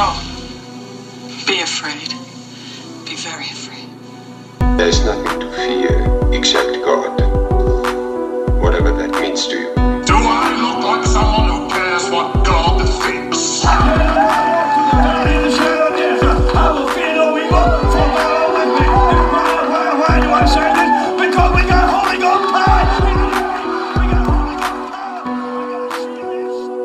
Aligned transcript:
No. 0.00 0.18
Be 1.46 1.60
afraid. 1.60 2.08
Be 3.04 3.16
very 3.16 3.44
afraid. 3.44 3.86
There 4.78 4.88
is 4.88 5.04
nothing 5.04 5.40
to 5.40 5.52
fear 5.52 6.32
except 6.32 6.79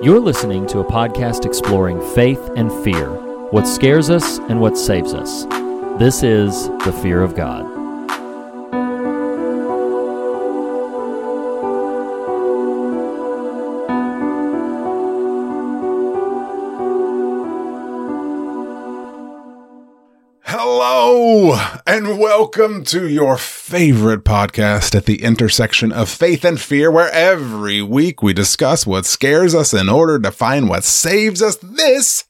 You're 0.06 0.20
listening 0.20 0.68
to 0.68 0.82
a 0.82 0.86
podcast 0.86 1.48
exploring 1.48 2.00
faith 2.14 2.52
and 2.56 2.72
fear, 2.84 3.10
what 3.50 3.64
scares 3.64 4.12
us 4.12 4.38
and 4.38 4.62
what 4.62 4.78
saves 4.78 5.16
us. 5.16 5.46
This 5.98 6.22
is 6.22 6.68
The 6.86 6.96
Fear 7.02 7.24
of 7.24 7.36
God. 7.36 7.75
And 21.96 22.20
welcome 22.20 22.84
to 22.84 23.08
your 23.08 23.38
favorite 23.38 24.26
podcast 24.26 24.94
at 24.94 25.06
the 25.06 25.24
intersection 25.24 25.94
of 25.94 26.10
faith 26.10 26.44
and 26.44 26.60
fear, 26.60 26.92
where 26.92 27.10
every 27.12 27.82
week 27.82 28.22
we 28.22 28.34
discuss 28.34 28.86
what 28.86 29.06
scares 29.06 29.56
us 29.56 29.74
in 29.74 29.88
order 29.88 30.20
to 30.20 30.30
find 30.30 30.68
what 30.68 30.84
saves 30.84 31.42
us. 31.42 31.56
This 31.56 32.26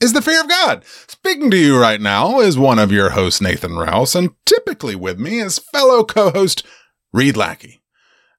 is 0.00 0.14
the 0.14 0.22
fear 0.22 0.40
of 0.40 0.48
God. 0.48 0.82
Speaking 0.86 1.50
to 1.50 1.58
you 1.58 1.78
right 1.78 2.00
now 2.00 2.40
is 2.40 2.56
one 2.56 2.78
of 2.78 2.90
your 2.90 3.10
hosts, 3.10 3.38
Nathan 3.38 3.76
Rouse, 3.76 4.14
and 4.14 4.30
typically 4.46 4.96
with 4.96 5.18
me 5.18 5.40
is 5.40 5.58
fellow 5.58 6.02
co 6.02 6.30
host 6.30 6.64
Reed 7.12 7.36
Lackey. 7.36 7.82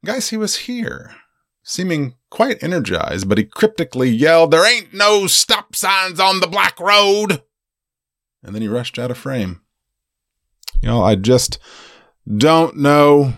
Guys, 0.03 0.31
he 0.31 0.37
was 0.37 0.55
here, 0.55 1.13
seeming 1.61 2.15
quite 2.31 2.63
energized, 2.63 3.29
but 3.29 3.37
he 3.37 3.43
cryptically 3.43 4.09
yelled, 4.09 4.49
There 4.49 4.67
ain't 4.67 4.91
no 4.91 5.27
stop 5.27 5.75
signs 5.75 6.19
on 6.19 6.39
the 6.39 6.47
black 6.47 6.79
road 6.79 7.43
and 8.45 8.53
then 8.53 8.61
he 8.61 8.67
rushed 8.67 8.99
out 8.99 9.11
of 9.11 9.17
frame. 9.17 9.61
You 10.81 10.89
know, 10.89 11.03
I 11.03 11.15
just 11.15 11.59
don't 12.37 12.77
know 12.77 13.33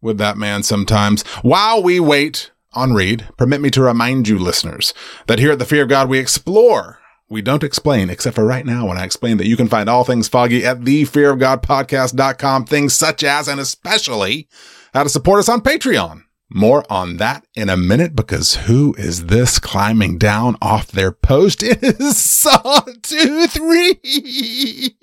with 0.00 0.18
that 0.18 0.36
man 0.36 0.62
sometimes. 0.62 1.22
While 1.42 1.82
we 1.82 2.00
wait 2.00 2.50
on 2.72 2.92
Reed, 2.92 3.28
permit 3.36 3.60
me 3.60 3.70
to 3.70 3.82
remind 3.82 4.28
you 4.28 4.38
listeners 4.38 4.94
that 5.26 5.38
here 5.38 5.52
at 5.52 5.58
the 5.58 5.64
Fear 5.64 5.82
of 5.84 5.88
God, 5.88 6.08
we 6.08 6.18
explore. 6.18 6.98
We 7.30 7.42
don't 7.42 7.64
explain, 7.64 8.08
except 8.08 8.36
for 8.36 8.44
right 8.44 8.64
now 8.64 8.86
when 8.86 8.96
I 8.96 9.04
explain 9.04 9.36
that 9.36 9.46
you 9.46 9.56
can 9.56 9.68
find 9.68 9.88
all 9.88 10.04
things 10.04 10.28
foggy 10.28 10.64
at 10.64 10.80
thefearofgodpodcast.com, 10.80 12.64
things 12.64 12.94
such 12.94 13.22
as 13.22 13.48
and 13.48 13.60
especially 13.60 14.48
how 14.94 15.02
to 15.02 15.10
support 15.10 15.40
us 15.40 15.48
on 15.48 15.60
Patreon. 15.60 16.22
More 16.50 16.82
on 16.90 17.18
that 17.18 17.46
in 17.54 17.68
a 17.68 17.76
minute 17.76 18.16
because 18.16 18.54
who 18.54 18.94
is 18.96 19.26
this 19.26 19.58
climbing 19.58 20.16
down 20.16 20.56
off 20.62 20.90
their 20.90 21.12
post? 21.12 21.62
It 21.68 21.82
is 21.82 22.16
Sawtooth 22.16 23.56
Reed. 23.58 24.94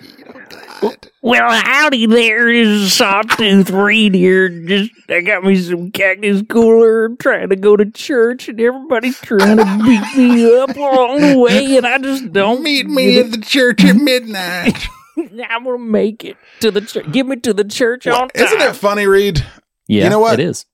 Well, 1.21 1.61
howdy 1.63 2.07
there 2.07 2.49
is 2.49 2.81
this 2.81 2.87
is 2.87 2.93
Sawtooth 2.93 3.69
Reed 3.69 4.15
here. 4.15 4.49
Just 4.49 4.91
I 5.09 5.21
got 5.21 5.43
me 5.43 5.55
some 5.55 5.91
cactus 5.91 6.41
cooler. 6.49 7.05
I'm 7.05 7.17
trying 7.17 7.49
to 7.49 7.55
go 7.55 7.77
to 7.77 7.89
church, 7.91 8.49
and 8.49 8.59
everybody's 8.59 9.19
trying 9.19 9.57
to 9.57 9.65
beat 9.83 10.17
me 10.17 10.59
up 10.59 10.75
along 10.75 11.21
the 11.21 11.37
way, 11.37 11.77
and 11.77 11.85
I 11.85 11.99
just 11.99 12.31
don't 12.33 12.63
Meet 12.63 12.87
me 12.87 13.19
at 13.19 13.31
the 13.31 13.37
church 13.37 13.83
at 13.85 13.95
midnight. 13.95 14.87
I'm 15.17 15.63
gonna 15.63 15.77
make 15.77 16.23
it 16.25 16.37
to 16.61 16.71
the 16.71 16.81
church. 16.81 17.11
Give 17.11 17.27
me 17.27 17.35
to 17.37 17.53
the 17.53 17.63
church 17.63 18.07
on 18.07 18.29
time. 18.29 18.45
Isn't 18.45 18.61
it 18.61 18.75
funny, 18.75 19.05
Reed? 19.05 19.45
Yeah, 19.87 20.05
You 20.05 20.09
know 20.09 20.19
what? 20.19 20.39
It 20.39 20.47
is. 20.47 20.65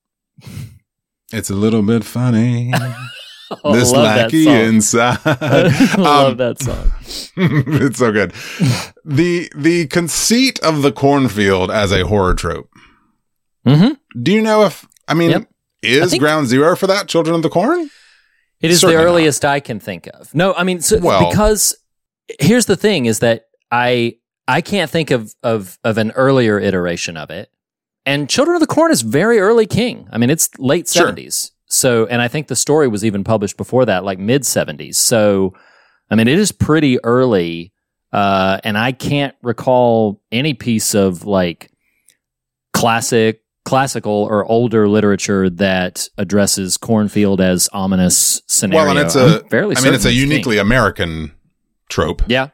It's 1.34 1.50
a 1.50 1.56
little 1.56 1.82
bit 1.82 2.04
funny. 2.04 2.74
Oh, 3.66 3.74
this 3.74 3.92
love 3.92 4.04
lackey 4.06 4.48
inside. 4.48 5.18
I 5.26 5.96
love 5.98 6.32
Um, 6.32 6.38
that 6.38 6.62
song. 6.62 6.90
it's 7.36 7.98
so 8.00 8.10
good. 8.14 8.32
The 9.04 9.52
the 9.54 9.88
conceit 9.88 10.58
of 10.62 10.84
the 10.84 10.94
cornfield 10.94 11.70
as 11.70 11.92
a 11.92 12.06
horror 12.08 12.34
trope. 12.34 12.70
Mm-hmm. 13.68 14.22
Do 14.24 14.32
you 14.32 14.42
know 14.42 14.64
if 14.64 14.88
I 15.10 15.16
mean 15.16 15.32
Yep. 15.32 15.50
is 15.82 16.14
I 16.14 16.18
ground 16.18 16.48
zero 16.48 16.78
for 16.78 16.88
that 16.88 17.10
Children 17.10 17.36
of 17.36 17.42
the 17.44 17.50
Corn? 17.50 17.90
It 18.62 18.72
is 18.72 18.80
Certainly 18.80 18.96
the 18.96 19.02
not. 19.04 19.10
earliest 19.10 19.44
I 19.44 19.60
can 19.60 19.82
think 19.82 20.08
of. 20.14 20.34
No, 20.34 20.54
I 20.54 20.64
mean, 20.64 20.80
so, 20.80 21.00
Well- 21.00 21.30
because 21.30 21.76
here's 22.40 22.68
the 22.68 22.78
thing: 22.78 23.06
is 23.06 23.20
that 23.20 23.48
I 23.70 24.16
I 24.48 24.62
can't 24.62 24.90
think 24.90 25.12
of 25.12 25.36
of 25.44 25.78
of 25.84 25.98
an 25.98 26.12
earlier 26.12 26.58
iteration 26.58 27.18
of 27.18 27.30
it. 27.30 27.50
And 28.06 28.30
Children 28.30 28.56
of 28.56 28.62
the 28.62 28.68
Corn 28.68 28.92
is 28.92 29.02
very 29.02 29.40
early 29.40 29.66
King. 29.68 30.08
I 30.12 30.18
mean, 30.18 30.30
it's 30.30 30.50
late 30.58 30.88
Sure. 30.88 31.04
seventies. 31.04 31.52
So, 31.68 32.06
and 32.08 32.22
I 32.22 32.28
think 32.28 32.48
the 32.48 32.56
story 32.56 32.88
was 32.88 33.06
even 33.06 33.24
published 33.24 33.58
before 33.58 33.86
that, 33.86 34.04
like 34.04 34.20
mid 34.20 34.46
seventies. 34.46 34.98
So, 34.98 35.54
I 36.10 36.16
mean, 36.16 36.28
it 36.28 36.40
is 36.40 36.52
pretty 36.52 37.02
early. 37.04 37.72
Uh, 38.12 38.60
and 38.66 38.78
I 38.78 38.92
can't 38.92 39.36
recall 39.42 40.22
any 40.34 40.54
piece 40.54 40.94
of 40.94 41.26
like 41.26 41.72
classic, 42.74 43.42
classical 43.64 44.12
or 44.30 44.44
older 44.46 44.90
literature 44.90 45.50
that 45.52 46.10
addresses 46.18 46.76
cornfield 46.78 47.40
as 47.40 47.70
ominous 47.72 48.42
scenario. 48.48 48.86
Well, 48.86 48.98
and 48.98 49.06
it's 49.06 49.16
a 49.16 49.42
I'm 49.44 49.50
fairly. 49.50 49.76
I 49.78 49.82
mean, 49.82 49.94
it's 49.94 50.06
a 50.06 50.12
uniquely 50.14 50.58
American 50.58 51.32
trope. 51.90 52.24
Yeah. 52.28 52.50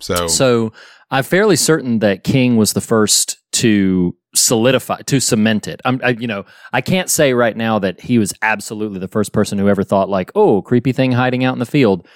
So, 0.00 0.28
So 0.28 0.72
I'm 1.10 1.24
fairly 1.24 1.56
certain 1.56 1.98
that 2.00 2.22
King 2.24 2.56
was 2.56 2.72
the 2.72 2.80
first 2.80 3.38
to 3.52 4.16
solidify, 4.34 5.02
to 5.02 5.20
cement 5.20 5.68
it. 5.68 5.80
I'm, 5.84 6.00
I, 6.04 6.10
you 6.10 6.26
know, 6.26 6.44
I 6.72 6.80
can't 6.80 7.10
say 7.10 7.34
right 7.34 7.56
now 7.56 7.78
that 7.78 8.00
he 8.00 8.18
was 8.18 8.32
absolutely 8.42 8.98
the 8.98 9.08
first 9.08 9.32
person 9.32 9.58
who 9.58 9.68
ever 9.68 9.82
thought 9.82 10.08
like, 10.08 10.30
oh, 10.34 10.62
creepy 10.62 10.92
thing 10.92 11.12
hiding 11.12 11.44
out 11.44 11.52
in 11.54 11.58
the 11.58 11.66
field. 11.66 12.06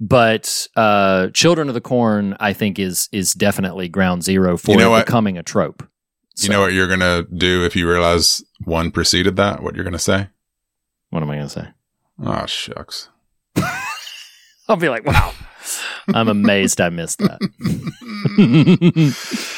But 0.00 0.68
uh, 0.76 1.28
Children 1.28 1.68
of 1.68 1.74
the 1.74 1.80
Corn, 1.80 2.36
I 2.40 2.52
think, 2.52 2.78
is 2.78 3.08
is 3.12 3.32
definitely 3.32 3.88
ground 3.88 4.24
zero 4.24 4.56
for 4.56 4.72
You 4.72 4.78
know 4.78 4.98
becoming 4.98 5.38
a 5.38 5.42
trope. 5.42 5.88
you 6.36 6.48
know 6.48 6.60
what 6.60 6.72
you're 6.72 6.88
gonna 6.88 7.22
do 7.22 7.64
if 7.64 7.76
you 7.76 7.88
realize 7.88 8.42
one 8.64 8.90
preceded 8.90 9.36
that? 9.36 9.62
What 9.62 9.76
you're 9.76 9.84
gonna 9.84 9.98
say? 10.00 10.28
What 11.14 11.22
am 11.22 11.30
I 11.30 11.36
going 11.36 11.46
to 11.46 11.60
say? 11.60 11.68
Oh 12.24 12.44
shucks. 12.46 13.08
I'll 14.68 14.74
be 14.74 14.88
like, 14.88 15.06
wow, 15.06 15.32
I'm 16.12 16.26
amazed 16.26 16.80
I 16.80 16.88
missed 16.88 17.20
that. 17.20 17.38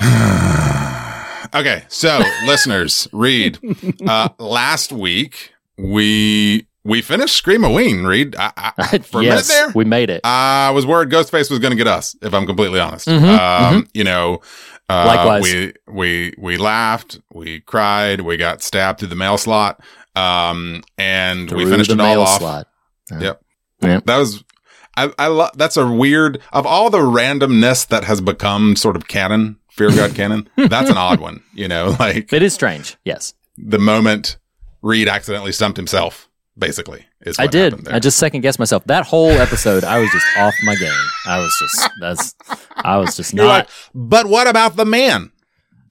okay, 1.54 1.84
so 1.88 2.20
listeners, 2.46 3.08
Reed. 3.12 3.58
Uh, 4.06 4.28
last 4.38 4.92
week 4.92 5.52
we 5.76 6.66
we 6.84 7.00
finished 7.02 7.42
Screamaween. 7.42 8.06
Read 8.06 8.36
I, 8.36 8.72
I, 8.78 8.98
for 9.02 9.22
yes, 9.22 9.48
a 9.48 9.52
minute 9.52 9.66
there. 9.68 9.72
we 9.74 9.84
made 9.84 10.10
it. 10.10 10.20
I 10.24 10.70
was 10.70 10.86
worried 10.86 11.10
Ghostface 11.10 11.50
was 11.50 11.58
going 11.58 11.70
to 11.72 11.76
get 11.76 11.86
us. 11.86 12.16
If 12.22 12.34
I'm 12.34 12.46
completely 12.46 12.80
honest, 12.80 13.06
Mhm, 13.08 13.38
um, 13.38 13.88
you 13.94 14.04
know, 14.04 14.40
uh, 14.88 15.04
Likewise. 15.06 15.42
we 15.42 15.72
we 15.86 16.34
we 16.38 16.56
laughed, 16.56 17.20
we 17.32 17.60
cried, 17.60 18.20
we 18.22 18.36
got 18.36 18.62
stabbed 18.62 18.98
through 18.98 19.08
the 19.08 19.16
mail 19.16 19.38
slot, 19.38 19.80
um, 20.16 20.82
and 20.98 21.50
we 21.52 21.64
finished 21.66 21.90
it 21.90 22.00
all 22.00 22.20
off. 22.20 22.38
slot. 22.40 22.68
Yep. 23.18 23.42
Yeah. 23.82 24.00
That 24.04 24.16
was. 24.18 24.42
I, 24.96 25.12
I 25.18 25.26
love 25.26 25.50
that's 25.56 25.76
a 25.76 25.90
weird 25.90 26.40
of 26.52 26.66
all 26.66 26.88
the 26.88 26.98
randomness 27.00 27.84
that 27.88 28.04
has 28.04 28.20
become 28.20 28.76
sort 28.76 28.94
of 28.94 29.08
canon, 29.08 29.56
Fear 29.76 29.88
of 29.88 29.96
God 29.96 30.14
canon. 30.14 30.48
That's 30.56 30.90
an 30.90 30.96
odd 30.96 31.20
one, 31.20 31.42
you 31.52 31.68
know, 31.68 31.96
like 32.00 32.32
It 32.32 32.42
is 32.42 32.54
strange. 32.54 32.96
Yes. 33.04 33.34
the 33.56 33.78
moment 33.78 34.38
Reed 34.82 35.08
accidentally 35.08 35.52
stumped 35.52 35.76
himself, 35.76 36.28
basically. 36.58 37.06
Is 37.22 37.38
I 37.38 37.46
did. 37.46 37.88
I 37.88 37.98
just 38.00 38.18
second 38.18 38.42
guessed 38.42 38.58
myself. 38.58 38.84
That 38.84 39.06
whole 39.06 39.30
episode, 39.30 39.82
I 39.82 39.98
was 39.98 40.10
just 40.10 40.26
off 40.38 40.54
my 40.64 40.74
game. 40.76 40.92
I 41.26 41.38
was 41.38 41.56
just 41.58 41.90
that's 42.00 42.34
I 42.76 42.98
was 42.98 43.16
just 43.16 43.32
not 43.34 43.46
like, 43.46 43.68
but 43.94 44.26
what 44.26 44.46
about 44.46 44.76
the 44.76 44.84
man? 44.84 45.32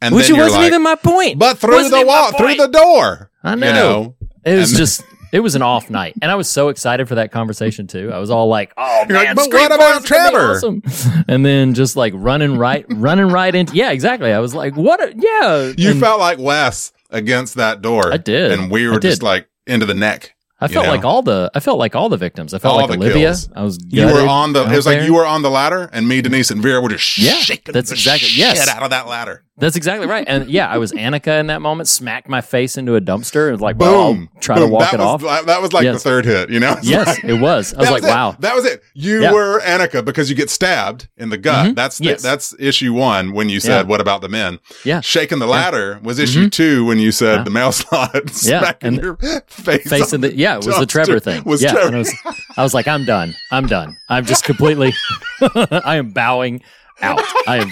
And 0.02 0.14
which 0.14 0.30
wasn't 0.32 0.52
like, 0.62 0.68
even 0.68 0.84
my 0.84 0.96
point. 0.96 1.40
but 1.40 1.58
through 1.58 1.76
Wasn't 1.76 2.00
the 2.00 2.06
wall, 2.06 2.32
through 2.34 2.56
the 2.56 2.68
door. 2.68 3.32
I 3.44 3.54
You 3.54 3.60
know. 3.62 3.74
know, 3.74 4.16
It 4.46 4.56
was 4.58 4.72
And- 4.72 4.78
just 4.78 5.04
it 5.34 5.42
was 5.42 5.56
an 5.56 5.62
off 5.62 5.90
night. 5.90 6.14
And 6.22 6.32
I 6.32 6.36
was 6.36 6.48
so 6.48 6.70
excited 6.70 7.10
for 7.10 7.16
that 7.16 7.32
conversation 7.32 7.88
too. 7.88 8.12
I 8.14 8.20
was 8.20 8.30
all 8.30 8.48
like, 8.48 8.72
"Oh 8.78 9.04
You're 9.10 9.18
like, 9.18 9.28
man, 9.28 9.36
but 9.36 9.44
Scream 9.46 9.70
what 9.70 9.72
Force 9.74 10.06
about 10.06 10.10
gonna 10.10 10.30
be 10.30 10.32
Trevor? 10.32 10.52
awesome." 10.52 11.26
And 11.28 11.46
then 11.46 11.74
just 11.74 11.96
like 11.98 12.14
running 12.16 12.58
right 12.58 12.86
running 12.90 13.28
right 13.28 13.54
into 13.54 13.76
Yeah, 13.76 13.92
exactly. 13.92 14.32
I 14.32 14.40
was 14.40 14.56
like, 14.56 14.76
"What? 14.78 15.02
A, 15.02 15.14
yeah." 15.18 15.74
you 15.76 15.92
And 15.92 16.00
felt 16.00 16.20
like 16.22 16.38
Wes 16.40 16.94
against 17.10 17.56
that 17.56 17.82
door. 17.82 18.14
I 18.14 18.18
did. 18.18 18.52
and 18.54 18.72
we 18.72 18.88
were 18.88 19.00
just 19.00 19.22
like 19.24 19.48
into 19.68 19.86
the 19.86 19.94
neck. 19.94 20.36
I 20.62 20.68
you 20.68 20.74
felt 20.76 20.86
know? 20.86 20.92
like 20.94 21.04
all 21.04 21.22
the 21.22 21.52
I 21.54 21.60
felt 21.60 21.78
like 21.78 21.94
all 21.94 22.08
the 22.08 22.16
victims. 22.16 22.54
I 22.54 22.58
felt 22.60 22.76
All 22.76 22.80
like 22.88 22.92
the 22.92 22.96
Olivia. 23.06 23.28
kills. 23.30 23.50
I 23.54 23.64
was 23.64 23.80
You 23.90 24.06
were 24.06 24.26
on 24.26 24.54
the. 24.54 24.62
It 24.62 24.68
out 24.68 24.76
was 24.78 24.86
like 24.86 25.02
you 25.04 25.14
were 25.14 25.26
on 25.26 25.42
the 25.42 25.50
ladder, 25.50 25.90
and 25.92 26.08
me, 26.08 26.22
Denise, 26.22 26.52
and 26.52 26.62
Vera 26.62 26.80
were 26.80 26.88
just 26.90 27.18
Yeah, 27.18 27.34
shaking 27.34 27.74
that's 27.74 27.90
the 27.90 27.96
exactly- 27.96 28.30
shit 28.30 28.38
yes. 28.40 28.70
out 28.70 28.82
of 28.82 28.92
that 28.92 29.08
ladder. 29.10 29.44
That's 29.58 29.76
exactly 29.76 30.08
right. 30.08 30.26
And 30.28 30.50
yeah, 30.50 30.68
I 30.68 30.80
was 30.80 30.92
Anika 30.94 31.40
in 31.40 31.46
that 31.48 31.62
moment, 31.62 31.88
smacked 31.88 32.28
my 32.28 32.42
face 32.42 32.76
into 32.76 32.96
a 32.96 33.02
dumpster 33.02 33.44
and 33.44 33.52
was 33.52 33.62
like, 33.62 33.78
Boom. 33.78 34.30
I'll 34.34 34.42
try 34.42 34.58
to 34.58 34.66
walk 34.66 34.90
that 34.90 34.96
it 34.96 35.04
was, 35.04 35.24
off. 35.24 35.46
That 35.46 35.62
was 35.62 35.74
like 35.74 35.84
Yes. 35.84 36.02
the 36.02 36.10
third 36.10 36.26
hit, 36.26 36.50
you 36.50 36.60
know? 36.60 36.72
It's 36.80 36.88
Yes, 36.90 37.06
like- 37.08 37.24
it 37.24 37.40
was. 37.40 37.72
I 37.76 37.82
was 37.82 37.92
like, 37.92 38.02
it. 38.04 38.08
wow. 38.08 38.36
That 38.40 38.56
was 38.56 38.66
it. 38.66 38.82
You 38.96 39.22
Yeah. 39.22 39.32
were 39.32 39.60
Anika 39.62 40.04
because 40.04 40.28
you 40.28 40.36
get 40.36 40.50
stabbed 40.50 41.08
in 41.18 41.30
the 41.30 41.38
gut. 41.38 41.68
Mhm. 41.68 41.76
That's 41.76 42.00
the, 42.00 42.06
Yes. 42.06 42.24
that's 42.24 42.56
issue 42.58 42.94
one 42.94 43.34
when 43.34 43.48
you 43.50 43.60
said, 43.60 43.82
Yeah. 43.82 43.82
"What 43.84 44.02
about 44.02 44.22
the 44.22 44.30
men?" 44.30 44.58
Yeah. 44.84 45.02
Shaking 45.02 45.38
the 45.38 45.46
ladder 45.48 46.00
was 46.02 46.18
issue 46.18 46.48
Mhm. 46.48 46.52
two 46.52 46.86
when 46.86 46.98
you 46.98 47.12
said 47.12 47.38
Yeah. 47.38 47.44
the 47.44 47.52
mail 47.52 47.72
slot 47.80 48.12
Yeah, 48.16 48.60
smacking 48.60 48.88
and 48.96 48.98
your 49.04 49.18
face. 49.48 49.88
Face 49.88 50.14
in 50.14 50.22
the 50.22 50.36
yeah, 50.36 50.56
it 50.58 50.66
was 50.66 50.80
the 50.80 50.88
Trevor 50.88 51.20
thing. 51.20 51.44
Was 51.46 51.62
yeah, 51.62 51.74
Trevor. 51.74 51.88
and 51.90 51.96
I 51.96 52.00
was, 52.00 52.14
I 52.58 52.64
was 52.64 52.74
like, 52.74 52.88
I'm 52.88 53.06
done. 53.06 53.36
I'm 53.52 53.68
done. 53.68 53.96
I'm 54.10 54.26
just 54.26 54.44
completely. 54.46 54.94
I 55.56 55.98
am 55.98 56.10
bowing 56.10 56.64
out. 57.04 57.22
I 57.48 57.58
am 57.58 57.70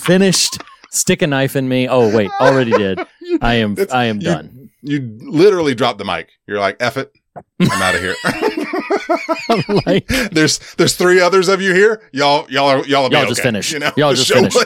finished. 0.00 0.58
Stick 0.90 1.22
a 1.22 1.26
knife 1.26 1.54
in 1.56 1.68
me. 1.68 1.86
Oh 1.88 2.14
wait, 2.14 2.30
already 2.40 2.70
did. 2.72 3.00
I 3.42 3.54
am. 3.56 3.72
It's- 3.72 3.92
I 3.92 4.04
am 4.06 4.16
you- 4.18 4.24
done. 4.24 4.70
you 4.82 5.18
literally 5.20 5.74
dropped 5.74 5.98
the 5.98 6.04
mic. 6.04 6.30
You're 6.46 6.60
like, 6.60 6.76
"Eff 6.80 6.96
it." 6.96 7.12
I'm 7.60 7.82
out 7.82 7.94
of 7.94 8.00
here. 8.00 8.14
like, 9.86 10.06
there's 10.32 10.58
there's 10.74 10.94
three 10.96 11.20
others 11.20 11.48
of 11.48 11.60
you 11.62 11.72
here. 11.74 12.02
Y'all 12.12 12.50
y'all 12.50 12.68
are 12.68 12.78
y'all 12.86 13.10
Y'all 13.12 13.26
just 13.26 13.40
okay, 13.40 13.48
finish. 13.48 13.72
You 13.72 13.78
know, 13.80 13.92
Y'all 13.96 14.14
just 14.14 14.26
show 14.28 14.34
finish. 14.36 14.54
will- 14.54 14.64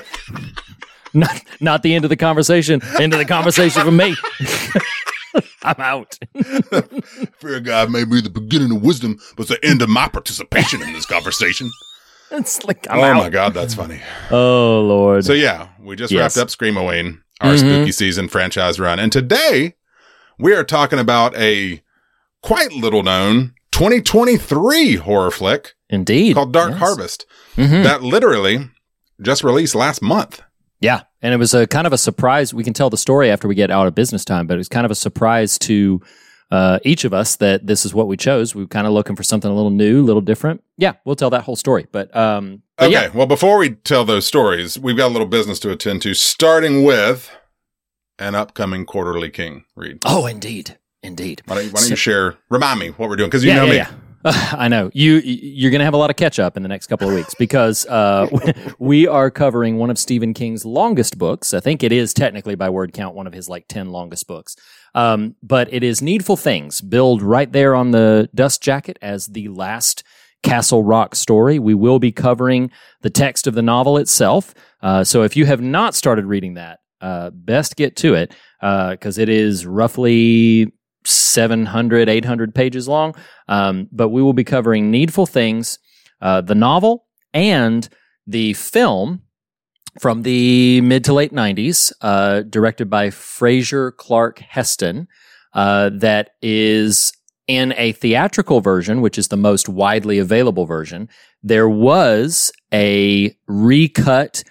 not 1.14 1.42
not 1.60 1.82
the 1.82 1.94
end 1.94 2.04
of 2.04 2.08
the 2.08 2.16
conversation. 2.16 2.80
End 2.98 3.12
of 3.12 3.18
the 3.18 3.24
conversation 3.26 3.82
for 3.82 3.90
me. 3.90 4.14
I'm 5.62 5.80
out. 5.80 6.18
Fear 7.38 7.56
of 7.58 7.64
God 7.64 7.90
may 7.90 8.04
be 8.04 8.20
the 8.20 8.30
beginning 8.30 8.74
of 8.76 8.82
wisdom, 8.82 9.18
but 9.36 9.42
it's 9.50 9.60
the 9.60 9.66
end 9.66 9.82
of 9.82 9.88
my 9.88 10.08
participation 10.08 10.82
in 10.82 10.92
this 10.92 11.06
conversation. 11.06 11.70
It's 12.40 12.64
like 12.64 12.86
I'm 12.90 12.98
oh 12.98 13.02
out. 13.04 13.16
my 13.16 13.28
God, 13.28 13.54
that's 13.54 13.74
funny. 13.74 14.00
Oh 14.30 14.80
Lord. 14.86 15.24
So 15.24 15.32
yeah, 15.32 15.68
we 15.80 15.96
just 15.96 16.12
Yes. 16.12 16.36
wrapped 16.36 16.42
up 16.42 16.48
Screamoween, 16.58 17.18
our 17.40 17.52
Mhm. 17.54 17.58
spooky 17.58 17.92
season 17.92 18.28
franchise 18.28 18.80
run, 18.80 18.98
and 18.98 19.12
today 19.12 19.74
we 20.38 20.54
are 20.54 20.64
talking 20.64 20.98
about 20.98 21.36
a 21.36 21.82
quite 22.42 22.72
little 22.72 23.02
known 23.02 23.52
2023 23.72 24.96
horror 24.96 25.30
flick 25.30 25.74
Indeed. 25.90 26.34
called 26.34 26.52
Dark 26.52 26.70
Yes. 26.72 26.78
Harvest 26.80 27.26
Mhm. 27.56 27.82
that 27.84 28.02
literally 28.02 28.68
just 29.20 29.44
released 29.44 29.74
last 29.74 30.02
month. 30.02 30.42
Yeah, 30.80 31.02
and 31.20 31.32
it 31.32 31.36
was 31.36 31.54
a 31.54 31.66
kind 31.66 31.86
of 31.86 31.92
a 31.92 31.98
surprise. 31.98 32.52
We 32.52 32.64
can 32.64 32.72
tell 32.72 32.90
the 32.90 32.96
story 32.96 33.30
after 33.30 33.46
we 33.46 33.54
get 33.54 33.70
out 33.70 33.86
of 33.86 33.94
business 33.94 34.24
time, 34.24 34.46
but 34.46 34.54
it 34.54 34.58
was 34.58 34.68
kind 34.68 34.84
of 34.84 34.90
a 34.90 34.96
surprise 34.96 35.58
to 35.60 36.00
uh, 36.52 36.78
each 36.84 37.04
of 37.04 37.12
us 37.14 37.36
that 37.36 37.66
this 37.66 37.84
is 37.84 37.94
what 37.94 38.06
we 38.06 38.16
chose. 38.16 38.54
We 38.54 38.62
were 38.62 38.68
kind 38.68 38.86
of 38.86 38.92
looking 38.92 39.16
for 39.16 39.22
something 39.22 39.50
a 39.50 39.54
little 39.54 39.70
new, 39.70 40.02
a 40.02 40.06
little 40.06 40.20
different. 40.22 40.62
Yeah, 40.76 40.92
we'll 41.04 41.16
tell 41.16 41.30
that 41.30 41.42
whole 41.44 41.56
story. 41.56 41.86
But, 41.90 42.14
um, 42.16 42.62
but 42.76 42.84
Okay, 42.86 42.92
yeah, 42.92 43.08
well, 43.14 43.26
before 43.26 43.58
we 43.58 43.70
tell 43.70 44.04
those 44.04 44.26
stories, 44.26 44.78
we've 44.78 44.96
got 44.96 45.08
a 45.08 45.14
little 45.14 45.26
business 45.26 45.58
to 45.60 45.70
attend 45.70 46.02
to, 46.02 46.12
starting 46.14 46.84
with 46.84 47.30
an 48.18 48.34
upcoming 48.34 48.84
quarterly 48.84 49.30
king 49.30 49.64
read. 49.74 50.00
oh, 50.04 50.26
indeed, 50.26 50.76
indeed. 51.02 51.40
Why 51.46 51.56
don't, 51.56 51.64
you- 51.64 51.70
why 51.70 51.78
don't 51.80 51.84
So- 51.86 51.90
you 51.90 51.96
share? 51.96 52.36
Remind 52.50 52.78
me 52.80 52.88
what 52.90 53.08
we're 53.08 53.16
doing 53.16 53.30
because 53.30 53.42
you 53.44 53.50
yeah, 53.50 53.56
know 53.56 53.64
yeah, 53.72 53.84
me. 53.90 53.96
I 54.24 54.68
know 54.68 54.90
you. 54.94 55.14
You're 55.14 55.70
going 55.70 55.80
to 55.80 55.84
have 55.84 55.94
a 55.94 55.98
lot 55.98 56.10
of 56.10 56.16
catch 56.16 56.38
up 56.38 56.56
in 56.56 56.62
the 56.62 56.68
next 56.68 56.86
couple 56.86 57.08
of 57.08 57.14
weeks 57.14 57.34
because 57.34 57.86
uh, 57.86 58.28
we 58.78 59.06
are 59.08 59.30
covering 59.30 59.78
one 59.78 59.90
of 59.90 59.98
Stephen 59.98 60.32
King's 60.32 60.64
longest 60.64 61.18
books. 61.18 61.52
I 61.52 61.60
think 61.60 61.82
it 61.82 61.90
is 61.92 62.14
technically 62.14 62.54
by 62.54 62.70
word 62.70 62.92
count 62.92 63.16
one 63.16 63.26
of 63.26 63.32
his 63.32 63.48
like 63.48 63.66
ten 63.68 63.90
longest 63.90 64.28
books. 64.28 64.54
Um, 64.94 65.34
but 65.42 65.72
it 65.72 65.82
is 65.82 66.02
Needful 66.02 66.36
Things, 66.36 66.80
billed 66.80 67.22
right 67.22 67.50
there 67.50 67.74
on 67.74 67.90
the 67.90 68.28
dust 68.34 68.62
jacket 68.62 68.98
as 69.02 69.26
the 69.26 69.48
last 69.48 70.04
Castle 70.42 70.84
Rock 70.84 71.14
story. 71.14 71.58
We 71.58 71.74
will 71.74 71.98
be 71.98 72.12
covering 72.12 72.70
the 73.00 73.10
text 73.10 73.46
of 73.46 73.54
the 73.54 73.62
novel 73.62 73.96
itself. 73.96 74.54
Uh, 74.82 75.02
so 75.02 75.22
if 75.22 75.36
you 75.36 75.46
have 75.46 75.60
not 75.60 75.94
started 75.94 76.26
reading 76.26 76.54
that, 76.54 76.80
uh, 77.00 77.30
best 77.30 77.76
get 77.76 77.96
to 77.96 78.14
it 78.14 78.32
because 78.60 79.18
it 79.18 79.28
is 79.28 79.66
roughly 79.66 80.72
700, 81.04 82.08
800 82.08 82.54
pages 82.54 82.88
long. 82.88 83.14
Um, 83.48 83.88
but 83.92 84.08
we 84.08 84.22
will 84.22 84.32
be 84.32 84.44
covering 84.44 84.90
Needful 84.90 85.26
Things, 85.26 85.78
uh, 86.20 86.40
the 86.40 86.54
novel, 86.54 87.06
and 87.32 87.88
the 88.26 88.52
film 88.54 89.22
from 89.98 90.22
the 90.22 90.80
mid 90.80 91.04
to 91.04 91.12
late 91.12 91.32
90s, 91.32 91.92
uh, 92.00 92.42
directed 92.42 92.88
by 92.88 93.10
Fraser 93.10 93.92
Clarke 93.92 94.38
Heston, 94.38 95.08
uh, 95.54 95.90
that 95.94 96.30
is 96.40 97.12
in 97.46 97.74
a 97.76 97.92
theatrical 97.92 98.60
version, 98.60 99.00
which 99.00 99.18
is 99.18 99.28
the 99.28 99.36
most 99.36 99.68
widely 99.68 100.18
available 100.18 100.64
version. 100.64 101.08
There 101.42 101.68
was 101.68 102.52
a 102.72 103.36
recut 103.46 104.44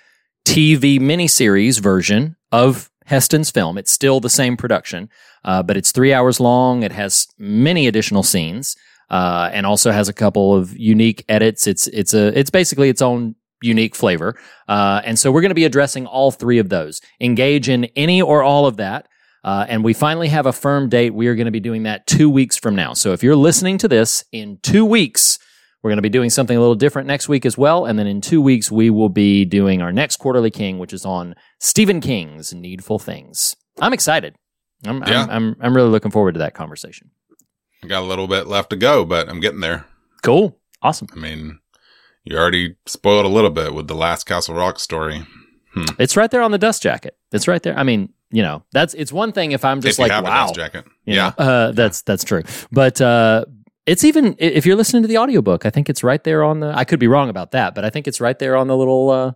TV 0.46 1.00
miniseries 1.00 1.80
version 1.80 2.36
of 2.52 2.92
Heston's 3.06 3.50
film. 3.50 3.78
It's 3.78 3.92
still 3.92 4.20
the 4.20 4.30
same 4.30 4.58
production, 4.58 5.10
uh, 5.44 5.64
but 5.64 5.78
it's 5.78 5.92
three 5.92 6.14
hours 6.14 6.40
long. 6.40 6.84
It 6.84 6.92
has 6.92 7.28
many 7.38 7.88
additional 7.88 8.24
scenes, 8.24 8.76
uh, 9.10 9.50
and 9.54 9.66
also 9.66 9.92
has 9.92 10.10
a 10.10 10.14
couple 10.14 10.56
of 10.56 10.78
unique 10.78 11.24
edits. 11.30 11.68
It's 11.68 11.88
it's 11.88 12.14
a 12.14 12.38
it's 12.38 12.50
basically 12.50 12.90
its 12.90 13.02
own 13.02 13.36
unique 13.62 13.96
flavor, 13.96 14.36
uh, 14.68 15.02
and 15.04 15.18
so 15.20 15.32
we're 15.32 15.42
going 15.42 15.50
to 15.50 15.56
be 15.56 15.66
addressing 15.66 16.06
all 16.06 16.32
three 16.32 16.60
of 16.60 16.70
those. 16.70 17.02
Engage 17.20 17.70
in 17.70 17.86
any 17.96 18.22
or 18.22 18.44
all 18.44 18.66
of 18.66 18.78
that. 18.78 19.08
Uh, 19.44 19.66
and 19.68 19.84
we 19.84 19.94
finally 19.94 20.28
have 20.28 20.46
a 20.46 20.54
firm 20.54 20.88
date. 20.88 21.16
We 21.16 21.28
are 21.28 21.34
going 21.36 21.46
to 21.46 21.52
be 21.52 21.60
doing 21.60 21.84
that 21.84 22.06
two 22.06 22.30
weeks 22.30 22.58
from 22.58 22.76
now. 22.76 22.94
So 22.94 23.12
if 23.12 23.24
you're 23.24 23.36
listening 23.36 23.80
to 23.80 23.88
this 23.88 24.24
in 24.32 24.60
two 24.62 24.86
weeks, 24.86 25.40
we're 25.82 25.90
going 25.90 25.98
to 25.98 26.04
be 26.04 26.10
doing 26.10 26.30
something 26.30 26.56
a 26.56 26.60
little 26.60 26.76
different 26.76 27.08
next 27.08 27.28
week 27.28 27.46
as 27.46 27.58
well. 27.58 27.86
And 27.86 27.98
then 27.98 28.06
in 28.06 28.22
two 28.22 28.42
weeks, 28.42 28.72
we 28.72 28.90
will 28.92 29.10
be 29.10 29.46
doing 29.46 29.82
our 29.82 29.92
next 29.92 30.18
quarterly 30.18 30.52
king, 30.52 30.78
which 30.78 30.94
is 30.94 31.06
on 31.06 31.34
Stephen 31.60 32.02
King's 32.02 32.54
Needful 32.54 33.00
Things. 33.00 33.56
I'm 33.80 33.94
excited. 33.94 34.36
I'm, 34.86 35.04
Yeah. 35.06 35.24
I'm, 35.24 35.30
I'm, 35.30 35.56
I'm 35.62 35.76
really 35.76 35.90
looking 35.90 36.12
forward 36.12 36.34
to 36.34 36.40
that 36.40 36.54
conversation. 36.54 37.12
I 37.84 37.88
got 37.88 38.04
a 38.04 38.06
little 38.06 38.28
bit 38.28 38.48
left 38.48 38.70
to 38.72 38.76
go, 38.76 39.06
but 39.06 39.28
I'm 39.30 39.40
getting 39.40 39.60
there. 39.60 39.86
Cool. 40.22 40.58
Awesome. 40.82 41.08
I 41.16 41.20
mean, 41.20 41.60
you 42.24 42.38
already 42.38 42.76
spoiled 42.86 43.26
a 43.26 43.30
little 43.30 43.50
bit 43.50 43.74
with 43.74 43.88
the 43.88 43.96
last 43.96 44.26
Castle 44.26 44.56
Rock 44.56 44.80
story. 44.80 45.26
It's 45.98 46.18
right 46.18 46.30
there 46.30 46.42
on 46.42 46.52
the 46.52 46.58
dust 46.58 46.84
jacket. 46.84 47.18
It's 47.32 47.48
right 47.48 47.64
there. 47.64 47.78
I 47.78 47.84
mean, 47.84 48.14
you 48.30 48.44
know, 48.44 48.64
that's, 48.72 48.94
it's 48.94 49.12
one 49.12 49.32
thing 49.32 49.52
if 49.52 49.66
I'm 49.66 49.82
just 49.82 50.00
if 50.00 50.10
like, 50.10 50.12
wow. 50.12 50.20
a 50.20 50.48
dust 50.48 50.56
jacket. 50.56 50.86
Yeah. 51.06 51.34
know, 51.38 51.46
uh, 51.46 51.72
that's 51.72 52.02
that's 52.02 52.24
true. 52.24 52.44
But 52.72 53.02
uh, 53.02 53.46
it's 53.86 54.04
even 54.04 54.36
if 54.38 54.66
you're 54.66 54.76
listening 54.76 55.02
to 55.02 55.08
the 55.08 55.18
audiobook, 55.18 55.66
I 55.66 55.70
think 55.70 55.90
it's 55.90 56.04
right 56.04 56.24
there 56.24 56.44
on 56.44 56.60
the. 56.60 56.72
I 56.76 56.84
could 56.84 57.00
be 57.00 57.08
wrong 57.08 57.30
about 57.30 57.52
that, 57.52 57.74
but 57.74 57.84
I 57.84 57.90
think 57.90 58.08
it's 58.08 58.22
right 58.22 58.38
there 58.38 58.56
on 58.56 58.68
the 58.68 58.78
little 58.78 59.10
uh, 59.10 59.32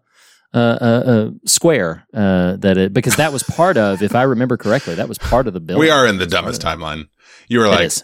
uh, 0.54 0.58
uh, 0.58 1.04
uh, 1.06 1.30
square 1.46 2.06
uh, 2.14 2.56
that 2.58 2.78
it 2.78 2.94
because 2.94 3.16
that 3.18 3.34
was 3.34 3.44
part 3.44 3.78
of, 3.78 4.02
if 4.02 4.16
I 4.16 4.24
remember 4.24 4.58
correctly, 4.58 4.96
that 4.96 5.10
was 5.10 5.18
part 5.18 5.48
of 5.48 5.54
the 5.54 5.60
bill. 5.60 5.78
We 5.80 5.90
are 5.90 6.06
in 6.08 6.18
the 6.18 6.26
dumbest 6.26 6.62
timeline. 6.62 7.08
You 7.48 7.60
were 7.60 7.68
like, 7.68 7.88
is. 7.88 8.04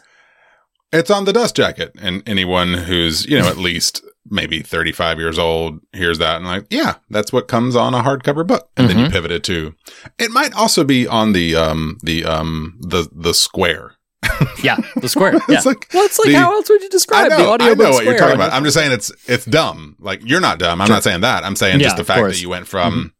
it's 0.91 1.09
on 1.09 1.25
the 1.25 1.33
dust 1.33 1.55
jacket. 1.55 1.93
And 1.99 2.23
anyone 2.25 2.73
who's, 2.73 3.25
you 3.25 3.39
know, 3.39 3.47
at 3.47 3.57
least 3.69 4.03
maybe 4.29 4.61
35 4.61 5.17
years 5.17 5.39
old 5.39 5.79
hears 5.93 6.19
that 6.19 6.37
and 6.37 6.45
like, 6.45 6.65
yeah, 6.69 6.95
that's 7.09 7.33
what 7.33 7.47
comes 7.47 7.75
on 7.75 7.93
a 7.93 8.03
hardcover 8.03 8.45
book. 8.45 8.69
And 8.77 8.87
then 8.89 8.97
you 8.97 9.05
Mm-hmm. 9.05 9.13
pivot 9.13 9.31
it 9.31 9.43
to, 9.45 9.73
it 10.19 10.29
might 10.31 10.53
also 10.53 10.83
be 10.83 11.07
on 11.07 11.33
the, 11.33 11.55
um, 11.55 11.97
the, 12.03 12.23
um, 12.25 12.77
the, 12.81 13.09
the 13.11 13.33
square. 13.33 13.95
Yeah, 14.63 14.77
the 14.97 15.09
square. 15.09 15.33
Yeah. 15.49 15.57
It's 15.57 15.65
like 15.65 15.87
well, 15.93 16.05
it's 16.05 16.19
like 16.19 16.27
the- 16.29 16.35
how 16.37 16.53
else 16.53 16.69
would 16.69 16.81
you 16.81 16.87
I 16.87 16.89
describe 16.89 17.29
the 17.31 17.37
know, 17.37 17.49
I 17.51 17.53
audiobook 17.53 17.77
know 17.79 17.89
what 17.91 18.03
you're 18.05 18.13
square 18.15 18.17
talking 18.29 18.35
about. 18.35 18.53
I'm 18.53 18.63
just 18.63 18.75
saying 18.75 18.91
it's, 18.91 19.11
it's 19.27 19.45
dumb. 19.45 19.95
Like 19.99 20.21
you're 20.23 20.39
not 20.41 20.59
dumb. 20.59 20.81
I'm 20.81 20.89
not 20.89 21.03
saying 21.03 21.21
that. 21.21 21.43
I'm 21.43 21.55
saying 21.55 21.79
Yeah, 21.79 21.85
just 21.87 21.97
the 21.97 22.03
fact 22.03 22.19
course. 22.19 22.35
that 22.35 22.41
you 22.41 22.49
went 22.49 22.67
from 22.67 23.13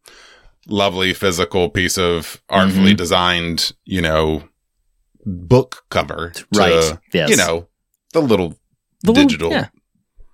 lovely 0.68 1.12
physical 1.14 1.68
piece 1.68 1.98
of 1.98 2.40
artfully 2.48 2.94
Mhm. 2.94 2.96
designed, 2.96 3.72
you 3.84 4.00
know, 4.02 4.44
book 5.26 5.84
cover 5.90 6.30
to, 6.30 6.46
Right. 6.54 6.98
Yes. 7.12 7.30
you 7.30 7.36
know, 7.36 7.66
the 8.12 8.20
little 8.22 8.50
The 9.02 9.12
little- 9.12 9.24
digital 9.28 9.50
yeah. 9.50 9.68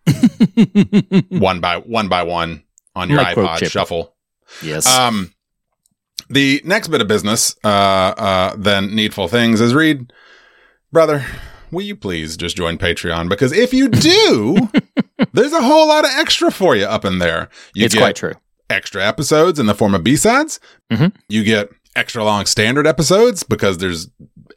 one 1.38 1.60
by 1.60 1.76
one 1.78 2.08
by 2.08 2.22
one 2.22 2.62
on 2.94 3.08
your 3.10 3.20
Microchip. 3.20 3.46
iPod 3.60 3.70
shuffle. 3.70 4.14
yes. 4.62 4.86
Um, 4.86 5.32
the 6.30 6.60
next 6.64 6.88
bit 6.88 7.00
of 7.00 7.08
business, 7.08 7.56
uh, 7.64 7.68
uh, 7.68 8.54
than 8.56 8.94
needful 8.94 9.28
things 9.28 9.60
is 9.60 9.72
Reed, 9.74 10.12
brother. 10.92 11.24
Will 11.70 11.82
you 11.82 11.96
please 11.96 12.36
just 12.36 12.56
join 12.56 12.78
Patreon? 12.78 13.28
Because 13.28 13.52
if 13.52 13.74
you 13.74 13.88
do, 13.88 14.70
there's 15.32 15.52
a 15.52 15.62
whole 15.62 15.88
lot 15.88 16.04
of 16.04 16.10
extra 16.14 16.50
for 16.50 16.74
you 16.74 16.84
up 16.86 17.04
in 17.04 17.18
there. 17.18 17.48
You 17.74 17.84
it's 17.84 17.94
get 17.94 18.00
quite 18.00 18.16
true. 18.16 18.32
extra 18.70 19.06
episodes 19.06 19.58
in 19.58 19.66
the 19.66 19.74
form 19.74 19.94
of 19.94 20.02
B-sides. 20.02 20.60
Mhm. 20.90 21.12
You 21.28 21.44
get 21.44 21.68
extra 21.94 22.24
long 22.24 22.46
standard 22.46 22.86
episodes 22.86 23.42
because 23.42 23.78
there's 23.78 24.08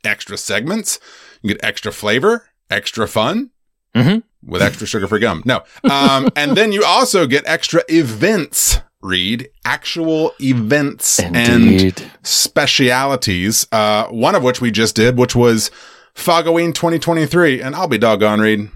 extra 0.05 0.37
segments. 0.37 0.99
You 1.41 1.49
get 1.53 1.63
extra 1.65 1.91
flavor, 1.91 2.45
extra 2.69 3.07
fun 3.09 3.49
Mhm. 3.95 4.23
with 4.45 4.61
extra 4.61 4.87
sugar-free 4.87 5.19
gum. 5.19 5.43
No. 5.45 5.63
Um, 5.89 6.29
and 6.37 6.55
then 6.55 6.71
you 6.71 6.83
also 6.85 7.27
get 7.27 7.43
extra 7.45 7.83
events. 7.89 8.79
Read 9.03 9.49
actual 9.65 10.31
events 10.39 11.19
and 11.19 11.91
specialities. 12.21 13.65
Uh, 13.71 14.05
one 14.09 14.35
of 14.35 14.43
which 14.43 14.61
we 14.61 14.69
just 14.69 14.95
did, 14.95 15.17
which 15.17 15.35
was 15.35 15.71
Foggoween 16.15 16.73
2023. 16.73 17.61
And 17.61 17.75
I'll 17.75 17.87
be 17.87 17.97
doggone, 17.97 18.39
Reed. 18.39 18.69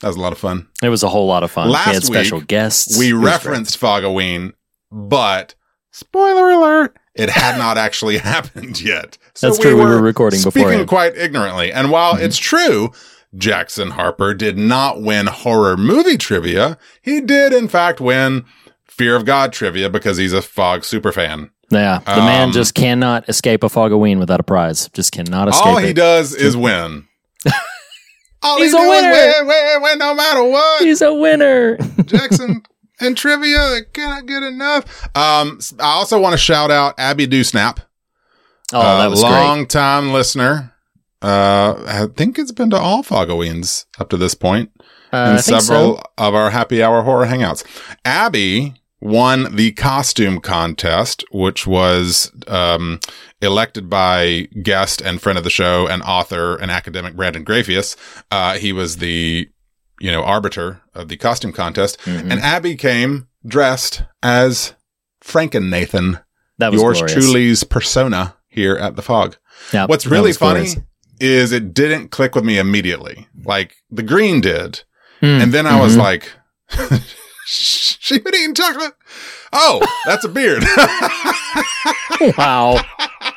That 0.00 0.08
was 0.08 0.16
a 0.16 0.20
lot 0.20 0.32
of 0.32 0.38
fun. 0.38 0.68
It 0.82 0.88
was 0.88 1.02
a 1.02 1.08
whole 1.08 1.26
lot 1.26 1.42
of 1.42 1.50
fun. 1.50 1.68
Last 1.68 1.88
we 1.88 1.94
had 1.94 2.04
special 2.04 2.38
week, 2.38 2.48
guests. 2.48 2.98
We 2.98 3.10
It 3.10 3.12
was 3.12 3.20
great. 3.20 3.32
referenced 3.32 3.80
Fogoween, 3.80 4.54
but 4.90 5.54
spoiler 5.90 6.50
alert, 6.50 6.96
it 7.14 7.28
had 7.28 7.58
not 7.58 7.76
actually 7.78 8.18
happened 8.18 8.80
yet. 8.80 9.18
So 9.34 9.48
That's 9.48 9.58
true. 9.58 9.76
We 9.76 9.84
were 9.84 10.00
recording 10.00 10.40
speaking 10.40 10.62
beforehand. 10.62 10.88
quite 10.88 11.16
ignorantly. 11.16 11.72
And 11.72 11.90
while 11.90 12.14
mm-hmm. 12.14 12.24
it's 12.24 12.38
true, 12.38 12.92
Jackson 13.36 13.90
Harper 13.90 14.32
did 14.32 14.56
not 14.56 15.02
win 15.02 15.26
horror 15.26 15.76
movie 15.76 16.16
trivia, 16.16 16.78
he 17.02 17.20
did 17.20 17.52
in 17.52 17.68
fact 17.68 18.00
win 18.00 18.46
Fear 19.00 19.16
of 19.16 19.24
God 19.24 19.50
trivia 19.54 19.88
because 19.88 20.18
he's 20.18 20.34
a 20.34 20.42
Fog 20.42 20.82
superfan. 20.82 21.48
Yeah, 21.70 21.98
the 22.00 22.16
man 22.16 22.48
Um, 22.48 22.52
just 22.52 22.74
cannot 22.74 23.28
escape 23.28 23.62
a 23.62 23.68
Fogoween 23.68 24.18
without 24.18 24.40
a 24.40 24.42
prize. 24.42 24.88
Just 24.92 25.12
cannot 25.12 25.48
escape 25.48 25.66
All 25.66 25.78
it. 25.78 25.84
he 25.86 25.92
does 25.92 26.34
is 26.34 26.56
win. 26.56 27.06
All 28.42 28.56
He's 28.58 28.72
he 28.72 28.78
a 28.78 28.80
winner. 28.88 29.10
Win, 29.10 29.46
win, 29.46 29.82
win, 29.82 29.98
no 29.98 30.14
matter 30.14 30.42
what. 30.42 30.82
He's 30.82 31.02
a 31.02 31.12
winner. 31.14 31.76
Jackson 32.06 32.62
and 33.00 33.16
trivia 33.16 33.76
it 33.76 33.92
cannot 33.92 34.26
get 34.26 34.42
enough. 34.42 35.04
Um, 35.16 35.58
I 35.78 35.92
also 35.92 36.18
want 36.20 36.32
to 36.32 36.38
shout 36.38 36.70
out 36.70 36.94
Abby 36.98 37.26
Dewsnap, 37.26 37.78
Oh, 38.72 38.80
that 38.98 39.10
was 39.10 39.20
great. 39.20 39.30
long 39.30 39.66
time 39.66 40.12
listener. 40.12 40.72
Uh, 41.22 41.74
I 41.86 42.06
think 42.16 42.38
it's 42.38 42.52
been 42.52 42.70
to 42.70 42.78
all 42.78 43.02
Fogoweens 43.02 43.84
up 43.98 44.08
to 44.10 44.16
this 44.16 44.34
point, 44.34 44.70
Uh, 45.12 45.32
and 45.36 45.40
several 45.40 45.96
so. 45.98 46.02
of 46.16 46.34
our 46.34 46.48
happy 46.50 46.82
hour 46.82 47.02
horror 47.02 47.26
hangouts. 47.26 47.62
Abby 48.06 48.79
won 49.00 49.54
the 49.56 49.72
costume 49.72 50.40
contest, 50.40 51.24
which 51.30 51.66
was 51.66 52.30
um, 52.48 53.00
elected 53.40 53.88
by 53.88 54.48
guest 54.62 55.00
and 55.00 55.20
friend 55.22 55.38
of 55.38 55.44
the 55.44 55.50
show 55.50 55.86
and 55.86 56.02
author 56.02 56.56
and 56.56 56.70
academic 56.70 57.14
Brandon 57.16 57.44
Grafius. 57.44 57.96
Uh, 58.30 58.54
he 58.58 58.72
was 58.72 58.98
the 58.98 59.48
you 60.00 60.10
know 60.10 60.22
arbiter 60.22 60.80
of 60.94 61.08
the 61.08 61.16
costume 61.16 61.52
contest, 61.52 61.98
Mhm. 62.00 62.30
and 62.30 62.40
Abby 62.40 62.74
came 62.76 63.28
dressed 63.46 64.02
as 64.22 64.74
Franken 65.24 65.68
Nathan, 65.70 66.18
That 66.58 66.72
was 66.72 66.80
yours 66.80 66.98
glorious. 66.98 67.14
truly's 67.24 67.64
persona 67.64 68.36
here 68.48 68.76
at 68.76 68.96
the 68.96 69.02
Fog. 69.02 69.36
Yeah, 69.72 69.86
What's 69.86 70.06
really 70.06 70.32
funny 70.32 70.60
glorious. 70.64 70.76
is 71.20 71.52
it 71.52 71.74
didn't 71.74 72.08
click 72.10 72.34
with 72.34 72.44
me 72.44 72.58
immediately. 72.58 73.28
Like 73.44 73.76
the 73.90 74.02
green 74.02 74.40
did. 74.40 74.82
Hmm. 75.20 75.26
And 75.42 75.52
then 75.52 75.66
I 75.66 75.78
was 75.80 75.96
Mhm. 75.96 75.98
like, 75.98 76.32
she 77.50 78.18
been 78.18 78.34
eating 78.34 78.54
chocolate. 78.54 78.92
Oh, 79.52 79.80
that's 80.06 80.24
a 80.24 80.28
beard. 80.28 80.62
wow. 82.38 82.80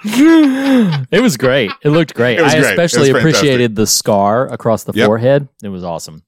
it 0.06 1.22
was 1.22 1.38
great. 1.38 1.72
It 1.82 1.90
looked 1.90 2.14
great. 2.14 2.40
It 2.40 2.44
I 2.46 2.60
great. 2.60 2.72
Especially 2.72 3.10
appreciated 3.10 3.76
the 3.76 3.88
scar 3.88 4.48
across 4.52 4.84
the 4.84 4.94
Yep. 4.94 5.06
forehead. 5.08 5.48
It 5.64 5.70
was 5.70 5.84
awesome. 5.84 6.24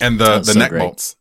and 0.00 0.18
the, 0.18 0.38
the 0.40 0.44
so 0.52 0.58
neck 0.58 0.70
great. 0.70 0.80
bolts. 0.80 1.16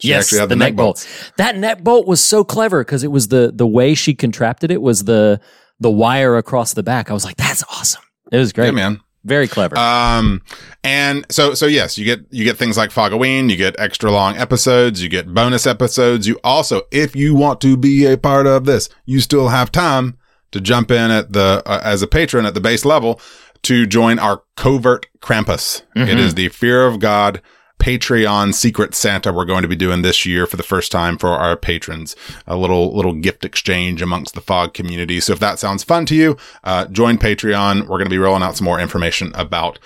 She 0.00 0.08
yes, 0.08 0.24
actually 0.24 0.40
had 0.40 0.48
the, 0.48 0.56
neck 0.56 0.74
bolts. 0.76 1.06
That 1.36 1.56
neck 1.56 1.82
bolt 1.84 2.06
was 2.06 2.24
so 2.24 2.42
clever 2.42 2.82
because 2.82 3.04
it 3.04 3.10
was 3.12 3.28
the 3.28 3.52
the 3.54 3.66
way 3.66 3.94
she 3.94 4.14
contrapted 4.14 4.70
it 4.70 4.80
was 4.80 5.04
the 5.04 5.40
the 5.78 5.90
wire 5.90 6.36
across 6.36 6.72
the 6.72 6.82
back. 6.82 7.10
I 7.10 7.12
was 7.12 7.24
like, 7.24 7.36
that's 7.36 7.62
awesome. 7.64 8.02
It 8.32 8.38
was 8.38 8.52
great. 8.52 8.66
Yeah, 8.66 8.70
man. 8.72 9.00
Very 9.24 9.48
clever. 9.48 9.76
Um, 9.76 10.42
and 10.82 11.26
so, 11.30 11.54
so 11.54 11.66
yes, 11.66 11.98
you 11.98 12.04
get, 12.04 12.20
you 12.30 12.44
get 12.44 12.56
things 12.56 12.76
like 12.76 12.90
Fogoween, 12.90 13.50
you 13.50 13.56
get 13.56 13.78
extra 13.78 14.10
long 14.10 14.36
episodes, 14.36 15.02
you 15.02 15.08
get 15.08 15.34
bonus 15.34 15.66
episodes. 15.66 16.26
You 16.26 16.38
also, 16.42 16.82
if 16.90 17.14
you 17.14 17.34
want 17.34 17.60
to 17.60 17.76
be 17.76 18.06
a 18.06 18.16
part 18.16 18.46
of 18.46 18.64
this, 18.64 18.88
you 19.04 19.20
still 19.20 19.48
have 19.48 19.70
time 19.70 20.16
to 20.52 20.60
jump 20.60 20.90
in 20.90 21.10
at 21.10 21.32
the, 21.32 21.62
uh, 21.66 21.80
as 21.84 22.02
a 22.02 22.06
patron 22.06 22.46
at 22.46 22.54
the 22.54 22.60
base 22.60 22.84
level 22.84 23.20
to 23.62 23.86
join 23.86 24.18
our 24.18 24.42
covert 24.56 25.06
Krampus. 25.20 25.82
It 25.94 26.18
is 26.18 26.34
the 26.34 26.48
fear 26.48 26.86
of 26.86 26.98
God 26.98 27.42
Patreon 27.80 28.54
Secret 28.54 28.94
Santa 28.94 29.32
we're 29.32 29.44
going 29.44 29.62
to 29.62 29.68
be 29.68 29.74
doing 29.74 30.02
this 30.02 30.24
year 30.24 30.46
for 30.46 30.56
the 30.56 30.62
first 30.62 30.92
time 30.92 31.18
for 31.18 31.30
our 31.30 31.56
patrons. 31.56 32.14
A 32.46 32.56
little, 32.56 32.94
little 32.94 33.14
gift 33.14 33.44
exchange 33.44 34.02
amongst 34.02 34.34
the 34.34 34.40
fog 34.40 34.74
community. 34.74 35.18
So 35.18 35.32
if 35.32 35.40
that 35.40 35.58
sounds 35.58 35.82
fun 35.82 36.06
to 36.06 36.14
you, 36.14 36.36
uh, 36.62 36.86
join 36.86 37.18
Patreon. 37.18 37.82
We're 37.82 37.98
going 37.98 38.04
to 38.04 38.10
be 38.10 38.18
rolling 38.18 38.42
out 38.42 38.56
some 38.56 38.66
more 38.66 38.78
information 38.78 39.32
about 39.34 39.78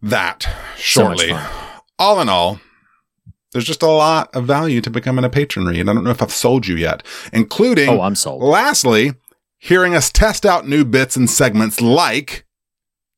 that 0.00 0.48
shortly. 0.76 1.30
fun. 1.30 1.50
all 1.98 2.20
in 2.20 2.28
all, 2.28 2.60
there's 3.52 3.64
just 3.64 3.82
a 3.82 3.86
lot 3.86 4.34
of 4.34 4.46
value 4.46 4.80
to 4.80 4.90
becoming 4.90 5.24
a 5.24 5.30
patron 5.30 5.66
Reed. 5.66 5.88
I 5.88 5.92
don't 5.92 6.04
know 6.04 6.10
if 6.10 6.22
I've 6.22 6.32
sold 6.32 6.66
you 6.66 6.76
yet, 6.76 7.02
including 7.32 7.88
oh, 7.88 8.00
I'm 8.00 8.14
sold. 8.14 8.42
Lastly, 8.42 9.12
hearing 9.58 9.94
us 9.94 10.10
test 10.10 10.44
out 10.44 10.66
new 10.66 10.84
bits 10.84 11.16
and 11.16 11.30
segments 11.30 11.80
like 11.80 12.46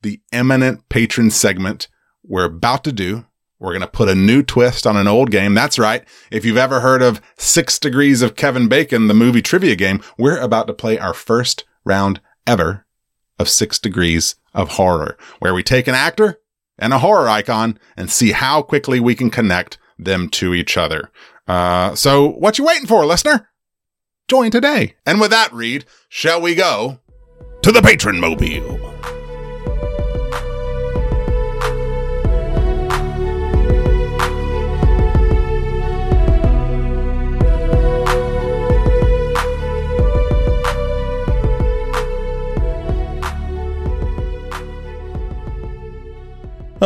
the 0.02 0.20
eminent 0.32 0.88
patron 0.88 1.30
segment 1.30 1.88
we're 2.22 2.44
about 2.44 2.84
to 2.84 2.92
do. 2.92 3.26
We're 3.64 3.72
going 3.72 3.80
to 3.80 3.86
put 3.86 4.10
a 4.10 4.14
new 4.14 4.42
twist 4.42 4.86
on 4.86 4.98
an 4.98 5.08
old 5.08 5.30
game. 5.30 5.54
That's 5.54 5.78
right. 5.78 6.06
If 6.30 6.44
you've 6.44 6.58
ever 6.58 6.80
heard 6.80 7.00
of 7.00 7.22
Six 7.38 7.78
Degrees 7.78 8.20
of 8.20 8.36
Kevin 8.36 8.68
Bacon, 8.68 9.08
the 9.08 9.14
movie 9.14 9.40
trivia 9.40 9.74
game, 9.74 10.02
we're 10.18 10.38
about 10.38 10.66
to 10.66 10.74
play 10.74 10.98
our 10.98 11.14
first 11.14 11.64
round 11.82 12.20
ever 12.46 12.84
of 13.38 13.48
Six 13.48 13.78
Degrees 13.78 14.36
of 14.52 14.72
Horror, 14.72 15.16
where 15.38 15.54
we 15.54 15.62
take 15.62 15.88
an 15.88 15.94
actor 15.94 16.40
and 16.78 16.92
a 16.92 16.98
horror 16.98 17.26
icon 17.26 17.78
and 17.96 18.10
see 18.10 18.32
how 18.32 18.60
quickly 18.60 19.00
we 19.00 19.14
can 19.14 19.30
connect 19.30 19.78
them 19.98 20.28
to 20.28 20.52
each 20.52 20.76
other. 20.76 21.10
Uh, 21.48 21.94
so 21.94 22.28
what 22.28 22.58
you 22.58 22.64
waiting 22.64 22.86
for, 22.86 23.06
listener? 23.06 23.48
Join 24.28 24.50
today. 24.50 24.94
And 25.06 25.22
with 25.22 25.30
that, 25.30 25.52
Reed, 25.54 25.86
shall 26.10 26.40
we 26.40 26.54
go 26.54 27.00
to 27.62 27.72
the 27.72 27.80
patron 27.80 28.20
mobile? 28.20 28.94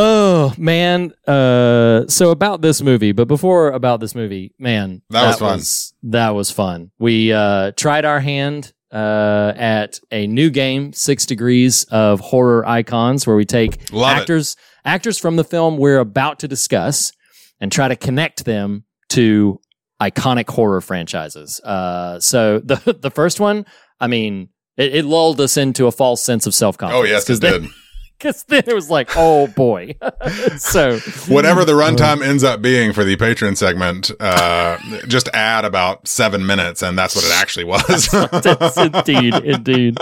Oh 0.01 0.55
man. 0.57 1.13
Uh, 1.27 2.07
so 2.07 2.31
about 2.31 2.63
this 2.63 2.81
movie, 2.83 3.11
but 3.11 3.27
before 3.27 3.71
about 3.73 3.99
this 3.99 4.15
movie, 4.15 4.55
man, 4.57 5.03
That 5.11 5.27
was 5.27 5.39
fun. 5.41 6.11
that 6.13 6.31
was 6.31 6.53
fun. 6.53 6.93
We 7.01 7.33
uh, 7.33 7.73
tried 7.77 8.05
our 8.05 8.21
hand 8.21 8.73
uh, 8.93 9.53
at 9.57 9.99
a 10.13 10.29
new 10.29 10.51
game, 10.51 10.93
Six 10.93 11.27
Degrees 11.27 11.83
of 11.91 12.21
Horror 12.21 12.65
Icons, 12.65 13.27
where 13.27 13.35
we 13.35 13.45
take 13.45 13.93
Love 13.93 14.17
it. 14.17 14.21
actors 14.21 14.57
actors 14.85 15.19
from 15.19 15.35
the 15.35 15.43
film 15.45 15.77
we're 15.79 15.99
about 15.99 16.39
to 16.41 16.49
discuss 16.49 17.13
and 17.61 17.73
try 17.73 17.89
to 17.89 17.97
connect 17.97 18.45
them 18.45 18.85
to 19.09 19.59
iconic 20.01 20.49
horror 20.49 20.81
franchises. 20.81 21.61
Uh, 21.65 22.21
so 22.21 22.61
the 22.61 22.97
the 23.03 23.11
first 23.11 23.41
one, 23.41 23.67
I 24.01 24.07
mean. 24.07 24.51
It, 24.77 24.95
it 24.95 25.05
lulled 25.05 25.41
us 25.41 25.57
into 25.57 25.89
a 25.89 25.91
false 25.91 26.23
sense 26.25 26.47
of 26.47 26.55
self 26.55 26.79
confidence. 26.79 27.03
Oh, 27.05 27.11
yes, 27.13 27.29
it 27.29 27.41
did. 27.41 27.65
Because 28.19 28.43
then 28.45 28.65
it 28.67 28.75
was 28.75 28.91
like, 28.91 29.11
oh 29.17 29.47
boy. 29.47 29.95
so 30.59 30.99
Whatever 31.29 31.65
the 31.65 31.73
runtime 31.73 32.21
ends 32.21 32.43
up 32.43 32.61
being 32.61 32.93
for 32.93 33.05
the 33.05 33.17
patron 33.17 33.55
segment, 33.55 34.11
uh, 34.19 34.79
just 35.07 35.29
add 35.33 35.65
about 35.65 36.09
seven 36.09 36.45
minutes, 36.45 36.83
and 36.83 36.99
that's 36.99 37.15
what 37.15 37.25
it 37.25 37.33
actually 37.35 37.65
was. 37.65 38.13
Yes, 38.13 38.77
indeed, 39.07 39.35
indeed. 39.35 39.99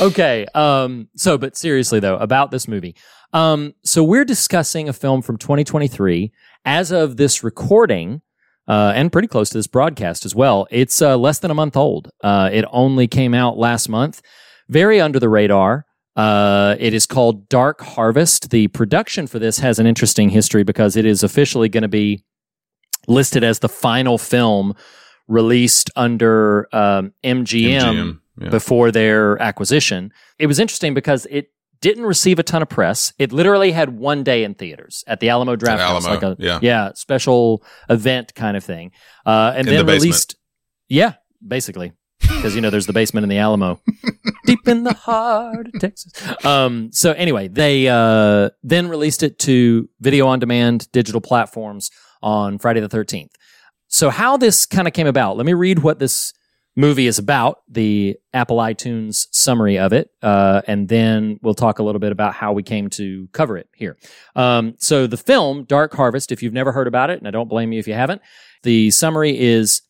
Okay. 0.00 0.46
Um, 0.54 1.08
so, 1.14 1.36
but 1.36 1.56
seriously 1.56 2.00
though, 2.00 2.16
about 2.16 2.50
this 2.50 2.66
movie. 2.66 2.96
Um, 3.32 3.74
so 3.84 4.02
we're 4.02 4.24
discussing 4.24 4.88
a 4.88 4.92
film 4.92 5.22
from 5.22 5.36
2023. 5.36 6.32
As 6.64 6.90
of 6.90 7.16
this 7.16 7.42
recording, 7.42 8.22
uh, 8.68 8.92
and 8.94 9.10
pretty 9.10 9.28
close 9.28 9.50
to 9.50 9.58
this 9.58 9.66
broadcast 9.66 10.24
as 10.24 10.34
well, 10.34 10.66
it's 10.70 11.02
uh, 11.02 11.16
less 11.16 11.38
than 11.40 11.50
a 11.50 11.54
month 11.54 11.76
old. 11.76 12.10
Uh, 12.22 12.48
it 12.52 12.64
only 12.70 13.08
came 13.08 13.34
out 13.34 13.58
last 13.58 13.88
month. 13.88 14.22
Very 14.68 15.00
under 15.00 15.18
the 15.18 15.28
radar. 15.28 15.86
Uh, 16.14 16.76
it 16.78 16.92
is 16.92 17.06
called 17.06 17.48
Dark 17.48 17.80
Harvest. 17.80 18.50
The 18.50 18.68
production 18.68 19.26
for 19.26 19.38
this 19.38 19.58
has 19.58 19.78
an 19.78 19.86
interesting 19.86 20.28
history 20.28 20.62
because 20.62 20.96
it 20.96 21.06
is 21.06 21.22
officially 21.22 21.68
going 21.68 21.82
to 21.82 21.88
be 21.88 22.24
listed 23.08 23.42
as 23.42 23.60
the 23.60 23.68
final 23.68 24.18
film 24.18 24.74
released 25.28 25.90
under 25.96 26.68
um, 26.74 27.12
MGM, 27.24 27.80
MGM, 27.80 28.20
yeah. 28.40 28.48
before 28.50 28.90
their 28.90 29.40
acquisition. 29.40 30.12
It 30.38 30.46
was 30.46 30.58
interesting 30.58 30.94
because 30.94 31.26
it 31.30 31.50
didn't 31.80 32.04
receive 32.04 32.38
a 32.38 32.42
ton 32.42 32.62
of 32.62 32.68
press. 32.68 33.12
It 33.18 33.32
literally 33.32 33.72
had 33.72 33.98
one 33.98 34.22
day 34.22 34.44
in 34.44 34.54
theaters 34.54 35.04
at 35.06 35.20
the 35.20 35.30
Alamo 35.30 35.56
Drafthouse, 35.56 36.04
like 36.04 36.22
a 36.22 36.36
yeah. 36.38 36.92
special 36.94 37.64
event 37.90 38.34
kind 38.34 38.56
of 38.56 38.64
thing, 38.64 38.92
uh, 39.26 39.52
and 39.56 39.66
In 39.66 39.74
then 39.74 39.86
the 39.86 39.92
released. 39.92 40.36
Yeah, 40.88 41.14
basically, 41.46 41.92
because 42.22 42.54
you 42.54 42.60
know 42.60 42.70
there's 42.70 42.86
the 42.86 42.92
basement 42.92 43.24
in 43.24 43.28
the 43.28 43.38
Alamo, 43.38 43.80
deep 44.46 44.66
in 44.66 44.84
the 44.84 44.94
heart 44.94 45.68
of 45.68 45.80
Texas. 45.80 46.12
Um, 46.44 46.90
so 46.92 47.12
anyway, 47.12 47.48
they 47.48 47.88
uh, 47.88 48.50
then 48.62 48.88
released 48.88 49.22
it 49.22 49.38
to 49.40 49.88
video 50.00 50.26
on 50.26 50.38
demand 50.38 50.90
digital 50.92 51.20
platforms 51.20 51.90
on 52.22 52.58
Friday 52.58 52.80
the 52.80 52.88
13th. 52.88 53.30
So 53.88 54.10
how 54.10 54.36
this 54.36 54.64
kind 54.64 54.88
of 54.88 54.94
came 54.94 55.06
about? 55.06 55.36
Let 55.36 55.44
me 55.46 55.52
read 55.52 55.80
what 55.80 55.98
this 55.98 56.32
movie 56.76 57.06
is 57.06 57.18
about, 57.18 57.58
the 57.68 58.16
Apple 58.32 58.56
iTunes 58.56 59.26
summary 59.30 59.78
of 59.78 59.92
it, 59.92 60.10
uh, 60.22 60.62
and 60.66 60.88
then 60.88 61.38
we'll 61.42 61.54
talk 61.54 61.78
a 61.78 61.82
little 61.82 61.98
bit 61.98 62.12
about 62.12 62.34
how 62.34 62.52
we 62.52 62.62
came 62.62 62.88
to 62.88 63.28
cover 63.32 63.58
it 63.58 63.68
here. 63.74 63.98
Um, 64.34 64.74
so 64.78 65.06
the 65.06 65.16
film 65.16 65.64
Dark 65.64 65.92
Harvest, 65.92 66.32
if 66.32 66.42
you've 66.42 66.54
never 66.54 66.72
heard 66.72 66.86
about 66.86 67.10
it, 67.10 67.18
and 67.18 67.28
I 67.28 67.30
don't 67.30 67.48
blame 67.48 67.72
you 67.72 67.78
if 67.78 67.86
you 67.86 67.94
haven't, 67.94 68.22
the 68.62 68.90
summary 68.90 69.38
is 69.38 69.82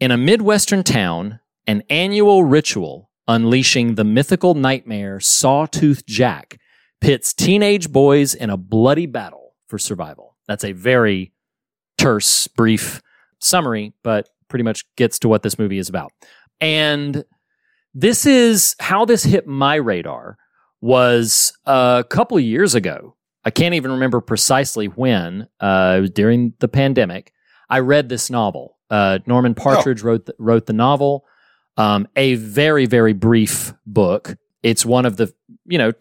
in 0.00 0.10
a 0.10 0.16
midwestern 0.16 0.82
town, 0.82 1.40
an 1.66 1.82
annual 1.90 2.42
ritual 2.42 3.10
unleashing 3.28 3.94
the 3.94 4.04
mythical 4.04 4.54
nightmare 4.54 5.20
Sawtooth 5.20 6.04
Jack, 6.06 6.58
pits 7.00 7.32
teenage 7.32 7.92
boys 7.92 8.34
in 8.34 8.50
a 8.50 8.56
bloody 8.56 9.06
battle 9.06 9.54
for 9.68 9.78
survival. 9.78 10.36
That's 10.48 10.64
a 10.64 10.72
very 10.72 11.32
terse, 11.96 12.48
brief 12.48 13.00
summary, 13.38 13.92
but 14.02 14.28
pretty 14.48 14.64
much 14.64 14.84
gets 14.96 15.18
to 15.20 15.28
what 15.28 15.42
this 15.42 15.58
movie 15.58 15.78
is 15.78 15.88
about. 15.88 16.12
And 16.60 17.24
this 17.94 18.26
is 18.26 18.74
how 18.80 19.04
this 19.04 19.22
hit 19.22 19.46
my 19.46 19.76
radar 19.76 20.36
was 20.80 21.52
a 21.66 22.04
couple 22.08 22.40
years 22.40 22.74
ago. 22.74 23.16
I 23.44 23.50
can't 23.50 23.74
even 23.74 23.92
remember 23.92 24.20
precisely 24.20 24.86
when. 24.86 25.46
Uh, 25.60 25.96
it 25.98 26.00
was 26.00 26.10
during 26.10 26.54
the 26.58 26.68
pandemic. 26.68 27.32
I 27.68 27.78
read 27.78 28.08
this 28.08 28.28
novel. 28.28 28.76
Uh, 28.90 29.20
Norman 29.26 29.54
Partridge 29.54 30.02
wrote 30.02 30.26
the, 30.26 30.34
wrote 30.38 30.66
the 30.66 30.72
novel. 30.72 31.24
Um, 31.76 32.08
a 32.16 32.34
very 32.34 32.86
very 32.86 33.12
brief 33.12 33.72
book. 33.86 34.36
It's 34.62 34.84
one 34.84 35.06
of 35.06 35.16
the 35.16 35.32
you 35.64 35.78
know 35.78 35.92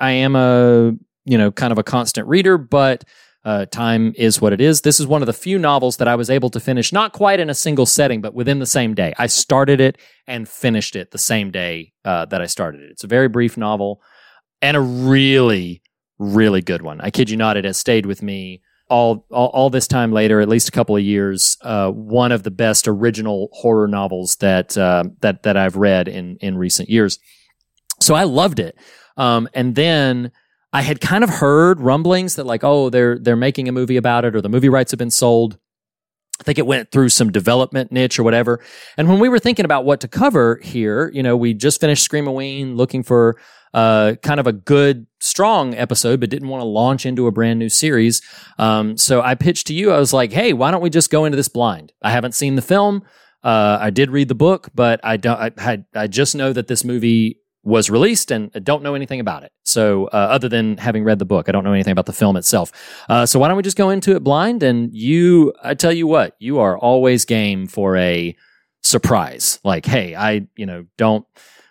I 0.00 0.10
am 0.12 0.36
a 0.36 0.92
you 1.24 1.38
know 1.38 1.50
kind 1.50 1.72
of 1.72 1.78
a 1.78 1.82
constant 1.82 2.28
reader, 2.28 2.56
but 2.56 3.04
uh, 3.46 3.64
time 3.66 4.12
is 4.16 4.40
what 4.40 4.52
it 4.52 4.60
is. 4.60 4.80
This 4.80 4.98
is 4.98 5.06
one 5.06 5.22
of 5.22 5.26
the 5.26 5.32
few 5.32 5.56
novels 5.56 5.98
that 5.98 6.08
I 6.08 6.16
was 6.16 6.28
able 6.30 6.50
to 6.50 6.58
finish, 6.58 6.92
not 6.92 7.12
quite 7.12 7.38
in 7.38 7.48
a 7.48 7.54
single 7.54 7.86
setting, 7.86 8.20
but 8.20 8.34
within 8.34 8.58
the 8.58 8.66
same 8.66 8.92
day. 8.92 9.14
I 9.18 9.28
started 9.28 9.80
it 9.80 9.98
and 10.26 10.48
finished 10.48 10.96
it 10.96 11.12
the 11.12 11.18
same 11.18 11.52
day 11.52 11.92
uh, 12.04 12.24
that 12.26 12.42
I 12.42 12.46
started 12.46 12.80
it. 12.80 12.90
It's 12.90 13.04
a 13.04 13.08
very 13.08 13.28
brief 13.28 13.56
novel 13.56 14.02
and 14.60 14.76
a 14.76 14.80
really, 14.80 15.80
really 16.18 16.60
good 16.60 16.82
one. 16.82 17.00
I 17.00 17.10
kid 17.10 17.30
you 17.30 17.36
not, 17.36 17.56
it 17.56 17.64
has 17.64 17.78
stayed 17.78 18.04
with 18.04 18.20
me 18.20 18.62
all 18.88 19.26
all, 19.30 19.48
all 19.48 19.70
this 19.70 19.86
time 19.88 20.12
later, 20.12 20.40
at 20.40 20.48
least 20.48 20.68
a 20.68 20.72
couple 20.72 20.96
of 20.96 21.02
years. 21.02 21.56
Uh, 21.62 21.90
one 21.90 22.32
of 22.32 22.42
the 22.42 22.50
best 22.50 22.88
original 22.88 23.48
horror 23.52 23.88
novels 23.88 24.36
that 24.36 24.76
uh, 24.76 25.04
that 25.20 25.42
that 25.42 25.56
I've 25.56 25.76
read 25.76 26.08
in 26.08 26.36
in 26.40 26.56
recent 26.56 26.88
years. 26.88 27.18
So 28.00 28.14
I 28.14 28.24
loved 28.24 28.58
it. 28.58 28.76
Um, 29.16 29.48
and 29.54 29.74
then 29.74 30.32
I 30.72 30.82
had 30.82 31.00
kind 31.00 31.24
of 31.24 31.30
heard 31.30 31.80
rumblings 31.80 32.36
that 32.36 32.44
like, 32.44 32.62
oh, 32.62 32.90
they're 32.90 33.18
they're 33.18 33.36
making 33.36 33.68
a 33.68 33.72
movie 33.72 33.96
about 33.96 34.24
it, 34.24 34.36
or 34.36 34.40
the 34.40 34.48
movie 34.48 34.68
rights 34.68 34.92
have 34.92 34.98
been 34.98 35.10
sold. 35.10 35.58
I 36.38 36.42
think 36.42 36.58
it 36.58 36.66
went 36.66 36.90
through 36.90 37.08
some 37.08 37.32
development 37.32 37.90
niche 37.90 38.18
or 38.18 38.22
whatever. 38.22 38.60
And 38.98 39.08
when 39.08 39.20
we 39.20 39.30
were 39.30 39.38
thinking 39.38 39.64
about 39.64 39.86
what 39.86 40.00
to 40.00 40.08
cover 40.08 40.60
here, 40.62 41.10
you 41.14 41.22
know, 41.22 41.34
we 41.34 41.54
just 41.54 41.80
finished 41.80 42.06
Screamaween, 42.06 42.76
looking 42.76 43.02
for 43.02 43.38
uh, 43.76 44.14
kind 44.22 44.40
of 44.40 44.46
a 44.46 44.52
good, 44.52 45.06
strong 45.20 45.74
episode, 45.74 46.18
but 46.18 46.30
didn't 46.30 46.48
want 46.48 46.62
to 46.62 46.66
launch 46.66 47.04
into 47.04 47.26
a 47.26 47.30
brand 47.30 47.58
new 47.58 47.68
series. 47.68 48.22
Um, 48.58 48.96
so 48.96 49.20
I 49.20 49.34
pitched 49.34 49.66
to 49.66 49.74
you. 49.74 49.92
I 49.92 49.98
was 49.98 50.14
like, 50.14 50.32
"Hey, 50.32 50.54
why 50.54 50.70
don't 50.70 50.80
we 50.80 50.88
just 50.88 51.10
go 51.10 51.26
into 51.26 51.36
this 51.36 51.48
blind? 51.48 51.92
I 52.02 52.10
haven't 52.10 52.32
seen 52.32 52.56
the 52.56 52.62
film. 52.62 53.02
Uh, 53.44 53.76
I 53.78 53.90
did 53.90 54.10
read 54.10 54.28
the 54.28 54.34
book, 54.34 54.70
but 54.74 54.98
I 55.04 55.18
don't. 55.18 55.38
I, 55.38 55.52
I, 55.58 55.84
I 55.94 56.06
just 56.06 56.34
know 56.34 56.54
that 56.54 56.68
this 56.68 56.84
movie 56.84 57.38
was 57.62 57.90
released 57.90 58.30
and 58.30 58.50
I 58.54 58.60
don't 58.60 58.82
know 58.82 58.94
anything 58.94 59.20
about 59.20 59.42
it. 59.42 59.52
So, 59.64 60.06
uh, 60.06 60.28
other 60.30 60.48
than 60.48 60.78
having 60.78 61.04
read 61.04 61.18
the 61.18 61.26
book, 61.26 61.48
I 61.48 61.52
don't 61.52 61.64
know 61.64 61.72
anything 61.72 61.92
about 61.92 62.06
the 62.06 62.12
film 62.14 62.36
itself. 62.36 62.72
Uh, 63.10 63.26
so, 63.26 63.38
why 63.38 63.48
don't 63.48 63.58
we 63.58 63.62
just 63.62 63.76
go 63.76 63.90
into 63.90 64.16
it 64.16 64.24
blind? 64.24 64.62
And 64.62 64.94
you, 64.94 65.52
I 65.62 65.74
tell 65.74 65.92
you 65.92 66.06
what, 66.06 66.34
you 66.38 66.60
are 66.60 66.78
always 66.78 67.26
game 67.26 67.66
for 67.66 67.96
a 67.96 68.34
surprise. 68.82 69.60
Like, 69.64 69.84
hey, 69.84 70.14
I, 70.14 70.46
you 70.56 70.64
know, 70.64 70.86
don't, 70.96 71.26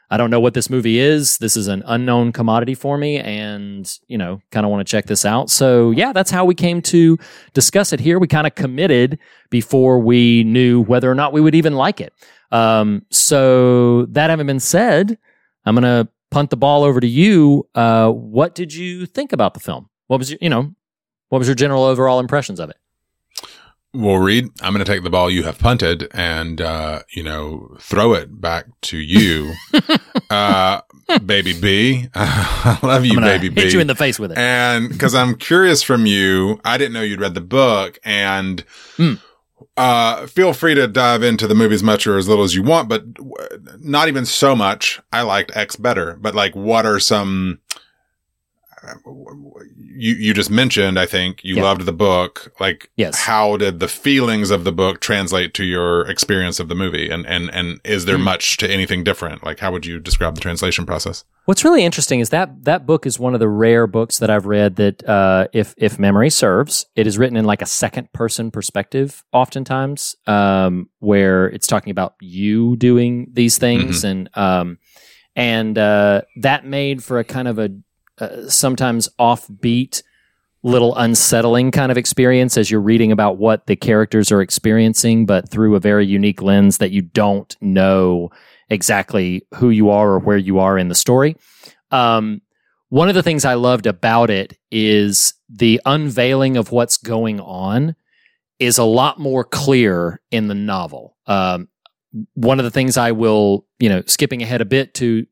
I 0.09 0.17
don't 0.17 0.29
know 0.29 0.39
what 0.39 0.53
this 0.53 0.69
movie 0.69 0.99
is. 0.99 1.37
This 1.37 1.57
is 1.57 1.67
an 1.67 1.83
unknown 1.85 2.31
commodity 2.31 2.75
for 2.75 2.97
me 2.97 3.17
and, 3.17 3.99
you 4.07 4.17
know, 4.17 4.41
kind 4.51 4.65
of 4.65 4.71
want 4.71 4.85
to 4.85 4.89
check 4.89 5.05
this 5.05 5.25
out. 5.25 5.49
So, 5.49 5.91
yeah, 5.91 6.13
that's 6.13 6.31
how 6.31 6.45
we 6.45 6.53
came 6.55 6.81
to 6.83 7.17
discuss 7.53 7.91
it 7.91 7.99
here. 7.99 8.19
We 8.19 8.27
kind 8.27 8.45
of 8.45 8.55
committed 8.55 9.17
before 9.49 9.99
we 9.99 10.43
knew 10.43 10.81
whether 10.81 11.09
or 11.09 11.15
not 11.15 11.33
we 11.33 11.41
would 11.41 11.55
even 11.55 11.73
like 11.73 11.99
it. 11.99 12.13
Um, 12.51 13.05
so, 13.09 14.05
that 14.07 14.29
having 14.29 14.47
been 14.47 14.59
said, 14.59 15.17
I'm 15.65 15.75
going 15.75 15.83
to 15.83 16.07
punt 16.29 16.51
the 16.51 16.57
ball 16.57 16.83
over 16.83 16.99
to 16.99 17.07
you. 17.07 17.67
Uh, 17.73 18.11
what 18.11 18.55
did 18.55 18.73
you 18.73 19.05
think 19.05 19.33
about 19.33 19.53
the 19.53 19.59
film? 19.59 19.89
What 20.07 20.19
was 20.19 20.29
your, 20.29 20.39
you 20.41 20.49
know, 20.49 20.75
what 21.29 21.39
was 21.39 21.47
your 21.47 21.55
general 21.55 21.83
overall 21.83 22.19
impressions 22.19 22.59
of 22.59 22.69
it? 22.69 22.77
Well, 23.95 24.17
Reed, 24.17 24.49
I'm 24.61 24.73
going 24.73 24.83
to 24.83 24.91
take 24.91 25.03
the 25.03 25.09
ball 25.09 25.29
you 25.29 25.43
have 25.43 25.57
punted 25.57 26.07
and, 26.11 26.59
uh, 26.59 27.03
you 27.13 27.23
know, 27.23 27.75
throw 27.79 28.13
it 28.13 28.41
back 28.41 28.65
to 28.83 28.97
you. 28.97 29.53
uh, 30.29 30.81
baby 31.25 31.53
B. 31.59 32.07
I 32.15 32.77
love 32.83 33.05
you, 33.05 33.19
baby 33.19 33.49
B. 33.49 33.61
hit 33.61 33.73
you 33.73 33.79
in 33.79 33.87
the 33.87 33.95
face 33.95 34.19
with 34.19 34.31
it. 34.31 34.37
And 34.37 34.89
because 34.89 35.15
I'm 35.15 35.35
curious 35.35 35.81
from 35.81 36.05
you, 36.05 36.59
I 36.65 36.77
didn't 36.77 36.93
know 36.93 37.01
you'd 37.01 37.21
read 37.21 37.33
the 37.35 37.41
book 37.41 37.97
and, 38.03 38.63
Hmm. 38.97 39.13
uh, 39.77 40.27
feel 40.27 40.51
free 40.53 40.75
to 40.75 40.87
dive 40.87 41.23
into 41.23 41.47
the 41.47 41.55
movie 41.55 41.75
as 41.75 41.83
much 41.83 42.05
or 42.07 42.17
as 42.17 42.27
little 42.27 42.43
as 42.43 42.53
you 42.55 42.63
want, 42.63 42.89
but 42.89 43.13
w- 43.13 43.35
not 43.79 44.07
even 44.09 44.25
so 44.25 44.55
much. 44.55 44.99
I 45.13 45.21
liked 45.21 45.55
X 45.55 45.75
better, 45.77 46.17
but 46.19 46.35
like, 46.35 46.55
what 46.55 46.85
are 46.85 46.99
some, 46.99 47.59
you, 49.77 50.13
you 50.15 50.33
just 50.33 50.49
mentioned, 50.49 50.99
I 50.99 51.05
think 51.05 51.43
you 51.43 51.55
Yeah. 51.57 51.63
loved 51.63 51.85
the 51.85 51.93
book. 51.93 52.53
Like, 52.59 52.89
Yes. 52.95 53.19
how 53.21 53.57
did 53.57 53.79
the 53.79 53.87
feelings 53.87 54.51
of 54.51 54.63
the 54.63 54.71
book 54.71 54.99
translate 54.99 55.53
to 55.55 55.63
your 55.63 56.07
experience 56.09 56.59
of 56.59 56.67
the 56.67 56.75
movie? 56.75 57.09
And, 57.09 57.25
and, 57.25 57.49
and 57.53 57.79
is 57.83 58.05
there 58.05 58.17
much 58.17 58.57
to 58.57 58.69
anything 58.69 59.03
different? 59.03 59.43
Like, 59.43 59.59
how 59.59 59.71
would 59.71 59.85
you 59.85 59.99
describe 59.99 60.35
the 60.35 60.41
translation 60.41 60.85
process? 60.85 61.23
What's 61.45 61.63
really 61.63 61.83
interesting 61.85 62.19
is 62.21 62.29
that 62.29 62.63
that 62.65 62.85
book 62.85 63.05
is 63.05 63.19
one 63.19 63.33
of 63.35 63.39
the 63.39 63.47
rare 63.47 63.85
books 63.87 64.17
that 64.19 64.29
I've 64.31 64.45
read 64.47 64.77
that, 64.77 65.07
uh, 65.07 65.47
if 65.53 65.75
if 65.77 65.99
memory 65.99 66.31
serves, 66.31 66.87
it 66.95 67.05
is 67.05 67.17
written 67.19 67.37
in 67.37 67.45
like 67.45 67.61
a 67.61 67.67
second 67.67 68.11
person 68.13 68.49
perspective, 68.49 69.23
oftentimes, 69.31 70.15
um, 70.25 70.89
where 70.99 71.45
it's 71.47 71.67
talking 71.67 71.91
about 71.91 72.15
you 72.19 72.75
doing 72.77 73.27
these 73.31 73.59
things, 73.59 74.03
and 74.03 74.27
um, 74.35 74.79
and 75.35 75.77
uh, 75.77 76.21
that 76.41 76.65
made 76.65 77.03
for 77.03 77.19
a 77.19 77.23
kind 77.23 77.47
of 77.47 77.59
a 77.59 77.69
uh, 78.19 78.47
sometimes 78.47 79.09
offbeat, 79.19 80.03
little 80.63 80.95
unsettling 80.95 81.71
kind 81.71 81.91
of 81.91 81.97
experience 81.97 82.57
as 82.57 82.71
you're 82.71 82.81
reading 82.81 83.11
about 83.11 83.37
what 83.37 83.67
the 83.67 83.75
characters 83.75 84.31
are 84.31 84.41
experiencing, 84.41 85.25
but 85.25 85.49
through 85.49 85.75
a 85.75 85.79
very 85.79 86.05
unique 86.05 86.41
lens 86.41 86.79
that 86.79 86.91
you 86.91 87.01
don't 87.01 87.55
know 87.61 88.29
exactly 88.69 89.45
who 89.55 89.69
you 89.69 89.89
are 89.89 90.11
or 90.11 90.19
where 90.19 90.37
you 90.37 90.59
are 90.59 90.77
in 90.77 90.87
the 90.87 90.95
story. 90.95 91.35
Um, 91.91 92.41
one 92.89 93.09
of 93.09 93.15
the 93.15 93.23
things 93.23 93.45
I 93.45 93.55
loved 93.55 93.87
about 93.87 94.29
it 94.29 94.57
is 94.71 95.33
the 95.49 95.81
unveiling 95.85 96.57
of 96.57 96.71
what's 96.71 96.97
going 96.97 97.39
on 97.39 97.95
is 98.59 98.77
a 98.77 98.83
lot 98.83 99.19
more 99.19 99.43
clear 99.43 100.21
in 100.31 100.47
the 100.47 100.55
novel. 100.55 101.17
Um, 101.27 101.67
one 102.33 102.59
of 102.59 102.63
the 102.63 102.71
things 102.71 102.97
I 102.97 103.11
will, 103.11 103.65
you 103.79 103.89
know, 103.89 104.01
skipping 104.07 104.41
ahead 104.41 104.61
a 104.61 104.65
bit 104.65 104.93
to 104.95 105.25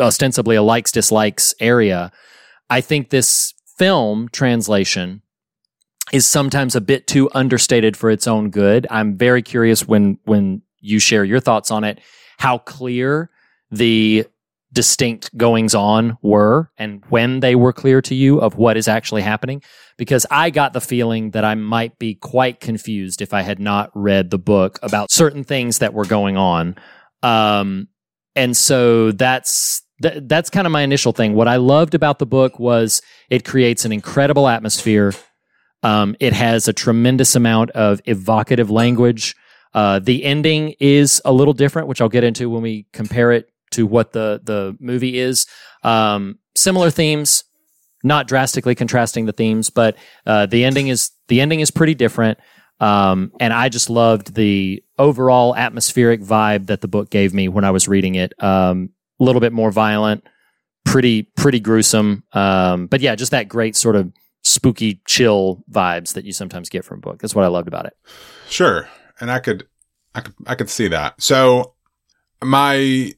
ostensibly 0.00 0.56
a 0.56 0.62
likes 0.62 0.92
dislikes 0.92 1.54
area, 1.60 2.12
I 2.70 2.80
think 2.80 3.10
this 3.10 3.54
film 3.78 4.28
translation 4.32 5.22
is 6.12 6.26
sometimes 6.26 6.74
a 6.74 6.80
bit 6.80 7.06
too 7.06 7.30
understated 7.34 7.96
for 7.96 8.10
its 8.10 8.26
own 8.26 8.50
good. 8.50 8.86
I'm 8.90 9.16
very 9.16 9.42
curious 9.42 9.86
when 9.86 10.18
when 10.24 10.62
you 10.80 10.98
share 10.98 11.24
your 11.24 11.40
thoughts 11.40 11.70
on 11.70 11.84
it, 11.84 12.00
how 12.38 12.58
clear 12.58 13.30
the 13.70 14.26
distinct 14.72 15.36
goings 15.36 15.74
on 15.74 16.18
were 16.20 16.70
and 16.76 17.02
when 17.08 17.40
they 17.40 17.54
were 17.54 17.72
clear 17.72 18.02
to 18.02 18.14
you 18.14 18.38
of 18.38 18.56
what 18.56 18.76
is 18.76 18.86
actually 18.86 19.22
happening 19.22 19.62
because 19.96 20.26
I 20.30 20.50
got 20.50 20.74
the 20.74 20.80
feeling 20.80 21.30
that 21.30 21.44
I 21.44 21.54
might 21.54 21.98
be 21.98 22.14
quite 22.14 22.60
confused 22.60 23.22
if 23.22 23.32
I 23.32 23.42
had 23.42 23.58
not 23.58 23.90
read 23.94 24.30
the 24.30 24.38
book 24.38 24.78
about 24.82 25.10
certain 25.10 25.42
things 25.42 25.78
that 25.78 25.94
were 25.94 26.04
going 26.04 26.36
on. 26.36 26.76
Um, 27.22 27.88
and 28.38 28.56
so 28.56 29.10
that's 29.12 29.82
th- 30.00 30.22
that's 30.26 30.48
kind 30.48 30.66
of 30.66 30.72
my 30.72 30.82
initial 30.82 31.12
thing. 31.12 31.34
What 31.34 31.48
I 31.48 31.56
loved 31.56 31.94
about 31.94 32.20
the 32.20 32.26
book 32.26 32.58
was 32.58 33.02
it 33.28 33.44
creates 33.44 33.84
an 33.84 33.92
incredible 33.92 34.46
atmosphere. 34.48 35.12
Um, 35.82 36.16
it 36.20 36.32
has 36.32 36.68
a 36.68 36.72
tremendous 36.72 37.34
amount 37.34 37.70
of 37.70 38.00
evocative 38.04 38.70
language. 38.70 39.34
Uh, 39.74 39.98
the 39.98 40.24
ending 40.24 40.74
is 40.80 41.20
a 41.24 41.32
little 41.32 41.52
different, 41.52 41.88
which 41.88 42.00
I'll 42.00 42.08
get 42.08 42.24
into 42.24 42.48
when 42.48 42.62
we 42.62 42.86
compare 42.92 43.32
it 43.32 43.50
to 43.72 43.86
what 43.86 44.12
the 44.12 44.40
the 44.42 44.76
movie 44.80 45.18
is. 45.18 45.46
Um, 45.82 46.38
similar 46.56 46.90
themes, 46.90 47.42
not 48.04 48.28
drastically 48.28 48.76
contrasting 48.76 49.26
the 49.26 49.32
themes, 49.32 49.68
but 49.68 49.96
uh, 50.26 50.46
the 50.46 50.64
ending 50.64 50.88
is 50.88 51.10
the 51.26 51.40
ending 51.40 51.60
is 51.60 51.72
pretty 51.72 51.94
different. 51.94 52.38
Um, 52.80 53.32
and 53.40 53.52
I 53.52 53.68
just 53.68 53.90
loved 53.90 54.34
the 54.34 54.82
overall 54.98 55.54
atmospheric 55.54 56.20
vibe 56.20 56.66
that 56.66 56.80
the 56.80 56.88
book 56.88 57.10
gave 57.10 57.32
me 57.32 57.48
when 57.48 57.64
I 57.64 57.70
was 57.70 57.88
reading 57.88 58.14
it. 58.14 58.32
Um, 58.42 58.90
a 59.20 59.24
little 59.24 59.40
bit 59.40 59.52
more 59.52 59.70
violent, 59.70 60.26
pretty 60.84 61.22
pretty 61.22 61.60
gruesome. 61.60 62.24
Um, 62.32 62.86
but 62.86 63.00
yeah, 63.00 63.14
just 63.14 63.30
that 63.30 63.48
great 63.48 63.76
sort 63.76 63.96
of 63.96 64.12
spooky, 64.42 65.00
chill 65.06 65.64
vibes 65.70 66.14
that 66.14 66.24
you 66.24 66.32
sometimes 66.32 66.68
get 66.68 66.84
from 66.84 66.98
a 66.98 67.00
book. 67.00 67.20
That's 67.20 67.34
what 67.34 67.44
I 67.44 67.48
loved 67.48 67.68
about 67.68 67.86
it. 67.86 67.96
Sure. 68.48 68.88
And 69.20 69.30
I 69.30 69.40
could, 69.40 69.66
I 70.14 70.20
could, 70.20 70.34
I 70.46 70.54
could 70.54 70.70
see 70.70 70.88
that. 70.88 71.20
So 71.20 71.74
my, 72.42 73.12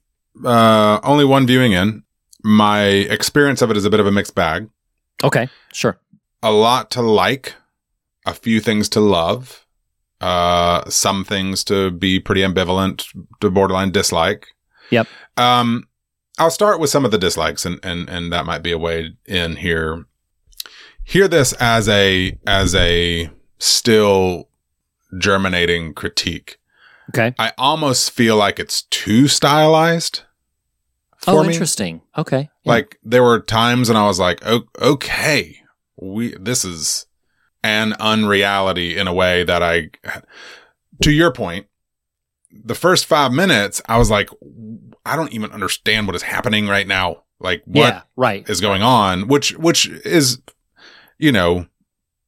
uh, 0.44 1.00
only 1.02 1.24
one 1.24 1.46
viewing 1.46 1.72
in, 1.72 2.04
my 2.42 2.82
experience 2.82 3.60
of 3.62 3.70
it 3.70 3.76
is 3.76 3.84
a 3.84 3.90
bit 3.90 4.00
of 4.00 4.06
a 4.06 4.12
mixed 4.12 4.34
bag. 4.34 4.70
Okay, 5.22 5.48
sure. 5.72 6.00
A 6.42 6.50
lot 6.50 6.90
to 6.92 7.02
like, 7.02 7.54
a 8.26 8.34
few 8.34 8.60
things 8.60 8.88
to 8.90 9.00
love, 9.00 9.66
uh, 10.20 10.88
some 10.88 11.24
things 11.24 11.64
to 11.64 11.90
be 11.90 12.20
pretty 12.20 12.42
ambivalent 12.42 13.06
to 13.40 13.50
borderline 13.50 13.90
dislike. 13.90 14.48
Yep. 14.90 15.06
Um, 15.36 15.88
I'll 16.38 16.50
start 16.50 16.80
with 16.80 16.90
some 16.90 17.04
of 17.04 17.10
the 17.10 17.18
dislikes, 17.18 17.64
and 17.64 17.78
and 17.82 18.08
and 18.08 18.32
that 18.32 18.46
might 18.46 18.62
be 18.62 18.72
a 18.72 18.78
way 18.78 19.10
in 19.26 19.56
here. 19.56 20.06
Hear 21.04 21.28
this 21.28 21.52
as 21.54 21.88
a 21.88 22.38
as 22.46 22.74
a 22.74 23.30
still 23.58 24.48
germinating 25.18 25.94
critique. 25.94 26.58
Okay. 27.10 27.34
I 27.38 27.52
almost 27.58 28.12
feel 28.12 28.36
like 28.36 28.58
it's 28.60 28.82
too 28.82 29.26
stylized. 29.26 30.22
Oh, 31.26 31.38
for 31.38 31.42
me. 31.42 31.52
interesting. 31.52 32.00
Okay. 32.16 32.48
Yeah. 32.64 32.72
Like 32.72 32.98
there 33.02 33.22
were 33.22 33.40
times 33.40 33.88
when 33.88 33.96
I 33.96 34.06
was 34.06 34.18
like, 34.18 34.40
"O- 34.46 34.68
okay, 34.80 35.56
we 35.96 36.34
this 36.40 36.64
is 36.64 37.06
an 37.62 37.94
unreality 37.94 38.96
in 38.96 39.06
a 39.06 39.12
way 39.12 39.44
that 39.44 39.62
I 39.62 39.90
to 41.02 41.10
your 41.10 41.32
point, 41.32 41.66
the 42.50 42.74
first 42.74 43.06
5 43.06 43.32
minutes 43.32 43.80
I 43.86 43.98
was 43.98 44.10
like 44.10 44.30
I 45.04 45.16
don't 45.16 45.32
even 45.32 45.50
understand 45.52 46.06
what 46.06 46.16
is 46.16 46.22
happening 46.22 46.66
right 46.66 46.86
now. 46.86 47.22
Like 47.38 47.62
what 47.64 47.94
yeah. 47.94 48.02
Right. 48.16 48.48
is 48.48 48.60
going 48.60 48.82
on, 48.82 49.28
which 49.28 49.56
which 49.56 49.86
is 49.88 50.40
you 51.18 51.32
know 51.32 51.66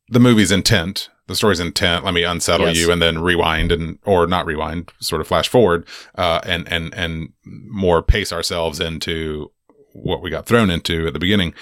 the 0.09 0.21
movie's 0.21 0.51
intent, 0.51 1.11
the 1.27 1.35
story's 1.35 1.61
intent. 1.61 2.05
Let 2.05 2.15
me 2.15 2.25
unsettle 2.25 2.69
Yes. 2.69 2.79
you 2.79 2.91
and 2.93 3.01
then 3.01 3.21
rewind 3.21 3.73
and 3.73 3.99
or 4.05 4.27
not 4.27 4.47
rewind, 4.47 4.91
sort 5.01 5.21
of 5.21 5.29
flash 5.29 5.49
forward, 5.49 5.87
uh, 6.17 6.41
and 6.45 6.67
and 6.73 6.95
and 6.95 7.33
more 7.45 8.03
pace 8.03 8.33
ourselves 8.33 8.81
into 8.81 9.51
what 9.93 10.23
we 10.23 10.31
got 10.31 10.47
thrown 10.47 10.71
into 10.71 11.07
at 11.07 11.13
the 11.13 11.19
beginning. 11.19 11.53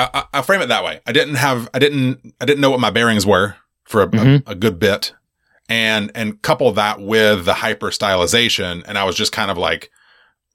I, 0.00 0.10
I, 0.20 0.24
I'll 0.34 0.42
frame 0.42 0.60
it 0.62 0.66
that 0.68 0.84
way. 0.84 1.00
I 1.06 1.12
didn't 1.12 1.34
have, 1.36 1.68
I 1.74 1.78
didn't, 1.78 2.34
I 2.40 2.44
didn't 2.44 2.60
know 2.60 2.70
what 2.70 2.80
my 2.80 2.90
bearings 2.90 3.26
were 3.26 3.56
for 3.84 4.02
a, 4.02 4.08
Mhm. 4.08 4.46
a, 4.46 4.52
a 4.52 4.54
good 4.54 4.78
bit, 4.78 5.12
and 5.68 6.10
and 6.14 6.40
couple 6.42 6.70
that 6.72 7.00
with 7.00 7.44
the 7.44 7.54
hyper 7.54 7.90
stylization, 7.90 8.82
and 8.86 8.96
I 8.98 9.04
was 9.04 9.16
just 9.16 9.32
kind 9.32 9.50
of 9.50 9.58
like, 9.58 9.90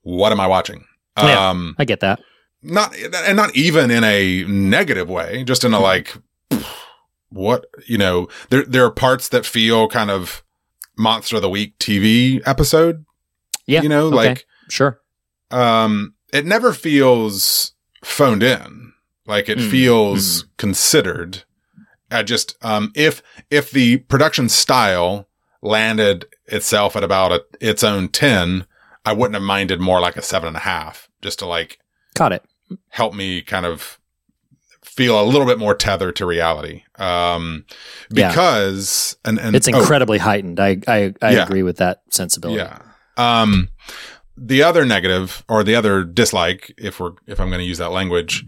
what 0.03 0.31
am 0.31 0.39
I 0.39 0.47
watching? 0.47 0.85
Yeah. 1.17 1.49
Um, 1.49 1.75
I 1.79 1.85
get 1.85 1.99
that. 2.01 2.19
not 2.61 2.95
and 2.97 3.37
not 3.37 3.55
even 3.55 3.91
in 3.91 4.03
a 4.03 4.43
negative 4.45 5.07
way 5.09 5.43
just 5.43 5.63
in 5.63 5.73
a 5.73 5.79
like 5.79 6.15
what 7.29 7.65
you 7.87 7.97
know 7.97 8.27
there 8.49 8.63
there 8.65 8.83
are 8.85 8.91
parts 8.91 9.29
that 9.29 9.45
feel 9.45 9.87
kind 9.87 10.09
of 10.09 10.43
monster 10.97 11.35
of 11.35 11.41
the 11.41 11.49
week 11.49 11.77
tv 11.79 12.41
episode 12.45 13.05
Yeah. 13.67 13.81
you 13.81 13.89
know 13.89 14.07
okay. 14.07 14.15
like 14.15 14.45
Sure. 14.69 14.99
um 15.51 16.15
it 16.33 16.45
never 16.45 16.73
feels 16.73 17.73
phoned 18.03 18.41
in 18.43 18.93
like 19.25 19.49
it 19.49 19.57
Mm, 19.57 19.69
feels 19.71 20.45
considered 20.57 21.43
i 22.11 22.21
just 22.23 22.55
um 22.61 22.91
if 22.95 23.21
if 23.49 23.71
the 23.71 23.97
production 23.97 24.47
style 24.49 25.27
landed 25.61 26.25
itself 26.47 26.95
at 26.95 27.03
about 27.03 27.31
a, 27.31 27.43
its 27.59 27.83
own 27.83 28.07
10 28.07 28.65
i 29.05 29.11
wouldn't 29.13 29.33
have 29.35 29.43
minded 29.43 29.79
more 29.79 29.99
like 29.99 30.15
a 30.15 30.21
seven 30.21 30.47
and 30.47 30.57
a 30.57 30.61
half 30.61 31.09
just 31.21 31.39
to 31.39 31.45
like 31.45 31.79
Got 32.13 32.31
it. 32.33 32.43
help 32.89 33.13
me 33.13 33.41
kind 33.41 33.65
of 33.65 33.99
feel 34.83 35.19
a 35.21 35.25
little 35.25 35.45
bit 35.45 35.59
more 35.59 35.75
tethered 35.75 36.15
to 36.15 36.25
reality. 36.25 36.83
Um, 36.97 37.65
Yeah. 38.09 38.29
because, 38.29 39.17
and, 39.25 39.37
and 39.37 39.53
It's 39.53 39.67
oh, 39.67 39.77
incredibly 39.77 40.19
heightened. 40.19 40.57
I 40.57 40.77
I, 40.87 41.13
I 41.21 41.33
Yeah. 41.33 41.43
agree 41.43 41.63
with 41.63 41.77
that 41.77 42.03
sensibility. 42.11 42.59
yeah. 42.63 42.77
Um, 43.17 43.67
the 44.37 44.63
other 44.63 44.85
negative 44.85 45.43
or 45.49 45.65
the 45.65 45.75
other 45.75 46.05
dislike, 46.05 46.73
if 46.77 47.01
we're, 47.01 47.11
if 47.27 47.41
I'm 47.41 47.49
going 47.49 47.59
to 47.59 47.65
use 47.65 47.79
that 47.79 47.91
language, 47.91 48.45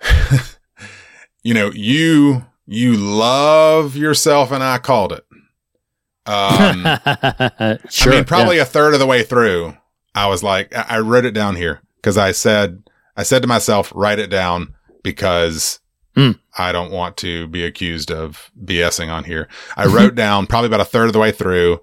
you 1.42 1.54
know, 1.54 1.70
you, 1.74 2.44
you 2.66 2.94
love 2.96 3.96
yourself 3.96 4.50
and 4.50 4.62
I 4.62 4.78
called 4.78 5.12
it. 5.12 5.24
Um, 6.26 6.84
sure. 7.88 8.12
I 8.12 8.16
mean, 8.16 8.24
probably 8.24 8.58
a 8.58 8.64
third 8.64 8.94
of 8.94 9.00
the 9.00 9.06
way 9.06 9.22
through, 9.22 9.74
I 10.14 10.26
was 10.26 10.42
like, 10.42 10.74
I 10.76 10.96
I 10.96 10.98
wrote 11.00 11.24
it 11.24 11.32
down 11.32 11.56
here 11.56 11.80
because 11.96 12.18
I 12.18 12.32
said, 12.32 12.82
I 13.16 13.22
said 13.22 13.42
to 13.42 13.48
myself, 13.48 13.92
write 13.94 14.18
it 14.18 14.28
down 14.28 14.74
because 15.02 15.80
Hmm. 16.18 16.32
I 16.58 16.72
don't 16.72 16.90
want 16.90 17.16
to 17.18 17.46
be 17.46 17.64
accused 17.64 18.10
of 18.10 18.50
BSing 18.64 19.08
on 19.08 19.22
here. 19.22 19.46
I 19.76 19.86
wrote 19.86 20.16
down 20.16 20.48
probably 20.48 20.66
about 20.66 20.80
a 20.80 20.84
third 20.84 21.06
of 21.06 21.12
the 21.12 21.20
way 21.20 21.30
through, 21.30 21.80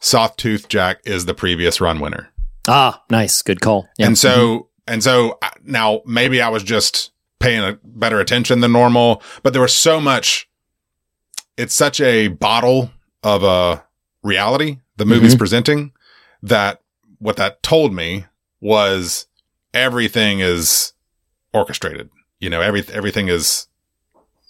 Sawtooth 0.00 0.68
Jack 0.68 0.98
is 1.04 1.26
the 1.26 1.34
previous 1.34 1.80
run 1.80 2.00
winner. 2.00 2.32
Ah, 2.66 3.00
nice. 3.10 3.42
Good 3.42 3.60
call. 3.60 3.88
Yeah. 3.96 4.06
And 4.06 4.18
so, 4.18 4.70
and 4.88 5.04
so 5.04 5.38
uh, 5.40 5.50
now 5.62 6.02
maybe 6.04 6.42
I 6.42 6.48
was 6.48 6.64
just 6.64 7.12
paying 7.38 7.62
a 7.62 7.78
better 7.84 8.20
attention 8.20 8.60
than 8.60 8.72
normal, 8.72 9.22
but 9.42 9.52
there 9.52 9.62
was 9.62 9.74
so 9.74 10.00
much, 10.00 10.48
it's 11.56 11.74
such 11.74 12.00
a 12.00 12.28
bottle 12.28 12.90
of 13.22 13.42
a 13.42 13.84
reality 14.22 14.78
the 14.96 15.04
movie's 15.04 15.32
Mm-hmm. 15.32 15.38
presenting 15.38 15.92
that 16.42 16.80
what 17.18 17.36
that 17.36 17.62
told 17.62 17.92
me 17.92 18.24
was 18.60 19.26
everything 19.74 20.40
is 20.40 20.94
orchestrated. 21.52 22.08
You 22.40 22.48
know, 22.50 22.60
every, 22.62 22.82
everything 22.92 23.28
is, 23.28 23.68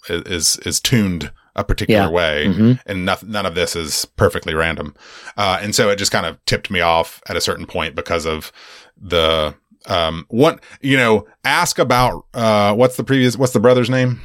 is, 0.09 0.57
is 0.65 0.79
tuned 0.79 1.31
a 1.55 1.63
particular 1.63 2.03
Yeah. 2.03 2.09
way 2.09 2.45
Mhm. 2.47 2.79
and 2.85 3.03
nothing, 3.05 3.31
none 3.31 3.45
of 3.45 3.55
this 3.55 3.75
is 3.75 4.05
perfectly 4.15 4.53
random. 4.53 4.95
Uh, 5.35 5.59
and 5.61 5.73
so 5.75 5.89
it 5.89 5.97
just 5.97 6.11
kind 6.11 6.25
of 6.25 6.37
tipped 6.45 6.69
me 6.71 6.79
off 6.81 7.21
at 7.27 7.35
a 7.35 7.41
certain 7.41 7.65
point 7.65 7.95
because 7.95 8.25
of 8.25 8.51
the, 8.95 9.55
um, 9.87 10.25
what, 10.29 10.61
you 10.81 10.97
know, 10.97 11.25
ask 11.43 11.79
about, 11.79 12.25
uh, 12.33 12.73
what's 12.75 12.97
the 12.97 13.03
previous, 13.03 13.37
what's 13.37 13.53
the 13.53 13.59
brother's 13.59 13.89
name? 13.89 14.21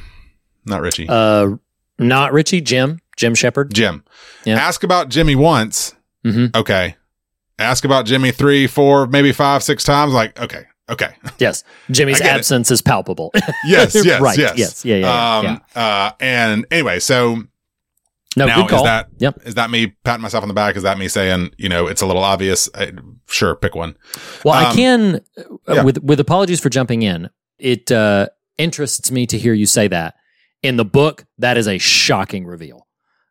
Not 0.65 0.81
Richie. 0.81 1.07
Uh, 1.09 1.51
not 1.99 2.33
Richie. 2.33 2.61
Jim. 2.61 2.99
Jim 3.17 3.35
Shepard. 3.35 3.73
Jim. 3.73 4.03
yeah. 4.45 4.55
Ask 4.55 4.83
about 4.83 5.09
Jimmy 5.09 5.35
once. 5.35 5.93
Mhm. 6.25 6.55
Okay. 6.55 6.95
Ask 7.59 7.85
about 7.85 8.05
Jimmy 8.05 8.31
three, 8.31 8.65
four, 8.67 9.05
maybe 9.07 9.31
five, 9.31 9.61
six 9.63 9.83
times. 9.83 10.13
Like, 10.13 10.39
okay. 10.41 10.63
Okay. 10.89 11.15
Yes. 11.37 11.63
Jimmy's 11.91 12.19
get 12.19 12.27
it. 12.35 12.39
absence 12.39 12.69
is 12.71 12.81
palpable. 12.81 13.31
Yes. 13.65 13.93
Yes. 14.05 14.21
right. 14.21 14.37
Yes. 14.37 14.57
Yes. 14.57 14.85
Yeah. 14.85 14.95
Yeah. 14.97 15.05
yeah, 15.05 15.37
um, 15.37 15.61
yeah. 15.75 15.81
uh, 15.81 16.11
and 16.19 16.65
anyway, 16.71 16.99
so 16.99 17.43
No. 18.35 18.45
now 18.45 18.61
good 18.61 18.69
call. 18.69 18.79
is 18.79 18.83
that, 18.85 19.07
Yep. 19.19 19.39
is 19.45 19.55
that 19.55 19.69
me 19.69 19.87
patting 20.03 20.21
myself 20.21 20.41
on 20.41 20.47
the 20.47 20.53
back? 20.53 20.75
Is 20.75 20.83
that 20.83 20.97
me 20.97 21.07
saying, 21.07 21.51
you 21.57 21.69
know, 21.69 21.87
it's 21.87 22.01
a 22.01 22.05
little 22.05 22.23
obvious? 22.23 22.69
I, 22.75 22.91
sure. 23.29 23.55
Pick 23.55 23.75
one. 23.75 23.95
Well, 24.43 24.53
I 24.55 24.69
Um, 24.69 24.75
can, 24.75 25.15
uh, 25.37 25.73
yeah. 25.75 25.83
with 25.83 26.01
with 26.03 26.19
apologies 26.19 26.59
for 26.59 26.69
jumping 26.69 27.01
in. 27.03 27.29
It 27.59 27.91
uh, 27.91 28.29
interests 28.57 29.11
me 29.11 29.25
to 29.27 29.37
hear 29.37 29.53
you 29.53 29.65
say 29.65 29.87
that. 29.87 30.15
In 30.63 30.77
the 30.77 30.85
book, 30.85 31.25
that 31.37 31.57
is 31.57 31.67
a 31.67 31.77
shocking 31.77 32.45
reveal. 32.45 32.87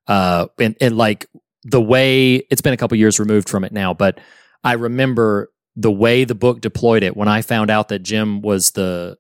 Uh, 0.07 0.47
and, 0.59 0.77
and 0.81 0.97
like 0.97 1.27
the 1.65 1.81
way 1.81 2.37
it's 2.51 2.61
been 2.61 2.73
a 2.73 2.77
couple 2.77 2.97
years 2.99 3.19
removed 3.21 3.49
from 3.49 3.65
it 3.65 3.73
now, 3.73 3.95
but 3.95 4.19
I 4.65 4.73
remember 4.75 5.51
the 5.75 5.91
way 5.91 6.25
the 6.25 6.35
book 6.35 6.61
deployed 6.61 7.03
it 7.03 7.17
when 7.17 7.29
I 7.29 7.41
found 7.43 7.71
out 7.71 7.89
that 7.89 8.01
Jim 8.01 8.43
was 8.43 8.73
the 8.73 9.17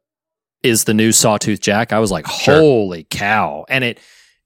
is 0.63 0.85
the 0.85 0.95
new 0.95 1.11
Sawtooth 1.13 1.61
Jack. 1.61 1.93
I 1.93 1.99
was 1.99 2.11
like, 2.13 2.27
Sure. 2.29 2.55
holy 2.55 3.05
cow! 3.11 3.65
And 3.69 3.83
it 3.85 3.99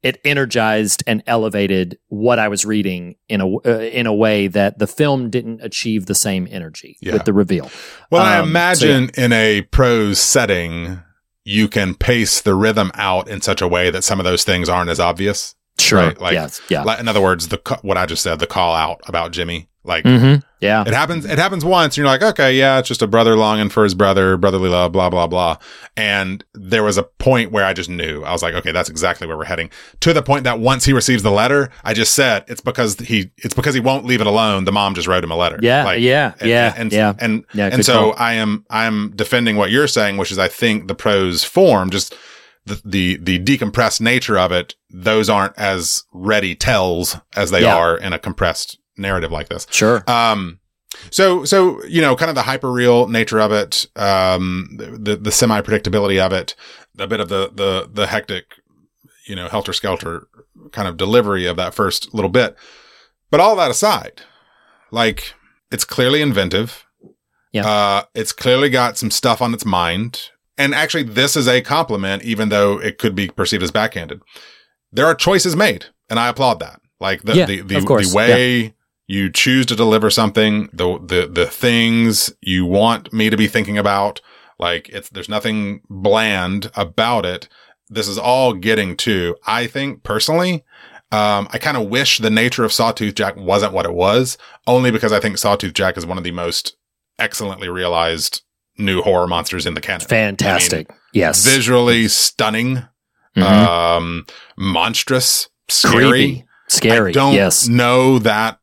it 0.07 0.21
energized 0.25 1.03
and 1.07 1.23
elevated 1.27 1.99
what 2.09 2.39
I 2.39 2.49
was 2.49 2.65
reading 2.65 3.17
in 3.29 3.41
a 3.41 3.47
uh, 3.49 3.81
in 4.01 4.07
a 4.07 4.15
way 4.15 4.47
that 4.49 4.79
the 4.79 4.87
film 4.87 5.31
didn't 5.31 5.61
achieve 5.63 6.07
the 6.07 6.15
same 6.15 6.47
energy 6.51 6.97
Yeah. 7.01 7.15
with 7.15 7.25
the 7.25 7.33
reveal. 7.33 7.71
Well, 8.11 8.23
I 8.23 8.39
Um, 8.39 8.45
so 8.47 8.51
imagine 8.51 9.11
in 9.17 9.33
a 9.33 9.63
prose 9.63 10.19
setting, 10.21 11.01
you 11.45 11.69
can 11.69 11.95
pace 11.95 12.41
the 12.41 12.55
rhythm 12.55 12.91
out 12.95 13.29
in 13.29 13.41
such 13.41 13.61
a 13.61 13.69
way 13.69 13.91
that 13.91 14.05
some 14.05 14.21
of 14.21 14.25
those 14.25 14.45
things 14.45 14.69
aren't 14.69 14.91
as 14.91 15.01
obvious. 15.01 15.55
Sure, 15.79 15.99
Right, 16.01 16.21
like- 16.21 16.33
yes, 16.33 16.61
yeah, 16.71 16.83
Like, 16.85 17.01
in 17.01 17.07
other 17.09 17.21
words, 17.21 17.49
the 17.49 17.61
what 17.83 17.97
I 17.99 18.07
just 18.07 18.23
said, 18.23 18.39
the 18.39 18.47
call 18.47 18.75
out 18.75 19.01
about 19.07 19.31
Jimmy, 19.33 19.69
like 19.87 20.05
mm-hmm. 20.05 20.45
yeah, 20.61 20.83
it 20.87 20.93
happens. 20.93 21.25
It 21.25 21.39
happens 21.39 21.65
once, 21.65 21.95
and 21.95 21.99
you're 21.99 22.07
like, 22.07 22.23
okay, 22.23 22.55
yeah, 22.57 22.79
it's 22.79 22.89
just 22.89 23.03
a 23.03 23.07
brother 23.07 23.37
longing 23.37 23.69
for 23.69 23.85
his 23.85 23.95
brother, 23.95 24.37
brotherly 24.37 24.69
love, 24.69 24.93
blah 24.93 25.09
blah 25.09 25.27
blah. 25.27 25.59
And 25.97 26.45
there 26.55 26.83
was 26.83 26.99
a 26.99 27.05
point 27.05 27.53
where 27.53 27.65
I 27.65 27.73
just 27.73 27.89
knew. 27.89 28.23
I 28.23 28.33
was 28.33 28.43
like, 28.43 28.55
okay, 28.55 28.73
that's 28.73 28.91
exactly 28.91 29.27
where 29.27 29.37
we're 29.37 29.45
heading. 29.45 29.71
To 30.01 30.13
the 30.13 30.23
point 30.23 30.45
that 30.45 30.59
once 30.59 30.85
he 30.85 30.93
receives 30.93 31.23
the 31.23 31.31
letter, 31.31 31.71
I 31.85 31.95
just 31.95 32.15
said 32.15 32.45
it's 32.49 32.61
because 32.61 32.97
he 32.97 33.31
it's 33.39 33.55
because 33.55 33.75
he 33.75 33.81
won't 33.81 34.05
leave 34.05 34.21
it 34.21 34.27
alone. 34.27 34.65
The 34.65 34.73
mom 34.73 34.95
just 34.95 35.09
wrote 35.09 35.23
him 35.23 35.31
a 35.31 35.37
letter. 35.37 35.59
yeah, 35.63 35.85
Like, 35.85 36.01
yeah, 36.01 36.35
and, 36.41 36.51
yeah, 36.51 36.75
and, 36.77 36.93
yeah. 36.93 37.15
and 37.19 37.45
Yeah, 37.55 37.71
and 37.73 37.85
so 37.85 38.13
call. 38.13 38.15
I 38.19 38.35
am 38.35 38.65
I'm 38.69 39.11
defending 39.15 39.57
what 39.57 39.71
you're 39.71 39.89
saying, 39.89 40.17
which 40.17 40.33
is 40.33 40.39
I 40.39 40.49
think 40.49 40.89
the 40.89 40.95
prose 40.95 41.45
form, 41.45 41.91
just 41.91 42.15
the 42.65 42.81
the 42.85 43.17
the 43.19 43.39
decompressed 43.39 44.01
nature 44.01 44.39
of 44.39 44.53
it, 44.53 44.75
those 44.91 45.31
aren't 45.31 45.57
as 45.57 46.03
ready 46.13 46.55
tells 46.55 47.17
as 47.37 47.51
they 47.51 47.63
Yeah. 47.63 47.77
are 47.77 47.97
in 47.97 48.13
a 48.13 48.19
compressed 48.19 48.79
narrative 48.97 49.33
like 49.33 49.49
this. 49.49 49.67
Sure. 49.71 50.03
Um, 50.07 50.61
so, 51.11 51.45
so, 51.45 51.85
you 51.85 52.01
know, 52.01 52.17
kind 52.17 52.29
of 52.31 52.35
the 52.35 52.43
hyper 52.43 52.73
real 52.73 53.09
nature 53.09 53.41
of 53.41 53.53
it, 53.53 53.87
um, 53.97 54.69
the, 54.77 55.17
the 55.17 55.33
semi 55.33 55.61
predictability 55.61 56.21
of 56.21 56.33
it, 56.33 56.55
a 56.99 57.07
bit 57.07 57.21
of 57.21 57.29
the, 57.29 57.51
the, 57.53 57.89
the 57.93 58.07
hectic, 58.07 58.47
you 59.27 59.37
know, 59.37 59.49
helter 59.49 59.73
skelter 59.73 60.29
kind 60.73 60.89
of 60.89 60.97
delivery 60.97 61.47
of 61.47 61.57
that 61.57 61.75
first 61.75 62.15
little 62.15 62.31
bit. 62.31 62.57
But 63.31 63.41
all 63.41 63.57
that 63.57 63.71
aside, 63.71 64.23
like 64.91 65.35
it's 65.71 65.85
clearly 65.85 66.23
inventive. 66.23 66.85
Yeah. 67.53 67.67
Uh, 67.67 68.03
it's 68.15 68.33
clearly 68.33 68.71
got 68.71 68.99
some 68.99 69.11
stuff 69.11 69.43
on 69.43 69.55
its 69.55 69.65
mind. 69.65 70.31
And 70.59 70.75
actually, 70.75 71.03
this 71.03 71.37
is 71.37 71.47
a 71.47 71.61
compliment, 71.61 72.23
even 72.23 72.49
though 72.49 72.81
it 72.81 72.99
could 72.99 73.15
be 73.15 73.29
perceived 73.29 73.63
as 73.63 73.71
backhanded. 73.71 74.23
There 74.91 75.07
are 75.07 75.15
choices 75.15 75.55
made, 75.55 75.87
and 76.09 76.19
I 76.19 76.29
applaud 76.29 76.61
that. 76.61 76.81
Like 76.99 77.23
the, 77.23 77.37
Yeah, 77.37 77.47
the, 77.47 77.61
the, 77.61 77.81
the 77.81 78.13
way 78.15 78.75
you 79.07 79.31
choose 79.31 79.67
to 79.67 79.77
deliver 79.77 80.11
something, 80.11 80.69
the, 80.73 80.99
the, 80.99 81.29
the 81.33 81.47
things 81.47 82.33
you 82.41 82.67
want 82.67 83.13
me 83.13 83.31
to 83.31 83.37
be 83.37 83.47
thinking 83.47 83.79
about, 83.79 84.21
like 84.59 84.89
it's, 84.89 85.09
there's 85.11 85.29
nothing 85.29 85.81
bland 85.89 86.71
about 86.75 87.25
it. 87.25 87.49
This 87.89 88.09
is 88.09 88.19
all 88.19 88.53
getting 88.53 88.97
to, 88.99 89.37
I 89.47 89.67
think 89.69 90.03
personally, 90.03 90.65
um, 91.13 91.47
I 91.53 91.59
kind 91.59 91.77
of 91.77 91.89
wish 91.89 92.19
the 92.19 92.31
nature 92.31 92.65
of 92.65 92.73
Sawtooth 92.73 93.15
Jack 93.15 93.37
wasn't 93.37 93.73
what 93.73 93.87
it 93.87 93.95
was, 93.95 94.37
only 94.67 94.91
because 94.91 95.13
I 95.13 95.21
think 95.21 95.39
Sawtooth 95.39 95.73
Jack 95.75 95.97
is 95.97 96.05
one 96.05 96.19
of 96.19 96.25
the 96.25 96.33
most 96.33 96.77
excellently 97.19 97.69
realized 97.69 98.43
new 98.77 99.03
horror 99.03 99.29
monsters 99.29 99.67
in 99.67 99.75
the 99.75 99.81
canon. 99.81 100.07
Fantastic. 100.09 100.91
yes. 101.13 101.45
Visually 101.47 102.09
stunning, 102.09 102.83
Mhm. 103.37 103.43
um, 103.43 104.27
monstrous, 104.59 105.49
scary. 105.69 106.09
Creepy. 106.09 106.45
Scary. 106.69 107.11
I 107.11 107.13
don't 107.13 107.35
yes. 107.35 107.69
know 107.69 108.19
that 108.19 108.59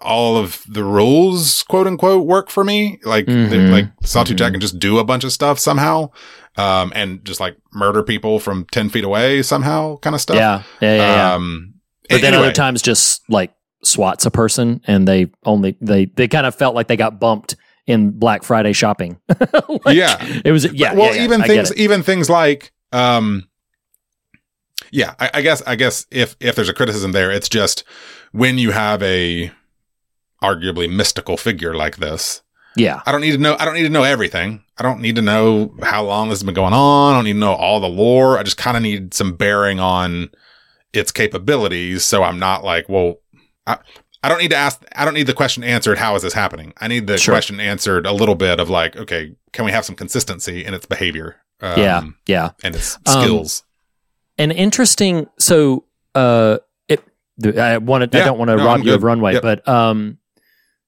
all 0.00 0.36
of 0.36 0.62
the 0.68 0.84
rules, 0.84 1.62
quote 1.64 1.86
unquote, 1.86 2.26
work 2.26 2.50
for 2.50 2.64
me. 2.64 2.98
Like, 3.04 3.26
Mhm. 3.26 3.70
like 3.70 3.86
Sawtooth 4.02 4.36
Jack 4.36 4.50
Mhm. 4.50 4.54
can 4.54 4.60
just 4.60 4.78
do 4.78 4.98
a 4.98 5.04
bunch 5.04 5.24
of 5.24 5.32
stuff 5.32 5.58
somehow, 5.58 6.10
um, 6.56 6.92
and 6.94 7.24
just 7.24 7.40
like 7.40 7.56
murder 7.72 8.02
people 8.02 8.38
from 8.38 8.66
10 8.72 8.88
feet 8.90 9.04
away 9.04 9.42
somehow 9.42 9.96
kind 9.98 10.14
of 10.14 10.20
stuff. 10.20 10.36
Yeah. 10.36 10.62
Yeah. 10.80 10.96
Yeah. 10.96 11.14
yeah. 11.16 11.34
Um, 11.34 11.74
but 12.08 12.20
then 12.20 12.34
anyway, 12.34 12.48
other 12.48 12.52
times 12.54 12.82
just 12.82 13.22
like 13.28 13.52
swats 13.84 14.26
a 14.26 14.30
person 14.30 14.80
and 14.86 15.08
they 15.08 15.26
only, 15.44 15.76
they, 15.80 16.06
they 16.06 16.28
kind 16.28 16.46
of 16.46 16.54
felt 16.54 16.74
like 16.74 16.88
they 16.88 16.96
got 16.96 17.18
bumped 17.18 17.56
in 17.86 18.10
Black 18.10 18.42
Friday 18.44 18.72
shopping. 18.72 19.18
Like, 19.84 19.96
Yeah. 19.96 20.22
It 20.44 20.52
was, 20.52 20.70
yeah. 20.72 20.92
well, 20.94 21.08
yeah, 21.14 21.18
yeah, 21.20 21.24
even 21.24 21.42
things, 21.42 21.74
even 21.76 22.02
things 22.02 22.28
like, 22.30 22.72
um, 22.92 23.48
yeah, 24.90 25.14
I, 25.18 25.30
I 25.34 25.40
guess, 25.42 25.62
I 25.66 25.74
guess 25.76 26.06
if, 26.10 26.36
if 26.40 26.54
there's 26.54 26.68
a 26.68 26.74
criticism 26.74 27.12
there, 27.12 27.30
it's 27.30 27.48
just 27.48 27.84
when 28.32 28.58
you 28.58 28.72
have 28.72 29.02
a 29.02 29.50
arguably 30.42 30.90
mystical 30.92 31.36
figure 31.36 31.74
like 31.74 31.96
this, 31.98 32.42
Yeah. 32.76 33.00
I 33.06 33.12
don't 33.12 33.20
need 33.20 33.32
to 33.32 33.38
know. 33.38 33.56
I 33.58 33.64
don't 33.64 33.74
need 33.74 33.82
to 33.84 33.88
know 33.90 34.02
everything. 34.02 34.62
I 34.78 34.82
don't 34.82 35.00
need 35.00 35.16
to 35.16 35.22
know 35.22 35.74
how 35.82 36.02
long 36.04 36.28
this 36.28 36.38
has 36.38 36.44
been 36.44 36.54
going 36.54 36.72
on. 36.72 37.12
I 37.12 37.16
don't 37.16 37.24
need 37.24 37.34
to 37.34 37.38
know 37.38 37.52
all 37.54 37.80
the 37.80 37.88
lore. 37.88 38.38
I 38.38 38.42
just 38.42 38.56
kind 38.56 38.76
of 38.76 38.82
need 38.82 39.14
some 39.14 39.34
bearing 39.36 39.78
on 39.80 40.30
its 40.92 41.12
capabilities. 41.12 42.04
So 42.04 42.22
I'm 42.22 42.38
not 42.38 42.64
like, 42.64 42.88
well, 42.88 43.16
I, 43.66 43.78
I 44.22 44.28
don't 44.28 44.38
need 44.38 44.50
to 44.50 44.56
ask. 44.56 44.82
I 44.96 45.04
don't 45.04 45.14
need 45.14 45.26
the 45.26 45.34
question 45.34 45.62
answered. 45.64 45.98
How 45.98 46.14
is 46.16 46.22
this 46.22 46.32
happening? 46.34 46.72
I 46.80 46.88
need 46.88 47.06
the 47.06 47.18
Sure. 47.18 47.34
question 47.34 47.60
answered 47.60 48.06
a 48.06 48.12
little 48.12 48.34
bit 48.34 48.58
of 48.60 48.68
like, 48.70 48.96
okay, 48.96 49.34
can 49.52 49.64
we 49.64 49.72
have 49.72 49.84
some 49.84 49.94
consistency 49.96 50.64
in 50.64 50.74
its 50.74 50.86
behavior? 50.86 51.36
Um, 51.60 51.78
yeah. 51.78 52.02
Yeah. 52.26 52.50
and 52.64 52.74
its 52.74 52.96
Um, 53.06 53.22
skills. 53.22 53.62
an 54.38 54.50
interesting 54.50 55.26
so 55.38 55.84
uh 56.16 56.58
it 56.88 57.00
i 57.56 57.78
wanted 57.78 58.12
i 58.14 58.18
Yeah, 58.18 58.24
don't 58.24 58.38
want 58.38 58.48
to 58.50 58.56
no, 58.56 58.64
rob 58.66 58.82
you 58.82 58.94
of 58.94 59.02
runway 59.04 59.34
Yep. 59.34 59.42
but 59.42 59.68
um 59.68 60.18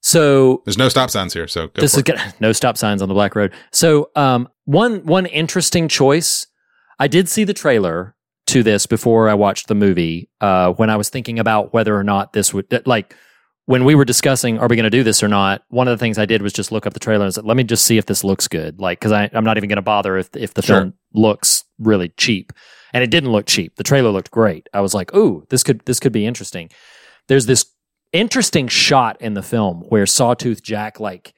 so 0.07 0.61
There's 0.67 0.77
no 0.77 0.91
stop 0.91 1.09
signs 1.11 1.33
here, 1.33 1.49
so 1.49 1.69
go 1.69 1.81
this 1.81 1.97
is 1.97 2.03
good 2.03 2.21
no 2.39 2.53
stop 2.53 2.77
signs 2.77 3.01
on 3.01 3.09
the 3.09 3.15
black 3.15 3.35
road. 3.35 3.53
So 3.73 4.11
um 4.15 4.49
one 4.67 5.05
one 5.07 5.27
interesting 5.27 5.89
choice 5.89 6.47
i 6.99 7.07
did 7.09 7.29
see 7.29 7.45
the 7.45 7.53
trailer 7.55 8.15
to 8.47 8.63
this 8.63 8.87
before 8.87 9.29
i 9.29 9.35
watched 9.35 9.69
the 9.69 9.75
movie 9.75 10.29
uh 10.41 10.73
when 10.75 10.89
i 10.91 10.97
was 10.97 11.09
thinking 11.11 11.39
about 11.39 11.73
whether 11.75 11.95
or 11.97 12.05
not 12.05 12.33
this 12.33 12.55
would 12.55 12.67
like 12.87 13.15
when 13.67 13.85
we 13.85 13.95
were 13.95 14.05
discussing 14.05 14.59
are 14.59 14.69
we 14.69 14.77
going 14.77 14.85
to 14.85 14.91
do 14.91 15.03
this 15.03 15.23
or 15.23 15.29
not 15.29 15.63
one 15.69 15.89
of 15.89 15.93
the 15.99 16.03
things 16.03 16.19
i 16.19 16.25
did 16.25 16.41
was 16.41 16.53
just 16.53 16.71
look 16.73 16.87
up 16.87 16.95
the 16.95 17.01
trailer 17.01 17.25
and 17.25 17.35
said 17.35 17.45
let 17.45 17.57
me 17.57 17.65
just 17.65 17.85
see 17.85 17.99
if 17.99 18.07
this 18.07 18.23
looks 18.25 18.47
good. 18.49 18.79
Like 18.81 19.01
because 19.01 19.13
i'm 19.13 19.45
not 19.45 19.57
even 19.59 19.69
going 19.69 19.77
to 19.77 19.83
bother 19.83 20.17
if, 20.17 20.29
if 20.37 20.55
the 20.55 20.63
Sure. 20.63 20.81
film 20.81 20.95
looks 21.13 21.65
really 21.79 22.11
cheap. 22.17 22.53
And 22.95 23.03
it 23.03 23.11
didn't 23.11 23.33
look 23.33 23.47
cheap. 23.47 23.75
The 23.77 23.83
trailer 23.85 24.11
looked 24.11 24.31
great. 24.31 24.69
I 24.73 24.81
was 24.81 24.95
like 24.95 25.15
ooh 25.15 25.45
this 25.51 25.63
could 25.63 25.81
this 25.85 25.99
could 26.01 26.13
be 26.13 26.25
interesting. 26.27 26.71
There's 27.29 27.47
this 27.47 27.67
interesting 28.15 28.69
shot 28.69 29.21
in 29.21 29.35
the 29.35 29.43
film 29.43 29.83
where 29.91 30.07
sawtooth 30.07 30.63
jack 30.63 30.99
like 31.01 31.35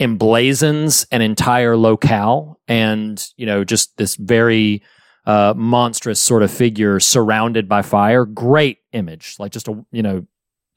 emblazons 0.00 1.06
an 1.12 1.20
entire 1.22 1.76
locale 1.76 2.58
and 2.66 3.28
you 3.36 3.46
know 3.46 3.62
just 3.64 3.96
this 3.96 4.16
very 4.16 4.82
uh 5.26 5.54
monstrous 5.56 6.20
sort 6.20 6.42
of 6.42 6.50
figure 6.50 6.98
surrounded 7.00 7.68
by 7.68 7.80
fire. 7.80 8.24
Great 8.26 8.78
image. 8.92 9.36
Like 9.38 9.52
just 9.52 9.68
a 9.68 9.84
you 9.92 10.02
know 10.02 10.26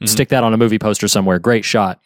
Mhm. 0.04 0.08
stick 0.10 0.30
that 0.30 0.44
on 0.44 0.54
a 0.54 0.58
movie 0.58 0.78
poster 0.78 1.08
somewhere. 1.08 1.40
Great 1.40 1.66
shot. 1.66 2.00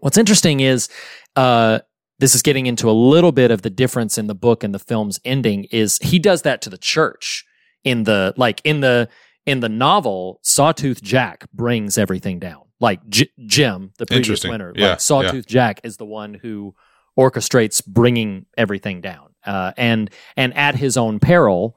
What's 0.00 0.18
interesting 0.18 0.58
is 0.60 0.88
uh 1.36 1.78
this 2.18 2.34
is 2.34 2.42
getting 2.42 2.66
into 2.66 2.90
a 2.90 2.92
little 2.92 3.32
bit 3.32 3.50
of 3.50 3.62
the 3.62 3.70
difference 3.70 4.18
in 4.18 4.26
the 4.26 4.34
book 4.34 4.62
and 4.64 4.74
the 4.74 4.78
film's 4.78 5.20
ending 5.24 5.64
is 5.70 5.98
he 5.98 6.18
does 6.18 6.42
that 6.42 6.60
to 6.62 6.70
the 6.70 6.78
church 6.78 7.44
in 7.84 8.02
the 8.04 8.34
like 8.36 8.60
in 8.64 8.80
the 8.80 9.08
in 9.46 9.60
the 9.60 9.68
novel 9.68 10.40
sawtooth 10.42 11.02
jack 11.02 11.46
brings 11.52 11.98
everything 11.98 12.38
down. 12.38 12.62
Like 12.80 13.06
J- 13.08 13.30
jim 13.46 13.92
the 13.98 14.06
previous 14.06 14.44
winner 14.44 14.72
Yeah, 14.74 14.90
like 14.90 15.00
sawtooth 15.00 15.46
jack 15.46 15.80
is 15.84 15.96
the 15.96 16.04
one 16.04 16.34
who 16.34 16.74
orchestrates 17.18 17.84
bringing 17.86 18.46
everything 18.56 19.00
down 19.00 19.34
uh, 19.46 19.72
and 19.76 20.10
and 20.36 20.54
at 20.56 20.74
his 20.74 20.96
own 20.96 21.20
peril 21.20 21.76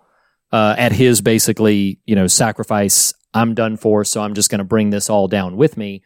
uh, 0.51 0.75
at 0.77 0.91
his 0.91 1.21
basically 1.21 1.99
you 2.05 2.15
know 2.15 2.27
sacrifice 2.27 3.13
i'm 3.33 3.53
done 3.53 3.77
for 3.77 4.03
so 4.03 4.21
i'm 4.21 4.33
just 4.33 4.49
going 4.49 4.59
to 4.59 4.65
bring 4.65 4.89
this 4.89 5.09
all 5.09 5.27
down 5.27 5.55
with 5.57 5.77
me 5.77 6.01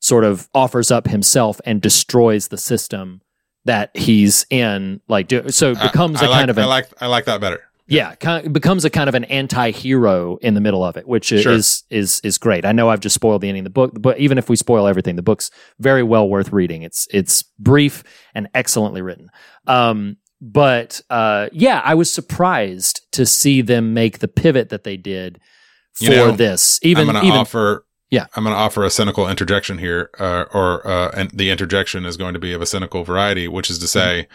sort 0.00 0.24
of 0.24 0.48
offers 0.54 0.90
up 0.90 1.06
himself 1.06 1.60
and 1.64 1.80
destroys 1.80 2.48
the 2.48 2.58
system 2.58 3.22
that 3.64 3.90
he's 3.96 4.44
in 4.50 5.00
like 5.08 5.28
do, 5.28 5.48
so 5.48 5.70
it 5.70 5.80
becomes 5.80 6.20
I 6.22 6.26
a 6.26 6.28
like, 6.28 6.38
kind 6.40 6.50
of 6.50 6.58
I 6.58 6.64
like 6.66 6.88
I 7.00 7.06
like 7.06 7.24
that 7.24 7.40
better. 7.40 7.62
Yeah, 7.86 8.14
kind 8.14 8.46
it 8.46 8.52
becomes 8.52 8.84
a 8.84 8.90
kind 8.90 9.08
of 9.08 9.14
an 9.14 9.24
anti-hero 9.24 10.36
in 10.38 10.54
the 10.54 10.60
middle 10.60 10.82
of 10.82 10.96
it, 10.96 11.06
which 11.06 11.26
Sure. 11.26 11.52
is 11.52 11.84
is 11.90 12.20
is 12.24 12.38
great. 12.38 12.64
I 12.64 12.72
know 12.72 12.88
I've 12.88 13.00
just 13.00 13.14
spoiled 13.14 13.42
the 13.42 13.48
ending 13.48 13.62
of 13.62 13.64
the 13.64 13.70
book, 13.70 13.92
but 14.00 14.18
even 14.18 14.38
if 14.38 14.48
we 14.48 14.56
spoil 14.56 14.86
everything, 14.86 15.16
the 15.16 15.22
book's 15.22 15.50
very 15.78 16.02
well 16.02 16.28
worth 16.28 16.52
reading. 16.52 16.82
It's 16.82 17.06
it's 17.10 17.42
brief 17.58 18.02
and 18.34 18.48
excellently 18.54 19.02
written. 19.02 19.30
Um, 19.66 20.16
but 20.40 21.00
uh, 21.10 21.48
yeah, 21.52 21.80
I 21.84 21.94
was 21.94 22.12
surprised 22.12 23.00
to 23.12 23.26
see 23.26 23.60
them 23.62 23.94
make 23.94 24.18
the 24.18 24.28
pivot 24.28 24.68
that 24.70 24.84
they 24.84 24.96
did 24.96 25.40
for 25.94 26.04
You 26.04 26.10
know, 26.10 26.30
this. 26.32 26.78
Even 26.82 27.08
I'm 27.10 27.24
even 27.24 27.38
offer. 27.38 27.86
Yeah. 28.10 28.26
I'm 28.36 28.44
going 28.44 28.54
to 28.54 28.60
offer 28.60 28.84
a 28.84 28.90
cynical 28.90 29.28
interjection 29.28 29.78
here, 29.78 30.10
uh, 30.20 30.44
or 30.54 30.86
uh, 30.86 31.10
and 31.16 31.30
the 31.30 31.50
interjection 31.50 32.04
is 32.04 32.16
going 32.16 32.34
to 32.34 32.38
be 32.38 32.52
of 32.52 32.62
a 32.62 32.66
cynical 32.66 33.02
variety, 33.02 33.48
which 33.48 33.70
is 33.70 33.78
to 33.80 33.88
say, 33.88 34.28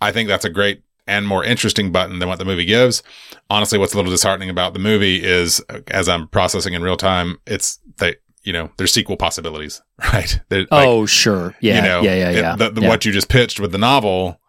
I 0.00 0.12
think 0.12 0.28
that's 0.28 0.46
a 0.46 0.50
great 0.50 0.82
and 1.10 1.26
more 1.26 1.44
interesting 1.44 1.92
button 1.92 2.18
than 2.20 2.28
what 2.28 2.38
the 2.38 2.44
movie 2.44 2.64
gives. 2.64 3.02
Honestly, 3.50 3.78
what's 3.78 3.92
a 3.92 3.96
little 3.96 4.10
disheartening 4.12 4.48
about 4.48 4.72
the 4.72 4.78
movie 4.78 5.22
is, 5.22 5.60
as 5.88 6.08
I'm 6.08 6.28
processing 6.28 6.72
in 6.74 6.82
real 6.82 6.96
time, 6.96 7.38
it's 7.46 7.78
that 7.98 8.16
you 8.44 8.52
know 8.52 8.70
there's 8.78 8.92
sequel 8.92 9.16
possibilities, 9.16 9.82
right? 10.12 10.40
Like, 10.50 10.68
oh 10.70 11.04
sure, 11.06 11.54
yeah, 11.60 11.76
you 11.76 11.82
know, 11.82 12.00
yeah, 12.02 12.14
yeah, 12.14 12.30
it- 12.30 12.36
yeah. 12.36 12.56
the, 12.56 12.70
the, 12.70 12.80
yeah. 12.82 12.88
What 12.88 13.04
you 13.04 13.12
just 13.12 13.28
pitched 13.28 13.60
with 13.60 13.72
the 13.72 13.78
novel, 13.78 14.40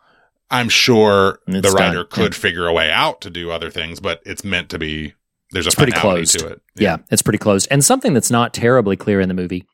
I'm 0.49 0.69
sure 0.69 1.39
It's 1.47 1.67
the 1.67 1.73
writer 1.75 2.03
done, 2.03 2.07
could 2.09 2.33
yeah. 2.33 2.39
figure 2.39 2.67
a 2.67 2.73
way 2.73 2.89
out 2.91 3.21
to 3.21 3.29
do 3.29 3.51
other 3.51 3.69
things, 3.69 3.99
but 3.99 4.21
it's 4.25 4.43
meant 4.43 4.69
to 4.69 4.79
be. 4.79 5.13
There's 5.53 5.67
a 5.67 5.71
pretty 5.71 5.91
closed. 5.91 6.39
to 6.39 6.47
it. 6.47 6.61
Yeah, 6.77 6.97
it's 7.09 7.21
pretty 7.21 7.37
closed. 7.39 7.67
And 7.69 7.83
something 7.83 8.13
that's 8.13 8.31
not 8.31 8.53
terribly 8.53 8.95
clear 8.95 9.19
in 9.19 9.27
the 9.27 9.33
movie. 9.35 9.65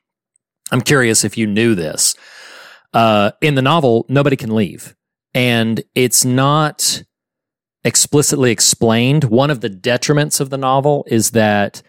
I'm 0.71 0.81
curious 0.81 1.23
if 1.23 1.37
you 1.37 1.45
knew 1.45 1.75
this. 1.75 2.15
Uh, 2.93 3.31
in 3.41 3.53
the 3.55 3.61
novel, 3.61 4.05
nobody 4.09 4.35
can 4.35 4.55
leave, 4.55 4.95
and 5.37 5.83
it's 5.93 6.25
not 6.25 7.03
explicitly 7.83 8.49
explained. 8.49 9.25
One 9.25 9.51
of 9.51 9.61
the 9.61 9.69
detriments 9.69 10.41
of 10.41 10.49
the 10.49 10.57
novel 10.57 11.05
is 11.07 11.31
that 11.31 11.83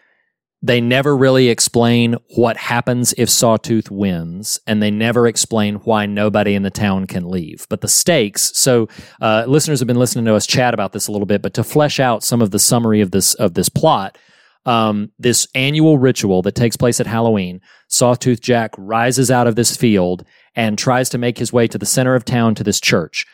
they 0.61 0.83
never 0.83 1.17
really 1.17 1.49
explain 1.49 2.17
what 2.37 2.59
happens 2.59 3.15
if 3.17 3.31
Sawtooth 3.31 3.91
wins, 3.91 4.61
and 4.67 4.83
they 4.83 4.91
never 4.91 5.27
explain 5.27 5.77
why 5.77 6.05
nobody 6.05 6.55
in 6.55 6.63
the 6.63 6.71
town 6.71 7.07
can 7.07 7.31
leave. 7.31 7.67
But 7.71 7.81
the 7.81 7.89
stakes. 7.89 8.53
So, 8.55 8.87
uh, 9.23 9.45
listeners 9.49 9.81
have 9.81 9.87
been 9.87 9.99
listening 9.99 10.27
to 10.27 10.35
us 10.35 10.47
chat 10.47 10.75
about 10.75 10.93
this 10.93 11.09
a 11.09 11.13
little 11.13 11.27
bit, 11.27 11.41
but 11.41 11.55
to 11.55 11.65
flesh 11.65 11.99
out 11.99 12.23
some 12.23 12.43
of 12.43 12.51
the 12.51 12.59
summary 12.59 13.01
of 13.01 13.13
this 13.13 13.33
of 13.35 13.55
this 13.55 13.71
plot, 13.71 14.19
um, 14.67 15.11
this 15.19 15.49
annual 15.55 15.97
ritual 15.97 16.43
that 16.43 16.55
takes 16.55 16.77
place 16.77 17.01
at 17.01 17.07
Halloween, 17.07 17.63
Sawtooth 17.89 18.43
Jack 18.43 18.75
rises 18.77 19.31
out 19.31 19.47
of 19.47 19.57
this 19.57 19.75
field 19.75 20.27
and 20.55 20.77
tries 20.77 21.09
to 21.09 21.17
make 21.17 21.39
his 21.39 21.51
way 21.51 21.67
to 21.67 21.79
the 21.79 21.87
center 21.87 22.15
of 22.15 22.27
town 22.27 22.55
to 22.57 22.63
this 22.63 22.79
church. 22.79 23.25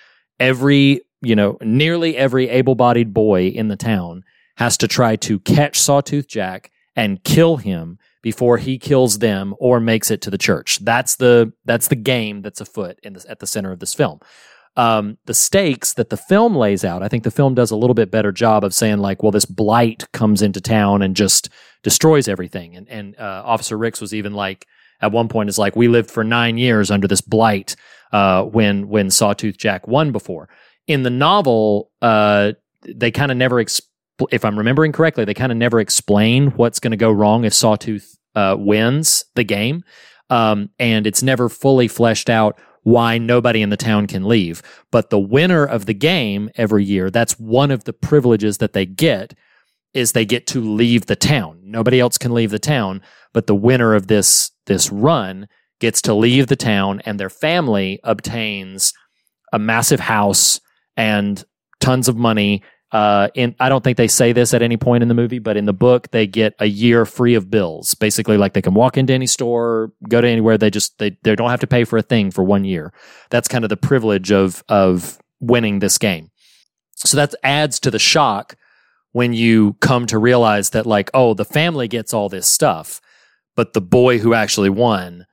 Every, 0.40 1.02
you 1.20 1.36
know, 1.36 1.58
nearly 1.60 2.16
every 2.16 2.48
able 2.48 2.74
bodied 2.74 3.14
boy 3.14 3.48
in 3.48 3.68
the 3.68 3.76
town 3.76 4.24
has 4.56 4.76
to 4.78 4.88
try 4.88 5.16
to 5.16 5.40
catch 5.40 5.80
Sawtooth 5.80 6.28
Jack 6.28 6.70
and 6.96 7.22
kill 7.24 7.56
him 7.56 7.98
before 8.22 8.58
he 8.58 8.78
kills 8.78 9.18
them 9.18 9.54
or 9.58 9.80
makes 9.80 10.10
it 10.10 10.20
to 10.22 10.30
the 10.30 10.38
church. 10.38 10.78
That's 10.84 11.16
the 11.16 11.52
that's 11.64 11.88
the 11.88 11.96
game 11.96 12.42
that's 12.42 12.60
afoot 12.60 12.98
in 13.02 13.12
this, 13.12 13.26
at 13.28 13.40
the 13.40 13.46
center 13.46 13.72
of 13.72 13.80
this 13.80 13.94
film. 13.94 14.20
Um, 14.76 15.18
the 15.26 15.34
stakes 15.34 15.94
that 15.94 16.10
the 16.10 16.16
film 16.16 16.56
lays 16.56 16.84
out, 16.84 17.02
I 17.02 17.08
think 17.08 17.22
the 17.22 17.30
film 17.30 17.54
does 17.54 17.70
a 17.70 17.76
little 17.76 17.94
bit 17.94 18.10
better 18.10 18.32
job 18.32 18.64
of 18.64 18.74
saying 18.74 18.98
like, 18.98 19.22
well, 19.22 19.30
this 19.30 19.44
blight 19.44 20.10
comes 20.12 20.42
into 20.42 20.60
town 20.60 21.00
and 21.02 21.14
just 21.14 21.48
destroys 21.82 22.26
everything. 22.26 22.76
And 22.76 22.88
and 22.88 23.18
uh, 23.18 23.42
Officer 23.44 23.78
Ricks 23.78 24.00
was 24.00 24.14
even 24.14 24.34
like 24.34 24.66
at 25.00 25.12
one 25.12 25.28
point 25.28 25.48
is 25.48 25.58
like, 25.58 25.76
we 25.76 25.88
lived 25.88 26.10
for 26.10 26.24
nine 26.24 26.56
years 26.56 26.90
under 26.90 27.06
this 27.06 27.20
blight 27.20 27.76
uh, 28.14 28.44
when 28.44 28.88
when 28.88 29.10
Sawtooth 29.10 29.58
Jack 29.58 29.88
won 29.88 30.12
before. 30.12 30.48
In 30.86 31.02
the 31.02 31.10
novel, 31.10 31.90
uh, 32.00 32.52
they 32.86 33.10
kind 33.10 33.32
of 33.32 33.36
never, 33.36 33.62
exp- 33.62 33.82
if 34.30 34.44
I'm 34.44 34.56
remembering 34.56 34.92
correctly, 34.92 35.24
they 35.24 35.34
kind 35.34 35.50
of 35.50 35.58
never 35.58 35.80
explain 35.80 36.52
what's 36.52 36.78
going 36.78 36.92
to 36.92 36.96
go 36.96 37.10
wrong 37.10 37.44
if 37.44 37.52
Sawtooth 37.52 38.16
uh, 38.36 38.54
wins 38.56 39.24
the 39.34 39.42
game, 39.42 39.82
um, 40.30 40.70
and 40.78 41.08
it's 41.08 41.24
never 41.24 41.48
fully 41.48 41.88
fleshed 41.88 42.30
out 42.30 42.56
why 42.84 43.18
nobody 43.18 43.62
in 43.62 43.70
the 43.70 43.76
town 43.76 44.06
can 44.06 44.28
leave. 44.28 44.62
But 44.92 45.10
the 45.10 45.18
winner 45.18 45.64
of 45.64 45.86
the 45.86 45.94
game 45.94 46.50
every 46.54 46.84
year, 46.84 47.10
that's 47.10 47.40
one 47.40 47.72
of 47.72 47.82
the 47.82 47.94
privileges 47.94 48.58
that 48.58 48.74
they 48.74 48.86
get 48.86 49.34
is 49.92 50.12
they 50.12 50.26
get 50.26 50.46
to 50.48 50.60
leave 50.60 51.06
the 51.06 51.16
town. 51.16 51.58
Nobody 51.64 51.98
else 51.98 52.18
can 52.18 52.32
leave 52.32 52.50
the 52.50 52.58
town, 52.60 53.00
but 53.32 53.48
the 53.48 53.54
winner 53.56 53.94
of 53.94 54.06
this 54.06 54.52
this 54.66 54.92
run 54.92 55.48
gets 55.80 56.02
to 56.02 56.14
leave 56.14 56.46
the 56.46 56.56
town 56.56 57.00
and 57.04 57.18
their 57.18 57.30
family 57.30 58.00
obtains 58.04 58.92
a 59.52 59.58
massive 59.58 60.00
house 60.00 60.60
and 60.96 61.44
tons 61.80 62.08
of 62.08 62.16
money. 62.16 62.62
Uh, 62.92 63.28
I 63.36 63.68
don't 63.68 63.82
think 63.82 63.96
they 63.96 64.08
say 64.08 64.32
this 64.32 64.54
at 64.54 64.62
any 64.62 64.76
point 64.76 65.02
in 65.02 65.08
the 65.08 65.14
movie, 65.14 65.40
but 65.40 65.56
in 65.56 65.64
the 65.64 65.72
book 65.72 66.10
they 66.10 66.26
get 66.26 66.54
a 66.60 66.66
year 66.66 67.04
free 67.04 67.34
of 67.34 67.50
bills. 67.50 67.94
Basically, 67.94 68.36
like 68.36 68.52
they 68.52 68.62
can 68.62 68.74
walk 68.74 68.96
into 68.96 69.12
any 69.12 69.26
store, 69.26 69.92
go 70.08 70.20
to 70.20 70.28
anywhere. 70.28 70.56
They 70.56 70.70
just 70.70 70.98
they 70.98 71.16
they 71.22 71.34
don't 71.34 71.50
have 71.50 71.60
to 71.60 71.66
pay 71.66 71.84
for 71.84 71.98
a 71.98 72.02
thing 72.02 72.30
for 72.30 72.44
one 72.44 72.64
year. 72.64 72.92
That's 73.30 73.48
kind 73.48 73.64
of 73.64 73.68
the 73.68 73.76
privilege 73.76 74.30
of 74.30 74.62
of 74.68 75.18
winning 75.40 75.80
this 75.80 75.98
game. 75.98 76.30
So 76.94 77.16
that 77.16 77.34
adds 77.42 77.80
to 77.80 77.90
the 77.90 77.98
shock 77.98 78.56
when 79.12 79.32
you 79.32 79.74
come 79.80 80.06
to 80.06 80.18
realize 80.18 80.70
that 80.70 80.86
like 80.86 81.10
oh 81.14 81.34
the 81.34 81.44
family 81.44 81.88
gets 81.88 82.14
all 82.14 82.28
this 82.28 82.46
stuff, 82.46 83.00
but 83.56 83.72
the 83.72 83.80
boy 83.80 84.18
who 84.18 84.34
actually 84.34 84.70
won 84.70 85.26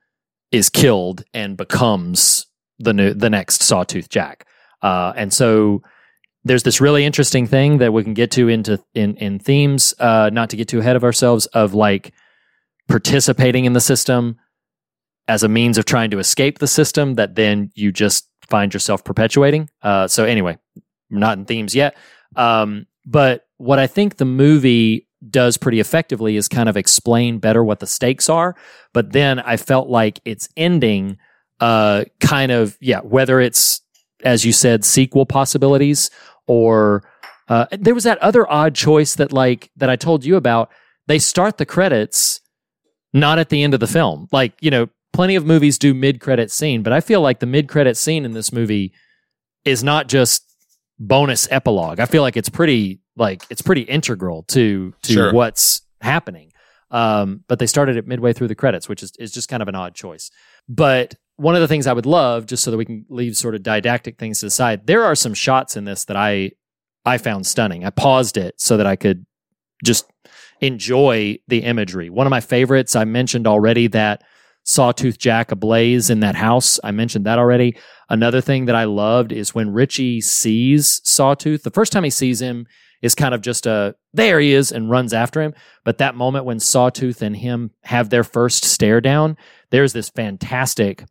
is 0.52 0.68
killed 0.68 1.24
and 1.34 1.56
becomes 1.56 2.46
the 2.78 2.92
new 2.92 3.14
the 3.14 3.30
next 3.30 3.62
Sawtooth 3.62 4.08
Jack. 4.08 4.46
Uh, 4.82 5.12
and 5.16 5.32
so 5.32 5.82
there's 6.44 6.62
this 6.64 6.80
really 6.80 7.04
interesting 7.04 7.46
thing 7.46 7.78
that 7.78 7.92
we 7.92 8.04
can 8.04 8.14
get 8.14 8.30
to 8.32 8.48
into 8.48 8.82
in 8.94 9.16
in 9.16 9.38
themes. 9.38 9.94
Uh, 9.98 10.30
not 10.32 10.50
to 10.50 10.56
get 10.56 10.68
too 10.68 10.80
ahead 10.80 10.96
of 10.96 11.04
ourselves 11.04 11.46
of 11.46 11.74
like 11.74 12.12
participating 12.88 13.64
in 13.64 13.72
the 13.72 13.80
system 13.80 14.36
as 15.28 15.42
a 15.42 15.48
means 15.48 15.78
of 15.78 15.84
trying 15.84 16.10
to 16.10 16.18
escape 16.18 16.58
the 16.58 16.66
system 16.66 17.14
that 17.14 17.36
then 17.36 17.70
you 17.74 17.92
just 17.92 18.28
find 18.48 18.74
yourself 18.74 19.04
perpetuating. 19.04 19.70
Uh, 19.80 20.06
so 20.08 20.24
anyway, 20.24 20.58
not 21.10 21.38
in 21.38 21.44
themes 21.44 21.74
yet. 21.74 21.96
Um, 22.36 22.86
but 23.06 23.46
what 23.56 23.78
I 23.78 23.86
think 23.86 24.16
the 24.16 24.24
movie 24.24 25.06
does 25.30 25.56
pretty 25.56 25.80
effectively 25.80 26.36
is 26.36 26.48
kind 26.48 26.68
of 26.68 26.76
explain 26.76 27.38
better 27.38 27.62
what 27.62 27.80
the 27.80 27.86
stakes 27.86 28.28
are. 28.28 28.56
But 28.92 29.12
then 29.12 29.38
I 29.38 29.56
felt 29.56 29.88
like 29.88 30.20
its 30.24 30.48
ending, 30.56 31.18
uh, 31.60 32.04
kind 32.20 32.52
of, 32.52 32.76
yeah, 32.80 33.00
whether 33.00 33.40
it's, 33.40 33.80
as 34.24 34.44
you 34.44 34.52
said, 34.52 34.84
sequel 34.84 35.26
possibilities 35.26 36.10
or, 36.46 37.04
uh, 37.48 37.66
there 37.72 37.94
was 37.94 38.04
that 38.04 38.18
other 38.18 38.50
odd 38.50 38.74
choice 38.74 39.14
that 39.16 39.32
like, 39.32 39.70
that 39.76 39.90
I 39.90 39.96
told 39.96 40.24
you 40.24 40.36
about. 40.36 40.70
They 41.06 41.18
start 41.18 41.58
the 41.58 41.66
credits 41.66 42.40
not 43.12 43.38
at 43.38 43.48
the 43.48 43.62
end 43.62 43.74
of 43.74 43.80
the 43.80 43.86
film. 43.86 44.28
Like, 44.32 44.54
you 44.60 44.70
know, 44.70 44.88
plenty 45.12 45.34
of 45.34 45.44
movies 45.44 45.78
do 45.78 45.92
mid 45.92 46.20
credit 46.20 46.50
scene, 46.50 46.82
but 46.82 46.92
I 46.92 47.00
feel 47.00 47.20
like 47.20 47.40
the 47.40 47.46
mid 47.46 47.68
credit 47.68 47.96
scene 47.96 48.24
in 48.24 48.32
this 48.32 48.52
movie 48.52 48.92
is 49.64 49.84
not 49.84 50.08
just 50.08 50.44
bonus 50.98 51.46
epilogue. 51.50 52.00
I 52.00 52.06
feel 52.06 52.22
like 52.22 52.36
it's 52.36 52.48
pretty 52.48 53.01
like 53.16 53.44
it's 53.50 53.62
pretty 53.62 53.82
integral 53.82 54.42
to 54.44 54.94
to 55.02 55.12
Sure. 55.12 55.32
what's 55.32 55.82
happening. 56.00 56.50
Um, 56.90 57.42
but 57.48 57.58
they 57.58 57.66
started 57.66 57.96
it 57.96 58.06
midway 58.06 58.32
through 58.32 58.48
the 58.48 58.54
credits, 58.54 58.88
which 58.88 59.02
is 59.02 59.12
is 59.18 59.32
just 59.32 59.48
kind 59.48 59.62
of 59.62 59.68
an 59.68 59.74
odd 59.74 59.94
choice. 59.94 60.30
But 60.68 61.14
one 61.36 61.54
of 61.54 61.60
the 61.62 61.68
things 61.68 61.86
I 61.86 61.92
would 61.92 62.06
love, 62.06 62.46
just 62.46 62.62
so 62.62 62.70
that 62.70 62.76
we 62.76 62.84
can 62.84 63.06
leave 63.08 63.36
sort 63.36 63.54
of 63.54 63.62
didactic 63.62 64.18
things 64.18 64.40
to 64.40 64.46
the 64.46 64.50
side, 64.50 64.86
there 64.86 65.02
are 65.04 65.14
some 65.14 65.34
shots 65.34 65.76
in 65.76 65.84
this 65.84 66.04
that 66.06 66.16
I 66.16 66.52
I 67.04 67.18
found 67.18 67.46
stunning. 67.46 67.84
I 67.84 67.90
paused 67.90 68.36
it 68.36 68.54
so 68.60 68.76
that 68.76 68.86
I 68.86 68.96
could 68.96 69.24
just 69.84 70.04
enjoy 70.60 71.38
the 71.48 71.58
imagery. 71.64 72.10
One 72.10 72.26
of 72.26 72.30
my 72.30 72.40
favorites, 72.40 72.94
I 72.94 73.04
mentioned 73.04 73.46
already 73.46 73.88
that 73.88 74.22
Sawtooth 74.64 75.18
Jack 75.18 75.50
ablaze 75.50 76.08
in 76.10 76.20
that 76.20 76.36
house. 76.36 76.78
I 76.84 76.92
mentioned 76.92 77.26
that 77.26 77.38
already. 77.38 77.76
Another 78.08 78.40
thing 78.40 78.66
that 78.66 78.76
I 78.76 78.84
loved 78.84 79.32
is 79.32 79.54
when 79.54 79.72
Richie 79.72 80.20
sees 80.20 81.00
Sawtooth. 81.02 81.64
The 81.64 81.70
first 81.70 81.92
time 81.92 82.04
he 82.04 82.10
sees 82.10 82.40
him 82.40 82.66
is 83.02 83.14
kind 83.14 83.34
of 83.34 83.40
just 83.42 83.66
a 83.66 83.94
there 84.14 84.40
he 84.40 84.52
is 84.52 84.72
and 84.72 84.88
runs 84.90 85.12
after 85.12 85.42
him. 85.42 85.54
But 85.84 85.98
that 85.98 86.14
moment 86.14 86.44
when 86.44 86.60
Sawtooth 86.60 87.20
and 87.20 87.36
him 87.36 87.72
have 87.82 88.08
their 88.10 88.24
first 88.24 88.64
stare 88.64 89.00
down, 89.00 89.36
there's 89.70 89.92
this 89.92 90.08
fantastic, 90.08 91.04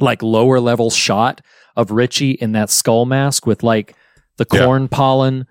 like 0.00 0.22
lower 0.22 0.58
level 0.58 0.90
shot 0.90 1.40
of 1.76 1.90
Richie 1.90 2.32
in 2.32 2.52
that 2.52 2.70
skull 2.70 3.04
mask 3.04 3.46
with 3.46 3.62
like 3.62 3.94
the 4.38 4.46
Yeah. 4.52 4.64
corn 4.64 4.88
pollen 4.88 5.46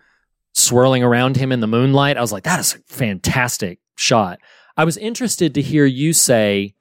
swirling 0.54 1.04
around 1.04 1.38
him 1.38 1.52
in 1.52 1.60
the 1.62 1.68
moonlight. 1.68 2.18
I 2.18 2.22
was 2.22 2.32
like, 2.32 2.44
that 2.44 2.60
is 2.60 2.76
a 2.76 2.80
fantastic 2.94 3.80
shot. 3.96 4.40
I 4.76 4.84
was 4.84 4.98
interested 4.98 5.54
to 5.56 5.62
hear 5.62 5.86
you 5.86 6.12
say 6.14 6.74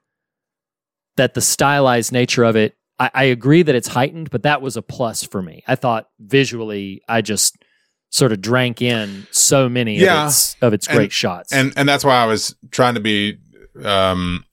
that 1.16 1.34
the 1.34 1.40
stylized 1.40 2.12
nature 2.12 2.44
of 2.44 2.56
it, 2.56 2.76
I, 2.98 3.10
I 3.14 3.24
agree 3.24 3.62
that 3.62 3.74
it's 3.74 3.88
heightened, 3.88 4.30
but 4.30 4.42
that 4.44 4.62
was 4.62 4.76
a 4.76 4.82
plus 4.82 5.22
for 5.22 5.42
me. 5.42 5.62
I 5.66 5.74
thought 5.74 6.08
visually, 6.18 7.02
I 7.08 7.20
just 7.20 7.56
sort 8.10 8.32
of 8.32 8.40
drank 8.40 8.82
in 8.82 9.26
so 9.30 9.68
many 9.68 9.96
Yeah. 9.98 10.22
of 10.24 10.28
its 10.28 10.56
of 10.62 10.72
its 10.74 10.86
And- 10.88 10.96
great 10.96 11.12
shots. 11.12 11.52
and 11.52 11.72
and 11.76 11.88
that's 11.88 12.04
why 12.04 12.16
I 12.22 12.26
was 12.26 12.54
trying 12.70 12.94
to 12.94 13.00
be 13.00 13.38
um, 13.84 14.44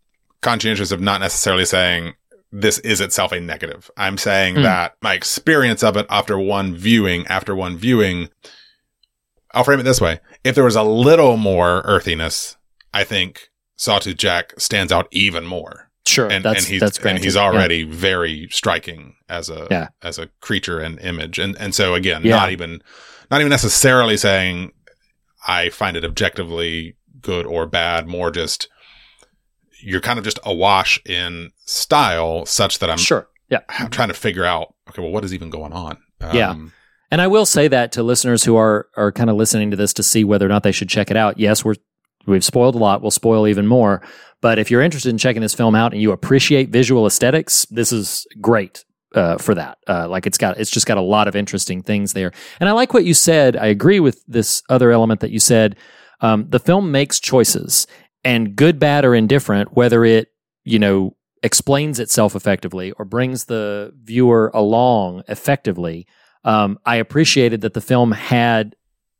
conscientious 0.41 0.91
of 0.91 1.01
not 1.01 1.19
necessarily 1.21 1.65
saying 1.65 2.13
this 2.51 2.77
is 2.79 3.01
itself 3.01 3.31
a 3.31 3.39
negative. 3.39 3.89
I'm 3.97 4.17
saying 4.17 4.55
Mm. 4.55 4.63
that 4.63 4.95
my 5.01 5.13
experience 5.15 5.83
of 5.83 5.97
it 5.97 6.05
after 6.09 6.37
one 6.39 6.75
viewing, 6.77 7.25
after 7.27 7.55
one 7.55 7.77
viewing, 7.77 8.29
I'll 9.53 9.63
frame 9.63 9.79
it 9.79 9.83
this 9.83 9.99
way: 10.01 10.19
if 10.43 10.55
there 10.55 10.63
was 10.63 10.75
a 10.75 10.83
little 10.83 11.35
more 11.37 11.81
earthiness, 11.85 12.57
I 12.93 13.03
think 13.03 13.49
Sawtooth 13.75 14.17
Jack 14.17 14.53
stands 14.57 14.91
out 14.91 15.07
even 15.11 15.45
more. 15.45 15.85
sure, 16.07 16.31
And, 16.31 16.45
that's 16.45 16.59
and 16.63 16.67
he's 16.71 16.79
that's 16.79 16.99
and 16.99 17.17
he's 17.21 17.35
Yeah. 17.35 17.41
already 17.41 17.83
very 17.83 18.47
striking 18.49 19.15
as 19.27 19.49
a 19.49 19.67
Yeah. 19.69 19.87
as 20.01 20.17
a 20.17 20.29
creature 20.39 20.79
and 20.79 20.97
image. 21.01 21.37
And 21.37 21.57
and 21.59 21.75
so 21.75 21.95
again, 21.95 22.21
Yeah. 22.23 22.37
not 22.37 22.49
even 22.51 22.81
not 23.29 23.41
even 23.41 23.49
necessarily 23.49 24.17
saying 24.17 24.71
I 25.47 25.69
find 25.69 25.97
it 25.97 26.05
objectively 26.05 26.95
good 27.21 27.45
or 27.45 27.65
bad, 27.65 28.07
more 28.07 28.31
just 28.31 28.67
you're 29.81 30.01
kind 30.01 30.17
of 30.17 30.25
just 30.25 30.39
awash 30.43 30.99
in 31.05 31.51
style 31.65 32.45
such 32.45 32.79
that 32.79 32.89
I'm, 32.89 32.97
sure. 32.97 33.27
Yeah. 33.49 33.59
I'm 33.69 33.89
trying 33.89 34.07
to 34.07 34.13
figure 34.13 34.43
out, 34.43 34.73
okay, 34.89 35.01
well, 35.01 35.11
what 35.11 35.23
is 35.23 35.33
even 35.33 35.49
going 35.49 35.71
on? 35.71 35.97
Yeah. 36.33 36.49
Um, 36.51 36.73
And 37.11 37.21
I 37.21 37.27
will 37.27 37.45
say 37.45 37.67
that 37.67 37.91
to 37.93 38.03
listeners 38.03 38.43
who 38.43 38.55
are 38.57 38.87
are 38.97 39.11
kind 39.11 39.29
of 39.29 39.35
listening 39.37 39.71
to 39.71 39.77
this 39.77 39.93
to 39.93 40.03
see 40.03 40.23
whether 40.23 40.45
or 40.45 40.49
not 40.49 40.63
they 40.63 40.71
should 40.71 40.89
check 40.89 41.09
it 41.11 41.17
out. 41.17 41.39
Yes, 41.39 41.63
we're 41.63 41.75
we've 42.25 42.43
spoiled 42.43 42.75
a 42.75 42.79
lot. 42.79 43.01
We'll 43.01 43.11
spoil 43.11 43.47
even 43.47 43.67
more. 43.67 44.01
But 44.41 44.59
if 44.59 44.69
you're 44.69 44.81
interested 44.81 45.09
in 45.09 45.17
checking 45.17 45.41
this 45.41 45.53
film 45.53 45.73
out 45.73 45.93
and 45.93 46.01
you 46.01 46.11
appreciate 46.11 46.69
visual 46.69 47.07
aesthetics, 47.07 47.65
this 47.67 47.91
is 47.91 48.27
great 48.41 48.83
uh, 49.17 49.37
for 49.37 49.55
that. 49.55 49.79
Uh, 49.87 50.07
like 50.07 50.25
it's 50.25 50.37
got 50.37 50.57
it's 50.59 50.71
just 50.71 50.85
got 50.85 50.97
a 50.97 51.01
lot 51.01 51.27
of 51.27 51.35
interesting 51.35 51.81
things 51.81 52.13
there. 52.13 52.31
And 52.59 52.69
I 52.69 52.71
like 52.71 52.93
what 52.93 53.05
you 53.05 53.13
said. 53.13 53.57
I 53.57 53.65
agree 53.67 53.99
with 53.99 54.23
this 54.27 54.63
other 54.69 54.91
element 54.91 55.19
that 55.21 55.31
you 55.31 55.39
said. 55.39 55.75
Um, 56.21 56.47
the 56.49 56.59
film 56.59 56.91
makes 56.91 57.19
choices, 57.19 57.87
and 58.23 58.55
good, 58.55 58.79
bad, 58.79 59.05
or 59.05 59.13
indifferent, 59.13 59.75
whether 59.75 60.05
it 60.05 60.29
you 60.63 60.79
know 60.79 61.15
explains 61.43 61.99
itself 61.99 62.35
effectively 62.35 62.91
or 62.93 63.05
brings 63.05 63.45
the 63.45 63.93
viewer 64.03 64.49
along 64.53 65.23
effectively 65.27 66.07
um, 66.47 66.79
I 66.85 66.95
appreciated 66.95 67.61
that 67.61 67.73
the 67.73 67.81
film 67.81 68.13
had 68.13 68.77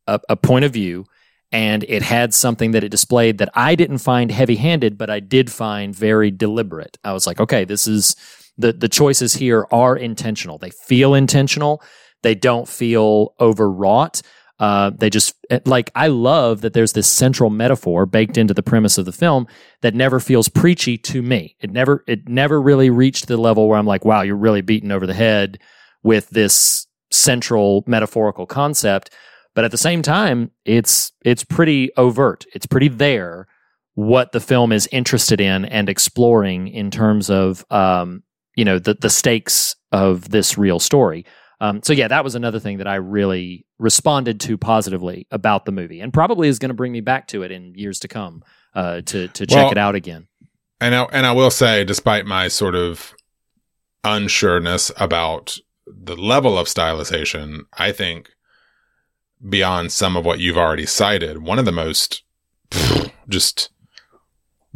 a, 0.08 0.20
a 0.30 0.36
point 0.38 0.64
of 0.64 0.72
view 0.72 1.06
and 1.52 1.84
it 1.84 2.02
had 2.02 2.34
something 2.34 2.72
that 2.72 2.86
it 2.86 2.90
displayed 2.90 3.38
that 3.40 3.50
I 3.54 3.76
didn't 3.76 3.98
find 3.98 4.32
heavy 4.32 4.56
handed, 4.56 4.98
but 4.98 5.10
I 5.10 5.20
did 5.20 5.52
find 5.52 5.94
very 5.94 6.32
deliberate. 6.32 6.98
I 7.04 7.12
was 7.12 7.28
like, 7.28 7.42
okay, 7.42 7.66
this 7.66 7.86
is 7.86 8.16
the, 8.58 8.74
the 8.74 8.90
choices 8.90 9.34
here 9.34 9.68
are 9.72 9.96
intentional. 9.96 10.58
They 10.58 10.72
feel 10.72 11.14
intentional. 11.14 11.82
They 12.24 12.36
don't 12.36 12.68
feel 12.68 13.34
overwrought. 13.40 14.22
Uh, 14.60 14.90
they 14.98 15.10
just 15.12 15.36
like 15.66 15.92
I 15.94 16.08
love 16.08 16.62
that 16.62 16.74
there's 16.74 16.94
this 16.94 17.08
central 17.08 17.52
metaphor 17.52 18.08
baked 18.08 18.40
into 18.40 18.56
the 18.56 18.64
premise 18.64 18.98
of 18.98 19.06
the 19.06 19.12
film 19.12 19.46
that 19.82 19.94
never 19.94 20.20
feels 20.20 20.50
preachy 20.50 20.98
to 20.98 21.22
me. 21.22 21.56
It 21.60 21.72
never 21.72 22.04
it 22.08 22.28
never 22.28 22.60
really 22.60 22.90
reached 22.90 23.28
the 23.28 23.38
level 23.38 23.68
where 23.68 23.78
I'm 23.78 23.86
like, 23.86 24.04
wow, 24.04 24.22
you're 24.22 24.36
really 24.36 24.62
beaten 24.62 24.92
over 24.92 25.06
the 25.06 25.14
head 25.14 25.60
with 26.02 26.30
this 26.32 26.88
central 27.12 27.84
metaphorical 27.88 28.46
concept 28.46 29.12
but 29.58 29.66
at 29.66 29.72
the 29.72 29.78
same 29.78 30.04
time 30.04 30.52
it's 30.66 31.12
it's 31.26 31.44
pretty 31.44 31.90
overt 31.98 32.46
it's 32.54 32.68
pretty 32.68 32.88
there 32.88 33.48
what 33.96 34.32
the 34.32 34.40
film 34.40 34.72
is 34.72 34.88
interested 34.92 35.42
in 35.42 35.66
and 35.66 35.90
exploring 35.90 36.68
in 36.68 36.92
terms 36.92 37.30
of 37.30 37.66
um 37.72 38.22
you 38.58 38.66
know 38.66 38.80
the 38.80 38.96
the 38.96 39.10
stakes 39.10 39.78
of 39.94 40.30
this 40.30 40.58
real 40.58 40.80
story. 40.80 41.26
Um 41.62 41.82
so 41.82 41.94
yeah 41.94 42.10
that 42.10 42.24
was 42.24 42.36
another 42.36 42.60
thing 42.60 42.78
that 42.78 42.88
i 42.88 42.96
really 42.96 43.66
responded 43.80 44.40
to 44.42 44.58
positively 44.58 45.26
about 45.32 45.66
the 45.66 45.72
movie 45.72 46.02
and 46.02 46.14
probably 46.14 46.50
is 46.50 46.60
going 46.60 46.70
to 46.70 46.76
bring 46.76 46.92
me 46.92 47.02
back 47.02 47.28
to 47.28 47.44
it 47.44 47.52
in 47.52 47.74
years 47.74 48.00
to 48.02 48.08
come 48.08 48.44
uh 48.76 49.02
to 49.02 49.28
to 49.30 49.46
check 49.48 49.64
Well, 49.64 49.72
it 49.72 49.78
out 49.78 49.96
again. 49.96 50.28
And 50.80 50.94
I, 50.94 51.04
and 51.12 51.26
I 51.26 51.32
will 51.32 51.50
say, 51.50 51.84
despite 51.84 52.28
my 52.28 52.48
sort 52.50 52.76
of 52.76 53.16
unsureness 54.04 54.92
about 54.98 55.58
the 55.88 56.16
level 56.16 56.58
of 56.58 56.68
stylization, 56.68 57.62
I 57.74 57.92
think 57.92 58.30
beyond 59.50 59.92
some 59.92 60.16
of 60.16 60.26
what 60.26 60.40
you've 60.40 60.58
already 60.58 60.86
cited, 60.86 61.42
one 61.42 61.58
of 61.60 61.66
the 61.66 61.72
most 61.72 62.24
just 63.30 63.70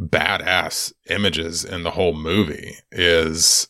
badass 0.00 0.92
images 1.08 1.64
in 1.64 1.84
the 1.84 1.92
whole 1.92 2.14
movie 2.14 2.74
is 2.90 3.68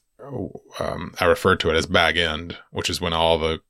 um, 0.81 1.15
I 1.21 1.25
refer 1.27 1.57
to 1.57 1.71
it 1.71 1.77
as 1.77 1.87
bag 1.87 2.17
end, 2.17 2.57
which 2.71 2.89
is 2.91 3.01
when 3.01 3.13
all 3.13 3.39
the 3.39 3.61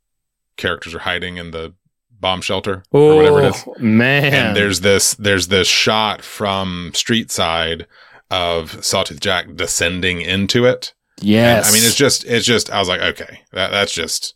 characters 0.57 0.95
are 0.95 1.01
hiding 1.01 1.37
in 1.39 1.51
the 1.51 1.75
bomb 2.21 2.41
shelter 2.41 2.85
or 2.91 3.17
whatever 3.17 3.41
it 3.41 3.47
is. 3.55 3.65
Oh, 3.67 3.75
man. 3.81 4.33
And 4.33 4.57
there's 4.57 4.81
this 4.81 5.15
there's 5.15 5.49
this 5.49 5.67
shot 5.67 6.23
from 6.23 6.93
street 6.95 7.31
side 7.31 7.87
of 8.31 8.85
Sawtooth 8.85 9.21
Jack 9.21 9.55
descending 9.57 10.21
into 10.21 10.65
it. 10.65 10.95
yes. 11.21 11.67
And, 11.67 11.73
I 11.75 11.77
mean, 11.79 11.87
it's 11.87 11.97
just 11.97 12.25
it's 12.25 12.47
just 12.47 12.71
I 12.71 12.79
was 12.79 12.89
like, 12.89 13.01
okay, 13.01 13.41
that 13.53 13.71
that's 13.71 13.93
just 13.93 14.35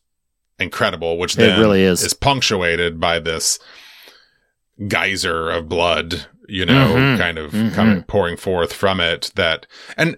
incredible. 0.59 1.17
Which 1.19 1.39
It 1.39 1.59
really 1.59 1.83
is. 1.83 2.03
is 2.03 2.13
punctuated 2.15 2.99
by 2.99 3.19
this 3.21 3.59
geyser 4.89 5.51
of 5.51 5.69
blood, 5.69 6.27
you 6.49 6.67
know, 6.67 6.95
Mhm. 6.95 7.19
kind 7.19 7.39
of 7.39 7.53
Mhm. 7.53 7.75
coming 7.75 8.03
pouring 8.03 8.37
forth 8.37 8.73
from 8.73 9.01
it. 9.01 9.31
That 9.37 9.67
and 9.97 10.17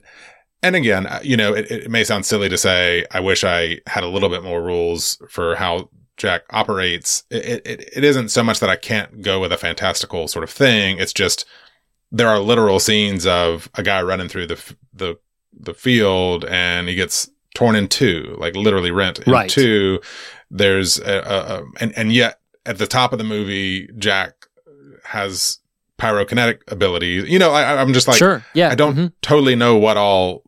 and 0.63 0.75
again, 0.77 1.07
uh, 1.07 1.21
you 1.23 1.37
know, 1.37 1.55
it, 1.55 1.71
it 1.71 1.91
may 1.91 2.05
sound 2.05 2.27
silly 2.27 2.49
to 2.49 2.59
say, 2.59 3.05
I 3.11 3.21
wish 3.21 3.45
I 3.45 3.81
had 3.87 4.03
a 4.05 4.09
little 4.09 4.29
bit 4.29 4.43
more 4.43 4.63
rules 4.63 5.21
for 5.29 5.55
how 5.57 5.91
Jack 6.17 6.43
operates. 6.51 7.23
It, 7.31 7.67
it, 7.67 7.89
it 7.97 8.05
isn't 8.05 8.31
so 8.31 8.43
much 8.43 8.59
that 8.61 8.69
I 8.71 8.77
can't 8.77 9.23
go 9.23 9.41
with 9.41 9.53
a 9.53 9.57
fantastical 9.57 10.27
sort 10.29 10.43
of 10.43 10.51
thing. 10.51 10.99
It's 10.99 11.13
just 11.13 11.45
there 12.11 12.29
are 12.29 12.41
literal 12.41 12.81
scenes 12.81 13.27
of 13.27 13.71
a 13.75 13.83
guy 13.83 14.03
running 14.03 14.29
through 14.29 14.47
the 14.49 14.75
the 14.93 15.19
the 15.61 15.75
field 15.75 16.45
and 16.45 16.89
he 16.89 16.95
gets 16.95 17.31
torn 17.55 17.77
in 17.77 17.89
two, 17.89 18.37
like 18.39 18.55
literally 18.57 18.91
rent 18.91 19.19
in 19.21 19.33
Right. 19.33 19.51
two. 19.51 20.01
There's 20.51 20.99
a, 20.99 21.23
a, 21.25 21.59
a 21.59 21.65
and 21.81 21.97
and 21.97 22.13
yet 22.13 22.41
at 22.67 22.79
the 22.79 22.87
top 22.87 23.13
of 23.13 23.19
the 23.19 23.25
movie, 23.25 23.89
Jack 23.97 24.47
has 25.05 25.59
pyrokinetic 25.99 26.61
abilities. 26.69 27.29
You 27.29 27.39
know, 27.39 27.51
I, 27.53 27.81
I'm 27.81 27.93
just 27.93 28.09
like 28.09 28.19
sure. 28.19 28.45
Yeah. 28.55 28.71
I 28.71 28.75
don't 28.75 28.97
mhm. 28.97 29.13
totally 29.23 29.57
know 29.57 29.77
what 29.77 29.97
all 29.97 30.43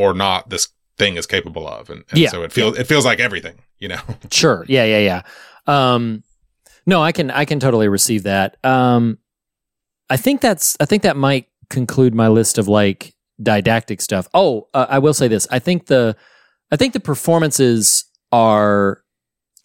or 0.00 0.14
not 0.14 0.50
this 0.50 0.68
thing 0.98 1.16
is 1.16 1.26
capable 1.26 1.66
of, 1.68 1.90
and, 1.90 2.04
and 2.10 2.18
Yeah. 2.18 2.30
so 2.30 2.42
it 2.42 2.52
feels 2.52 2.78
it 2.78 2.86
feels 2.86 3.04
like 3.04 3.20
everything. 3.20 3.56
You 3.78 3.88
know, 3.88 4.00
Sure. 4.30 4.64
Yeah, 4.68 4.84
yeah, 4.84 4.98
yeah. 5.10 5.22
Um 5.66 6.22
no, 6.86 7.02
I 7.02 7.12
can 7.12 7.30
I 7.30 7.44
can 7.44 7.60
totally 7.60 7.88
receive 7.88 8.22
that. 8.24 8.56
Um 8.64 9.18
I 10.10 10.16
think 10.16 10.40
that's 10.40 10.76
I 10.80 10.84
think 10.84 11.02
that 11.02 11.16
might 11.16 11.46
conclude 11.70 12.14
my 12.14 12.28
list 12.28 12.58
of 12.58 12.68
like 12.68 13.14
didactic 13.42 14.00
stuff. 14.00 14.28
Oh, 14.34 14.68
uh, 14.72 14.86
I 14.88 14.98
will 14.98 15.14
say 15.14 15.28
this. 15.28 15.46
I 15.50 15.58
think 15.58 15.86
the 15.86 16.16
I 16.72 16.76
think 16.76 16.92
the 16.92 17.00
performances 17.00 18.04
are 18.32 19.02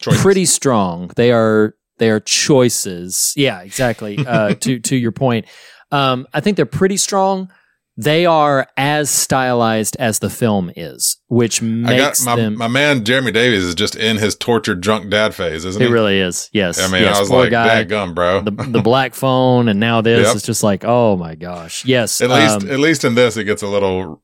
Choices. 0.00 0.20
pretty 0.22 0.44
strong. 0.46 1.10
They 1.16 1.30
are 1.32 1.74
they 1.98 2.10
are 2.10 2.20
choices. 2.20 3.32
Yeah, 3.36 3.60
exactly. 3.62 4.18
Uh, 4.26 4.54
to 4.60 4.78
to 4.80 4.96
your 4.96 5.12
point, 5.12 5.46
um, 5.90 6.26
I 6.34 6.40
think 6.40 6.56
they're 6.56 6.66
pretty 6.66 6.96
strong. 6.96 7.50
They 8.04 8.26
are 8.26 8.66
as 8.76 9.10
stylized 9.10 9.96
as 9.98 10.18
the 10.18 10.30
film 10.30 10.70
is, 10.76 11.18
which 11.28 11.62
I 11.62 11.66
got 11.66 11.84
makes 11.86 12.24
my 12.24 12.36
them. 12.36 12.56
my 12.56 12.68
man 12.68 13.04
Jeremy 13.04 13.32
Davies 13.32 13.62
is 13.64 13.74
just 13.74 13.96
in 13.96 14.16
his 14.18 14.34
tortured 14.34 14.80
drunk 14.80 15.10
dad 15.10 15.34
phase, 15.34 15.64
isn't 15.64 15.80
it 15.80 15.86
he? 15.86 15.92
really 15.92 16.18
is. 16.18 16.50
Yes. 16.52 16.80
I 16.80 16.90
mean, 16.92 17.02
yes, 17.02 17.16
I 17.16 17.20
was 17.20 17.30
like, 17.30 17.50
guy. 17.50 17.66
"That 17.66 17.88
gum, 17.88 18.14
bro." 18.14 18.40
the 18.42 18.50
the 18.50 18.82
black 18.82 19.14
phone, 19.14 19.68
and 19.68 19.78
now 19.80 20.00
this 20.00 20.26
Yep. 20.26 20.36
is 20.36 20.42
just 20.42 20.62
like, 20.62 20.84
oh 20.84 21.16
my 21.16 21.34
gosh. 21.34 21.84
Yes. 21.84 22.20
at 22.20 22.30
least, 22.30 22.62
um, 22.66 22.70
at 22.70 22.78
least 22.80 23.04
in 23.04 23.14
this, 23.14 23.36
it 23.36 23.44
gets 23.44 23.62
a 23.62 23.66
little, 23.68 24.20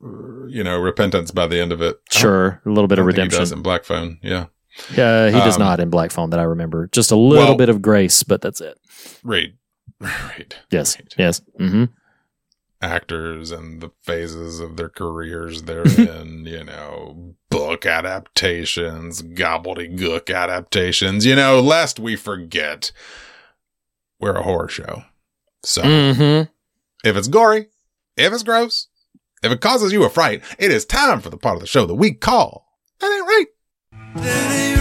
you 0.48 0.62
know, 0.64 0.78
repentance 0.78 1.30
by 1.30 1.46
the 1.46 1.60
end 1.60 1.72
of 1.72 1.80
it. 1.82 1.98
sure, 2.10 2.60
a 2.64 2.68
little 2.70 2.88
bit 2.88 2.98
of 2.98 3.04
don't 3.06 3.14
he 3.14 3.28
does 3.28 3.32
redemption. 3.38 3.58
in 3.58 3.62
Black 3.62 3.84
Phone. 3.84 4.18
Yeah, 4.22 4.46
Uh, 4.96 5.26
he 5.26 5.32
does 5.40 5.56
Um, 5.56 5.60
not 5.62 5.80
in 5.80 5.90
Black 5.90 6.10
Phone 6.10 6.30
that 6.30 6.40
I 6.40 6.44
remember. 6.44 6.88
Just 6.92 7.10
a 7.10 7.16
little 7.16 7.46
Well- 7.48 7.56
bit 7.56 7.68
of 7.68 7.82
grace, 7.82 8.22
but 8.22 8.40
that's 8.40 8.60
it. 8.60 8.78
read, 9.24 9.54
read. 10.00 10.54
Yes. 10.70 10.96
Right. 10.96 11.14
Yes. 11.18 11.40
hmm 11.58 11.84
actors 12.80 13.50
and 13.50 13.80
the 13.80 13.90
phases 14.02 14.60
of 14.60 14.76
their 14.76 14.88
careers 14.88 15.62
they're 15.62 15.86
in, 16.00 16.46
you 16.46 16.64
know, 16.64 17.34
book 17.50 17.84
adaptations, 17.86 19.22
gobbledygook 19.22 20.34
adaptations, 20.34 21.26
you 21.26 21.34
know, 21.34 21.60
lest 21.60 21.98
we 21.98 22.16
forget 22.16 22.92
we're 24.20 24.36
a 24.36 24.42
horror 24.42 24.68
show. 24.68 25.02
So 25.64 25.82
hmm 25.82 26.42
if 27.04 27.16
it's 27.16 27.28
gory, 27.28 27.68
if 28.16 28.32
it's 28.32 28.42
gross, 28.42 28.88
if 29.42 29.52
it 29.52 29.60
causes 29.60 29.92
you 29.92 30.04
a 30.04 30.10
fright, 30.10 30.42
it 30.58 30.72
is 30.72 30.84
time 30.84 31.20
for 31.20 31.30
the 31.30 31.36
part 31.36 31.54
of 31.54 31.60
the 31.60 31.66
show 31.66 31.86
that 31.86 31.94
we 31.94 32.12
call 32.12 32.66
That 33.00 33.12
Ain't 33.12 33.26
Right. 33.26 33.46
That 34.16 34.77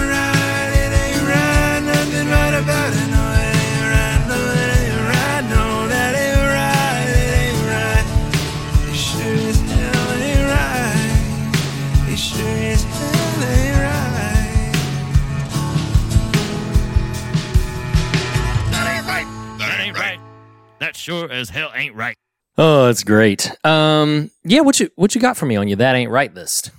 sure 21.08 21.32
as 21.32 21.50
hell 21.50 21.72
ain't 21.74 21.96
right. 21.96 22.16
Oh, 22.58 22.86
that's 22.86 23.04
great. 23.04 23.52
Um, 23.66 24.32
yeah. 24.44 24.62
What 24.62 24.80
you 24.80 24.90
what 24.96 25.16
you 25.16 25.22
got 25.22 25.38
for 25.38 25.46
me 25.46 25.56
on 25.56 25.68
your 25.68 25.78
that 25.78 25.96
ain't 25.96 26.12
right 26.12 26.34
list? 26.34 26.72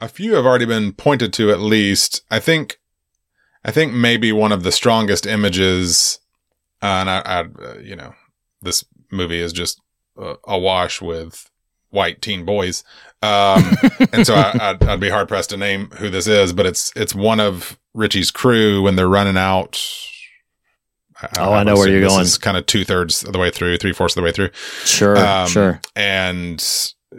a 0.00 0.08
few 0.08 0.34
have 0.34 0.46
already 0.46 0.64
been 0.64 0.92
pointed 0.92 1.32
to 1.34 1.50
at 1.50 1.60
least. 1.60 2.22
I 2.30 2.40
think, 2.40 2.78
I 3.64 3.70
think 3.70 3.92
maybe 3.92 4.32
one 4.32 4.52
of 4.52 4.62
the 4.62 4.72
strongest 4.72 5.26
images, 5.26 6.18
uh, 6.82 6.86
and 6.86 7.10
I, 7.10 7.18
I 7.20 7.40
uh, 7.40 7.78
you 7.82 7.96
know, 7.96 8.14
this 8.62 8.84
movie 9.10 9.40
is 9.40 9.52
just 9.52 9.80
uh, 10.20 10.36
awash 10.44 11.02
with 11.02 11.50
white 11.90 12.22
teen 12.22 12.44
boys. 12.44 12.82
Um, 13.22 13.76
and 14.12 14.26
so 14.26 14.34
I, 14.34 14.70
I'd, 14.70 14.82
I'd 14.82 15.00
be 15.00 15.10
hard 15.10 15.28
pressed 15.28 15.50
to 15.50 15.56
name 15.56 15.90
who 15.98 16.08
this 16.08 16.26
is, 16.26 16.52
but 16.52 16.66
it's, 16.66 16.92
it's 16.96 17.14
one 17.14 17.40
of 17.40 17.78
Richie's 17.92 18.30
crew 18.30 18.82
when 18.82 18.96
they're 18.96 19.08
running 19.08 19.36
out. 19.36 19.78
Oh, 21.38 21.52
I 21.52 21.62
know 21.62 21.74
where 21.74 21.88
you're 21.88 22.00
going. 22.06 22.26
Kind 22.40 22.56
of 22.56 22.66
two 22.66 22.84
thirds 22.84 23.22
of 23.24 23.32
the 23.32 23.38
way 23.38 23.50
through, 23.50 23.76
three 23.78 23.92
fourths 23.92 24.16
of 24.16 24.22
the 24.22 24.24
way 24.24 24.32
through 24.32 24.50
Sure. 24.84 25.16
Um, 25.16 25.48
sure. 25.48 25.80
and 25.94 26.64
uh, 27.14 27.18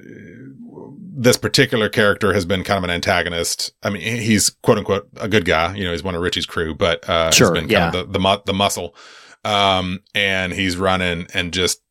this 1.13 1.37
particular 1.37 1.89
character 1.89 2.33
has 2.33 2.45
been 2.45 2.63
kind 2.63 2.77
of 2.79 2.83
an 2.83 2.89
antagonist. 2.89 3.73
I 3.83 3.89
mean, 3.91 4.01
he's 4.01 4.49
quote 4.49 4.77
unquote 4.77 5.07
a 5.17 5.27
good 5.27 5.45
guy. 5.45 5.75
You 5.75 5.83
know, 5.85 5.91
he's 5.91 6.03
one 6.03 6.15
of 6.15 6.21
Richie's 6.21 6.45
crew, 6.45 6.73
but 6.73 7.07
uh, 7.09 7.31
Sure, 7.31 7.53
been 7.53 7.69
yeah. 7.69 7.87
of 7.87 7.93
the 7.93 8.05
the, 8.05 8.19
mu- 8.19 8.41
the 8.45 8.53
muscle. 8.53 8.95
Um, 9.43 10.01
and 10.13 10.53
he's 10.53 10.77
running 10.77 11.27
and 11.33 11.51
just 11.53 11.81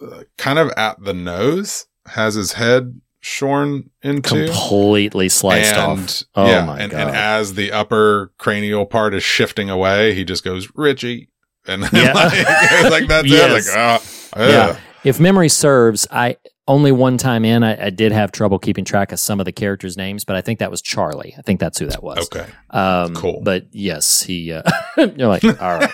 uh, 0.00 0.22
kind 0.38 0.58
of 0.58 0.70
at 0.76 1.02
the 1.02 1.12
nose 1.14 1.86
has 2.06 2.34
his 2.34 2.54
head 2.54 3.00
shorn 3.20 3.90
into. 4.02 4.46
Completely 4.46 5.28
sliced 5.28 5.74
and, 5.74 6.00
off. 6.00 6.22
Oh 6.34 6.46
yeah, 6.46 6.64
my 6.64 6.80
and, 6.80 6.90
god. 6.90 7.08
and 7.08 7.16
as 7.16 7.54
the 7.54 7.70
upper 7.72 8.32
cranial 8.38 8.86
part 8.86 9.12
is 9.14 9.22
shifting 9.22 9.68
away, 9.68 10.14
he 10.14 10.24
just 10.24 10.42
goes 10.44 10.68
Richie, 10.74 11.28
and 11.70 11.82
Yeah. 11.92 12.12
like, 12.12 12.90
like 12.90 13.06
that's 13.08 13.26
Yes. 13.28 13.68
it. 13.68 13.70
Like, 13.70 13.78
ah, 13.78 14.02
Yeah. 14.36 14.76
if 15.04 15.18
memory 15.20 15.48
serves, 15.48 16.06
I 16.10 16.36
only 16.68 16.92
one 16.92 17.16
time 17.18 17.44
in 17.44 17.64
I, 17.64 17.86
I 17.86 17.90
did 17.90 18.12
have 18.12 18.30
trouble 18.32 18.58
keeping 18.58 18.84
track 18.84 19.10
of 19.12 19.18
some 19.18 19.40
of 19.40 19.44
the 19.46 19.52
characters' 19.52 19.96
names, 19.96 20.24
but 20.24 20.36
I 20.36 20.40
think 20.40 20.58
that 20.60 20.70
was 20.70 20.80
Charlie. 20.82 21.34
I 21.36 21.42
think 21.42 21.58
that's 21.58 21.78
who 21.78 21.86
that 21.86 22.02
was. 22.02 22.28
Okay. 22.32 22.46
Um, 22.70 23.14
Cool. 23.14 23.40
But 23.42 23.66
yes, 23.72 24.22
he. 24.22 24.52
Uh, 24.52 24.62
you're 24.96 25.28
like, 25.28 25.42
all 25.44 25.78
right. 25.78 25.90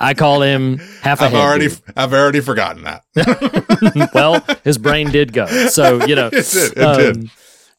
I 0.00 0.14
call 0.14 0.42
him 0.42 0.78
half 1.02 1.20
a 1.20 1.26
I've 1.26 1.30
head. 1.32 1.40
already, 1.40 1.68
dude. 1.68 1.80
I've 1.96 2.12
already 2.12 2.40
forgotten 2.40 2.82
that. 2.84 4.10
well, 4.14 4.44
his 4.64 4.76
brain 4.78 5.10
did 5.10 5.32
go. 5.32 5.46
So 5.68 6.04
you 6.04 6.16
know, 6.16 6.26
It 6.32 6.50
did, 6.50 6.72
it 6.72 6.74
did. 6.96 7.16
um, 7.18 7.30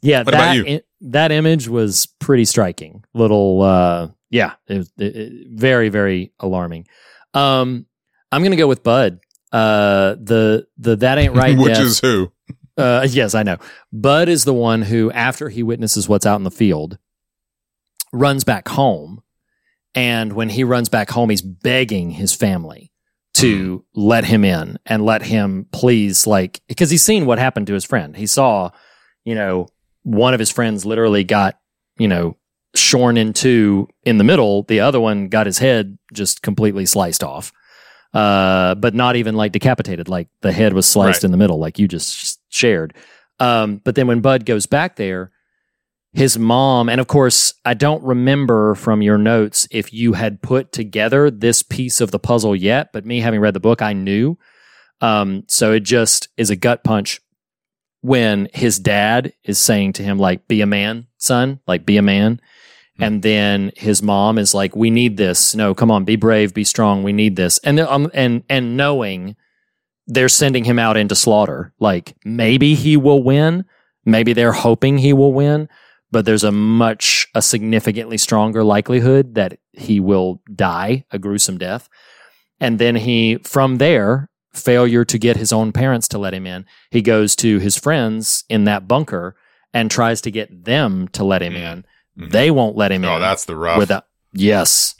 Yeah, 0.01 0.19
What 0.19 0.31
that 0.31 0.55
about 0.55 0.67
you? 0.69 0.81
that 1.01 1.31
image 1.33 1.67
was 1.67 2.07
pretty 2.19 2.45
striking. 2.45 3.03
Little, 3.13 3.61
uh, 3.61 4.07
yeah, 4.29 4.53
it 4.67 4.77
was 4.77 4.91
it, 4.97 5.15
it- 5.15 5.47
very 5.51 5.89
very 5.89 6.33
alarming. 6.39 6.87
Um, 7.33 7.85
I'm 8.31 8.43
gonna 8.43 8.55
go 8.55 8.67
with 8.67 8.83
Bud. 8.83 9.19
Uh, 9.51 10.15
the 10.21 10.67
the 10.77 10.95
that 10.97 11.17
ain't 11.17 11.35
right. 11.35 11.57
Which 11.57 11.73
death. 11.73 11.83
is 11.83 11.99
who? 11.99 12.31
Uh, 12.77 13.07
yes, 13.09 13.33
I 13.35 13.43
know. 13.43 13.55
Bud 13.93 14.27
is 14.27 14.43
the 14.43 14.53
one 14.53 14.81
who, 14.81 15.09
after 15.11 15.47
he 15.47 15.63
witnesses 15.63 16.09
what's 16.09 16.25
out 16.25 16.35
in 16.35 16.43
the 16.43 16.51
field, 16.51 16.97
runs 18.11 18.43
back 18.43 18.67
home. 18.67 19.21
And 19.93 20.33
when 20.33 20.49
he 20.49 20.65
runs 20.65 20.89
back 20.89 21.09
home, 21.09 21.29
he's 21.29 21.41
begging 21.41 22.11
his 22.11 22.35
family 22.35 22.91
to 23.35 23.85
let 23.93 24.25
him 24.25 24.43
in 24.43 24.77
and 24.85 25.05
let 25.05 25.21
him 25.21 25.67
please, 25.71 26.27
like, 26.27 26.61
because 26.67 26.89
he's 26.89 27.03
seen 27.03 27.25
what 27.25 27.39
happened 27.39 27.67
to 27.67 27.73
his 27.73 27.85
friend. 27.85 28.15
He 28.15 28.27
saw, 28.27 28.71
you 29.23 29.35
know, 29.35 29.67
one 30.03 30.33
of 30.33 30.39
his 30.41 30.51
friends 30.51 30.85
literally 30.85 31.23
got, 31.23 31.57
you 31.97 32.09
know, 32.09 32.35
shorn 32.75 33.17
in 33.17 33.33
two 33.33 33.87
in 34.03 34.17
the 34.17 34.23
middle. 34.23 34.63
The 34.63 34.79
other 34.81 34.99
one 34.99 35.27
got 35.29 35.45
his 35.45 35.57
head 35.57 35.97
just 36.13 36.41
completely 36.41 36.85
sliced 36.85 37.23
off. 37.23 37.51
Uh, 38.13 38.75
but 38.75 38.93
not 38.93 39.17
even 39.17 39.35
like 39.35 39.51
decapitated, 39.51 40.07
like 40.07 40.29
the 40.41 40.53
head 40.53 40.71
was 40.73 40.85
sliced 40.85 41.17
Right. 41.17 41.23
in 41.25 41.31
the 41.31 41.37
middle, 41.37 41.59
like 41.59 41.77
you 41.77 41.87
just 41.87 42.39
shared. 42.49 42.93
Um, 43.41 43.81
but 43.83 43.95
then 43.95 44.07
when 44.07 44.21
Bud 44.21 44.45
goes 44.45 44.65
back 44.65 44.95
there, 44.95 45.31
his 46.13 46.39
mom, 46.39 46.87
and 46.87 47.01
of 47.01 47.07
course, 47.07 47.53
I 47.65 47.73
don't 47.73 48.01
remember 48.01 48.73
from 48.75 49.01
your 49.01 49.17
notes 49.17 49.67
if 49.69 49.91
you 49.91 50.13
had 50.13 50.41
put 50.41 50.71
together 50.71 51.29
this 51.29 51.61
piece 51.61 51.99
of 51.99 52.11
the 52.11 52.19
puzzle 52.19 52.55
yet, 52.55 52.93
but 52.93 53.05
me 53.05 53.19
having 53.19 53.41
read 53.41 53.53
the 53.53 53.59
book, 53.59 53.81
I 53.81 53.91
knew. 53.91 54.37
Um, 55.01 55.43
so 55.49 55.73
it 55.73 55.81
just 55.81 56.29
is 56.37 56.49
a 56.49 56.55
gut 56.55 56.85
punch 56.85 57.19
when 57.99 58.47
his 58.53 58.79
dad 58.79 59.33
is 59.43 59.59
saying 59.59 59.91
to 59.93 60.03
him, 60.03 60.17
like, 60.17 60.47
be 60.47 60.61
a 60.61 60.65
man, 60.65 61.07
son, 61.17 61.59
like, 61.67 61.85
be 61.85 61.97
a 61.97 62.01
man. 62.01 62.39
And 62.97 63.23
then 63.23 63.71
his 63.75 64.01
mom 64.01 64.37
is 64.37 64.53
like, 64.53 64.75
"We 64.75 64.89
need 64.89 65.17
this. 65.17 65.53
No, 65.53 65.75
come 65.75 65.91
on, 65.91 66.05
be 66.05 66.15
brave, 66.15 66.53
be 66.53 66.63
strong. 66.63 67.03
We 67.03 67.11
need 67.11 67.35
this." 67.35 67.57
And 67.59 67.79
um, 67.79 68.09
and 68.13 68.43
and 68.49 68.77
knowing 68.77 69.35
they're 70.07 70.29
sending 70.29 70.63
him 70.63 70.79
out 70.79 70.97
into 70.97 71.15
slaughter, 71.15 71.73
like 71.79 72.15
maybe 72.23 72.75
he 72.75 72.95
will 72.95 73.21
win, 73.21 73.65
maybe 74.05 74.33
they're 74.33 74.53
hoping 74.53 74.97
he 74.97 75.13
will 75.13 75.33
win, 75.33 75.67
but 76.11 76.25
there's 76.25 76.43
a 76.43 76.51
much 76.51 77.27
a 77.35 77.41
significantly 77.41 78.17
stronger 78.17 78.63
likelihood 78.63 79.35
that 79.35 79.59
he 79.73 79.99
will 79.99 80.41
die 80.53 81.05
a 81.11 81.19
gruesome 81.19 81.57
death. 81.57 81.89
And 82.59 82.79
then 82.79 82.95
he, 82.95 83.39
from 83.43 83.77
there, 83.77 84.29
failure 84.53 85.03
to 85.03 85.17
get 85.17 85.35
his 85.35 85.51
own 85.51 85.73
parents 85.73 86.07
to 86.09 86.17
let 86.17 86.33
him 86.33 86.47
in, 86.47 86.65
he 86.91 87.01
goes 87.01 87.35
to 87.37 87.59
his 87.59 87.77
friends 87.77 88.45
in 88.47 88.63
that 88.63 88.87
bunker 88.87 89.35
and 89.73 89.91
tries 89.91 90.21
to 90.21 90.31
get 90.31 90.63
them 90.63 91.09
to 91.09 91.25
let 91.25 91.41
him 91.41 91.55
in. 91.55 91.85
Mhm. 92.19 92.31
They 92.31 92.51
won't 92.51 92.75
let 92.77 92.91
him 92.91 93.03
Oh, 93.05 93.15
in. 93.15 93.21
that's 93.21 93.45
the 93.45 93.55
rough 93.55 93.77
without 93.77 94.05
yes. 94.33 94.95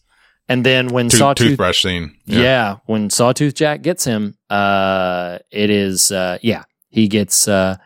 And 0.47 0.63
then 0.66 0.89
when 0.89 1.09
tooth- 1.09 1.20
Sawtooth 1.20 1.47
toothbrush 1.49 1.82
scene. 1.82 2.16
yeah. 2.26 2.76
when 2.86 3.09
Sawtooth 3.09 3.55
Jack 3.55 3.82
gets 3.82 4.03
him, 4.05 4.38
uh, 4.49 5.39
it 5.51 5.70
is 5.70 6.11
uh, 6.11 6.38
yeah, 6.41 6.63
he 6.89 7.07
gets 7.07 7.47
uh, 7.47 7.78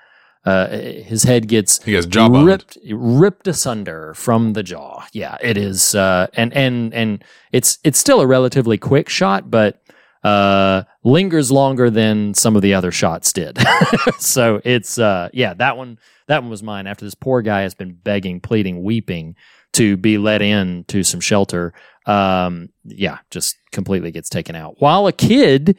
uh, 0.46 0.68
his 0.68 1.24
head 1.24 1.48
gets 1.48 1.82
He 1.84 1.92
gets 1.92 2.06
jawboned. 2.06 2.46
ripped 2.46 2.78
ripped 2.92 3.48
asunder 3.48 4.14
from 4.16 4.54
the 4.54 4.64
jaw. 4.64 5.04
Yeah, 5.14 5.38
it 5.42 5.58
is, 5.58 5.96
uh, 5.96 6.28
and 6.34 6.54
and 6.54 6.94
and 6.94 7.24
it's 7.52 7.78
it's 7.84 8.00
still 8.00 8.20
a 8.22 8.28
relatively 8.28 8.78
quick 8.78 9.08
shot, 9.10 9.50
but 9.52 9.80
uh, 10.24 10.84
lingers 11.04 11.52
longer 11.52 11.90
than 11.90 12.34
some 12.34 12.56
of 12.56 12.62
the 12.62 12.74
other 12.74 12.92
shots 12.92 13.32
did. 13.34 13.58
so 14.20 14.62
it's 14.66 14.98
uh, 15.00 15.30
yeah, 15.34 15.54
that 15.56 15.78
one 15.78 15.98
that 16.28 16.42
one 16.42 16.50
was 16.50 16.62
mine. 16.64 16.88
After 16.88 17.06
this 17.06 17.16
poor 17.16 17.42
guy 17.42 17.62
has 17.62 17.74
been 17.76 17.94
begging, 17.94 18.40
pleading, 18.42 18.84
weeping 18.84 19.36
to 19.74 19.96
be 19.98 20.18
let 20.18 20.42
in 20.42 20.84
to 20.90 21.04
some 21.04 21.20
shelter. 21.20 21.74
Um, 22.06 22.70
yeah, 22.84 23.20
just 23.30 23.56
completely 23.72 24.12
gets 24.12 24.30
taken 24.30 24.56
out 24.56 24.76
while 24.80 25.06
a 25.08 25.14
kid 25.14 25.78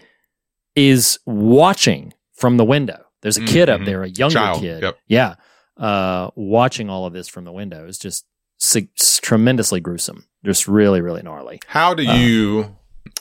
is 0.76 1.18
watching 1.26 2.14
from 2.34 2.56
the 2.56 2.64
window. 2.64 3.04
There's 3.22 3.36
a 3.36 3.44
kid 3.44 3.68
up 3.68 3.80
Mhm. 3.82 3.86
there, 3.86 4.02
a 4.04 4.08
younger 4.08 4.34
Child, 4.34 4.60
kid. 4.60 4.82
yep. 4.82 4.98
Yeah. 5.08 5.34
Uh, 5.76 6.30
watching 6.36 6.88
all 6.88 7.04
of 7.06 7.12
this 7.12 7.28
from 7.28 7.44
the 7.44 7.52
window 7.52 7.86
is 7.86 7.98
just 7.98 8.24
sig- 8.58 8.94
tremendously 8.96 9.80
gruesome. 9.80 10.26
Just 10.44 10.66
really, 10.68 11.00
really 11.02 11.22
gnarly. 11.22 11.60
How 11.66 11.92
do 11.94 12.06
Uh, 12.08 12.14
you? 12.14 12.76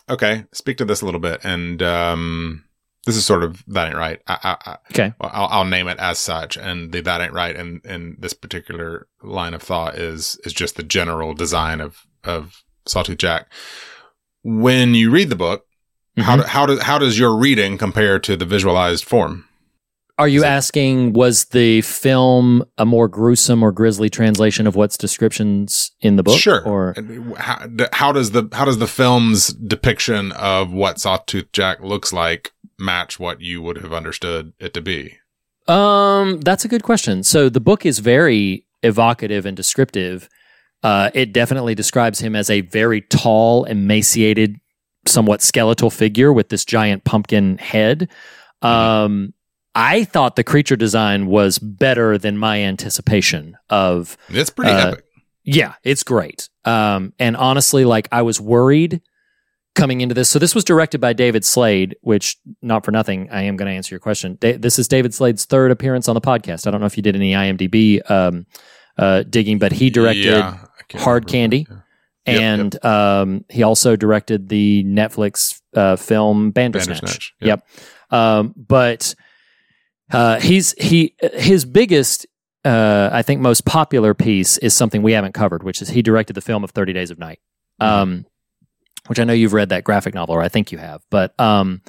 Okay, 0.09 0.45
speak 0.51 0.77
to 0.77 0.85
this 0.85 1.01
a 1.01 1.05
little 1.05 1.19
bit, 1.19 1.41
and 1.43 1.81
um, 1.83 2.63
this 3.05 3.15
is 3.15 3.25
sort 3.25 3.43
of 3.43 3.63
that 3.67 3.87
ain't 3.87 3.97
right. 3.97 4.21
I, 4.27 4.37
I, 4.43 4.71
I, 4.71 4.77
Okay. 4.91 5.13
I'll, 5.21 5.47
I'll 5.47 5.65
name 5.65 5.87
it 5.87 5.99
as 5.99 6.19
such, 6.19 6.57
and 6.57 6.91
the 6.91 7.01
that 7.01 7.21
ain't 7.21 7.33
right, 7.33 7.55
and 7.55 7.81
and 7.85 8.17
this 8.19 8.33
particular 8.33 9.07
line 9.23 9.53
of 9.53 9.61
thought 9.61 9.95
is 9.95 10.39
is 10.43 10.53
just 10.53 10.75
the 10.75 10.83
general 10.83 11.33
design 11.33 11.81
of 11.81 12.05
of 12.23 12.63
Sawtooth 12.85 13.17
Jack. 13.17 13.51
When 14.43 14.95
you 14.95 15.11
read 15.11 15.29
the 15.29 15.35
book, 15.35 15.65
how 16.17 16.37
Mhm. 16.37 16.41
do, 16.41 16.47
how 16.47 16.65
does 16.65 16.81
how 16.83 16.97
does 16.97 17.19
your 17.19 17.35
reading 17.35 17.77
compare 17.77 18.19
to 18.19 18.35
the 18.37 18.45
visualized 18.45 19.03
form? 19.05 19.45
Are 20.19 20.27
you 20.27 20.43
asking, 20.43 21.13
was 21.13 21.45
the 21.45 21.79
film 21.79 22.65
a 22.77 22.85
more 22.85 23.07
gruesome 23.07 23.63
or 23.63 23.71
grisly 23.71 24.09
translation 24.09 24.67
of 24.67 24.75
what's 24.75 24.97
descriptions 24.97 25.93
in 26.01 26.17
the 26.17 26.23
book? 26.23 26.37
Sure. 26.37 26.61
Or 26.65 26.93
how, 27.37 27.65
how 27.93 28.11
does 28.11 28.31
the 28.31 28.49
how 28.51 28.65
does 28.65 28.79
the 28.79 28.87
film's 28.87 29.47
depiction 29.47 30.33
of 30.33 30.73
what 30.73 30.99
Sawtooth 30.99 31.53
Jack 31.53 31.81
looks 31.81 32.11
like 32.11 32.51
match 32.77 33.17
what 33.17 33.39
you 33.39 33.61
would 33.61 33.77
have 33.77 33.93
understood 33.93 34.51
it 34.59 34.73
to 34.73 34.81
be? 34.81 35.17
Um, 35.69 36.41
that's 36.41 36.65
a 36.65 36.67
good 36.67 36.83
question. 36.83 37.23
So 37.23 37.47
the 37.47 37.61
book 37.61 37.85
is 37.85 37.99
very 37.99 38.65
evocative 38.83 39.45
and 39.45 39.55
descriptive. 39.55 40.27
Uh, 40.83 41.11
it 41.13 41.31
definitely 41.31 41.75
describes 41.75 42.19
him 42.19 42.35
as 42.35 42.49
a 42.49 42.59
very 42.59 43.03
tall, 43.03 43.63
emaciated, 43.63 44.59
somewhat 45.07 45.41
skeletal 45.41 45.89
figure 45.89 46.33
with 46.33 46.49
this 46.49 46.65
giant 46.65 47.05
pumpkin 47.05 47.57
head. 47.57 48.09
Um, 48.61 49.33
I 49.75 50.03
thought 50.03 50.35
the 50.35 50.43
creature 50.43 50.75
design 50.75 51.27
was 51.27 51.59
better 51.59 52.17
than 52.17 52.37
my 52.37 52.59
anticipation 52.61 53.57
of 53.69 54.17
It's 54.29 54.49
pretty 54.49 54.71
Uh, 54.71 54.91
epic. 54.91 55.03
yeah, 55.43 55.73
it's 55.83 56.03
great. 56.03 56.49
Um, 56.65 57.13
and 57.19 57.37
honestly, 57.37 57.85
like 57.85 58.07
I 58.11 58.21
was 58.23 58.41
worried 58.41 59.01
coming 59.75 60.01
into 60.01 60.13
this. 60.15 60.27
So 60.29 60.39
this 60.39 60.55
was 60.55 60.63
directed 60.65 60.99
by 60.99 61.13
David 61.13 61.45
Slade, 61.45 61.95
which 62.01 62.35
not 62.61 62.83
for 62.83 62.91
nothing, 62.91 63.29
I 63.31 63.43
am 63.43 63.55
going 63.55 63.67
to 63.69 63.75
answer 63.75 63.93
your 63.93 63.99
question. 63.99 64.37
Da- 64.41 64.57
this 64.57 64.77
is 64.79 64.87
David 64.87 65.13
Slade's 65.13 65.45
third 65.45 65.71
appearance 65.71 66.09
on 66.09 66.15
the 66.15 66.21
podcast. 66.21 66.67
I 66.67 66.71
don't 66.71 66.81
know 66.81 66.87
if 66.87 66.97
you 66.97 67.03
did 67.03 67.15
any 67.15 67.31
IMDb 67.33 68.01
um, 68.09 68.45
uh, 68.97 69.23
digging, 69.29 69.59
but 69.59 69.71
he 69.71 69.89
directed 69.89 70.25
Yeah, 70.25 70.57
Hard. 70.95 71.27
Candy. 71.27 71.67
Yeah. 71.69 71.75
Yep, 72.27 72.41
and 72.41 72.85
Um, 72.85 73.45
he 73.49 73.63
also 73.63 73.95
directed 73.95 74.49
the 74.49 74.83
Netflix 74.85 75.61
uh, 75.75 75.95
film 75.95 76.51
Bandersnatch. 76.51 76.99
Bandersnatch, 77.01 77.33
Yep. 77.39 77.67
Um, 78.11 78.53
but 78.57 79.15
uh, 80.11 80.39
he's 80.39 80.73
he 80.73 81.15
his 81.33 81.65
biggest, 81.65 82.25
uh, 82.65 83.09
I 83.11 83.21
think, 83.21 83.41
most 83.41 83.65
popular 83.65 84.13
piece 84.13 84.57
is 84.57 84.73
something 84.73 85.01
we 85.01 85.13
haven't 85.13 85.33
covered, 85.33 85.63
which 85.63 85.81
is 85.81 85.89
he 85.89 86.01
directed 86.01 86.33
the 86.33 86.41
film 86.41 86.63
of 86.63 86.71
Thirty 86.71 86.93
Days 86.93 87.11
of 87.11 87.19
Night, 87.19 87.39
um, 87.79 88.25
which 89.07 89.19
I 89.19 89.23
know 89.23 89.33
you've 89.33 89.53
read 89.53 89.69
that 89.69 89.83
graphic 89.83 90.13
novel, 90.13 90.35
or 90.35 90.41
I 90.41 90.49
think 90.49 90.71
you 90.71 90.77
have. 90.77 91.01
But 91.09 91.39
um, 91.39 91.81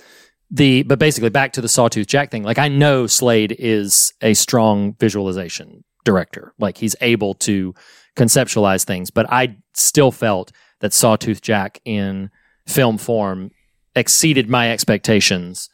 the 0.50 0.82
but 0.82 0.98
basically 0.98 1.30
back 1.30 1.52
to 1.54 1.60
the 1.60 1.68
Sawtooth 1.68 2.06
Jack 2.06 2.30
thing. 2.30 2.42
Like 2.42 2.58
I 2.58 2.68
know 2.68 3.06
Slade 3.06 3.54
is 3.58 4.12
a 4.20 4.34
strong 4.34 4.94
visualization 4.98 5.84
director. 6.04 6.52
Like 6.58 6.78
he's 6.78 6.96
able 7.00 7.34
to 7.34 7.74
conceptualize 8.16 8.84
things, 8.84 9.10
but 9.10 9.30
I 9.30 9.56
still 9.74 10.10
felt 10.10 10.52
that 10.80 10.92
Sawtooth 10.92 11.40
Jack 11.40 11.80
in 11.84 12.30
film 12.66 12.98
form 12.98 13.50
exceeded 13.94 14.48
my 14.48 14.70
expectations. 14.72 15.68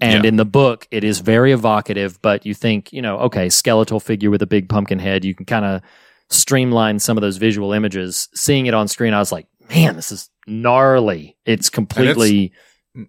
And 0.00 0.22
Yeah. 0.24 0.28
in 0.28 0.36
the 0.36 0.44
book, 0.44 0.86
it 0.90 1.02
is 1.02 1.18
very 1.20 1.50
evocative, 1.52 2.20
but 2.22 2.46
you 2.46 2.54
think, 2.54 2.92
you 2.92 3.02
know, 3.02 3.18
okay, 3.18 3.48
skeletal 3.48 3.98
figure 4.00 4.30
with 4.30 4.42
a 4.42 4.46
big 4.46 4.68
pumpkin 4.68 4.98
head, 5.00 5.24
you 5.24 5.34
can 5.34 5.44
kind 5.46 5.64
of 5.64 5.82
streamline 6.30 6.98
some 6.98 7.16
of 7.16 7.22
those 7.22 7.36
visual 7.36 7.72
images. 7.72 8.28
Seeing 8.34 8.66
it 8.66 8.74
on 8.74 8.86
screen, 8.88 9.14
I 9.14 9.18
was 9.18 9.32
like, 9.32 9.46
man, 9.70 9.96
this 9.96 10.12
is 10.12 10.30
gnarly. 10.46 11.36
It's 11.44 11.68
completely, 11.70 12.52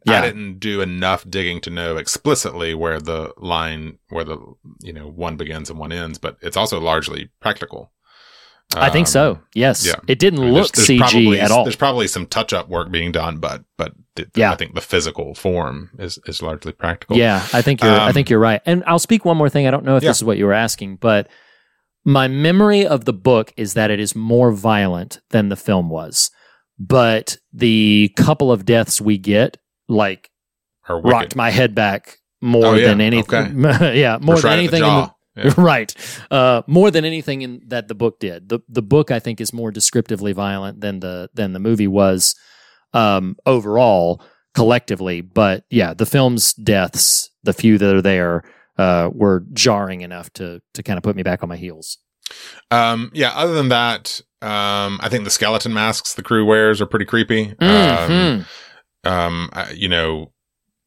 Yeah. 0.05 0.21
I 0.21 0.21
didn't 0.21 0.59
do 0.59 0.81
enough 0.81 1.29
digging 1.29 1.61
to 1.61 1.69
know 1.69 1.97
explicitly 1.97 2.73
where 2.73 2.99
the 2.99 3.33
line, 3.37 3.97
where 4.09 4.23
the 4.23 4.37
you 4.81 4.93
know 4.93 5.07
one 5.07 5.35
begins 5.35 5.69
and 5.69 5.79
one 5.79 5.91
ends, 5.91 6.17
but 6.19 6.37
it's 6.41 6.57
also 6.57 6.79
largely 6.79 7.29
practical. 7.39 7.91
I 8.75 8.89
think 8.91 9.07
Um, 9.07 9.11
so. 9.11 9.39
Yes. 9.55 9.85
yeah. 9.85 9.93
It 10.07 10.19
didn't 10.19 10.41
I 10.41 10.43
mean, 10.43 10.53
look 10.53 10.71
there's- 10.73 10.87
CG 10.87 10.99
probably, 10.99 11.39
at 11.39 11.49
all. 11.49 11.63
There's 11.63 11.75
probably 11.75 12.07
some 12.07 12.27
touch 12.27 12.53
up 12.53 12.69
work 12.69 12.91
being 12.91 13.11
done, 13.11 13.37
but 13.39 13.63
but 13.77 13.93
the, 14.15 14.29
Yeah. 14.35 14.51
I 14.51 14.55
think 14.55 14.75
the 14.75 14.81
physical 14.81 15.33
form 15.33 15.89
is 15.97 16.19
is 16.27 16.41
largely 16.41 16.71
practical. 16.73 17.17
Yeah, 17.17 17.45
I 17.53 17.61
think 17.63 17.81
you're. 17.81 17.91
I 17.91 18.07
Um, 18.07 18.13
think 18.13 18.29
you're 18.29 18.39
right. 18.39 18.61
And 18.67 18.83
I'll 18.85 18.99
speak 18.99 19.25
one 19.25 19.37
more 19.37 19.49
thing. 19.49 19.65
I 19.67 19.71
don't 19.71 19.85
know 19.85 19.95
if 19.97 20.03
Yeah. 20.03 20.09
this 20.11 20.17
is 20.17 20.23
what 20.23 20.37
you 20.37 20.45
were 20.45 20.53
asking, 20.53 20.97
but 20.97 21.27
my 22.05 22.27
memory 22.27 22.85
of 22.85 23.05
the 23.05 23.13
book 23.13 23.53
is 23.57 23.73
that 23.73 23.89
it 23.91 23.99
is 23.99 24.15
more 24.15 24.51
violent 24.51 25.19
than 25.31 25.49
the 25.49 25.55
film 25.55 25.89
was. 25.89 26.29
But 26.77 27.37
the 27.51 28.11
couple 28.15 28.51
of 28.51 28.65
deaths 28.65 29.01
we 29.01 29.17
get, 29.17 29.57
like, 29.89 30.29
rocked 30.87 31.35
my 31.35 31.49
head 31.49 31.75
back 31.75 32.17
more 32.41 32.67
Oh, 32.67 32.73
yeah. 32.75 32.87
than 32.87 33.01
anything. 33.01 33.59
yeah, 33.63 34.17
more 34.21 34.35
than 34.37 34.43
right 34.45 34.57
anything. 34.59 34.83
In 35.41 35.47
the- 35.49 35.53
jaw. 35.55 35.61
Yeah. 35.61 35.63
right. 35.65 35.95
Uh, 36.31 36.61
more 36.67 36.91
than 36.91 37.05
anything 37.05 37.41
in 37.41 37.61
that 37.67 37.87
the 37.87 37.95
book 37.95 38.19
did. 38.19 38.49
The 38.49 38.59
the 38.67 38.81
book 38.81 39.11
I 39.11 39.19
think 39.19 39.39
is 39.41 39.53
more 39.53 39.71
descriptively 39.71 40.33
violent 40.33 40.81
than 40.81 40.99
the 40.99 41.29
than 41.33 41.53
the 41.53 41.59
movie 41.59 41.87
was 41.87 42.35
um, 42.93 43.35
overall 43.45 44.21
collectively. 44.55 45.21
But 45.21 45.63
yeah, 45.69 45.93
the 45.93 46.05
film's 46.05 46.53
deaths, 46.53 47.29
the 47.43 47.53
few 47.53 47.77
that 47.77 47.95
are 47.95 48.01
there, 48.01 48.43
uh, 48.77 49.09
were 49.13 49.45
jarring 49.53 50.01
enough 50.01 50.31
to 50.33 50.61
to 50.73 50.83
kind 50.83 50.97
of 50.97 51.03
put 51.03 51.15
me 51.15 51.23
back 51.23 51.43
on 51.43 51.49
my 51.49 51.57
heels. 51.57 51.97
Um, 52.71 53.09
yeah. 53.13 53.31
Other 53.33 53.53
than 53.53 53.69
that, 53.69 54.21
um, 54.41 54.99
I 55.01 55.09
think 55.09 55.23
the 55.23 55.29
skeleton 55.31 55.73
masks 55.73 56.13
the 56.13 56.21
crew 56.23 56.45
wears 56.45 56.79
are 56.81 56.85
pretty 56.85 57.05
creepy. 57.05 57.55
Um, 57.59 57.65
Mhm. 57.67 58.45
um, 59.03 59.49
I- 59.53 59.71
you 59.71 59.87
know, 59.89 60.31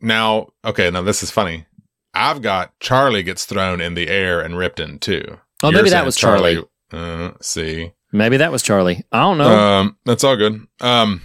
now 0.00 0.48
okay, 0.64 0.90
now 0.90 1.03
this 1.03 1.22
is 1.22 1.30
funny. 1.30 1.66
I've 2.15 2.43
got 2.43 2.79
Charlie 2.81 3.23
gets 3.23 3.45
thrown 3.45 3.81
in 3.81 3.95
the 3.95 4.09
air 4.09 4.41
and 4.41 4.57
ripped 4.57 4.81
in 4.81 4.99
two. 4.99 5.39
Oh, 5.63 5.71
You're 5.71 5.79
maybe 5.81 5.91
that 5.91 6.05
was 6.05 6.17
Charlie. 6.17 6.63
Uh, 6.93 7.31
see, 7.41 7.93
Maybe 8.13 8.37
that 8.37 8.53
was 8.53 8.63
Charlie. 8.63 9.05
I 9.13 9.21
don't 9.21 9.39
know. 9.39 9.47
um, 9.47 9.97
that's 10.05 10.23
all 10.25 10.37
good. 10.37 10.61
Um, 10.81 11.23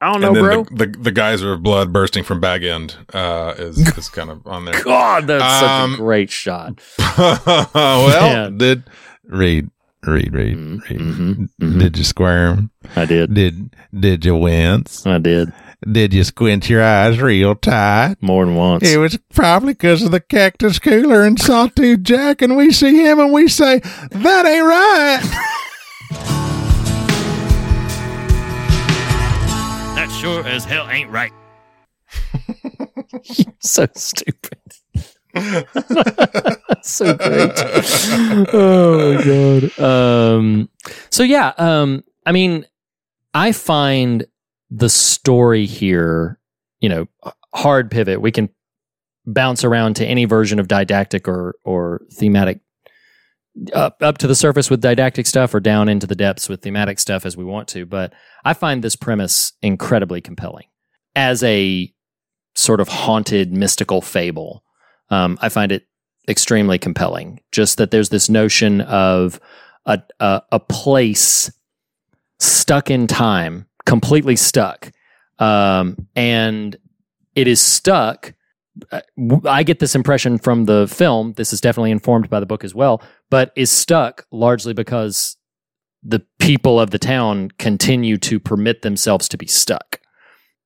I 0.00 0.12
don't 0.12 0.20
know, 0.20 0.34
bro. 0.34 0.64
the, 0.64 0.86
the 0.86 0.98
the 0.98 1.12
geyser 1.12 1.54
of 1.54 1.62
blood 1.62 1.90
bursting 1.92 2.24
from 2.24 2.38
bag 2.40 2.62
end 2.64 2.94
uh, 3.14 3.54
is 3.56 3.78
is 3.98 4.08
kind 4.10 4.28
of 4.30 4.46
on 4.46 4.66
there. 4.66 4.82
God, 4.84 5.26
that's 5.26 5.60
such 5.60 5.70
Um, 5.70 5.94
a 5.94 5.96
great 5.96 6.30
shot. 6.30 6.82
well, 7.18 8.08
Man. 8.50 8.58
did 8.58 8.84
read 9.24 9.70
Read, 10.06 10.34
read, 10.34 10.56
Mhm, 10.58 10.82
read. 10.90 11.00
mhm, 11.00 11.48
mhm. 11.62 11.78
Did 11.78 11.96
you 11.96 12.04
squirm? 12.04 12.70
I 12.94 13.06
did. 13.06 13.32
Did 13.32 13.74
did 13.98 14.22
you 14.26 14.36
wince? 14.36 15.06
I 15.06 15.16
did 15.16 15.50
Did 15.90 16.14
you 16.14 16.24
squint 16.24 16.70
your 16.70 16.82
eyes 16.82 17.20
real 17.20 17.54
tight? 17.54 18.16
more 18.20 18.46
than 18.46 18.54
once. 18.54 18.82
It 18.82 18.98
was 18.98 19.18
probably 19.34 19.74
because 19.74 20.02
of 20.02 20.12
the 20.12 20.20
cactus 20.20 20.78
cooler 20.78 21.22
and 21.22 21.38
Sawtooth 21.38 22.02
Jack, 22.02 22.40
and 22.40 22.56
we 22.56 22.72
see 22.72 23.04
him 23.04 23.18
and 23.18 23.32
we 23.32 23.48
say, 23.48 23.80
That 24.10 24.46
ain't 24.46 24.64
right. 24.64 25.20
That 29.94 30.10
sure 30.20 30.44
as 30.46 30.64
hell 30.64 30.88
ain't 30.90 31.10
right. 31.10 31.32
so 33.60 33.86
stupid. 33.94 34.58
so 36.82 37.14
great. 37.14 37.52
oh 38.52 39.14
my 39.14 39.24
god. 39.24 39.78
Um 39.80 40.68
so 41.10 41.22
yeah, 41.22 41.52
um 41.58 42.04
I 42.26 42.32
mean 42.32 42.66
I 43.32 43.52
find 43.52 44.26
the 44.74 44.88
story 44.88 45.66
here, 45.66 46.40
you 46.80 46.88
know, 46.88 47.06
hard 47.54 47.90
pivot. 47.90 48.20
We 48.20 48.32
can 48.32 48.48
bounce 49.24 49.64
around 49.64 49.94
to 49.96 50.06
any 50.06 50.24
version 50.24 50.58
of 50.58 50.68
didactic 50.68 51.28
or 51.28 51.54
or 51.64 52.02
thematic 52.12 52.60
up 53.72 53.96
up 54.02 54.18
to 54.18 54.26
the 54.26 54.34
surface 54.34 54.68
with 54.68 54.80
didactic 54.80 55.26
stuff 55.26 55.54
or 55.54 55.60
down 55.60 55.88
into 55.88 56.06
the 56.06 56.16
depths 56.16 56.48
with 56.48 56.62
thematic 56.62 56.98
stuff 56.98 57.24
as 57.24 57.36
we 57.36 57.44
want 57.44 57.68
to, 57.68 57.86
but 57.86 58.12
I 58.44 58.52
find 58.52 58.82
this 58.82 58.96
premise 58.96 59.52
incredibly 59.62 60.20
compelling 60.20 60.66
as 61.14 61.42
a 61.44 61.92
sort 62.56 62.80
of 62.80 62.88
haunted 62.88 63.52
mystical 63.52 64.00
fable. 64.00 64.64
Um, 65.10 65.38
I 65.40 65.48
find 65.48 65.70
it 65.70 65.86
extremely 66.28 66.78
compelling. 66.78 67.40
Just 67.52 67.78
that 67.78 67.92
there's 67.92 68.08
this 68.08 68.28
notion 68.28 68.80
of 68.80 69.38
a, 69.86 70.02
a 70.18 70.42
a 70.50 70.58
place 70.58 71.52
stuck 72.40 72.90
in 72.90 73.06
time, 73.06 73.66
completely 73.86 74.36
stuck, 74.36 74.90
um, 75.38 76.06
and 76.16 76.76
it 77.34 77.46
is 77.48 77.60
stuck. 77.60 78.34
uh, 78.90 79.00
I 79.46 79.62
get 79.62 79.78
this 79.78 79.94
impression 79.94 80.38
from 80.38 80.64
the 80.64 80.88
film. 80.88 81.32
This 81.34 81.52
is 81.52 81.60
definitely 81.60 81.90
informed 81.92 82.28
by 82.30 82.40
the 82.40 82.46
book 82.46 82.64
as 82.64 82.74
well, 82.74 83.02
but 83.30 83.52
is 83.56 83.70
stuck 83.70 84.26
largely 84.30 84.72
because 84.72 85.36
the 86.02 86.20
people 86.38 86.78
of 86.80 86.90
the 86.90 86.98
town 86.98 87.50
continue 87.58 88.16
to 88.18 88.38
permit 88.38 88.82
themselves 88.82 89.28
to 89.28 89.38
be 89.38 89.46
stuck. 89.46 90.00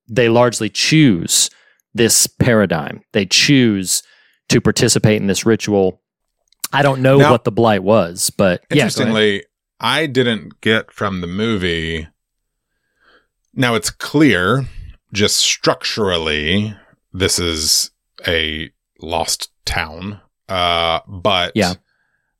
They 0.09 0.29
largely 0.29 0.69
choose 0.69 1.51
this 1.95 2.27
paradigm. 2.27 3.03
They 3.13 3.27
choose 3.27 4.03
to 4.49 4.61
participate 4.61 5.21
in 5.21 5.27
this 5.27 5.45
ritual. 5.47 6.01
I 6.73 6.83
don't 6.83 7.03
know 7.03 7.19
Now- 7.19 7.31
what 7.31 7.45
the 7.45 7.53
blight 7.53 7.83
was, 7.83 8.31
but 8.31 8.63
yeah. 8.71 8.85
Interestingly, 8.85 9.45
I 9.81 10.07
didn't 10.07 10.61
get 10.61 10.91
from 10.93 11.21
the 11.21 11.27
movie. 11.27 12.09
Now 13.55 13.75
it's 13.75 13.91
clear, 13.91 14.67
just 15.13 15.37
structurally, 15.37 16.75
this 17.13 17.39
is 17.39 17.91
a 18.27 18.71
lost 19.01 19.51
town. 19.65 20.21
Uh, 20.49 21.01
but 21.07 21.53
Yeah. 21.55 21.75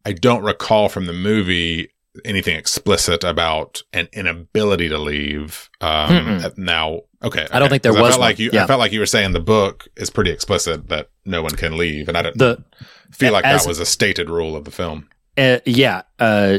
I 0.05 0.13
don't 0.13 0.43
recall 0.43 0.89
from 0.89 1.07
the 1.07 1.13
movie 1.13 1.91
anything 2.25 2.57
explicit 2.57 3.23
about 3.25 3.83
an 3.93 4.09
inability 4.13 4.89
to 4.89 4.99
leave. 4.99 5.69
Um, 5.81 6.43
now, 6.57 7.03
okay, 7.23 7.47
I 7.53 7.59
don't 7.59 7.63
okay. 7.65 7.69
think 7.69 7.83
there 7.83 7.93
'Cause 7.93 7.99
I 7.99 8.03
was 8.03 8.11
felt 8.13 8.21
like 8.21 8.39
you. 8.39 8.51
Yeah. 8.53 8.65
I 8.65 8.67
felt 8.67 8.81
like 8.81 8.93
you 8.93 9.01
were 9.01 9.07
saying 9.07 9.33
the 9.33 9.41
book 9.41 9.87
is 9.97 10.11
pretty 10.11 10.31
explicit 10.31 10.89
that 10.89 11.11
no 11.25 11.43
one 11.43 11.55
can 11.55 11.77
leave, 11.77 12.09
and 12.09 12.17
I 12.17 12.23
don't 12.23 12.39
the 12.39 12.65
feel 13.13 13.33
like 13.33 13.45
as- 13.45 13.63
that 13.63 13.69
was 13.69 13.79
a 13.79 13.87
stated 13.87 14.31
rule 14.31 14.57
of 14.57 14.65
the 14.65 14.71
film. 14.71 15.09
Uh, 15.37 15.59
yeah, 15.67 16.03
uh, 16.19 16.59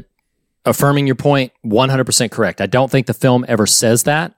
affirming 0.69 1.05
your 1.07 1.15
point, 1.15 1.51
100% 1.65 2.31
correct. 2.31 2.61
I 2.61 2.65
don't 2.65 2.89
think 2.89 3.07
the 3.07 3.13
film 3.13 3.45
ever 3.47 3.65
says 3.65 4.03
that. 4.03 4.33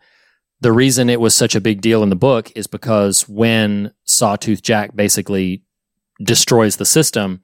The 0.62 0.72
reason 0.72 1.10
it 1.10 1.20
was 1.20 1.36
such 1.36 1.56
a 1.56 1.62
big 1.62 1.82
deal 1.82 2.04
in 2.04 2.10
the 2.10 2.16
book 2.16 2.52
is 2.56 2.68
because 2.68 3.28
when 3.28 3.94
Sawtooth 4.04 4.62
Jack 4.62 4.96
basically 4.96 5.64
destroys 6.24 6.76
the 6.78 6.86
system, 6.86 7.42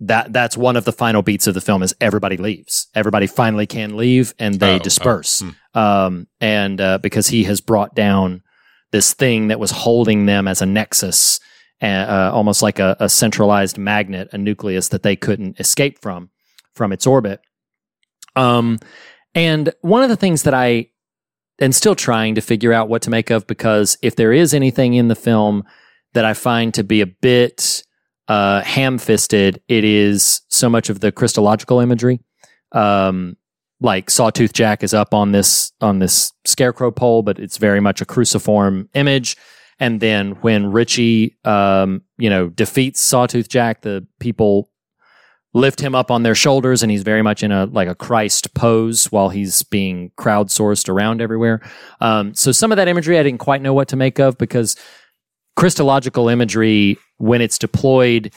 that 0.00 0.32
that's 0.32 0.56
one 0.56 0.76
of 0.76 0.84
the 0.84 0.92
final 0.92 1.22
beats 1.22 1.46
of 1.46 1.54
the 1.54 1.60
film 1.60 1.82
is 1.82 1.94
everybody 2.00 2.36
leaves. 2.36 2.88
Everybody 2.94 3.26
finally 3.26 3.66
can 3.66 3.96
leave 3.96 4.34
and 4.38 4.60
they 4.60 4.72
Oh, 4.72 4.76
oh, 4.76 4.78
disperse. 4.78 5.40
hmm. 5.40 5.78
Um, 5.78 6.26
and 6.40 6.80
uh, 6.80 6.98
because 6.98 7.28
he 7.28 7.44
has 7.44 7.60
brought 7.60 7.94
down 7.94 8.42
this 8.92 9.14
thing 9.14 9.48
that 9.48 9.58
was 9.60 9.70
holding 9.70 10.26
them 10.26 10.46
as 10.46 10.60
a 10.60 10.66
nexus, 10.66 11.40
uh, 11.82 11.86
uh, 11.86 12.30
almost 12.34 12.60
like 12.62 12.78
a, 12.78 12.96
a 13.00 13.08
centralized 13.08 13.78
magnet, 13.78 14.28
a 14.32 14.38
nucleus 14.38 14.88
that 14.90 15.02
they 15.02 15.16
couldn't 15.16 15.58
escape 15.58 16.00
from 16.02 16.30
from 16.74 16.92
its 16.92 17.06
orbit. 17.06 17.40
Um, 18.36 18.78
and 19.34 19.72
one 19.80 20.02
of 20.02 20.08
the 20.08 20.16
things 20.16 20.42
that 20.42 20.54
I 20.54 20.88
am 21.60 21.72
still 21.72 21.94
trying 21.94 22.34
to 22.34 22.40
figure 22.40 22.72
out 22.72 22.88
what 22.88 23.02
to 23.02 23.10
make 23.10 23.30
of, 23.30 23.46
because 23.46 23.96
if 24.02 24.16
there 24.16 24.32
is 24.32 24.54
anything 24.54 24.94
in 24.94 25.08
the 25.08 25.14
film 25.14 25.64
that 26.12 26.24
I 26.24 26.34
find 26.34 26.72
to 26.74 26.84
be 26.84 27.00
a 27.00 27.06
bit 27.06 27.82
uh, 28.28 28.62
ham-fisted, 28.62 29.60
it 29.68 29.84
is 29.84 30.42
so 30.48 30.68
much 30.68 30.90
of 30.90 31.00
the 31.00 31.12
Christological 31.12 31.80
imagery. 31.80 32.20
Um, 32.72 33.36
like 33.80 34.10
Sawtooth 34.10 34.52
Jack 34.52 34.82
is 34.82 34.94
up 34.94 35.12
on 35.12 35.32
this 35.32 35.72
on 35.80 35.98
this 35.98 36.32
scarecrow 36.44 36.90
pole, 36.90 37.22
but 37.22 37.38
it's 37.38 37.58
very 37.58 37.80
much 37.80 38.00
a 38.00 38.06
cruciform 38.06 38.88
image. 38.94 39.36
And 39.78 40.00
then 40.00 40.32
when 40.40 40.70
Richie, 40.70 41.36
um, 41.44 42.02
you 42.16 42.30
know, 42.30 42.48
defeats 42.48 43.00
Sawtooth 43.00 43.48
Jack, 43.48 43.82
the 43.82 44.06
people 44.20 44.70
lift 45.54 45.80
him 45.80 45.94
up 45.94 46.10
on 46.10 46.24
their 46.24 46.34
shoulders, 46.34 46.82
and 46.82 46.90
he's 46.90 47.02
very 47.02 47.22
much 47.22 47.42
in 47.42 47.52
a 47.52 47.66
like 47.66 47.88
a 47.88 47.94
Christ 47.94 48.52
pose 48.54 49.10
while 49.10 49.30
he's 49.30 49.62
being 49.62 50.10
crowdsourced 50.18 50.88
around 50.88 51.22
everywhere. 51.22 51.60
Um, 52.00 52.34
so 52.34 52.52
some 52.52 52.72
of 52.72 52.76
that 52.76 52.88
imagery 52.88 53.18
I 53.18 53.22
didn't 53.22 53.38
quite 53.38 53.62
know 53.62 53.72
what 53.72 53.88
to 53.88 53.96
make 53.96 54.18
of 54.18 54.36
because 54.36 54.76
Christological 55.56 56.28
imagery, 56.28 56.98
when 57.18 57.40
it's 57.40 57.58
deployed, 57.58 58.32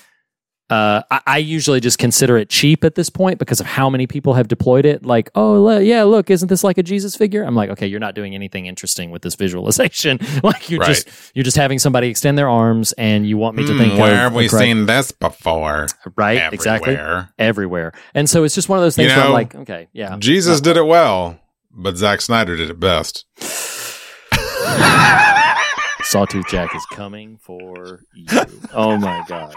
uh, 0.69 1.01
I, 1.09 1.21
I 1.25 1.37
usually 1.37 1.79
just 1.79 1.97
consider 1.97 2.37
it 2.37 2.49
cheap 2.49 2.83
at 2.83 2.95
this 2.95 3.09
point 3.09 3.39
because 3.39 3.59
of 3.59 3.65
how 3.65 3.89
many 3.89 4.05
people 4.07 4.33
have 4.33 4.47
deployed 4.47 4.85
it. 4.85 5.05
Like, 5.05 5.29
oh 5.35 5.77
yeah, 5.79 6.03
look, 6.03 6.29
isn't 6.29 6.47
this 6.49 6.63
like 6.63 6.77
a 6.77 6.83
Jesus 6.83 7.15
figure? 7.15 7.43
I'm 7.43 7.55
like, 7.55 7.69
okay, 7.69 7.87
you're 7.87 7.99
not 8.01 8.15
doing 8.15 8.35
anything 8.35 8.65
interesting 8.65 9.09
with 9.11 9.21
this 9.21 9.35
visualization. 9.35 10.19
like 10.43 10.69
you're 10.69 10.79
Right. 10.81 10.87
just 10.87 11.09
you're 11.33 11.43
just 11.45 11.57
having 11.57 11.79
somebody 11.79 12.09
extend 12.09 12.37
their 12.37 12.49
arms, 12.49 12.91
and 12.93 13.27
you 13.27 13.37
want 13.37 13.55
me 13.55 13.65
to 13.65 13.71
Hmm, 13.73 13.77
think 13.79 13.97
where 13.99 14.11
of 14.13 14.17
have 14.17 14.33
we 14.35 14.47
seen 14.49 14.85
this 14.87 15.11
before? 15.11 15.87
right? 16.15 16.53
Exactly, 16.53 16.93
Everywhere. 16.95 17.29
everywhere. 17.39 17.93
And 18.13 18.29
so 18.29 18.43
it's 18.43 18.55
just 18.55 18.67
one 18.69 18.77
of 18.79 18.83
those 18.83 18.97
You 18.97 19.05
things 19.05 19.15
where 19.15 19.23
I'm 19.23 19.29
know, 19.29 19.33
like, 19.33 19.55
okay, 19.55 19.87
yeah, 19.93 20.17
Jesus 20.19 20.59
did 20.61 20.75
it 20.77 20.85
well, 20.85 21.39
but 21.71 21.95
Zack 21.97 22.21
Snyder 22.21 22.55
did 22.57 22.69
it 22.69 22.79
best. 22.79 23.25
Sawtooth 26.03 26.47
Jack 26.47 26.75
is 26.75 26.85
coming 26.87 27.37
for 27.37 28.03
you. 28.13 28.25
Oh 28.73 28.97
my 28.97 29.23
god. 29.27 29.55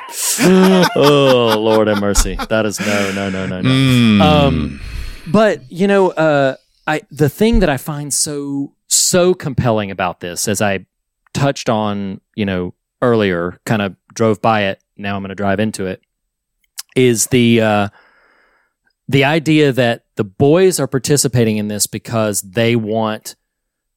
oh 0.97 1.57
Lord 1.59 1.88
have 1.88 2.01
mercy. 2.01 2.36
That 2.49 2.66
is 2.66 2.80
no, 2.80 3.12
no, 3.12 3.30
no, 3.30 3.47
no, 3.47 3.61
no. 3.61 3.68
Mm. 3.68 4.20
Um, 4.20 4.80
but 5.26 5.70
you 5.70 5.86
know, 5.86 6.11
uh, 6.11 6.57
I 6.86 7.03
the 7.11 7.28
thing 7.28 7.61
that 7.61 7.68
I 7.68 7.76
find 7.76 8.12
so 8.12 8.74
so 8.88 9.34
compelling 9.34 9.91
about 9.91 10.20
this, 10.20 10.49
as 10.49 10.61
I 10.61 10.86
touched 11.32 11.68
on, 11.68 12.20
you 12.34 12.45
know, 12.45 12.74
earlier, 13.03 13.61
kind 13.64 13.82
of 13.82 13.97
drove 14.14 14.41
by 14.41 14.64
it. 14.64 14.82
Now 14.97 15.16
I'm 15.16 15.22
going 15.22 15.30
to 15.30 15.34
drive 15.34 15.61
into 15.61 15.86
it. 15.86 16.03
Is 16.97 17.28
the 17.28 17.61
uh, 17.61 17.88
the 19.09 19.24
idea 19.24 19.72
that 19.72 20.05
the 20.16 20.24
boys 20.24 20.80
are 20.80 20.86
participating 20.86 21.57
in 21.57 21.68
this 21.68 21.86
because 21.86 22.43
they 22.43 22.76
want 22.76 23.36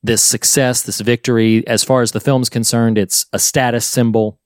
this 0.04 0.22
success, 0.22 0.82
this 0.82 1.00
victory. 1.00 1.66
As 1.68 1.84
far 1.84 2.02
as 2.02 2.12
the 2.12 2.20
film's 2.20 2.50
concerned, 2.50 2.98
it's 2.98 3.26
a 3.34 3.40
status 3.40 3.86
symbol. 3.86 4.40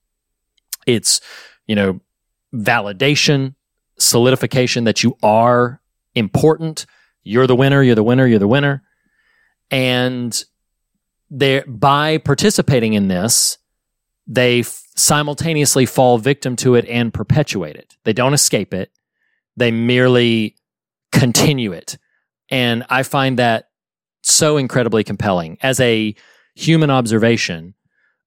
It's 0.86 1.20
you 1.66 1.74
know 1.74 2.00
validation, 2.54 3.54
solidification 3.98 4.84
that 4.84 5.02
you 5.02 5.16
are 5.22 5.80
important. 6.14 6.86
You're 7.24 7.46
the 7.46 7.56
winner. 7.56 7.82
You're 7.82 7.94
the 7.94 8.04
winner. 8.04 8.26
You're 8.26 8.38
the 8.38 8.48
winner. 8.48 8.82
And 9.70 10.42
they 11.30 11.60
by 11.66 12.18
participating 12.18 12.94
in 12.94 13.08
this, 13.08 13.58
they 14.26 14.60
f- 14.60 14.82
simultaneously 14.96 15.84
fall 15.84 16.18
victim 16.18 16.56
to 16.56 16.74
it 16.74 16.86
and 16.86 17.12
perpetuate 17.12 17.76
it. 17.76 17.96
They 18.04 18.12
don't 18.12 18.34
escape 18.34 18.72
it. 18.72 18.90
They 19.56 19.70
merely 19.70 20.56
continue 21.12 21.72
it. 21.72 21.98
And 22.50 22.86
I 22.88 23.02
find 23.02 23.38
that 23.38 23.67
so 24.22 24.56
incredibly 24.56 25.04
compelling 25.04 25.58
as 25.62 25.80
a 25.80 26.14
human 26.54 26.90
observation 26.90 27.74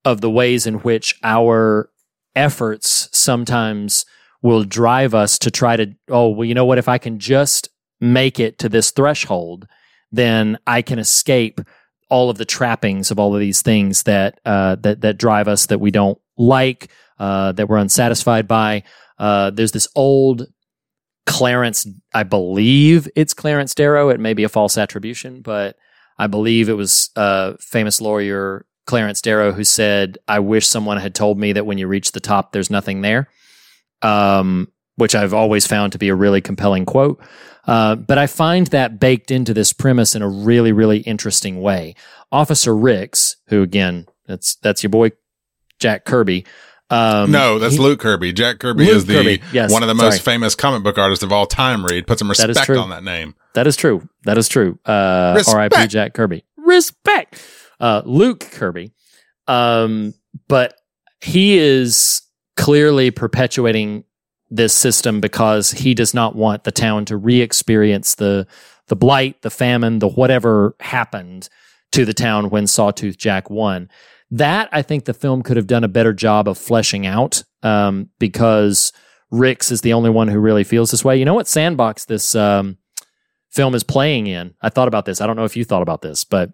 of 0.05 0.21
the 0.21 0.29
ways 0.29 0.65
in 0.65 0.75
which 0.75 1.19
our 1.23 1.89
efforts 2.35 3.09
sometimes 3.11 4.05
will 4.41 4.63
drive 4.63 5.13
us 5.13 5.37
to 5.37 5.51
try 5.51 5.75
to, 5.75 5.93
oh, 6.09 6.29
well, 6.29 6.45
you 6.45 6.55
know 6.55 6.65
what? 6.65 6.77
If 6.77 6.87
I 6.87 6.97
can 6.97 7.19
just 7.19 7.69
make 7.99 8.39
it 8.39 8.57
to 8.59 8.69
this 8.69 8.91
threshold, 8.91 9.67
then 10.11 10.57
I 10.65 10.81
can 10.81 10.97
escape 10.97 11.61
all 12.09 12.29
of 12.29 12.37
the 12.37 12.45
trappings 12.45 13.11
of 13.11 13.19
all 13.19 13.33
of 13.33 13.39
these 13.39 13.61
things 13.61 14.03
that 14.03 14.39
uh, 14.43 14.75
that 14.75 15.01
that 15.01 15.17
drive 15.17 15.47
us 15.47 15.67
that 15.67 15.79
we 15.79 15.91
don't 15.91 16.19
like, 16.37 16.89
uh, 17.19 17.53
that 17.53 17.69
we're 17.69 17.77
unsatisfied 17.77 18.47
by. 18.47 18.83
Uh, 19.17 19.51
there's 19.51 19.71
this 19.71 19.87
old 19.95 20.47
Clarence, 21.25 21.87
I 22.13 22.23
believe 22.23 23.07
it's 23.15 23.33
Clarence 23.33 23.75
Darrow. 23.75 24.09
It 24.09 24.19
may 24.19 24.33
be 24.33 24.43
a 24.43 24.49
false 24.49 24.77
attribution, 24.77 25.41
but 25.41 25.77
I 26.17 26.27
believe 26.27 26.69
it 26.69 26.73
was 26.73 27.09
uh, 27.15 27.53
famous 27.59 28.01
lawyer 28.01 28.65
Clarence 28.85 29.21
Darrow 29.21 29.51
who 29.51 29.63
said, 29.63 30.17
"I 30.27 30.39
wish 30.39 30.67
someone 30.67 30.97
had 30.97 31.15
told 31.15 31.37
me 31.37 31.53
that 31.53 31.65
when 31.65 31.77
you 31.77 31.87
reach 31.87 32.11
the 32.11 32.19
top, 32.19 32.51
there's 32.51 32.69
nothing 32.69 33.01
there." 33.01 33.29
Um, 34.01 34.71
which 34.95 35.15
I've 35.15 35.33
always 35.33 35.65
found 35.65 35.93
to 35.93 35.97
be 35.97 36.09
a 36.09 36.15
really 36.15 36.41
compelling 36.41 36.85
quote. 36.85 37.23
Uh, 37.65 37.95
but 37.95 38.17
I 38.17 38.27
find 38.27 38.67
that 38.67 38.99
baked 38.99 39.31
into 39.31 39.53
this 39.53 39.73
premise 39.73 40.15
in 40.15 40.21
a 40.21 40.29
really, 40.29 40.71
really 40.71 40.99
interesting 40.99 41.61
way. 41.61 41.95
Officer 42.31 42.75
Ricks, 42.75 43.37
who 43.47 43.61
again, 43.61 44.07
that's 44.27 44.55
that's 44.55 44.83
your 44.83 44.89
boy 44.89 45.11
Jack 45.79 46.05
Kirby. 46.05 46.45
Um, 46.91 47.31
no, 47.31 47.57
that's 47.57 47.75
he- 47.75 47.79
Luke 47.79 47.99
Kirby. 47.99 48.33
Jack 48.33 48.59
Kirby 48.59 48.85
Luke 48.85 48.95
is 48.97 49.05
the 49.05 49.13
Kirby, 49.13 49.41
yes, 49.53 49.71
one 49.71 49.81
of 49.81 49.87
the 49.87 49.95
most 49.95 50.23
sorry. 50.23 50.35
famous 50.35 50.55
comic 50.55 50.83
book 50.83 50.97
artists 50.97 51.23
of 51.23 51.31
all 51.31 51.45
time. 51.45 51.85
Reed 51.85 52.05
put 52.05 52.19
some 52.19 52.29
respect 52.29 52.69
on 52.69 52.89
that 52.89 53.03
name. 53.03 53.35
That 53.53 53.65
is 53.65 53.75
true. 53.75 54.07
That 54.25 54.37
is 54.37 54.47
true. 54.47 54.77
Uh, 54.85 55.41
R.I.P. 55.47 55.87
Jack 55.87 56.13
Kirby. 56.13 56.43
Respect. 56.57 57.41
Uh, 57.79 58.01
Luke 58.05 58.41
Kirby. 58.41 58.91
Um, 59.47 60.13
but 60.47 60.75
he 61.21 61.57
is 61.57 62.21
clearly 62.57 63.11
perpetuating 63.11 64.03
this 64.49 64.73
system 64.73 65.21
because 65.21 65.71
he 65.71 65.93
does 65.93 66.13
not 66.13 66.35
want 66.35 66.65
the 66.65 66.71
town 66.71 67.05
to 67.05 67.17
re-experience 67.17 68.15
the 68.15 68.45
the 68.87 68.95
blight, 68.97 69.41
the 69.41 69.49
famine, 69.49 69.99
the 69.99 70.07
whatever 70.09 70.75
happened 70.81 71.47
to 71.93 72.03
the 72.03 72.13
town 72.13 72.49
when 72.49 72.67
Sawtooth 72.67 73.17
Jack 73.17 73.49
won. 73.49 73.89
That 74.31 74.69
I 74.71 74.81
think 74.81 75.05
the 75.05 75.13
film 75.13 75.43
could 75.43 75.57
have 75.57 75.67
done 75.67 75.83
a 75.83 75.89
better 75.89 76.13
job 76.13 76.47
of 76.47 76.57
fleshing 76.57 77.05
out 77.05 77.43
um, 77.63 78.09
because 78.17 78.93
Ricks 79.29 79.71
is 79.71 79.81
the 79.81 79.93
only 79.93 80.09
one 80.09 80.29
who 80.29 80.39
really 80.39 80.63
feels 80.63 80.91
this 80.91 81.03
way. 81.03 81.17
You 81.17 81.25
know 81.25 81.33
what 81.33 81.47
sandbox 81.47 82.05
this 82.05 82.33
um, 82.35 82.77
film 83.49 83.75
is 83.75 83.83
playing 83.83 84.27
in? 84.27 84.53
I 84.61 84.69
thought 84.69 84.87
about 84.87 85.05
this. 85.05 85.21
I 85.21 85.27
don't 85.27 85.35
know 85.35 85.45
if 85.45 85.57
you 85.57 85.65
thought 85.65 85.81
about 85.81 86.01
this, 86.01 86.23
but 86.23 86.51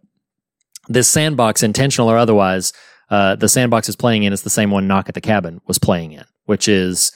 this 0.88 1.08
sandbox, 1.08 1.64
intentional 1.64 2.10
or 2.10 2.18
otherwise, 2.18 2.74
uh, 3.10 3.36
the 3.36 3.50
sandbox 3.50 3.90
is 3.90 3.96
playing 3.96 4.24
in 4.24 4.34
is 4.34 4.42
the 4.42 4.50
same 4.50 4.72
one 4.72 4.88
Knock 4.88 5.08
at 5.08 5.16
the 5.16 5.22
Cabin 5.22 5.62
was 5.68 5.78
playing 5.78 6.14
in, 6.14 6.26
which 6.46 6.68
is 6.68 7.12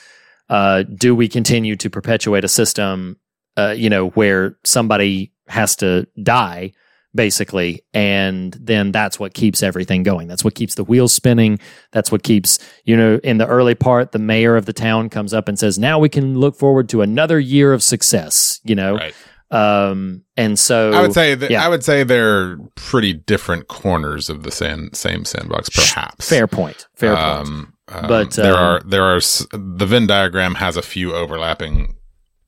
uh, 0.49 0.84
do 0.84 1.16
we 1.16 1.28
continue 1.28 1.76
to 1.78 1.89
perpetuate 1.89 2.43
a 2.43 2.49
system, 2.49 3.18
uh, 3.57 3.74
you 3.76 3.89
know, 3.89 4.09
where 4.09 4.57
somebody 4.64 5.34
has 5.47 5.76
to 5.78 6.07
die, 6.22 6.74
basically, 7.14 7.84
and 7.93 8.53
then 8.59 8.91
that's 8.91 9.20
what 9.20 9.34
keeps 9.34 9.64
everything 9.64 10.03
going. 10.03 10.28
That's 10.28 10.43
what 10.43 10.55
keeps 10.55 10.76
the 10.76 10.84
wheels 10.84 11.14
spinning. 11.14 11.59
That's 11.91 12.12
what 12.12 12.24
keeps, 12.24 12.59
you 12.86 12.95
know, 12.95 13.20
in 13.24 13.38
the 13.38 13.47
early 13.47 13.76
part, 13.76 14.12
the 14.12 14.20
mayor 14.20 14.55
of 14.55 14.66
the 14.66 14.74
town 14.74 15.09
comes 15.09 15.34
up 15.34 15.47
and 15.47 15.57
says, 15.59 15.78
"Now 15.78 15.99
we 15.99 16.09
can 16.09 16.38
look 16.39 16.55
forward 16.55 16.89
to 16.89 17.01
another 17.01 17.39
year 17.39 17.74
of 17.74 17.84
success," 17.84 18.59
you 18.64 18.76
know. 18.76 18.95
Right. 18.95 19.14
Um, 19.51 20.24
and 20.38 20.57
so 20.57 20.93
I 20.93 21.01
would 21.01 21.14
say 21.14 21.36
that 21.36 21.51
yeah. 21.51 21.66
I 21.66 21.68
would 21.68 21.84
say 21.84 22.03
they're 22.03 22.57
pretty 22.76 23.14
different 23.14 23.68
corners 23.68 24.30
of 24.30 24.43
the 24.43 24.51
sand, 24.51 24.95
same 24.95 25.26
sandbox, 25.26 25.70
perhaps. 25.70 26.28
fair 26.28 26.47
point. 26.47 26.88
Fair 26.95 27.16
point. 27.16 27.28
Um, 27.28 27.74
um, 27.89 28.07
But, 28.07 28.32
there 28.32 28.55
um, 28.55 28.59
are 28.59 28.82
there 28.86 29.03
are 29.03 29.20
the 29.20 29.86
Venn 29.86 30.07
diagram 30.07 30.55
has 30.55 30.78
a 30.78 30.82
few 30.82 31.14
overlapping 31.14 31.95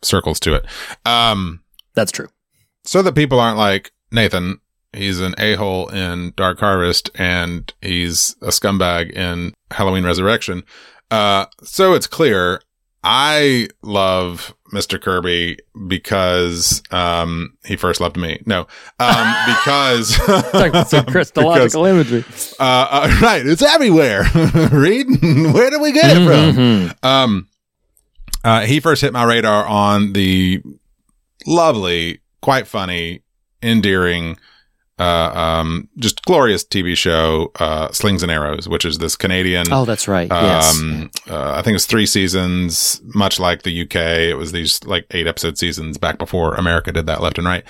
circles 0.01 0.39
to 0.41 0.55
it. 0.55 0.65
Um, 1.05 1.61
That's 1.93 2.11
true. 2.11 2.29
so 2.85 3.01
that 3.01 3.15
people 3.15 3.39
aren't 3.39 3.57
like 3.57 3.91
Nathan. 4.13 4.59
He's 4.95 5.19
an 5.19 5.33
a 5.39 5.55
hole 5.55 5.87
in 5.89 6.33
Dark 6.35 6.59
Harvest, 6.59 7.09
and 7.15 7.73
he's 7.81 8.35
a 8.41 8.49
scumbag 8.49 9.11
in 9.11 9.53
Halloween 9.71 10.05
Resurrection. 10.05 10.63
Uh, 11.09 11.47
so 11.63 11.93
it's 11.93 12.05
clear. 12.07 12.61
I 13.03 13.67
love 13.81 14.53
Mr. 14.71 15.01
Kirby 15.01 15.57
because 15.87 16.81
um, 16.91 17.57
he 17.65 17.75
first 17.75 17.99
loved 17.99 18.15
me. 18.17 18.41
No, 18.45 18.67
um, 18.99 19.35
because 19.47 20.15
Some 20.89 21.05
Christological 21.07 21.85
imagery. 21.85 22.23
uh, 22.59 22.87
uh, 22.89 23.19
right, 23.21 23.45
it's 23.45 23.63
everywhere. 23.63 24.23
Reed, 24.71 25.07
where 25.53 25.69
did 25.71 25.81
we 25.81 25.91
get 25.91 26.15
it 26.15 26.25
from? 26.25 26.55
Mhm. 26.55 27.03
Um, 27.03 27.47
uh, 28.43 28.61
he 28.61 28.79
first 28.79 29.01
hit 29.01 29.11
my 29.11 29.23
radar 29.23 29.65
on 29.65 30.13
the 30.13 30.61
lovely, 31.47 32.21
quite 32.41 32.67
funny, 32.67 33.21
endearing, 33.63 34.37
uh, 34.99 35.31
um, 35.33 35.89
just 35.97 36.23
glorious 36.25 36.63
TV 36.63 36.95
show, 36.95 37.51
uh, 37.59 37.91
Slings 37.91 38.21
and 38.23 38.31
Arrows, 38.31 38.67
which 38.67 38.85
is 38.85 38.99
this 38.99 39.15
Canadian. 39.15 39.65
Oh, 39.71 39.85
that's 39.85 40.07
right. 40.07 40.27
Yes. 40.29 40.79
Um, 40.79 41.11
uh, 41.29 41.51
I 41.51 41.61
think 41.61 41.69
it 41.69 41.73
was 41.73 41.85
three 41.85 42.05
seasons, 42.05 43.01
much 43.15 43.39
like 43.39 43.63
the 43.63 43.81
UK. 43.83 43.95
It 43.95 44.37
was 44.37 44.51
these 44.51 44.83
like 44.83 45.05
eight 45.11 45.27
episode 45.27 45.57
seasons 45.57 45.97
back 45.97 46.17
before 46.17 46.53
America 46.55 46.91
did 46.91 47.07
that 47.07 47.21
left 47.21 47.37
and 47.37 47.47
right. 47.47 47.63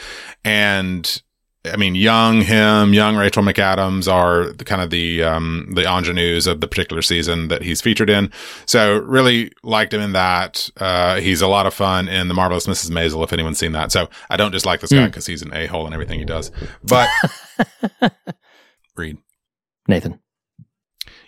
And 0.43 1.21
I 1.65 1.77
mean, 1.77 1.95
young 1.95 2.41
him, 2.41 2.93
young 2.93 3.15
Rachel 3.15 3.41
McAdams 3.41 4.11
are 4.11 4.51
the 4.51 4.65
kind 4.65 4.81
of 4.81 4.89
the, 4.89 5.23
um, 5.23 5.69
the 5.73 5.83
ingenues 5.83 6.45
of 6.45 6.59
the 6.59 6.67
particular 6.67 7.01
season 7.01 7.47
that 7.47 7.61
he's 7.61 7.79
featured 7.79 8.09
in. 8.09 8.31
So 8.65 8.97
really 8.97 9.49
liked 9.63 9.93
him 9.93 10.01
in 10.01 10.11
that. 10.11 10.69
Uh, 10.75 11.21
he's 11.21 11.41
a 11.41 11.47
lot 11.47 11.65
of 11.65 11.73
fun 11.73 12.09
in 12.09 12.27
The 12.27 12.33
Marvelous 12.33 12.67
Mrs. 12.67 12.91
Maisel, 12.91 13.23
if 13.23 13.31
anyone's 13.31 13.59
seen 13.59 13.71
that. 13.71 13.93
So 13.93 14.09
I 14.29 14.35
don't 14.35 14.51
just 14.51 14.65
like 14.65 14.81
this 14.81 14.91
guy 14.91 15.05
because 15.05 15.25
he's 15.25 15.41
an 15.41 15.53
a-hole 15.53 15.87
in 15.87 15.93
everything 15.93 16.19
he 16.19 16.25
does. 16.25 16.51
But 16.83 17.07
Reed. 18.97 19.17
Nathan. 19.87 20.19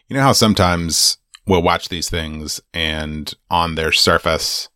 You 0.10 0.18
know 0.18 0.22
how 0.22 0.34
sometimes 0.34 1.18
we'll 1.48 1.64
watch 1.64 1.90
these 1.90 2.10
things 2.10 2.60
and 2.74 3.34
on 3.50 3.76
their 3.76 3.92
surface 3.92 4.70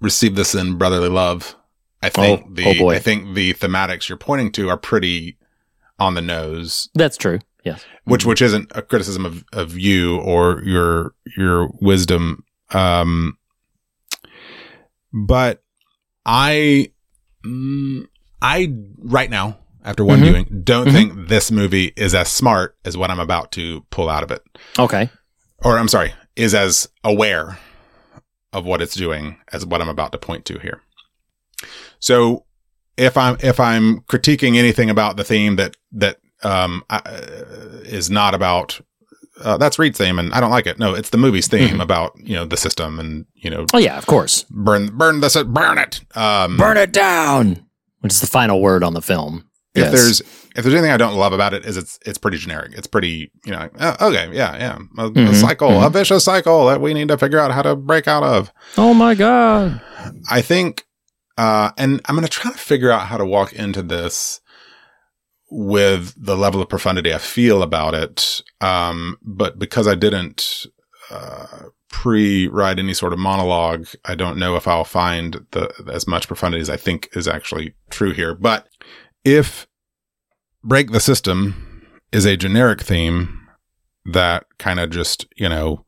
receive 0.00 0.36
this 0.36 0.54
in 0.54 0.78
brotherly 0.78 1.08
love. 1.08 1.56
I 2.02 2.08
think 2.10 2.44
Oh, 2.46 2.48
the 2.52 2.64
oh 2.66 2.74
boy. 2.78 2.94
I 2.94 2.98
think 2.98 3.34
the 3.34 3.54
thematics 3.54 4.08
you're 4.08 4.18
pointing 4.18 4.52
to 4.52 4.68
are 4.68 4.76
pretty 4.76 5.36
on 5.98 6.14
the 6.14 6.20
nose, 6.22 6.88
That's 6.94 7.16
true. 7.16 7.40
Yes. 7.64 7.84
which 8.04 8.24
which 8.24 8.40
isn't 8.40 8.70
a 8.74 8.82
criticism 8.82 9.26
of, 9.26 9.44
of 9.52 9.76
you 9.76 10.18
or 10.20 10.62
your 10.64 11.14
your 11.36 11.70
wisdom. 11.80 12.44
Um, 12.72 13.36
but 15.12 15.62
I 16.24 16.92
mm, 17.44 18.06
I 18.42 18.72
right 18.98 19.30
now 19.30 19.58
after 19.84 20.04
one 20.04 20.20
Mhm. 20.20 20.22
viewing 20.24 20.60
don't 20.64 20.88
Mhm. 20.88 20.92
think 20.92 21.28
this 21.28 21.50
movie 21.50 21.92
is 21.96 22.14
as 22.14 22.28
smart 22.28 22.76
as 22.84 22.96
what 22.96 23.10
I'm 23.10 23.20
about 23.20 23.52
to 23.52 23.84
pull 23.90 24.08
out 24.08 24.22
of 24.22 24.30
it 24.30 24.42
Okay. 24.78 25.10
or 25.64 25.78
I'm 25.78 25.88
sorry, 25.88 26.12
is 26.36 26.54
as 26.54 26.88
aware 27.02 27.58
of 28.52 28.64
what 28.64 28.80
it's 28.82 28.94
doing 28.94 29.38
as 29.52 29.66
what 29.66 29.80
I'm 29.82 29.88
about 29.88 30.12
to 30.12 30.18
point 30.18 30.44
to 30.46 30.58
here. 30.58 30.80
So 32.00 32.44
if 32.96 33.16
I'm 33.16 33.36
if 33.40 33.60
I'm 33.60 34.00
critiquing 34.02 34.56
anything 34.56 34.90
about 34.90 35.16
the 35.16 35.24
theme 35.24 35.56
that 35.56 35.76
that 35.92 36.16
um 36.42 36.82
I, 36.90 36.96
uh, 36.98 37.20
is 37.84 38.10
not 38.10 38.34
about 38.34 38.80
uh, 39.40 39.56
that's 39.56 39.78
Reed's 39.78 39.98
theme 39.98 40.18
and 40.18 40.32
I 40.34 40.40
don't 40.40 40.50
like 40.50 40.66
it. 40.66 40.78
No, 40.80 40.94
it's 40.94 41.10
the 41.10 41.18
movie's 41.18 41.46
theme 41.46 41.76
Mhm. 41.78 41.82
about 41.82 42.12
you 42.18 42.34
know 42.34 42.44
the 42.44 42.56
system 42.56 42.98
and 42.98 43.24
you 43.34 43.50
know 43.50 43.66
Oh 43.72 43.78
yeah, 43.78 43.96
of 43.98 44.06
course. 44.06 44.44
burn 44.50 44.96
burn 44.96 45.20
this 45.20 45.40
burn 45.44 45.78
it. 45.78 46.00
Um, 46.16 46.56
Burn 46.56 46.76
it 46.76 46.92
down, 46.92 47.64
which 48.00 48.12
is 48.12 48.20
the 48.20 48.26
final 48.26 48.60
word 48.60 48.82
on 48.82 48.94
the 48.94 49.02
film. 49.02 49.44
if 49.74 49.82
Yes. 49.84 49.92
there's 49.92 50.20
if 50.56 50.64
there's 50.64 50.74
anything 50.74 50.90
I 50.90 50.96
don't 50.96 51.14
love 51.14 51.32
about 51.32 51.54
it 51.54 51.64
is 51.64 51.76
it's 51.76 52.00
it's 52.04 52.18
pretty 52.18 52.38
generic. 52.38 52.72
It's 52.76 52.88
pretty 52.88 53.30
you 53.44 53.52
know 53.52 53.68
uh, 53.78 53.96
okay 54.00 54.28
yeah 54.32 54.56
yeah 54.56 54.78
a, 54.98 55.06
a 55.06 55.10
Mhm, 55.12 55.34
cycle 55.40 55.68
a 55.82 55.88
mhm. 55.88 55.92
vicious 55.92 56.24
cycle 56.24 56.66
that 56.66 56.80
we 56.80 56.92
need 56.94 57.06
to 57.08 57.16
figure 57.18 57.38
out 57.38 57.52
how 57.52 57.62
to 57.62 57.76
break 57.76 58.08
out 58.08 58.24
of. 58.24 58.52
oh 58.76 58.92
my 58.94 59.14
god. 59.14 59.80
I 60.30 60.40
think, 60.42 60.84
uh, 61.38 61.70
and 61.78 62.02
I'm 62.04 62.14
going 62.14 62.26
to 62.26 62.30
try 62.30 62.52
to 62.52 62.58
figure 62.58 62.90
out 62.90 63.06
how 63.06 63.16
to 63.16 63.24
walk 63.24 63.54
into 63.54 63.82
this 63.82 64.40
with 65.50 66.12
the 66.22 66.36
level 66.36 66.60
of 66.60 66.68
profundity 66.68 67.14
I 67.14 67.18
feel 67.18 67.62
about 67.62 67.94
it. 67.94 68.42
Um, 68.60 69.16
but 69.22 69.58
because 69.58 69.88
I 69.88 69.94
didn't, 69.94 70.66
uh, 71.10 71.68
pre-write 71.90 72.78
any 72.78 72.92
sort 72.92 73.12
of 73.12 73.18
monologue, 73.18 73.86
I 74.04 74.14
don't 74.14 74.38
know 74.38 74.56
if 74.56 74.68
I'll 74.68 74.84
find 74.84 75.46
the, 75.52 75.72
as 75.90 76.06
much 76.06 76.28
profundity 76.28 76.60
as 76.60 76.68
I 76.68 76.76
think 76.76 77.08
is 77.12 77.26
actually 77.26 77.74
true 77.88 78.12
here. 78.12 78.34
But 78.34 78.68
if 79.24 79.66
break 80.62 80.90
the 80.90 81.00
system 81.00 81.86
is 82.12 82.26
a 82.26 82.36
generic 82.36 82.82
theme 82.82 83.48
that 84.04 84.44
kind 84.58 84.80
of 84.80 84.90
just, 84.90 85.26
you 85.36 85.48
know, 85.48 85.84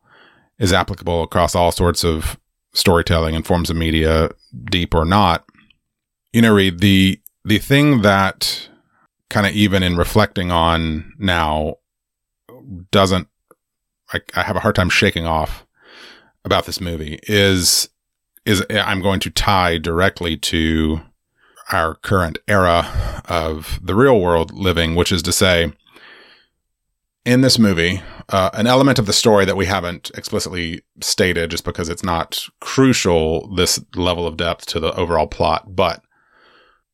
is 0.59 0.73
applicable 0.73 1.23
across 1.23 1.55
all 1.55 1.73
sorts 1.73 2.05
of 2.05 2.39
storytelling 2.73 3.35
and 3.35 3.47
forms 3.47 3.71
of 3.71 3.77
media, 3.77 4.31
deep 4.65 4.95
or 4.95 5.05
not. 5.05 5.45
You 6.33 6.43
know, 6.43 6.55
Reed, 6.55 6.81
the 6.81 7.21
the 7.45 7.59
thing 7.59 8.03
that 8.03 8.69
kind 9.29 9.47
of 9.47 9.53
even 9.53 9.83
in 9.83 9.97
reflecting 9.97 10.51
on 10.51 11.13
now 11.19 11.77
doesn't 12.91 13.29
I, 14.13 14.21
I 14.35 14.43
have 14.43 14.57
a 14.57 14.61
hard 14.61 14.75
time 14.75 14.91
shaking 14.91 15.27
off 15.27 15.67
about 16.45 16.67
this 16.67 16.81
movie 16.81 17.19
is 17.25 17.89
is 18.47 18.65
I'm 18.71 19.03
going 19.03 19.21
to 19.21 19.31
tie 19.31 19.79
directly 19.79 20.37
to 20.37 21.01
our 21.71 21.95
current 21.97 22.39
era 22.49 23.23
of 23.29 23.79
the 23.83 23.95
real 23.95 24.21
world 24.21 24.53
living, 24.53 24.95
which 24.95 25.13
is 25.13 25.23
to 25.23 25.33
say, 25.33 25.73
in 27.25 27.43
this 27.43 27.59
movie, 27.59 28.03
uh, 28.29 28.51
an 28.55 28.67
element 28.67 28.99
of 28.99 29.07
the 29.07 29.13
story 29.13 29.45
that 29.45 29.57
we 29.57 29.67
haven't 29.67 30.11
explicitly 30.15 30.83
stated 31.01 31.51
just 31.51 31.65
because 31.65 31.89
it's 31.89 32.05
not 32.05 32.47
crucial, 32.61 33.53
this 33.55 33.83
level 33.95 34.27
of 34.27 34.37
depth 34.37 34.67
to 34.67 34.81
the 34.81 34.95
overall 34.95 35.27
plot, 35.27 35.75
but 35.75 36.03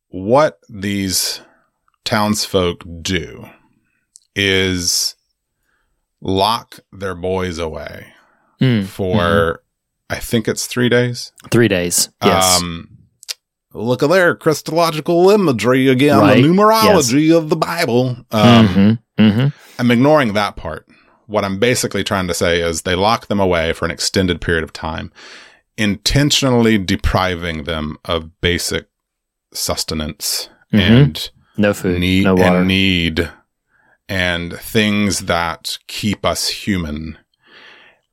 what 0.08 0.60
these 0.68 1.40
townsfolk 2.04 2.84
do 3.02 3.46
is 4.34 5.14
lock 6.20 6.80
their 6.92 7.14
boys 7.14 7.58
away 7.58 8.12
Mm, 8.60 8.86
for, 8.86 9.62
I 10.08 10.16
think 10.16 10.48
it's 10.48 10.66
three 10.66 10.88
days. 10.88 11.32
Three 11.50 11.68
days. 11.68 12.08
Yes. 12.24 12.60
Um, 12.60 12.95
look 13.76 14.02
at 14.02 14.10
there, 14.10 14.34
Christological 14.34 15.30
imagery 15.30 15.88
again, 15.88 16.18
Right. 16.18 16.42
the 16.42 16.48
numerology 16.48 17.36
of 17.36 17.48
the 17.50 17.56
Bible. 17.56 18.16
Um, 18.30 18.68
Mhm, 18.68 18.98
mhm. 19.18 19.52
I'm 19.78 19.90
ignoring 19.90 20.32
that 20.34 20.56
part. 20.56 20.86
What 21.26 21.44
I'm 21.44 21.58
basically 21.58 22.04
trying 22.04 22.28
to 22.28 22.34
say 22.34 22.60
is 22.60 22.82
they 22.82 22.94
lock 22.94 23.26
them 23.26 23.40
away 23.40 23.72
for 23.72 23.84
an 23.84 23.90
extended 23.90 24.40
period 24.40 24.64
of 24.64 24.72
time, 24.72 25.12
intentionally 25.76 26.78
depriving 26.78 27.64
them 27.64 27.96
of 28.04 28.40
basic 28.40 28.86
sustenance 29.52 30.48
Mhm. 30.72 30.80
and 30.80 31.30
No 31.56 31.72
food. 31.74 31.98
need 32.00 32.24
no 32.24 32.34
water. 32.34 32.58
and 32.58 32.68
need 32.68 33.30
and 34.08 34.52
things 34.58 35.20
that 35.20 35.78
keep 35.88 36.24
us 36.24 36.48
human 36.48 37.18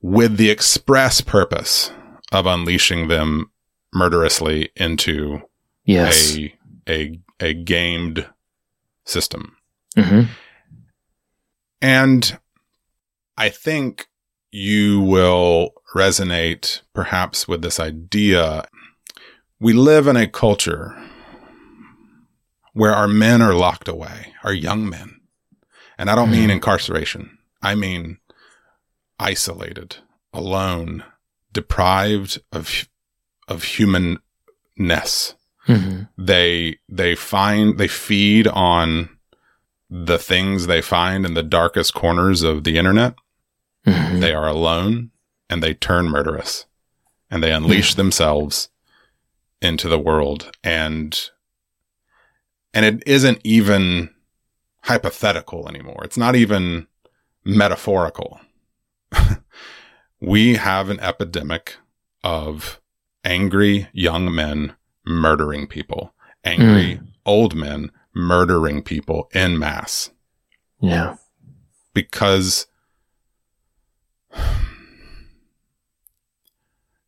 with 0.02 0.36
the 0.36 0.50
express 0.50 1.20
purpose 1.20 1.90
of 2.32 2.46
unleashing 2.46 3.08
them 3.08 3.50
murderously 3.92 4.70
into 4.76 5.40
yes. 5.84 6.36
a 6.36 6.54
a 6.88 7.20
a 7.40 7.54
gamed 7.54 8.26
system. 9.04 9.56
Mhm. 9.96 10.28
And 11.80 12.38
I 13.36 13.48
think 13.48 14.08
you 14.50 15.00
will 15.00 15.74
resonate 15.94 16.80
perhaps 16.94 17.46
with 17.46 17.62
this 17.62 17.78
idea. 17.78 18.64
We 19.60 19.72
live 19.72 20.06
in 20.06 20.16
a 20.16 20.26
culture 20.26 20.96
where 22.72 22.94
our 22.94 23.08
men 23.08 23.40
are 23.42 23.54
locked 23.54 23.88
away, 23.88 24.34
our 24.42 24.52
young 24.52 24.88
men. 24.88 25.20
And 25.96 26.10
I 26.10 26.14
don't 26.14 26.30
mean 26.30 26.50
incarceration. 26.50 27.38
I 27.62 27.74
mean 27.74 28.18
isolated, 29.18 29.96
alone, 30.32 31.04
deprived 31.52 32.40
of 32.52 32.88
of 33.46 33.62
humanness 33.62 35.34
Mhm. 35.66 36.08
they 36.18 36.78
they 36.88 37.14
find 37.14 37.78
they 37.78 37.88
feed 37.88 38.46
on 38.48 39.08
the 39.88 40.18
things 40.18 40.66
they 40.66 40.82
find 40.82 41.24
in 41.24 41.34
the 41.34 41.42
darkest 41.42 41.94
corners 41.94 42.42
of 42.42 42.64
the 42.64 42.76
internet. 42.78 43.14
Mhm. 43.86 44.20
they 44.20 44.32
are 44.32 44.48
alone 44.48 45.10
and 45.50 45.62
they 45.62 45.74
turn 45.74 46.08
murderous 46.08 46.66
and 47.30 47.42
they 47.42 47.52
unleash 47.52 47.94
themselves 47.94 48.68
into 49.62 49.88
the 49.88 49.98
world. 49.98 50.50
And 50.62 51.30
and 52.72 52.84
it 52.84 53.02
isn't 53.06 53.40
even 53.44 54.10
hypothetical 54.82 55.68
anymore. 55.68 56.02
It's 56.04 56.18
not 56.18 56.34
even 56.36 56.86
metaphorical. 57.44 58.40
We 60.20 60.54
have 60.56 60.88
an 60.88 61.00
epidemic 61.00 61.76
of 62.22 62.80
angry 63.24 63.88
young 63.92 64.34
men 64.34 64.74
murdering 65.06 65.66
people 65.66 66.14
angry 66.44 66.96
hmm. 66.96 67.04
old 67.24 67.54
men 67.54 67.90
murdering 68.14 68.82
people 68.82 69.28
in 69.34 69.58
mass 69.58 70.10
Yeah. 70.80 71.16
because 71.92 72.66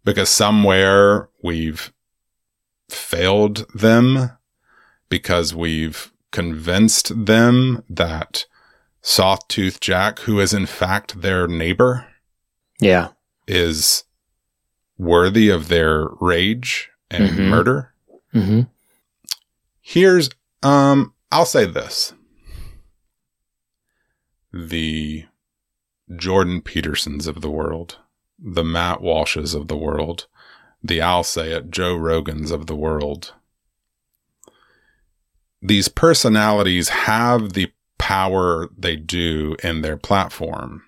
because 0.04 0.28
somewhere 0.28 1.28
we've 1.42 1.92
failed 2.88 3.66
them 3.74 4.30
because 5.08 5.54
we've 5.54 6.12
convinced 6.30 7.26
them 7.26 7.82
that 7.88 8.46
Sawtooth 9.02 9.80
Jack, 9.80 10.20
who 10.20 10.40
is 10.40 10.52
in 10.52 10.66
fact 10.66 11.22
their 11.22 11.46
neighbor, 11.46 12.06
Yeah. 12.80 13.10
is 13.46 14.04
worthy 14.98 15.48
of 15.48 15.68
their 15.68 16.08
rage 16.20 16.90
and 17.10 17.30
Mhm. 17.30 17.48
murder. 17.48 17.92
hmm 18.32 18.60
Here's, 19.80 20.28
um, 20.64 21.14
I'll 21.30 21.46
say 21.46 21.64
this. 21.64 22.12
The 24.52 25.24
Jordan 26.14 26.60
Petersons 26.60 27.26
of 27.26 27.40
the 27.40 27.50
world, 27.50 27.98
the 28.38 28.64
Matt 28.64 29.00
Walshes 29.00 29.54
of 29.54 29.68
the 29.68 29.76
world, 29.76 30.26
the 30.82 31.00
I'll 31.00 31.24
say 31.24 31.52
it 31.52 31.70
Joe 31.70 31.96
Rogans 31.96 32.50
of 32.50 32.66
the 32.66 32.76
world. 32.76 33.32
These 35.62 35.88
personalities 35.88 36.88
have 36.90 37.52
the 37.52 37.72
power 37.98 38.68
they 38.76 38.96
do 38.96 39.56
in 39.62 39.82
their 39.82 39.96
platform 39.96 40.82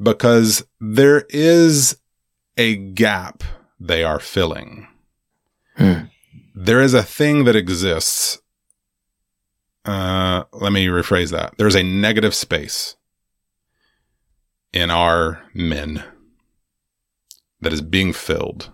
because 0.00 0.64
there 0.80 1.24
is 1.30 1.98
a 2.56 2.76
gap 2.76 3.42
they 3.86 4.02
are 4.04 4.18
filling 4.20 4.86
Hmm. 5.76 6.04
there 6.54 6.80
is 6.80 6.94
a 6.94 7.02
thing 7.02 7.44
that 7.44 7.56
exists. 7.56 8.40
Uh, 9.84 10.44
let 10.52 10.72
me 10.72 10.86
rephrase 10.86 11.32
that. 11.32 11.54
There's 11.58 11.74
a 11.74 11.82
negative 11.82 12.32
space 12.32 12.94
in 14.72 14.88
our 14.90 15.42
men 15.52 16.04
that 17.60 17.72
is 17.72 17.80
being 17.82 18.12
filled 18.12 18.70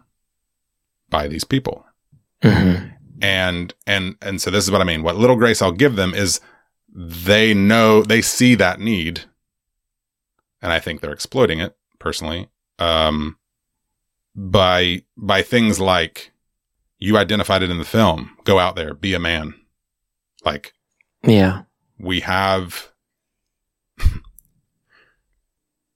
by 1.08 1.26
these 1.26 1.44
people. 1.44 1.86
hmm 2.42 2.74
And, 3.22 3.74
and, 3.86 4.16
and 4.20 4.40
so 4.42 4.50
this 4.50 4.64
is 4.64 4.70
what 4.70 4.82
I 4.82 4.84
mean. 4.84 5.02
What 5.02 5.16
little 5.16 5.36
grace 5.36 5.62
I'll 5.62 5.72
give 5.72 5.96
them 5.96 6.12
is 6.14 6.40
they 6.94 7.54
know, 7.54 8.02
they 8.02 8.20
see 8.20 8.54
that 8.56 8.78
need. 8.78 9.22
And 10.60 10.70
I 10.70 10.78
think 10.80 11.00
they're 11.00 11.12
exploiting 11.12 11.60
it 11.60 11.76
personally. 11.98 12.50
Um, 12.78 13.38
by, 14.34 15.02
by 15.16 15.42
things 15.42 15.80
like, 15.80 16.32
you 16.98 17.16
identified 17.16 17.62
it 17.62 17.70
in 17.70 17.78
the 17.78 17.84
film. 17.84 18.36
Go 18.44 18.58
out 18.58 18.76
there, 18.76 18.92
be 18.94 19.14
a 19.14 19.18
man. 19.18 19.54
Like 20.44 20.74
Yeah. 21.22 21.62
we 21.98 22.20
have 22.20 22.88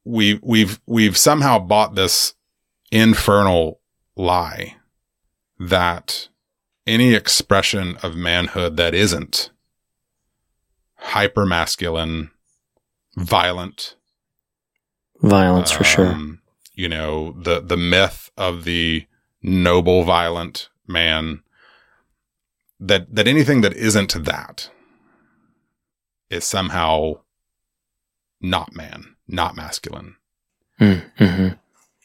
we 0.05 0.39
we've 0.43 0.81
we've 0.87 1.17
somehow 1.17 1.59
bought 1.59 1.95
this 1.95 2.35
infernal 2.91 3.81
lie 4.17 4.77
that 5.59 6.29
any 6.87 7.15
expression 7.15 7.97
of 8.03 8.15
manhood 8.15 8.77
that 8.77 8.95
isn't 8.95 9.51
hyper 10.97 11.47
masculine, 11.47 12.31
violent, 13.17 13.97
Violence 15.23 15.71
for 15.71 15.85
sure. 15.85 16.09
Um, 16.09 16.41
You 16.75 16.89
know, 16.89 17.33
the 17.33 17.61
the 17.61 17.77
myth 17.77 18.31
of 18.37 18.65
the 18.65 19.07
noble 19.43 20.05
violent 20.05 20.69
man 20.87 21.43
that 22.81 23.15
that 23.15 23.29
anything 23.29 23.61
that 23.61 23.75
isn't 23.75 24.25
that 24.25 24.71
is 26.31 26.45
somehow 26.45 27.21
not 28.41 28.75
man, 28.75 29.17
not 29.29 29.57
masculine. 29.57 30.17
Mm-hmm. 30.81 31.49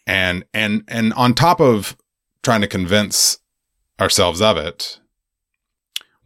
And 0.07 0.45
and 0.53 0.84
and 0.88 1.13
on 1.13 1.34
top 1.34 1.59
of 1.59 1.97
trying 2.43 2.61
to 2.61 2.67
convince 2.67 3.39
ourselves 3.99 4.41
of 4.41 4.57
it, 4.57 4.99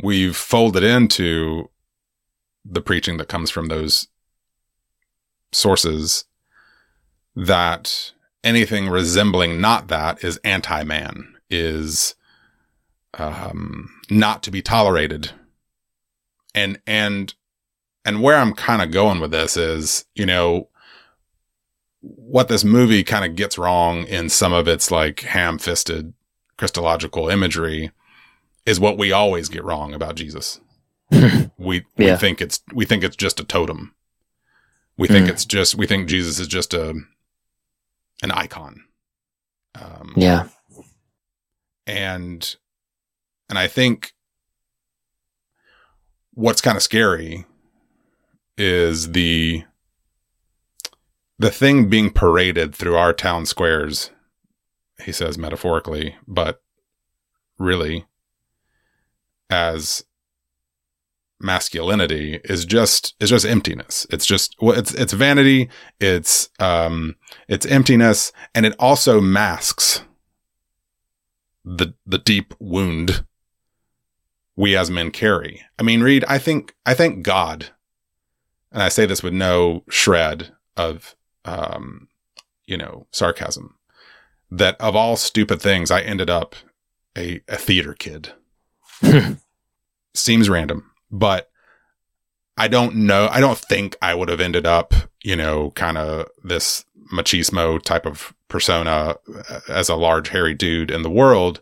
we've 0.02 0.36
folded 0.36 0.84
into 0.84 1.70
the 2.66 2.82
preaching 2.82 3.18
that 3.18 3.28
comes 3.28 3.50
from 3.50 3.68
those 3.68 4.08
sources 5.52 6.26
that 7.36 8.12
anything 8.44 8.90
resembling 8.90 9.62
not 9.62 9.88
that 9.90 10.24
is 10.24 10.38
anti-man, 10.44 11.36
is 11.50 12.16
um, 13.16 13.90
not 14.10 14.44
to 14.44 14.52
be 14.52 14.62
tolerated. 14.62 15.32
And 16.56 16.80
and 16.86 17.34
and 18.06 18.22
where 18.22 18.38
I'm 18.38 18.54
kind 18.54 18.82
of 18.82 18.92
going 18.92 19.20
with 19.20 19.32
this 19.32 19.56
is, 19.58 20.06
you 20.14 20.26
know, 20.26 20.68
what 22.02 22.48
this 22.50 22.64
movie 22.66 23.04
kind 23.04 23.24
of 23.24 23.36
gets 23.36 23.58
wrong 23.58 24.04
in 24.06 24.28
some 24.30 24.52
of 24.54 24.68
its 24.68 24.92
like 24.92 25.22
ham-fisted 25.22 26.14
Christological 26.58 27.30
imagery 27.30 27.92
is 28.66 28.80
what 28.80 28.98
we 28.98 29.12
always 29.12 29.50
get 29.50 29.64
wrong 29.64 29.94
about 29.94 30.16
Jesus. 30.16 30.60
we 31.12 31.86
we 31.98 32.06
Yeah. 32.06 32.18
think 32.18 32.42
it's 32.42 32.60
we 32.74 32.86
think 32.86 33.04
it's 33.04 33.16
just 33.16 33.40
a 33.40 33.44
totem. 33.44 33.94
We 34.98 35.08
think 35.08 35.28
Mm. 35.28 35.30
it's 35.30 35.46
just 35.46 35.76
we 35.76 35.88
think 35.88 36.08
Jesus 36.08 36.40
is 36.40 36.48
just 36.48 36.74
a 36.74 36.94
an 38.24 38.32
icon. 38.32 38.84
Um, 39.76 40.14
Yeah. 40.16 40.48
and 41.86 42.56
and 43.50 43.60
I 43.60 43.68
think 43.68 44.14
what's 46.34 46.62
kind 46.62 46.78
of 46.78 46.84
scary 46.84 47.46
is 48.58 49.12
the 49.12 49.64
the 51.40 51.52
thing 51.52 51.90
being 51.90 52.10
paraded 52.12 52.74
through 52.76 52.96
our 52.96 53.14
town 53.14 53.46
squares. 53.46 54.12
He 55.04 55.12
says 55.12 55.38
metaphorically, 55.38 56.16
but 56.28 56.62
really 57.58 58.06
as 59.50 60.06
masculinity 61.44 62.40
is 62.46 62.66
just 62.66 63.14
is 63.20 63.30
just 63.30 63.46
emptiness. 63.46 64.08
It's 64.10 64.26
just 64.26 64.56
well, 64.62 64.78
it's 64.78 64.94
it's 64.94 65.14
vanity. 65.14 65.70
It's 66.00 66.50
um 66.60 67.16
it's 67.48 67.66
emptiness, 67.66 68.32
and 68.56 68.66
it 68.66 68.76
also 68.80 69.20
masks 69.20 70.04
the 71.66 71.94
the 72.06 72.18
deep 72.18 72.54
wound 72.60 73.26
we 74.56 74.76
as 74.78 74.90
men 74.90 75.12
carry. 75.12 75.62
I 75.80 75.84
mean, 75.84 76.02
Reed, 76.02 76.24
I 76.28 76.38
think 76.38 76.76
I 76.86 76.94
thank 76.94 77.24
God, 77.24 77.68
and 78.72 78.82
I 78.82 78.90
say 78.90 79.06
this 79.06 79.24
with 79.24 79.34
no 79.34 79.84
shred 79.90 80.54
of 80.78 81.16
um 81.46 82.08
you 82.66 82.78
know 82.78 83.08
sarcasm, 83.12 83.76
that 84.50 84.80
of 84.80 84.96
all 84.96 85.18
stupid 85.18 85.62
things, 85.62 85.92
I 85.92 86.02
ended 86.02 86.30
up 86.30 86.56
a 87.18 87.42
a 87.48 87.58
theater 87.58 87.94
kid. 87.94 88.34
Seems 90.16 90.48
random, 90.48 90.92
but 91.14 91.50
I 92.58 92.68
don't 92.68 92.96
know. 92.96 93.30
I 93.32 93.40
don't 93.40 93.58
think 93.58 93.96
I 94.02 94.16
would 94.16 94.30
have 94.30 94.42
ended 94.42 94.66
up, 94.66 94.94
you 95.24 95.36
know, 95.36 95.72
kind 95.72 95.98
of 95.98 96.28
this 96.44 96.84
machismo 97.14 97.82
type 97.82 98.06
of 98.06 98.34
persona 98.48 99.16
uh, 99.50 99.60
as 99.70 99.90
a 99.90 99.96
large, 99.96 100.30
hairy 100.30 100.56
dude 100.56 100.92
in 100.92 101.04
the 101.04 101.10
world. 101.10 101.62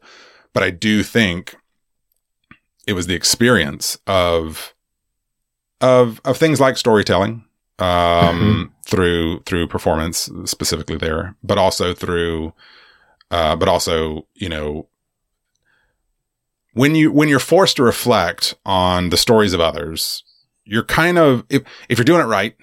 But 0.53 0.63
I 0.63 0.69
do 0.69 1.03
think 1.03 1.55
it 2.87 2.93
was 2.93 3.07
the 3.07 3.13
experience 3.13 3.97
of, 4.07 4.73
of, 5.81 6.21
of 6.25 6.37
things 6.37 6.59
like 6.59 6.77
storytelling, 6.77 7.43
um, 7.79 8.73
through, 8.85 9.41
through 9.41 9.67
performance 9.67 10.29
specifically 10.45 10.97
there, 10.97 11.35
but 11.43 11.57
also 11.57 11.93
through, 11.93 12.53
uh, 13.31 13.55
but 13.55 13.67
also, 13.67 14.27
you 14.35 14.49
know, 14.49 14.87
when 16.73 16.95
you 16.95 17.11
when 17.11 17.29
you're 17.29 17.39
forced 17.39 17.77
to 17.77 17.83
reflect 17.83 18.55
on 18.65 19.09
the 19.09 19.17
stories 19.17 19.53
of 19.53 19.59
others, 19.59 20.23
you're 20.63 20.83
kind 20.83 21.17
of 21.17 21.45
if 21.49 21.63
if 21.89 21.97
you're 21.97 22.05
doing 22.05 22.21
it 22.21 22.25
right, 22.25 22.55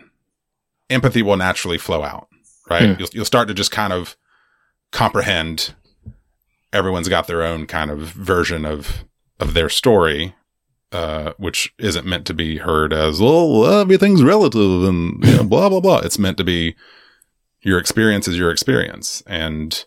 empathy 0.90 1.22
will 1.22 1.36
naturally 1.36 1.78
flow 1.78 2.02
out, 2.02 2.28
right? 2.70 2.98
You'll 2.98 3.08
you'll 3.12 3.24
start 3.24 3.48
to 3.48 3.54
just 3.54 3.70
kind 3.70 3.92
of 3.92 4.16
comprehend 4.90 5.74
everyone's 6.72 7.08
got 7.08 7.26
their 7.26 7.42
own 7.42 7.66
kind 7.66 7.90
of 7.90 8.00
version 8.00 8.64
of 8.64 9.04
of 9.40 9.54
their 9.54 9.68
story, 9.68 10.34
uh, 10.92 11.32
which 11.38 11.72
isn't 11.78 12.06
meant 12.06 12.26
to 12.26 12.34
be 12.34 12.58
heard 12.58 12.92
as 12.92 13.18
oh 13.20 13.80
everything's 13.80 14.22
relative 14.22 14.84
and 14.84 15.24
you 15.24 15.36
know, 15.36 15.44
blah 15.44 15.68
blah 15.68 15.80
blah. 15.80 15.98
It's 15.98 16.18
meant 16.18 16.38
to 16.38 16.44
be 16.44 16.74
your 17.60 17.78
experience 17.78 18.28
is 18.28 18.38
your 18.38 18.50
experience, 18.50 19.22
and 19.26 19.84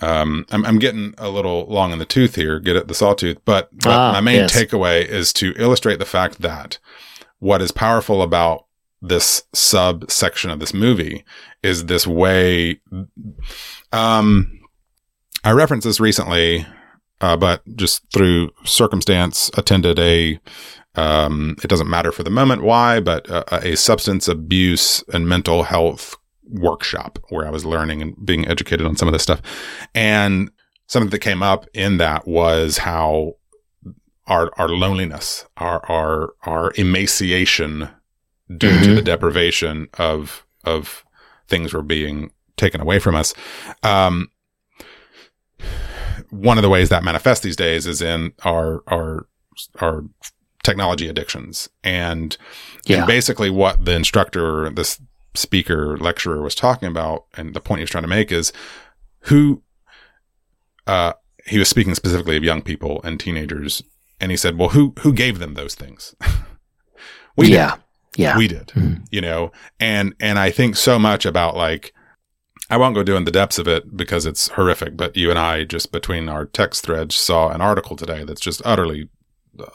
um, 0.00 0.46
I'm, 0.50 0.64
I'm 0.64 0.78
getting 0.78 1.14
a 1.18 1.28
little 1.28 1.66
long 1.66 1.92
in 1.92 1.98
the 1.98 2.04
tooth 2.06 2.34
here, 2.36 2.58
get 2.60 2.76
it 2.76 2.88
the 2.88 2.94
sawtooth, 2.94 3.38
but, 3.44 3.68
but 3.78 3.90
Ah, 3.90 4.12
my 4.12 4.20
main 4.20 4.40
yes. 4.40 4.54
takeaway 4.56 5.04
is 5.04 5.32
to 5.34 5.52
illustrate 5.56 5.98
the 5.98 6.04
fact 6.04 6.40
that 6.40 6.78
what 7.38 7.60
is 7.62 7.72
powerful 7.72 8.22
about 8.22 8.66
this 9.00 9.44
subsection 9.54 10.50
of 10.50 10.58
this 10.60 10.74
movie 10.74 11.24
is 11.62 11.86
this 11.86 12.06
way. 12.06 12.80
Um, 13.92 14.60
I 15.44 15.52
referenced 15.52 15.86
this 15.86 16.00
recently, 16.00 16.66
uh, 17.20 17.36
but 17.36 17.62
just 17.76 18.02
through 18.12 18.50
circumstance, 18.64 19.50
attended 19.56 19.98
a. 19.98 20.40
Um, 20.94 21.54
it 21.62 21.68
doesn't 21.68 21.88
matter 21.88 22.10
for 22.10 22.24
the 22.24 22.30
moment 22.30 22.62
why, 22.62 22.98
but 22.98 23.28
a, 23.30 23.72
a 23.72 23.76
substance 23.76 24.26
abuse 24.26 25.04
and 25.12 25.28
mental 25.28 25.62
health 25.64 26.16
workshop 26.50 27.18
where 27.28 27.46
I 27.46 27.50
was 27.50 27.64
learning 27.64 28.02
and 28.02 28.14
being 28.26 28.46
educated 28.48 28.86
on 28.86 28.96
some 28.96 29.08
of 29.08 29.12
this 29.12 29.22
stuff. 29.22 29.40
And 29.94 30.50
something 30.86 31.10
that 31.10 31.18
came 31.20 31.42
up 31.42 31.66
in 31.74 31.98
that 31.98 32.26
was 32.26 32.78
how 32.78 33.34
our 34.26 34.50
our 34.58 34.68
loneliness, 34.68 35.46
our 35.56 35.84
our 35.90 36.34
our 36.42 36.72
emaciation 36.76 37.88
due 38.56 38.78
to 38.82 38.94
the 38.94 39.02
deprivation 39.02 39.88
of 39.98 40.46
of 40.64 41.04
things 41.46 41.72
were 41.72 41.82
being 41.82 42.30
taken 42.56 42.80
away 42.80 42.98
from 42.98 43.14
us. 43.14 43.34
Um, 43.82 44.30
one 46.30 46.58
of 46.58 46.62
the 46.62 46.68
ways 46.68 46.88
that 46.90 47.02
manifests 47.04 47.42
these 47.42 47.56
days 47.56 47.86
is 47.86 48.02
in 48.02 48.32
our 48.44 48.82
our 48.86 49.26
our 49.80 50.04
technology 50.62 51.08
addictions 51.08 51.68
and 51.82 52.36
Yeah. 52.86 52.98
and 52.98 53.06
basically 53.06 53.48
what 53.50 53.84
the 53.84 53.92
instructor 53.94 54.68
this 54.70 55.00
speaker 55.38 55.96
lecturer 55.98 56.42
was 56.42 56.54
talking 56.54 56.88
about 56.88 57.24
and 57.36 57.54
the 57.54 57.60
point 57.60 57.78
he 57.78 57.82
was 57.82 57.90
trying 57.90 58.04
to 58.04 58.08
make 58.08 58.30
is 58.32 58.52
who 59.20 59.62
uh 60.86 61.12
he 61.46 61.58
was 61.58 61.68
speaking 61.68 61.94
specifically 61.94 62.36
of 62.36 62.44
young 62.44 62.62
people 62.62 63.00
and 63.04 63.18
teenagers 63.18 63.82
and 64.20 64.30
he 64.30 64.36
said 64.36 64.58
well 64.58 64.70
who 64.70 64.92
who 65.00 65.12
gave 65.12 65.38
them 65.38 65.54
those 65.54 65.74
things 65.74 66.14
we 67.36 67.48
yeah. 67.48 67.76
did 67.76 68.22
Yeah. 68.22 68.36
we 68.36 68.48
did 68.48 68.72
you 69.10 69.20
know 69.20 69.52
and 69.80 70.14
and 70.20 70.38
i 70.38 70.50
think 70.50 70.76
so 70.76 70.98
much 70.98 71.24
about 71.24 71.56
like 71.56 71.92
i 72.70 72.76
won't 72.76 72.94
go 72.94 73.02
doing 73.02 73.24
the 73.24 73.30
depths 73.30 73.58
of 73.58 73.68
it 73.68 73.96
because 73.96 74.26
it's 74.26 74.48
horrific 74.50 74.96
but 74.96 75.16
you 75.16 75.30
and 75.30 75.38
i 75.38 75.64
just 75.64 75.92
between 75.92 76.28
our 76.28 76.44
text 76.44 76.84
threads 76.84 77.14
saw 77.14 77.48
an 77.50 77.60
article 77.60 77.96
today 77.96 78.24
that's 78.24 78.40
just 78.40 78.60
utterly 78.64 79.08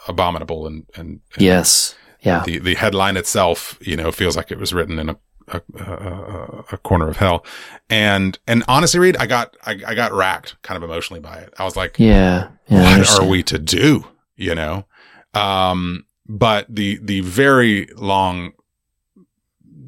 abominable 0.07 0.65
and 0.67 0.85
and, 0.95 1.19
and 1.33 1.41
yes. 1.41 1.95
Yeah. 2.21 2.41
the 2.45 2.57
the 2.59 2.75
headline 2.75 3.17
itself, 3.17 3.77
you 3.81 3.97
know, 3.97 4.09
feels 4.09 4.37
like 4.37 4.49
it 4.49 4.57
was 4.57 4.73
written 4.73 4.97
in 4.97 5.09
a 5.09 5.17
a, 5.47 5.61
a, 5.77 6.65
a 6.73 6.77
corner 6.77 7.09
of 7.09 7.17
hell. 7.17 7.45
And 7.89 8.37
and 8.47 8.63
honestly, 8.67 8.99
Reed, 8.99 9.17
I 9.17 9.25
got 9.25 9.55
I, 9.65 9.79
I 9.85 9.95
got 9.95 10.13
racked 10.13 10.61
kind 10.61 10.77
of 10.77 10.83
emotionally 10.83 11.19
by 11.19 11.37
it. 11.37 11.53
I 11.57 11.63
was 11.63 11.75
like, 11.75 11.99
Yeah. 11.99 12.49
yeah 12.67 12.99
what 12.99 13.19
are 13.21 13.27
we 13.27 13.43
to 13.43 13.59
do? 13.59 14.05
You 14.35 14.55
know, 14.55 14.85
um, 15.33 16.05
but 16.27 16.65
the 16.69 16.99
the 17.01 17.21
very 17.21 17.87
long 17.95 18.53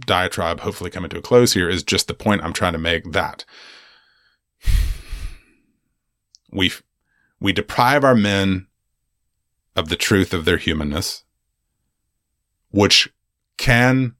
diatribe, 0.06 0.60
hopefully 0.60 0.90
coming 0.92 1.10
to 1.10 1.18
a 1.18 1.22
close 1.22 1.54
here, 1.54 1.68
is 1.68 1.84
just 1.84 2.08
the 2.08 2.14
point 2.14 2.44
I'm 2.44 2.54
trying 2.54 2.74
to 2.74 2.80
make 2.80 3.12
that 3.12 3.44
we 6.52 6.72
we 7.40 7.52
deprive 7.54 8.04
our 8.04 8.16
men 8.16 8.68
of 9.76 9.90
the 9.90 9.96
truth 9.96 10.34
of 10.34 10.46
their 10.46 10.58
humanness, 10.58 11.24
which 12.72 13.12
can 13.58 14.15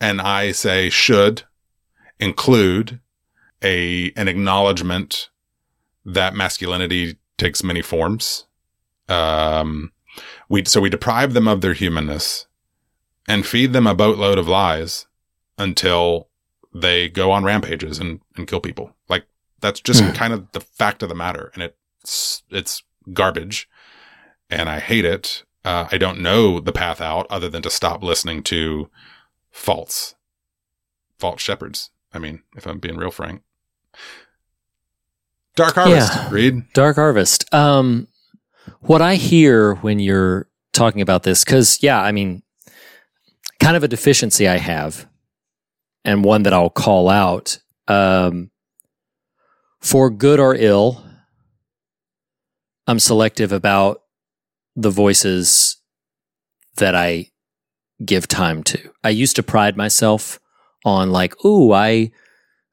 and 0.00 0.20
I 0.20 0.52
say 0.52 0.90
should 0.90 1.42
include 2.18 3.00
a 3.62 4.12
an 4.16 4.28
acknowledgement 4.28 5.30
that 6.04 6.34
masculinity 6.34 7.18
takes 7.36 7.62
many 7.62 7.82
forms. 7.82 8.46
Um, 9.08 9.92
we 10.48 10.64
so 10.64 10.80
we 10.80 10.90
deprive 10.90 11.34
them 11.34 11.48
of 11.48 11.60
their 11.60 11.74
humanness 11.74 12.46
and 13.26 13.46
feed 13.46 13.72
them 13.72 13.86
a 13.86 13.94
boatload 13.94 14.38
of 14.38 14.48
lies 14.48 15.06
until 15.58 16.28
they 16.74 17.08
go 17.08 17.30
on 17.30 17.44
rampages 17.44 17.98
and, 17.98 18.20
and 18.36 18.46
kill 18.46 18.60
people. 18.60 18.94
Like 19.08 19.24
that's 19.60 19.80
just 19.80 20.02
Hmm. 20.02 20.10
kind 20.12 20.32
of 20.32 20.50
the 20.52 20.60
fact 20.60 21.02
of 21.02 21.08
the 21.08 21.14
matter, 21.14 21.50
and 21.54 21.62
it's 22.02 22.42
it's 22.50 22.82
garbage, 23.12 23.68
and 24.50 24.68
I 24.68 24.78
hate 24.78 25.04
it. 25.04 25.44
Uh, 25.64 25.88
I 25.90 25.98
don't 25.98 26.20
know 26.20 26.60
the 26.60 26.72
path 26.72 27.00
out 27.00 27.26
other 27.28 27.48
than 27.48 27.62
to 27.62 27.70
stop 27.70 28.02
listening 28.02 28.42
to 28.44 28.88
false, 29.50 30.14
false 31.18 31.40
shepherds. 31.40 31.90
I 32.12 32.18
mean, 32.18 32.42
if 32.56 32.66
I'm 32.66 32.78
being 32.78 32.96
real 32.96 33.10
frank. 33.10 33.42
Dark 35.56 35.74
Harvest, 35.74 36.12
Yeah. 36.14 36.28
Reed. 36.30 36.72
Dark 36.72 36.96
Harvest. 36.96 37.52
Um, 37.52 38.08
what 38.80 39.02
I 39.02 39.16
hear 39.16 39.74
when 39.76 39.98
you're 39.98 40.48
talking 40.72 41.00
about 41.00 41.24
this, 41.24 41.44
because 41.44 41.82
yeah, 41.82 42.00
I 42.00 42.12
mean, 42.12 42.42
kind 43.58 43.76
of 43.76 43.82
a 43.82 43.88
deficiency 43.88 44.46
I 44.46 44.58
have, 44.58 45.08
and 46.04 46.24
one 46.24 46.44
that 46.44 46.52
I'll 46.52 46.70
call 46.70 47.08
out. 47.08 47.58
Um, 47.88 48.50
for 49.80 50.10
good 50.10 50.38
or 50.40 50.54
ill, 50.54 51.04
I'm 52.86 52.98
selective 52.98 53.52
about 53.52 54.02
the 54.76 54.90
voices 54.90 55.76
that 56.76 56.94
I 56.94 57.30
give 58.04 58.28
time 58.28 58.62
to. 58.64 58.90
I 59.02 59.10
used 59.10 59.36
to 59.36 59.42
pride 59.42 59.76
myself 59.76 60.38
on 60.84 61.10
like, 61.10 61.44
ooh, 61.44 61.72
I 61.72 62.12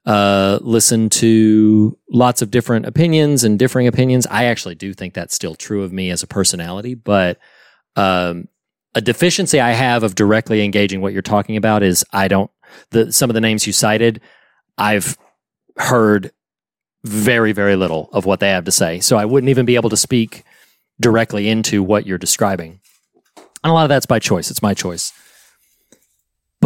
uh, 0.06 0.60
listen 0.62 1.10
to 1.10 1.98
lots 2.10 2.40
of 2.40 2.50
different 2.50 2.86
opinions 2.86 3.42
and 3.42 3.58
differing 3.58 3.88
opinions. 3.88 4.26
I 4.28 4.44
actually 4.44 4.76
do 4.76 4.94
think 4.94 5.14
that's 5.14 5.34
still 5.34 5.56
true 5.56 5.82
of 5.82 5.92
me 5.92 6.10
as 6.10 6.22
a 6.22 6.28
personality, 6.28 6.94
but 6.94 7.38
um, 7.96 8.48
a 8.94 9.00
deficiency 9.00 9.60
I 9.60 9.72
have 9.72 10.04
of 10.04 10.14
directly 10.14 10.64
engaging 10.64 11.00
what 11.00 11.12
you're 11.12 11.22
talking 11.22 11.56
about 11.56 11.82
is 11.82 12.04
I 12.12 12.28
don't 12.28 12.50
the 12.90 13.12
some 13.12 13.30
of 13.30 13.34
the 13.34 13.40
names 13.40 13.66
you 13.66 13.72
cited. 13.72 14.20
I've 14.78 15.18
heard 15.76 16.30
very 17.04 17.52
very 17.52 17.76
little 17.76 18.08
of 18.12 18.26
what 18.26 18.40
they 18.40 18.50
have 18.50 18.64
to 18.64 18.72
say, 18.72 19.00
so 19.00 19.16
I 19.16 19.24
wouldn't 19.24 19.50
even 19.50 19.66
be 19.66 19.74
able 19.74 19.90
to 19.90 19.96
speak 19.96 20.44
directly 21.00 21.48
into 21.48 21.82
what 21.82 22.06
you're 22.06 22.16
describing. 22.16 22.80
And 23.36 23.70
a 23.70 23.74
lot 23.74 23.84
of 23.84 23.88
that's 23.88 24.06
by 24.06 24.18
choice. 24.18 24.50
It's 24.50 24.62
my 24.62 24.74
choice. 24.74 25.12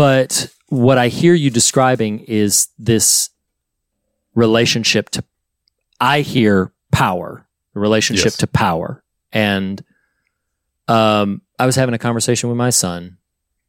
But 0.00 0.48
what 0.68 0.96
I 0.96 1.08
hear 1.08 1.34
you 1.34 1.50
describing 1.50 2.20
is 2.20 2.68
this 2.78 3.28
relationship 4.34 5.10
to, 5.10 5.24
I 6.00 6.22
hear 6.22 6.72
power, 6.90 7.46
the 7.74 7.80
relationship 7.80 8.24
Yes. 8.24 8.36
to 8.38 8.46
power. 8.46 9.04
And 9.30 9.84
um, 10.88 11.42
I 11.58 11.66
was 11.66 11.76
having 11.76 11.94
a 11.94 11.98
conversation 11.98 12.48
with 12.48 12.56
my 12.56 12.70
son 12.70 13.18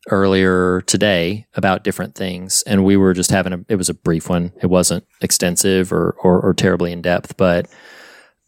earlier 0.09 0.79
today 0.87 1.47
about 1.53 1.83
different 1.83 2.15
things, 2.15 2.63
and 2.65 2.85
we 2.85 2.95
were 2.95 3.13
just 3.13 3.31
having 3.31 3.51
a. 3.51 3.65
It 3.67 3.75
was 3.75 3.89
a 3.89 3.93
brief 3.93 4.29
one. 4.29 4.53
It 4.63 4.67
wasn't 4.67 5.05
extensive 5.19 5.91
or 5.91 6.15
or, 6.23 6.39
or 6.39 6.53
terribly 6.53 6.93
in 6.93 7.01
depth, 7.01 7.35
but 7.35 7.67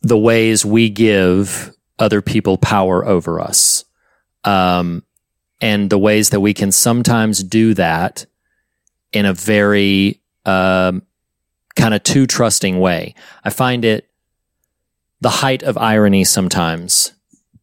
the 0.02 0.18
ways 0.18 0.64
we 0.64 0.90
give 0.90 1.76
other 2.00 2.22
people 2.22 2.58
power 2.58 3.06
over 3.06 3.42
us, 3.42 3.84
um, 4.46 5.04
and 5.64 5.90
the 5.90 5.98
ways 5.98 6.32
that 6.32 6.42
we 6.42 6.54
can 6.54 6.74
sometimes 6.74 7.42
do 7.42 7.74
that 7.74 8.26
in 9.14 9.26
a 9.26 9.34
very 9.34 10.22
um, 10.44 11.04
kind 11.78 11.94
of 11.94 12.04
too 12.04 12.28
trusting 12.28 12.82
way. 12.82 13.16
I 13.46 13.50
find 13.50 13.86
it 13.86 14.10
the 15.22 15.30
height 15.30 15.64
of 15.64 15.78
irony 15.78 16.26
sometimes, 16.26 17.14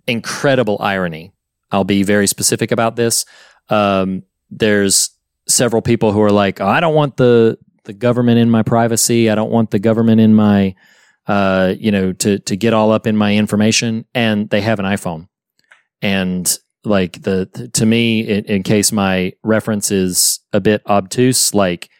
incredible 0.06 0.78
irony. 0.80 1.34
I'll 1.70 1.84
be 1.84 2.02
very 2.02 2.26
specific 2.26 2.72
about 2.72 2.96
this. 2.96 3.26
Um, 3.68 4.22
there's 4.50 5.10
several 5.46 5.82
people 5.82 6.10
who 6.10 6.22
are 6.22 6.32
like, 6.32 6.58
oh, 6.58 6.66
I 6.66 6.80
don't 6.80 6.94
want 6.94 7.18
the 7.18 7.58
the 7.84 7.92
government 7.92 8.38
in 8.38 8.48
my 8.48 8.62
privacy. 8.62 9.28
I 9.28 9.34
don't 9.34 9.50
want 9.50 9.72
the 9.72 9.78
government 9.78 10.22
in 10.22 10.34
my, 10.34 10.74
uh, 11.26 11.74
you 11.78 11.92
know, 11.92 12.14
to 12.14 12.38
to 12.38 12.56
get 12.56 12.72
all 12.72 12.92
up 12.92 13.06
in 13.06 13.14
my 13.14 13.36
information. 13.36 14.06
And 14.14 14.48
they 14.48 14.62
have 14.62 14.78
an 14.78 14.86
iPhone, 14.86 15.28
and 16.00 16.58
like 16.84 17.22
the 17.22 17.46
to 17.74 17.86
me, 17.86 18.20
in, 18.20 18.44
in 18.44 18.62
case 18.62 18.92
my 18.92 19.32
reference 19.42 19.90
is 19.90 20.40
a 20.52 20.60
bit 20.60 20.82
obtuse, 20.86 21.54
like 21.54 21.90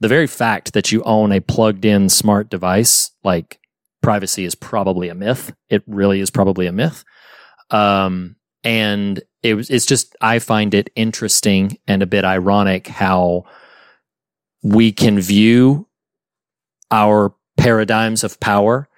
the 0.00 0.08
very 0.08 0.26
fact 0.26 0.72
that 0.72 0.92
you 0.92 1.02
own 1.02 1.32
a 1.32 1.40
plugged 1.40 1.84
in 1.84 2.08
smart 2.08 2.50
device, 2.50 3.10
like 3.24 3.58
privacy 4.02 4.44
is 4.44 4.54
probably 4.54 5.08
a 5.08 5.14
myth. 5.14 5.52
It 5.68 5.82
really 5.86 6.20
is 6.20 6.30
probably 6.30 6.66
a 6.66 6.72
myth. 6.72 7.04
Um, 7.70 8.36
and 8.62 9.18
it 9.42 9.70
it's 9.70 9.86
just, 9.86 10.16
I 10.20 10.38
find 10.38 10.74
it 10.74 10.90
interesting 10.96 11.78
and 11.86 12.02
a 12.02 12.06
bit 12.06 12.24
ironic 12.24 12.88
how 12.88 13.44
we 14.62 14.92
can 14.92 15.20
view 15.20 15.88
our 16.90 17.34
paradigms 17.56 18.24
of 18.24 18.38
power 18.40 18.88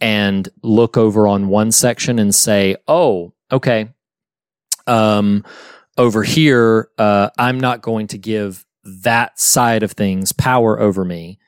and 0.00 0.48
look 0.62 0.96
over 0.96 1.26
on 1.26 1.48
one 1.48 1.72
section 1.72 2.18
and 2.18 2.34
say, 2.34 2.76
oh, 2.86 3.32
okay, 3.50 3.88
um, 4.86 5.44
over 5.96 6.22
here, 6.22 6.88
uh, 6.98 7.30
I'm 7.38 7.58
not 7.60 7.82
going 7.82 8.06
to 8.08 8.18
give 8.18 8.64
that 8.84 9.38
side 9.40 9.82
of 9.82 9.92
things 9.92 10.32
power 10.32 10.78
over 10.80 11.04
me. 11.04 11.38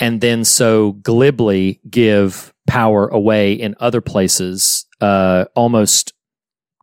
And 0.00 0.20
then 0.20 0.44
so 0.44 0.92
glibly 0.92 1.80
give 1.88 2.52
power 2.66 3.06
away 3.08 3.52
in 3.52 3.74
other 3.78 4.00
places, 4.00 4.86
uh, 5.00 5.44
almost 5.54 6.12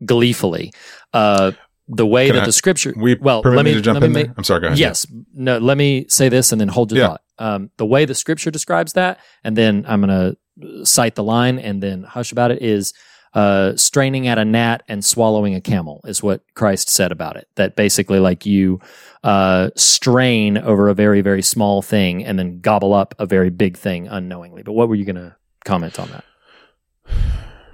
gleefully. 0.06 0.72
Uh, 1.14 1.52
the 1.88 2.06
way 2.06 2.28
Can 2.28 2.36
that 2.36 2.44
I- 2.44 2.46
the 2.46 2.52
scripture, 2.52 2.94
We 2.96 3.16
well, 3.16 3.42
let 3.44 3.66
me 3.66 3.76
me, 3.76 3.82
jump 3.82 4.00
let 4.00 4.06
in 4.08 4.14
there. 4.14 4.34
I'm 4.38 4.44
sorry. 4.44 4.62
Go 4.62 4.68
ahead. 4.68 4.80
Yes. 4.80 5.08
No, 5.34 5.58
let 5.58 5.78
me 5.78 6.06
say 6.08 6.30
this 6.30 6.52
and 6.52 6.62
then 6.62 6.68
hold 6.68 6.92
your 6.92 7.00
Yeah. 7.00 7.08
thought. 7.08 7.22
Um, 7.40 7.72
the 7.78 7.86
way 7.86 8.06
the 8.06 8.14
scripture 8.16 8.52
describes 8.52 8.94
that, 8.94 9.20
and 9.44 9.56
then 9.58 9.86
I'm 9.88 10.02
going 10.02 10.36
to 10.62 10.86
cite 10.86 11.16
the 11.16 11.24
line 11.24 11.58
and 11.58 11.82
then 11.82 12.04
hush 12.04 12.32
about 12.32 12.52
it 12.52 12.62
is 12.62 12.94
uh, 13.34 13.76
straining 13.76 14.28
at 14.28 14.38
a 14.38 14.46
gnat 14.46 14.84
and 14.88 15.04
swallowing 15.04 15.56
a 15.56 15.62
camel 15.62 16.02
is 16.06 16.24
what 16.24 16.42
Christ 16.56 16.90
said 16.90 17.12
about 17.12 17.36
it. 17.36 17.48
That 17.56 17.76
basically, 17.76 18.20
like 18.20 18.46
you 18.46 18.80
uh, 19.24 19.70
strain 19.76 20.58
over 20.58 20.90
a 20.90 20.94
very, 20.94 21.22
very 21.22 21.42
small 21.42 21.82
thing 21.82 22.26
and 22.26 22.40
then 22.40 22.60
gobble 22.62 22.94
up 22.94 23.16
a 23.20 23.26
very 23.26 23.50
big 23.50 23.78
thing 23.78 24.08
unknowingly. 24.08 24.64
But 24.64 24.74
what 24.74 24.90
were 24.90 24.96
you 24.96 25.06
going 25.06 25.16
to 25.16 25.36
comment 25.66 26.00
on 26.00 26.10
that? 26.10 26.24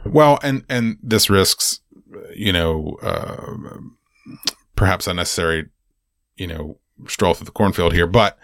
Well, 0.05 0.39
and 0.43 0.63
and 0.69 0.97
this 1.01 1.29
risks, 1.29 1.79
you 2.33 2.53
know, 2.53 2.97
uh, 3.01 3.77
perhaps 4.75 5.07
unnecessary, 5.07 5.69
you 6.35 6.47
know, 6.47 6.77
stroll 7.07 7.33
through 7.33 7.45
the 7.45 7.51
cornfield 7.51 7.93
here, 7.93 8.07
but 8.07 8.37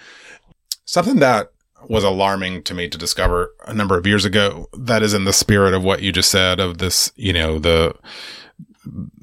something 0.86 1.20
that 1.20 1.52
was 1.88 2.04
alarming 2.04 2.64
to 2.64 2.74
me 2.74 2.88
to 2.88 2.98
discover 2.98 3.54
a 3.68 3.74
number 3.74 3.98
of 3.98 4.08
years 4.08 4.26
ago. 4.26 4.68
That 4.78 5.04
is 5.04 5.14
in 5.14 5.26
the 5.26 5.34
spirit 5.34 5.74
of 5.74 5.84
what 5.84 6.02
you 6.02 6.12
just 6.12 6.32
said 6.32 6.60
of 6.60 6.78
this, 6.78 7.12
you 7.16 7.34
know, 7.34 7.60
the 7.60 7.96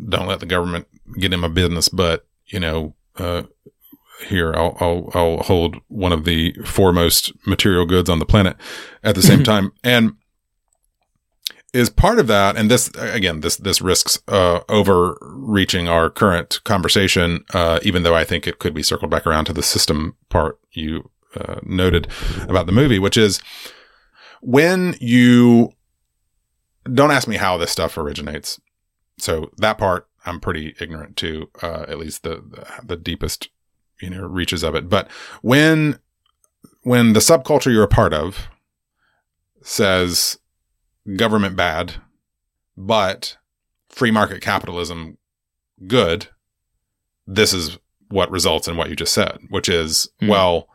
don't 0.09 0.29
let 0.29 0.41
the 0.41 0.47
government 0.47 0.87
get 1.19 1.33
in 1.33 1.41
my 1.41 1.49
business, 1.49 1.89
but 1.89 2.27
you 2.47 2.61
know, 2.61 2.95
uh, 3.17 3.43
here 4.27 4.55
I'll, 4.55 4.77
I'll 4.81 5.11
I'll 5.15 5.37
hold 5.39 5.77
one 5.89 6.13
of 6.13 6.25
the 6.25 6.53
foremost 6.65 7.33
material 7.47 7.87
goods 7.87 8.11
on 8.11 8.19
the 8.19 8.27
planet 8.27 8.57
at 9.03 9.15
the 9.15 9.23
same 9.23 9.45
time, 9.45 9.73
and 9.85 10.15
is 11.75 11.91
part 11.91 12.19
of 12.19 12.27
that 12.29 12.57
and 12.57 12.71
this 12.71 12.89
again 12.97 13.41
this 13.41 13.57
this 13.57 13.83
risks 13.83 14.19
uh 14.29 14.61
overreaching 14.71 15.87
our 15.87 16.09
current 16.09 16.61
conversation 16.65 17.45
uh 17.53 17.79
even 17.83 18.03
though 18.03 18.15
i 18.15 18.25
think 18.25 18.47
it 18.47 18.59
could 18.59 18.73
be 18.73 18.83
circled 18.83 19.11
back 19.11 19.27
around 19.27 19.45
to 19.45 19.53
the 19.53 19.63
system 19.63 20.17
part 20.31 20.59
you 20.73 21.11
uh, 21.37 21.57
noted 21.62 22.07
about 22.49 22.66
the 22.66 22.72
movie 22.72 22.99
which 22.99 23.16
is 23.16 23.41
when 24.41 24.95
you 25.01 25.72
don't 26.93 27.11
ask 27.11 27.29
me 27.29 27.37
how 27.37 27.57
this 27.57 27.70
stuff 27.70 27.97
originates 27.99 28.61
so 29.18 29.51
that 29.59 29.79
part 29.79 30.09
i'm 30.26 30.41
pretty 30.41 30.74
ignorant 30.81 31.16
to 31.16 31.49
uh 31.62 31.85
at 31.89 31.99
least 31.99 32.22
the 32.22 32.37
the, 32.37 32.66
the 32.85 32.97
deepest 32.97 33.49
you 34.01 34.09
know 34.11 34.22
reaches 34.22 34.62
of 34.62 34.74
it 34.74 34.89
but 34.89 35.09
when 35.43 35.99
when 36.83 37.12
the 37.12 37.20
subculture 37.20 37.72
you're 37.72 37.83
a 37.83 37.89
part 37.89 38.14
of 38.14 38.49
says 39.62 40.39
government 41.16 41.57
bad, 41.57 41.95
but 42.76 43.37
free 43.89 44.11
market 44.11 44.41
capitalism 44.41 45.18
good, 45.87 46.29
this 47.26 47.53
is 47.53 47.79
what 48.09 48.31
results 48.31 48.68
in 48.68 48.76
what 48.76 48.89
you 48.89 48.97
just 48.97 49.12
said, 49.12 49.39
which 49.51 49.68
is, 49.68 50.09
Hmm. 50.20 50.29
well, 50.29 50.68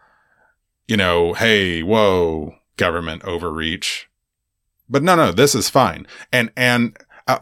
you 0.87 0.97
know, 0.97 1.33
hey, 1.33 1.81
whoa, 1.81 2.55
government 2.77 3.23
overreach. 3.23 4.09
But 4.89 5.03
no, 5.03 5.15
no, 5.15 5.31
this 5.31 5.55
is 5.55 5.69
fine. 5.69 6.05
And, 6.31 6.51
and 6.55 6.97
uh, 7.27 7.39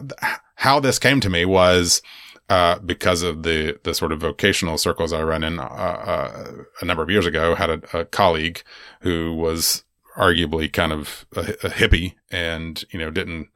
how 0.56 0.80
this 0.80 1.00
came 1.00 1.20
to 1.22 1.30
me 1.30 1.46
was, 1.46 2.02
uh, 2.50 2.80
because 2.80 3.24
of 3.24 3.44
the, 3.44 3.80
the 3.84 3.94
sort 3.94 4.12
of 4.12 4.20
vocational 4.20 4.78
circles 4.78 5.14
I 5.14 5.24
run 5.24 5.44
in, 5.44 5.60
uh, 5.60 5.64
uh, 5.64 6.52
a 6.82 6.86
number 6.86 7.02
of 7.02 7.10
years 7.10 7.26
ago, 7.26 7.56
had 7.56 7.70
a, 7.70 8.00
a 8.00 8.06
colleague 8.06 8.62
who 9.02 9.34
was 9.34 9.84
arguably 10.18 10.72
kind 10.72 10.92
of 10.92 11.26
a, 11.36 11.40
a 11.40 11.70
hippie 11.70 12.16
and, 12.30 12.84
you 12.92 13.00
know, 13.00 13.10
didn't, 13.10 13.48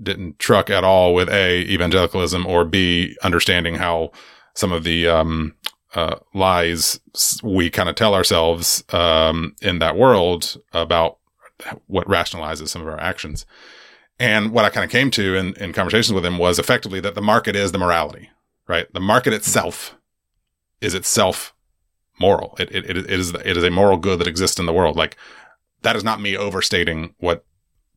didn't 0.00 0.38
truck 0.38 0.70
at 0.70 0.84
all 0.84 1.12
with 1.12 1.28
A, 1.28 1.62
evangelicalism 1.62 2.46
or 2.46 2.64
B, 2.64 3.16
understanding 3.22 3.76
how 3.76 4.12
some 4.54 4.72
of 4.72 4.84
the, 4.84 5.08
um, 5.08 5.54
uh, 5.94 6.16
lies 6.34 7.00
we 7.42 7.70
kind 7.70 7.88
of 7.88 7.94
tell 7.94 8.14
ourselves, 8.14 8.84
um, 8.90 9.54
in 9.62 9.78
that 9.78 9.96
world 9.96 10.56
about 10.72 11.18
what 11.86 12.06
rationalizes 12.06 12.68
some 12.68 12.82
of 12.82 12.88
our 12.88 13.00
actions. 13.00 13.46
And 14.20 14.52
what 14.52 14.64
I 14.64 14.70
kind 14.70 14.84
of 14.84 14.90
came 14.90 15.10
to 15.12 15.36
in, 15.36 15.54
in 15.54 15.72
conversations 15.72 16.12
with 16.12 16.24
him 16.24 16.38
was 16.38 16.58
effectively 16.58 17.00
that 17.00 17.14
the 17.14 17.22
market 17.22 17.54
is 17.54 17.72
the 17.72 17.78
morality, 17.78 18.30
right? 18.66 18.92
The 18.92 19.00
market 19.00 19.32
itself 19.32 19.96
is 20.80 20.94
itself 20.94 21.54
moral. 22.20 22.56
It, 22.58 22.74
it, 22.74 22.90
it 22.90 23.10
is, 23.10 23.32
it 23.32 23.56
is 23.56 23.64
a 23.64 23.70
moral 23.70 23.96
good 23.96 24.18
that 24.18 24.26
exists 24.26 24.58
in 24.58 24.66
the 24.66 24.72
world. 24.72 24.96
Like 24.96 25.16
that 25.82 25.96
is 25.96 26.04
not 26.04 26.20
me 26.20 26.36
overstating 26.36 27.14
what 27.18 27.44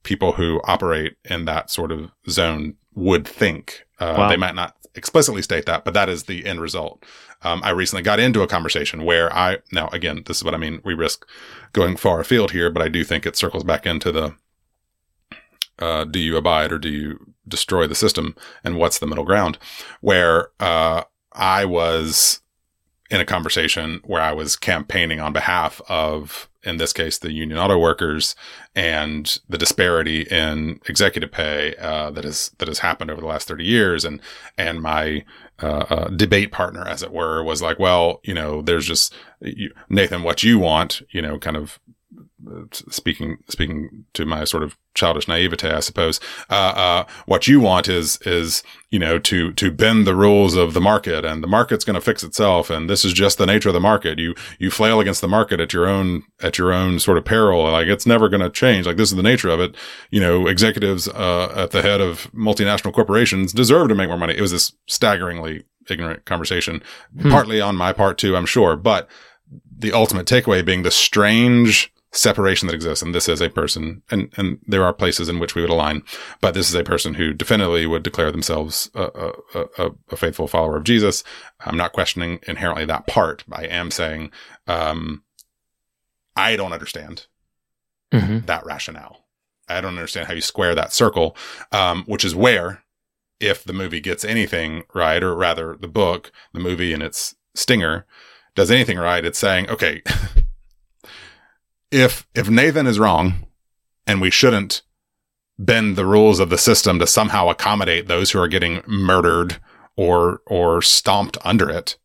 people 0.03 0.34
who 0.34 0.61
operate 0.65 1.18
in 1.26 1.45
that 1.45 1.69
sort 1.69 1.91
of 1.91 2.11
zone 2.30 2.76
would 2.93 3.27
think. 3.27 3.85
Uh, 3.99 4.15
Wow. 4.18 4.30
They 4.30 4.38
might 4.38 4.55
not 4.55 4.76
explicitly 4.95 5.41
state 5.41 5.65
that, 5.65 5.85
but 5.85 5.93
that 5.93 6.09
is 6.09 6.23
the 6.23 6.45
end 6.45 6.61
result. 6.61 7.03
Um, 7.43 7.61
I 7.63 7.69
recently 7.69 8.03
got 8.03 8.19
into 8.19 8.41
a 8.41 8.47
conversation 8.47 9.03
where 9.03 9.34
I, 9.34 9.59
now 9.72 9.88
again, 9.89 10.23
this 10.26 10.38
is 10.38 10.43
what 10.43 10.53
I 10.53 10.57
mean. 10.57 10.81
We 10.84 10.93
risk 10.93 11.26
going 11.73 11.97
far 11.97 12.19
afield 12.19 12.51
here, 12.51 12.69
but 12.69 12.81
I 12.81 12.89
do 12.89 13.03
think 13.03 13.26
it 13.26 13.35
circles 13.35 13.63
back 13.63 13.85
into 13.85 14.11
the, 14.11 14.35
uh, 15.80 16.03
do 16.03 16.19
you 16.19 16.38
abide 16.38 16.72
or 16.72 16.77
do 16.77 16.89
you 16.89 17.34
destroy 17.47 17.88
the 17.88 17.95
system? 17.95 18.35
And 18.63 18.77
what's 18.77 18.99
the 18.99 19.07
middle 19.07 19.26
ground? 19.26 19.57
Where, 20.01 20.49
uh, 20.59 21.03
I 21.34 21.65
was 21.65 22.40
in 23.11 23.19
a 23.19 23.25
conversation 23.25 23.99
where 24.05 24.21
I 24.21 24.31
was 24.31 24.55
campaigning 24.55 25.19
on 25.19 25.33
behalf 25.33 25.81
of, 25.89 26.49
in 26.63 26.77
this 26.77 26.93
case, 26.93 27.17
the 27.19 27.33
union 27.33 27.59
auto 27.59 27.77
workers 27.77 28.35
and 28.73 29.38
the 29.49 29.57
disparity 29.57 30.21
in 30.21 30.79
executive 30.88 31.29
pay 31.29 31.75
uh, 31.75 32.09
that 32.11 32.23
has 32.23 32.51
that 32.59 32.69
has 32.69 32.79
happened 32.79 33.11
over 33.11 33.19
the 33.19 33.27
last 33.27 33.49
thirty 33.49 33.65
years, 33.65 34.05
and 34.05 34.21
and 34.57 34.81
my 34.81 35.25
uh, 35.61 35.85
uh, 35.89 36.07
debate 36.07 36.53
partner, 36.53 36.88
as 36.88 37.03
it 37.03 37.11
were, 37.11 37.43
was 37.43 37.61
like, 37.61 37.79
well, 37.79 38.21
you 38.23 38.33
know, 38.33 38.61
there's 38.61 38.88
just 38.88 39.13
you, 39.41 39.71
Nathan, 39.89 40.23
what 40.23 40.41
you 40.41 40.57
want, 40.57 41.01
you 41.11 41.21
know, 41.21 41.38
kind 41.38 41.57
of 41.57 41.79
speaking 42.89 43.38
speaking 43.47 44.05
to 44.13 44.26
my 44.26 44.43
sort 44.43 44.63
of 44.63 44.77
childish 44.93 45.27
naivete, 45.27 45.69
I 45.69 45.80
suppose. 45.80 46.19
Uh, 46.49 46.53
uh, 46.53 47.05
what 47.26 47.47
you 47.47 47.59
want 47.59 47.88
is 47.88 48.19
is 48.23 48.63
you 48.89 48.99
know 48.99 49.19
to 49.19 49.53
to 49.53 49.72
bend 49.72 50.05
the 50.05 50.15
rules 50.15 50.55
of 50.55 50.73
the 50.73 50.81
market, 50.81 51.26
and 51.26 51.43
the 51.43 51.47
market's 51.47 51.85
going 51.85 51.95
to 51.95 52.01
fix 52.01 52.23
itself, 52.23 52.69
and 52.69 52.89
this 52.89 53.05
is 53.05 53.13
just 53.13 53.38
the 53.38 53.45
nature 53.45 53.69
of 53.69 53.73
the 53.73 53.80
market. 53.80 54.19
You 54.19 54.35
you 54.59 54.72
flail 54.72 54.99
against 54.99 55.22
the 55.22 55.27
market 55.27 55.59
at 55.59 55.73
your 55.73 55.88
own 55.88 56.23
at 56.41 56.57
your 56.57 56.73
own 56.73 56.99
sort 56.99 57.18
of 57.18 57.26
peril. 57.26 57.63
Like 57.63 57.88
it's 57.88 58.05
never 58.05 58.30
going 58.30 58.41
to 58.41 58.49
change. 58.49 58.85
Like 58.85 58.97
this 58.97 59.11
is 59.11 59.18
the 59.18 59.23
nature 59.23 59.49
of 59.49 59.59
it. 59.59 59.76
You 60.09 60.19
know, 60.19 60.47
executives 60.47 61.07
uh, 61.07 61.53
at 61.55 61.72
the 61.72 61.81
head 61.81 62.01
of 62.01 62.31
multinational 62.34 62.93
corporations 62.93 63.53
deserve 63.53 63.89
to 63.89 63.95
make 63.95 64.09
more 64.09 64.18
money. 64.18 64.35
It 64.35 64.41
was 64.41 64.51
this 64.51 64.73
staggeringly 64.88 65.63
ignorant 65.89 66.26
conversation, 66.26 66.81
partly 67.30 67.59
on 67.59 67.76
my 67.76 67.91
part 67.91 68.18
too, 68.18 68.35
I'm 68.35 68.45
sure, 68.45 68.76
but 68.76 69.09
the 69.76 69.91
ultimate 69.93 70.27
takeaway 70.27 70.63
being 70.63 70.84
the 70.84 70.91
strange 70.91 71.91
separation 72.13 72.67
that 72.67 72.73
exists. 72.75 73.01
And 73.01 73.15
this 73.15 73.29
is 73.29 73.41
a 73.41 73.49
person, 73.49 74.01
and, 74.11 74.31
and 74.38 74.59
there 74.67 74.83
are 74.83 74.93
places 74.93 75.29
in 75.29 75.39
which 75.39 75.55
we 75.55 75.61
would 75.61 75.69
align, 75.71 76.03
but 76.41 76.53
this 76.53 76.67
is 76.67 76.75
a 76.75 76.83
person 76.83 77.13
who 77.13 77.33
definitively 77.33 77.85
would 77.85 78.03
declare 78.03 78.31
themselves 78.31 78.89
a, 78.95 79.31
a, 79.55 79.65
a, 79.77 79.89
a 80.11 80.17
faithful 80.17 80.47
follower 80.47 80.75
of 80.77 80.83
Jesus. 80.83 81.23
I'm 81.61 81.77
not 81.77 81.93
questioning 81.93 82.39
inherently 82.47 82.85
that 82.85 83.07
part. 83.07 83.43
I 83.51 83.63
am 83.65 83.91
saying, 83.91 84.31
um, 84.67 85.23
I 86.35 86.55
don't 86.55 86.73
understand 86.73 87.27
Mhm. 88.13 88.45
that 88.45 88.65
rationale. 88.65 89.25
I 89.69 89.79
don't 89.79 89.95
understand 89.95 90.27
how 90.27 90.33
you 90.33 90.41
square 90.41 90.75
that 90.75 90.91
circle, 90.91 91.35
um, 91.71 92.03
which 92.07 92.25
is 92.25 92.35
where, 92.35 92.83
if 93.39 93.63
the 93.63 93.71
movie 93.73 94.01
gets 94.01 94.25
anything 94.25 94.83
right, 94.93 95.23
or 95.23 95.33
rather 95.33 95.77
the 95.79 95.88
book, 95.88 96.29
the 96.53 96.59
movie 96.59 96.91
and 96.91 97.01
its 97.01 97.35
stinger 97.55 98.05
does 98.53 98.69
anything 98.69 98.97
right, 98.97 99.23
it's 99.23 99.39
saying, 99.39 99.69
okay, 99.69 100.01
if 101.91 102.26
if 102.34 102.49
Nathan 102.49 102.88
is 102.88 102.99
wrong, 102.99 103.45
and 104.07 104.22
we 104.22 104.30
shouldn't 104.31 104.81
bend 105.59 105.95
the 105.95 106.05
rules 106.05 106.39
of 106.39 106.49
the 106.49 106.57
system 106.57 106.97
to 106.99 107.05
somehow 107.07 107.49
accommodate 107.49 108.07
those 108.07 108.31
who 108.31 108.39
are 108.39 108.47
getting 108.47 108.81
murdered 108.88 109.57
or 109.95 110.41
or 110.47 110.81
stomped 110.81 111.38
under 111.43 111.69
it, 111.69 111.97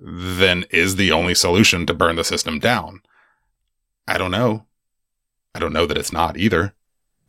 then 0.00 0.64
is 0.70 0.96
the 0.96 1.12
only 1.12 1.34
solution 1.34 1.84
to 1.86 1.94
burn 1.94 2.16
the 2.16 2.24
system 2.24 2.58
down. 2.58 3.02
I 4.08 4.18
don't 4.18 4.30
know. 4.30 4.66
I 5.54 5.58
don't 5.58 5.72
know 5.72 5.86
that 5.86 5.98
it's 5.98 6.12
not 6.12 6.36
either. 6.36 6.74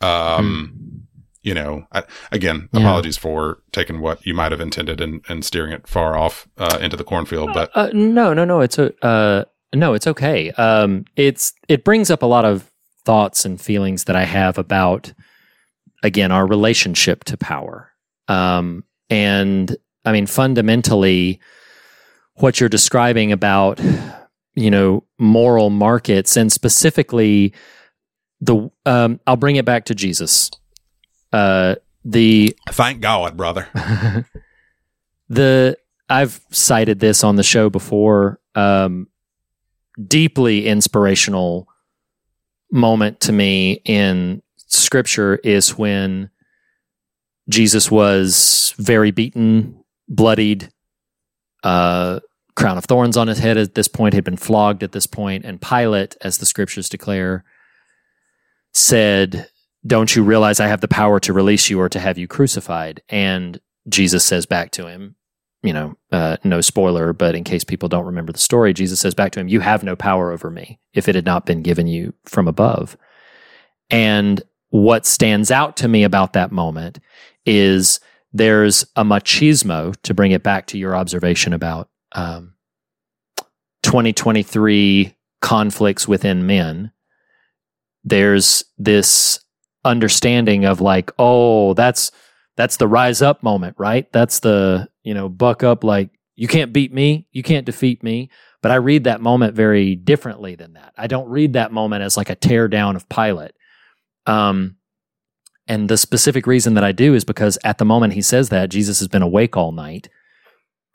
Um, 0.01 1.07
you 1.41 1.53
know, 1.53 1.87
I, 1.91 2.03
again, 2.31 2.69
Yeah. 2.71 2.81
apologies 2.81 3.17
for 3.17 3.63
taking 3.71 3.99
what 4.01 4.25
you 4.25 4.33
might 4.33 4.51
have 4.51 4.61
intended 4.61 5.01
and, 5.01 5.23
and 5.29 5.43
steering 5.45 5.71
it 5.71 5.87
far 5.87 6.17
off 6.17 6.47
uh, 6.57 6.77
into 6.81 6.97
the 6.97 7.03
cornfield, 7.05 7.53
but 7.53 7.71
Uh, 7.73 7.89
no, 7.93 8.33
no, 8.33 8.43
no. 8.45 8.59
It's 8.61 8.77
a 8.77 8.93
uh, 9.05 9.45
no. 9.73 9.93
It's 9.93 10.07
okay. 10.07 10.51
Um, 10.51 11.05
it's 11.15 11.53
it 11.67 11.83
brings 11.83 12.09
up 12.09 12.23
a 12.23 12.27
lot 12.27 12.45
of 12.45 12.71
thoughts 13.05 13.45
and 13.45 13.59
feelings 13.59 14.05
that 14.05 14.15
I 14.15 14.25
have 14.25 14.57
about 14.57 15.13
again 16.03 16.31
our 16.31 16.45
relationship 16.45 17.23
to 17.25 17.37
power. 17.37 17.91
Um, 18.27 18.83
and 19.09 19.75
I 20.05 20.11
mean, 20.11 20.25
fundamentally, 20.25 21.39
what 22.35 22.59
you're 22.59 22.69
describing 22.69 23.31
about 23.31 23.79
you 24.55 24.71
know 24.71 25.03
moral 25.17 25.69
markets 25.69 26.35
and 26.35 26.51
specifically 26.51 27.53
the 28.41 28.69
um, 28.85 29.19
I'll 29.25 29.35
bring 29.35 29.55
it 29.55 29.65
back 29.65 29.85
to 29.85 29.95
Jesus. 29.95 30.51
Uh, 31.31 31.75
the 32.03 32.55
thank 32.69 33.01
God, 33.01 33.35
brother. 33.35 33.67
the 35.29 35.77
I've 36.09 36.39
cited 36.51 36.99
this 36.99 37.23
on 37.23 37.35
the 37.35 37.43
show 37.43 37.69
before. 37.69 38.39
Um, 38.55 39.07
deeply 40.05 40.67
inspirational 40.67 41.67
moment 42.71 43.19
to 43.21 43.31
me 43.31 43.81
in 43.85 44.41
Scripture 44.67 45.35
is 45.37 45.77
when 45.77 46.29
Jesus 47.49 47.89
was 47.89 48.73
very 48.77 49.11
beaten, 49.11 49.83
bloodied, 50.09 50.69
uh, 51.63 52.19
crown 52.55 52.77
of 52.77 52.85
thorns 52.85 53.15
on 53.15 53.27
his 53.27 53.39
head 53.39 53.57
at 53.57 53.75
this 53.75 53.87
point, 53.87 54.13
had 54.13 54.23
been 54.23 54.37
flogged 54.37 54.83
at 54.83 54.91
this 54.91 55.07
point, 55.07 55.45
and 55.45 55.61
Pilate, 55.61 56.17
as 56.21 56.37
the 56.37 56.45
Scriptures 56.45 56.89
declare, 56.89 57.43
said, 58.73 59.49
"Don't 59.85 60.15
you 60.15 60.23
realize 60.23 60.59
I 60.59 60.67
have 60.67 60.81
the 60.81 60.87
power 60.87 61.19
to 61.21 61.33
release 61.33 61.69
you 61.69 61.79
or 61.79 61.89
to 61.89 61.99
have 61.99 62.17
you 62.17 62.27
crucified?" 62.27 63.01
And 63.09 63.59
Jesus 63.87 64.25
says 64.25 64.45
back 64.45 64.71
to 64.71 64.87
him, 64.87 65.15
you 65.63 65.73
know, 65.73 65.95
uh, 66.11 66.37
no 66.43 66.61
spoiler, 66.61 67.13
but 67.13 67.35
in 67.35 67.43
case 67.43 67.63
people 67.63 67.89
don't 67.89 68.05
remember 68.05 68.31
the 68.31 68.39
story, 68.39 68.73
Jesus 68.73 68.99
says 68.99 69.15
back 69.15 69.31
to 69.33 69.39
him, 69.39 69.47
You 69.47 69.59
have 69.59 69.83
no 69.83 69.95
power 69.95 70.31
over 70.31 70.49
me 70.49 70.79
if 70.93 71.09
it 71.09 71.15
had 71.15 71.25
not 71.25 71.45
been 71.45 71.61
given 71.61 71.87
you 71.87 72.13
from 72.25 72.47
above. 72.47 72.97
And 73.89 74.41
what 74.69 75.05
stands 75.05 75.49
out 75.49 75.77
to 75.77 75.87
me 75.87 76.03
about 76.03 76.33
that 76.33 76.51
moment 76.51 76.99
is 77.45 77.99
there's 78.33 78.85
a 78.95 79.03
machismo, 79.03 79.95
to 80.03 80.13
bring 80.13 80.31
it 80.31 80.43
back 80.43 80.67
to 80.67 80.77
your 80.77 80.95
observation 80.95 81.53
about 81.53 81.89
um, 82.11 82.53
2023 83.83 85.15
conflicts 85.41 86.07
within 86.07 86.45
men. 86.45 86.91
There's 88.03 88.63
this 88.77 89.39
understanding 89.85 90.65
of 90.65 90.81
like, 90.81 91.11
oh, 91.17 91.73
that's 91.73 92.11
that's 92.57 92.77
the 92.77 92.87
rise 92.87 93.21
up 93.21 93.43
moment, 93.43 93.75
right? 93.77 94.11
That's 94.11 94.39
the, 94.39 94.89
you 95.03 95.13
know, 95.13 95.29
buck 95.29 95.63
up 95.63 95.83
like 95.83 96.09
you 96.35 96.47
can't 96.47 96.73
beat 96.73 96.91
me, 96.91 97.27
you 97.31 97.43
can't 97.43 97.65
defeat 97.65 98.03
me. 98.03 98.29
But 98.61 98.71
I 98.71 98.75
read 98.75 99.05
that 99.05 99.21
moment 99.21 99.53
very 99.53 99.95
differently 99.95 100.55
than 100.55 100.73
that. 100.73 100.93
I 100.97 101.07
don't 101.07 101.29
read 101.29 101.53
that 101.53 101.71
moment 101.71 102.03
as 102.03 102.17
like 102.17 102.29
a 102.29 102.35
tear 102.35 102.67
down 102.67 102.95
of 102.95 103.07
Pilate. 103.07 103.53
Um, 104.25 104.77
and 105.67 105.89
the 105.89 105.97
specific 105.97 106.47
reason 106.47 106.73
that 106.73 106.83
I 106.83 106.91
do 106.91 107.13
is 107.13 107.23
because 107.23 107.57
at 107.63 107.77
the 107.77 107.85
moment 107.85 108.13
he 108.13 108.21
says 108.21 108.49
that, 108.49 108.69
Jesus 108.69 108.99
has 108.99 109.07
been 109.07 109.21
awake 109.21 109.55
all 109.55 109.71
night. 109.71 110.09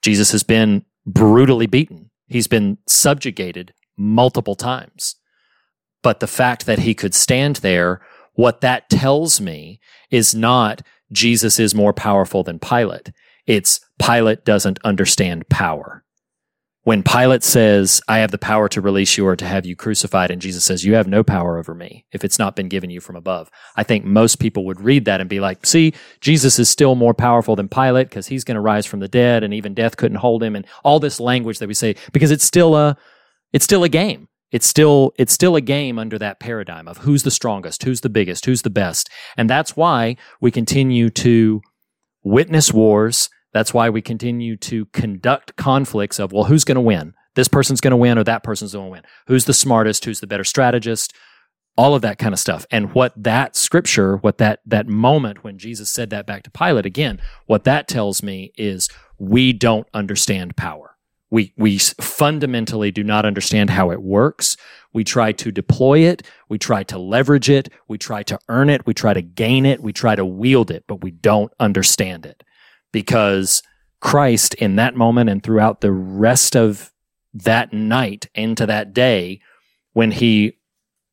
Jesus 0.02 0.32
has 0.32 0.42
been 0.42 0.84
brutally 1.06 1.66
beaten. 1.66 2.10
He's 2.26 2.48
been 2.48 2.78
subjugated 2.88 3.72
multiple 3.96 4.56
times. 4.56 5.16
But 6.02 6.20
the 6.20 6.26
fact 6.26 6.66
that 6.66 6.80
he 6.80 6.94
could 6.94 7.14
stand 7.14 7.56
there, 7.56 8.00
what 8.34 8.60
that 8.62 8.90
tells 8.90 9.40
me 9.40 9.78
is 10.10 10.34
not 10.34 10.82
Jesus 11.12 11.58
is 11.58 11.74
more 11.74 11.92
powerful 11.92 12.42
than 12.42 12.58
Pilate. 12.58 13.12
It's 13.46 13.80
Pilate 13.98 14.44
doesn't 14.44 14.78
understand 14.84 15.48
power. 15.48 16.04
When 16.84 17.04
Pilate 17.04 17.44
says, 17.44 18.00
I 18.08 18.18
have 18.18 18.32
the 18.32 18.38
power 18.38 18.68
to 18.70 18.80
release 18.80 19.16
you 19.16 19.24
or 19.24 19.36
to 19.36 19.46
have 19.46 19.64
you 19.64 19.76
crucified, 19.76 20.32
and 20.32 20.42
Jesus 20.42 20.64
says, 20.64 20.84
You 20.84 20.94
have 20.94 21.06
no 21.06 21.22
power 21.22 21.56
over 21.56 21.74
me 21.76 22.06
if 22.10 22.24
it's 22.24 22.40
not 22.40 22.56
been 22.56 22.68
given 22.68 22.90
you 22.90 23.00
from 23.00 23.14
above, 23.14 23.48
I 23.76 23.84
think 23.84 24.04
most 24.04 24.40
people 24.40 24.64
would 24.66 24.80
read 24.80 25.04
that 25.04 25.20
and 25.20 25.30
be 25.30 25.38
like, 25.38 25.64
See, 25.64 25.94
Jesus 26.20 26.58
is 26.58 26.68
still 26.68 26.96
more 26.96 27.14
powerful 27.14 27.54
than 27.54 27.68
Pilate 27.68 28.08
because 28.08 28.26
he's 28.26 28.42
going 28.42 28.56
to 28.56 28.60
rise 28.60 28.84
from 28.84 28.98
the 28.98 29.06
dead 29.06 29.44
and 29.44 29.54
even 29.54 29.74
death 29.74 29.96
couldn't 29.96 30.18
hold 30.18 30.42
him, 30.42 30.56
and 30.56 30.66
all 30.82 30.98
this 30.98 31.20
language 31.20 31.60
that 31.60 31.68
we 31.68 31.74
say, 31.74 31.94
because 32.12 32.32
it's 32.32 32.44
still 32.44 32.74
a, 32.74 32.96
it's 33.52 33.64
still 33.64 33.84
a 33.84 33.88
game. 33.88 34.26
It's 34.52 34.66
still 34.66 35.12
it's 35.18 35.32
still 35.32 35.56
a 35.56 35.60
game 35.60 35.98
under 35.98 36.18
that 36.18 36.38
paradigm 36.38 36.86
of 36.86 36.98
who's 36.98 37.22
the 37.22 37.30
strongest, 37.30 37.82
who's 37.82 38.02
the 38.02 38.10
biggest, 38.10 38.44
who's 38.44 38.62
the 38.62 38.70
best. 38.70 39.08
And 39.36 39.48
that's 39.48 39.76
why 39.76 40.16
we 40.40 40.50
continue 40.50 41.08
to 41.10 41.62
witness 42.22 42.72
wars. 42.72 43.30
That's 43.52 43.74
why 43.74 43.90
we 43.90 44.02
continue 44.02 44.56
to 44.58 44.86
conduct 44.86 45.56
conflicts 45.56 46.18
of 46.18 46.32
well, 46.32 46.44
who's 46.44 46.64
going 46.64 46.76
to 46.76 46.82
win? 46.82 47.14
This 47.34 47.48
person's 47.48 47.80
going 47.80 47.92
to 47.92 47.96
win 47.96 48.18
or 48.18 48.24
that 48.24 48.42
person's 48.42 48.74
going 48.74 48.86
to 48.86 48.92
win. 48.92 49.02
Who's 49.26 49.46
the 49.46 49.54
smartest, 49.54 50.04
who's 50.04 50.20
the 50.20 50.26
better 50.26 50.44
strategist? 50.44 51.14
All 51.78 51.94
of 51.94 52.02
that 52.02 52.18
kind 52.18 52.34
of 52.34 52.38
stuff. 52.38 52.66
And 52.70 52.92
what 52.94 53.14
that 53.16 53.56
scripture, 53.56 54.18
what 54.18 54.36
that 54.36 54.60
that 54.66 54.86
moment 54.86 55.42
when 55.42 55.56
Jesus 55.56 55.90
said 55.90 56.10
that 56.10 56.26
back 56.26 56.42
to 56.42 56.50
Pilate 56.50 56.84
again, 56.84 57.20
what 57.46 57.64
that 57.64 57.88
tells 57.88 58.22
me 58.22 58.52
is 58.58 58.90
we 59.18 59.54
don't 59.54 59.88
understand 59.94 60.56
power 60.56 60.91
we 61.32 61.54
we 61.56 61.78
fundamentally 61.78 62.90
do 62.90 63.02
not 63.02 63.24
understand 63.24 63.70
how 63.70 63.90
it 63.90 64.02
works. 64.02 64.54
We 64.92 65.02
try 65.02 65.32
to 65.32 65.50
deploy 65.50 66.00
it, 66.00 66.22
we 66.50 66.58
try 66.58 66.82
to 66.84 66.98
leverage 66.98 67.48
it, 67.48 67.70
we 67.88 67.96
try 67.96 68.22
to 68.24 68.38
earn 68.50 68.68
it, 68.68 68.86
we 68.86 68.92
try 68.92 69.14
to 69.14 69.22
gain 69.22 69.64
it, 69.64 69.80
we 69.82 69.94
try 69.94 70.14
to 70.14 70.26
wield 70.26 70.70
it, 70.70 70.84
but 70.86 71.00
we 71.00 71.10
don't 71.10 71.50
understand 71.58 72.26
it. 72.26 72.44
Because 72.92 73.62
Christ 74.00 74.52
in 74.54 74.76
that 74.76 74.94
moment 74.94 75.30
and 75.30 75.42
throughout 75.42 75.80
the 75.80 75.90
rest 75.90 76.54
of 76.54 76.92
that 77.32 77.72
night 77.72 78.28
into 78.34 78.66
that 78.66 78.92
day 78.92 79.40
when 79.94 80.10
he 80.10 80.58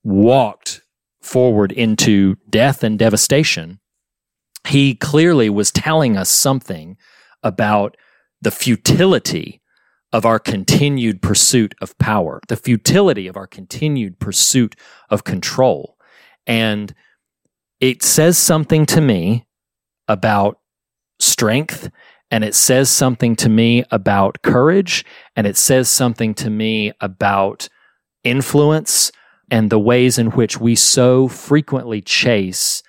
walked 0.04 0.82
forward 1.22 1.72
into 1.72 2.36
death 2.50 2.84
and 2.84 3.00
devastation, 3.00 3.80
he 4.68 4.96
clearly 4.96 5.50
was 5.50 5.72
telling 5.72 6.18
us 6.18 6.30
something 6.30 6.98
about 7.42 7.96
the 8.42 8.52
futility 8.52 9.59
of 10.12 10.26
our 10.26 10.40
continued 10.40 11.22
pursuit 11.22 11.76
of 11.82 11.98
power, 12.00 12.42
the 12.48 12.56
futility 12.56 13.28
of 13.28 13.38
our 13.38 13.48
continued 13.48 14.20
pursuit 14.20 14.76
of 15.10 15.24
control. 15.24 15.98
And 16.48 16.94
it 17.80 18.04
says 18.04 18.38
something 18.38 18.86
to 18.88 19.02
me 19.02 19.46
about 20.08 20.60
strength, 21.20 21.92
and 22.32 22.44
it 22.44 22.56
says 22.56 22.90
something 22.90 23.36
to 23.38 23.50
me 23.50 23.84
about 23.92 24.42
courage, 24.42 25.06
and 25.36 25.46
it 25.46 25.58
says 25.58 25.90
something 25.90 26.34
to 26.36 26.50
me 26.50 26.92
about 27.00 27.70
influence, 28.24 29.12
and 29.52 29.70
the 29.70 29.80
ways 29.80 30.18
in 30.18 30.32
which 30.32 30.60
we 30.60 30.76
so 30.76 31.28
frequently 31.28 32.02
chase 32.02 32.84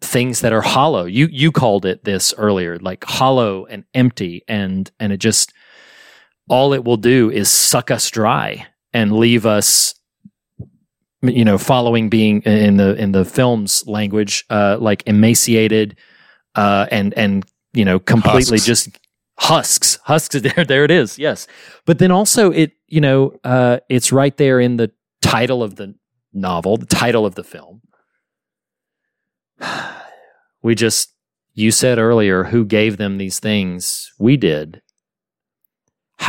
things 0.00 0.40
that 0.40 0.52
are 0.52 0.62
hollow. 0.62 1.04
You 1.04 1.28
you 1.30 1.50
called 1.52 1.84
it 1.86 2.04
this 2.04 2.34
earlier, 2.36 2.78
like 2.78 3.04
hollow 3.04 3.66
and 3.66 3.84
empty, 3.94 4.42
and 4.46 4.90
and 5.00 5.12
it 5.12 5.18
just 5.18 5.52
all 6.48 6.72
it 6.72 6.84
will 6.84 6.96
do 6.96 7.30
is 7.30 7.48
suck 7.50 7.90
us 7.90 8.10
dry 8.10 8.66
and 8.92 9.12
leave 9.12 9.46
us 9.46 9.94
you 11.22 11.44
know 11.44 11.58
following 11.58 12.08
being 12.08 12.42
in 12.42 12.76
the 12.76 12.94
in 12.96 13.12
the 13.12 13.24
film's 13.24 13.86
language 13.86 14.44
uh 14.50 14.76
like 14.80 15.02
emaciated 15.06 15.96
uh 16.54 16.86
and 16.90 17.14
and 17.14 17.44
you 17.72 17.84
know 17.84 17.98
completely 17.98 18.58
Husks. 18.58 18.66
just 18.66 18.98
husks. 19.38 19.98
Husks 20.04 20.34
there 20.40 20.64
there 20.64 20.84
it 20.84 20.90
is. 20.90 21.18
Yes. 21.18 21.46
But 21.84 21.98
then 21.98 22.10
also 22.10 22.50
it 22.50 22.72
you 22.88 23.00
know 23.00 23.38
uh 23.44 23.78
it's 23.88 24.12
right 24.12 24.36
there 24.36 24.60
in 24.60 24.76
the 24.76 24.90
title 25.22 25.62
of 25.62 25.76
the 25.76 25.94
novel 26.32 26.76
the 26.76 26.86
title 26.86 27.26
of 27.26 27.34
the 27.34 27.44
film. 27.44 27.82
We 30.62 30.74
just 30.74 31.14
you 31.54 31.70
said 31.70 31.98
earlier 31.98 32.42
who 32.42 32.64
gave 32.64 32.96
them 32.96 33.18
these 33.18 33.38
things. 33.38 34.12
We 34.18 34.36
did 34.36 34.82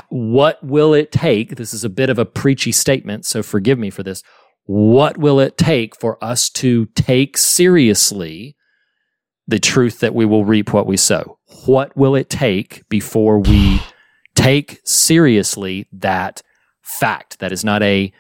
what 0.09 0.64
will 0.64 0.93
it 0.93 1.11
take? 1.11 1.55
This 1.55 1.73
is 1.73 1.84
a 1.84 1.89
bit 1.89 2.09
of 2.09 2.19
a 2.19 2.26
preachy 2.26 2.72
statement 2.72 3.26
so 3.26 3.43
forgive 3.43 3.80
me 3.80 3.89
for 3.89 4.03
this. 4.03 4.23
What 4.65 5.18
will 5.18 5.39
it 5.39 5.57
take 5.57 5.95
for 5.95 6.22
us 6.23 6.49
to 6.51 6.88
take 6.88 7.38
seriously 7.38 8.55
the 9.47 9.59
truth 9.59 9.99
that 9.99 10.14
we 10.14 10.26
will 10.26 10.43
reap 10.43 10.73
what 10.73 10.88
we 10.88 10.97
sow? 10.97 11.39
What 11.65 11.95
will 11.95 12.15
it 12.15 12.30
take 12.30 12.88
before 12.89 13.39
we 13.39 13.81
take 14.35 14.81
seriously 14.84 15.88
that 15.93 16.41
fact? 16.81 17.39
That 17.39 17.51
is 17.51 17.64
not 17.64 17.81
a 17.81 18.11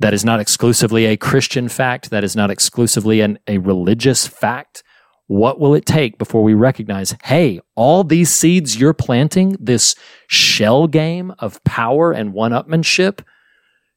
that 0.00 0.14
is 0.14 0.24
not 0.24 0.40
exclusively 0.40 1.06
a 1.06 1.16
Christian 1.16 1.68
fact, 1.68 2.10
that 2.10 2.22
is 2.22 2.36
not 2.36 2.50
exclusively 2.50 3.20
an, 3.20 3.38
a 3.48 3.58
religious 3.58 4.26
fact. 4.26 4.84
What 5.28 5.60
will 5.60 5.74
it 5.74 5.84
take 5.84 6.18
before 6.18 6.42
we 6.42 6.54
recognize, 6.54 7.14
hey, 7.22 7.60
all 7.74 8.02
these 8.02 8.30
seeds 8.30 8.80
you're 8.80 8.94
planting, 8.94 9.56
this 9.60 9.94
shell 10.26 10.86
game 10.86 11.34
of 11.38 11.62
power 11.64 12.12
and 12.12 12.32
one 12.32 12.52
upmanship, 12.52 13.20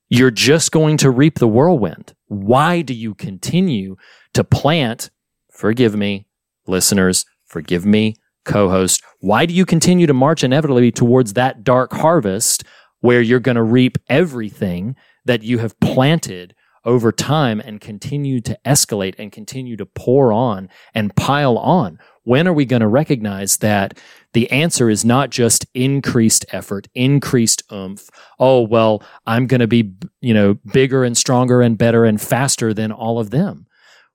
you're 0.09 0.29
just 0.29 0.73
going 0.73 0.97
to 0.97 1.09
reap 1.09 1.39
the 1.39 1.47
whirlwind. 1.47 2.13
Why 2.27 2.81
do 2.81 2.93
you 2.93 3.15
continue 3.15 3.95
to 4.33 4.43
plant? 4.43 5.09
Forgive 5.49 5.95
me, 5.95 6.27
listeners, 6.67 7.25
forgive 7.45 7.85
me, 7.85 8.15
co 8.43 8.69
host. 8.69 9.01
Why 9.19 9.45
do 9.45 9.53
you 9.53 9.65
continue 9.65 10.07
to 10.07 10.13
march 10.13 10.43
inevitably 10.43 10.91
towards 10.91 11.33
that 11.33 11.63
dark 11.63 11.93
harvest 11.93 12.65
where 12.99 13.21
you're 13.21 13.39
going 13.39 13.55
to 13.55 13.63
reap 13.63 13.97
everything 14.09 14.97
that 15.23 15.43
you 15.43 15.59
have 15.59 15.79
planted 15.79 16.55
over 16.85 17.11
time 17.11 17.59
and 17.59 17.79
continue 17.79 18.41
to 18.41 18.57
escalate 18.65 19.15
and 19.17 19.31
continue 19.31 19.77
to 19.77 19.85
pour 19.85 20.31
on 20.33 20.69
and 20.93 21.15
pile 21.15 21.57
on? 21.57 21.99
When 22.23 22.47
are 22.47 22.53
we 22.53 22.65
going 22.65 22.81
to 22.81 22.87
recognize 22.87 23.57
that 23.57 23.97
the 24.33 24.49
answer 24.51 24.89
is 24.89 25.03
not 25.03 25.31
just 25.31 25.65
increased 25.73 26.45
effort, 26.51 26.87
increased 26.93 27.63
oomph? 27.71 28.09
Oh, 28.39 28.61
well, 28.61 29.03
I'm 29.25 29.47
going 29.47 29.61
to 29.61 29.67
be, 29.67 29.93
you 30.19 30.33
know, 30.33 30.55
bigger 30.71 31.03
and 31.03 31.17
stronger 31.17 31.61
and 31.61 31.77
better 31.77 32.05
and 32.05 32.21
faster 32.21 32.73
than 32.73 32.91
all 32.91 33.19
of 33.19 33.31
them. 33.31 33.65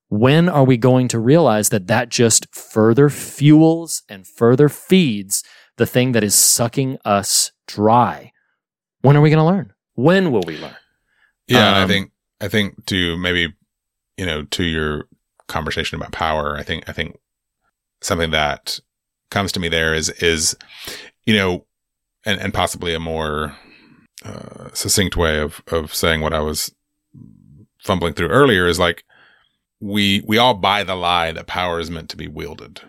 When 0.08 0.48
are 0.48 0.62
we 0.64 0.76
going 0.76 1.08
to 1.08 1.18
realize 1.18 1.70
that 1.70 1.88
that 1.88 2.10
just 2.10 2.46
further 2.54 3.08
fuels 3.10 4.02
and 4.08 4.24
further 4.24 4.68
feeds 4.68 5.42
the 5.78 5.86
thing 5.86 6.12
that 6.12 6.22
is 6.22 6.34
sucking 6.36 6.98
us 7.04 7.50
dry? 7.66 8.30
When 9.00 9.16
are 9.16 9.20
we 9.20 9.30
going 9.30 9.38
to 9.38 9.44
learn? 9.44 9.72
When 9.94 10.30
will 10.30 10.44
we 10.46 10.58
learn? 10.58 10.76
Yeah, 11.48 11.66
and 11.68 11.76
I 11.76 11.82
Um, 11.82 11.88
think 11.88 12.10
I 12.40 12.48
think 12.48 12.86
to 12.86 13.16
maybe 13.16 13.54
you 14.16 14.26
know 14.26 14.44
to 14.44 14.64
your 14.64 15.08
conversation 15.48 15.96
about 15.96 16.12
power, 16.12 16.56
I 16.56 16.62
think 16.62 16.88
I 16.88 16.92
think 16.92 17.18
something 18.00 18.30
that 18.32 18.80
comes 19.30 19.52
to 19.52 19.60
me 19.60 19.68
there 19.68 19.94
is 19.94 20.10
is 20.10 20.56
you 21.24 21.34
know 21.34 21.66
and 22.24 22.40
and 22.40 22.52
possibly 22.54 22.94
a 22.94 23.00
more 23.00 23.56
uh, 24.24 24.70
succinct 24.72 25.16
way 25.16 25.40
of 25.40 25.62
of 25.68 25.94
saying 25.94 26.20
what 26.20 26.34
I 26.34 26.40
was 26.40 26.72
fumbling 27.78 28.14
through 28.14 28.28
earlier 28.28 28.66
is 28.66 28.78
like 28.78 29.04
we 29.80 30.22
we 30.26 30.38
all 30.38 30.54
buy 30.54 30.82
the 30.82 30.94
lie 30.94 31.32
that 31.32 31.46
power 31.46 31.78
is 31.78 31.90
meant 31.90 32.08
to 32.10 32.16
be 32.16 32.28
wielded 32.28 32.80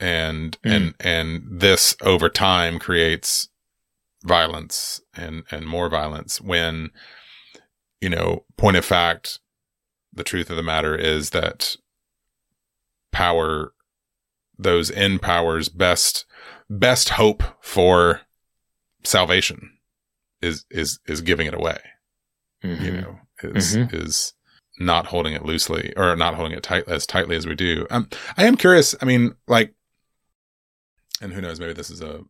and 0.00 0.58
Mm. 0.62 0.72
and 0.76 0.94
and 1.00 1.60
this 1.60 1.96
over 2.02 2.28
time 2.28 2.78
creates 2.78 3.48
violence 4.24 5.00
and 5.14 5.44
and 5.50 5.66
more 5.66 5.88
violence 5.88 6.40
when 6.40 6.90
you 8.00 8.08
know 8.10 8.44
point 8.56 8.76
of 8.76 8.84
fact 8.84 9.38
the 10.12 10.24
truth 10.24 10.50
of 10.50 10.56
the 10.56 10.62
matter 10.62 10.94
is 10.96 11.30
that 11.30 11.76
power 13.12 13.72
those 14.58 14.90
in 14.90 15.18
powers 15.18 15.68
best 15.68 16.24
best 16.68 17.10
hope 17.10 17.42
for 17.60 18.22
salvation 19.04 19.70
is 20.42 20.64
is 20.70 20.98
is 21.06 21.20
giving 21.20 21.46
it 21.46 21.54
away 21.54 21.78
you 22.62 22.70
Mhm. 22.76 23.02
know 23.02 23.20
is 23.42 23.76
Mhm. 23.76 23.94
is 23.94 24.34
not 24.78 25.06
holding 25.06 25.32
it 25.32 25.44
loosely 25.44 25.94
or 25.96 26.14
not 26.16 26.34
holding 26.34 26.56
it 26.56 26.62
tight 26.62 26.84
as 26.88 27.06
tightly 27.06 27.36
as 27.36 27.46
we 27.46 27.54
do 27.54 27.86
um 27.90 28.08
i 28.36 28.44
am 28.44 28.56
curious 28.56 28.94
i 29.00 29.04
mean 29.04 29.34
like 29.46 29.74
and 31.20 31.32
who 31.32 31.40
knows 31.40 31.58
maybe 31.60 31.72
this 31.72 31.90
is 31.90 32.00
a 32.02 32.22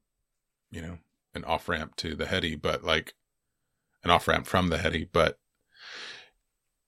you 0.70 0.80
know 0.82 0.98
an 1.34 1.44
off 1.44 1.68
ramp 1.68 1.96
to 1.96 2.14
the 2.14 2.26
heady 2.26 2.54
but 2.54 2.84
like 2.84 3.14
an 4.04 4.10
off 4.10 4.28
ramp 4.28 4.46
from 4.46 4.68
the 4.68 4.78
heady 4.78 5.08
but 5.12 5.38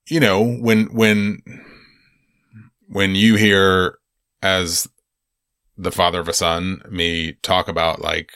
you 0.08 0.20
know 0.20 0.42
when 0.42 0.84
when 0.86 1.42
when 2.88 3.14
you 3.14 3.36
hear 3.36 3.98
as 4.42 4.88
the 5.76 5.92
father 5.92 6.20
of 6.20 6.28
a 6.28 6.32
son 6.32 6.82
me 6.90 7.32
talk 7.42 7.68
about 7.68 8.00
like 8.00 8.32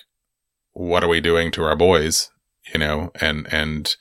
what 0.72 1.02
are 1.04 1.08
we 1.08 1.20
doing 1.20 1.50
to 1.50 1.64
our 1.64 1.76
boys 1.76 2.30
you 2.72 2.78
know 2.78 3.10
and 3.20 3.46
and 3.52 3.96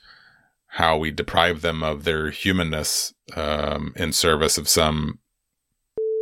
how 0.66 0.96
we 0.96 1.10
deprive 1.10 1.60
them 1.60 1.82
of 1.82 2.04
their 2.04 2.30
humanness 2.30 3.12
um 3.36 3.92
in 3.96 4.12
service 4.12 4.56
of 4.58 4.68
some 4.68 5.18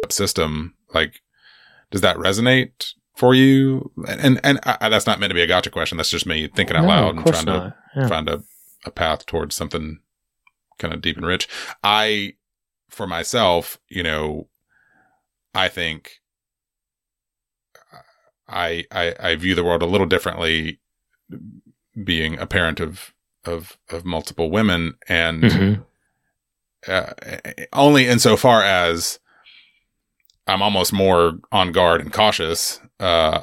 system 0.09 0.75
like 0.95 1.21
does 1.91 2.01
that 2.01 2.17
resonate 2.17 2.95
for 3.17 3.35
you 3.35 3.91
and 4.09 4.41
and 4.43 4.59
I, 4.65 4.89
that's 4.89 5.07
not 5.07 5.21
meant 5.21 5.31
to 5.31 5.35
be 5.35 5.43
a 5.43 5.47
gotcha 5.47 5.71
question 5.71 5.99
that's 5.99 6.11
just 6.11 6.27
me 6.27 6.49
thinking 6.49 6.77
out 6.77 6.83
No, 6.83 6.89
loud 6.89 7.17
and 7.17 7.27
trying 7.27 7.47
to. 7.47 7.75
Yeah. 7.97 8.07
find 8.07 8.29
a, 8.29 8.41
a 8.87 8.91
path 8.93 9.27
towards 9.27 9.57
something 9.57 9.99
kind 10.81 10.93
of 10.93 11.01
deep 11.01 11.17
and 11.17 11.27
rich. 11.27 11.49
I, 11.85 12.35
for 12.89 13.07
myself, 13.07 13.79
you 13.89 14.03
know, 14.03 14.49
I 15.55 15.69
think 15.69 16.21
I, 18.49 18.85
I, 18.91 19.15
I 19.21 19.37
view 19.37 19.55
the 19.55 19.63
world 19.65 19.83
a 19.83 19.87
little 19.87 20.07
differently 20.09 20.81
being 22.03 22.39
a 22.39 22.47
parent 22.47 22.81
of, 22.81 23.15
of, 23.45 23.79
of 23.89 24.05
multiple 24.05 24.51
women 24.51 24.95
and, 25.09 25.43
Mhm. 25.45 25.85
uh, 26.89 27.13
only 27.73 28.07
insofar 28.07 28.63
as 28.63 29.19
I'm 30.47 30.63
almost 30.63 30.93
more 30.93 31.39
on 31.53 31.71
guard 31.73 32.01
and 32.01 32.13
cautious, 32.13 32.81
uh, 32.99 33.43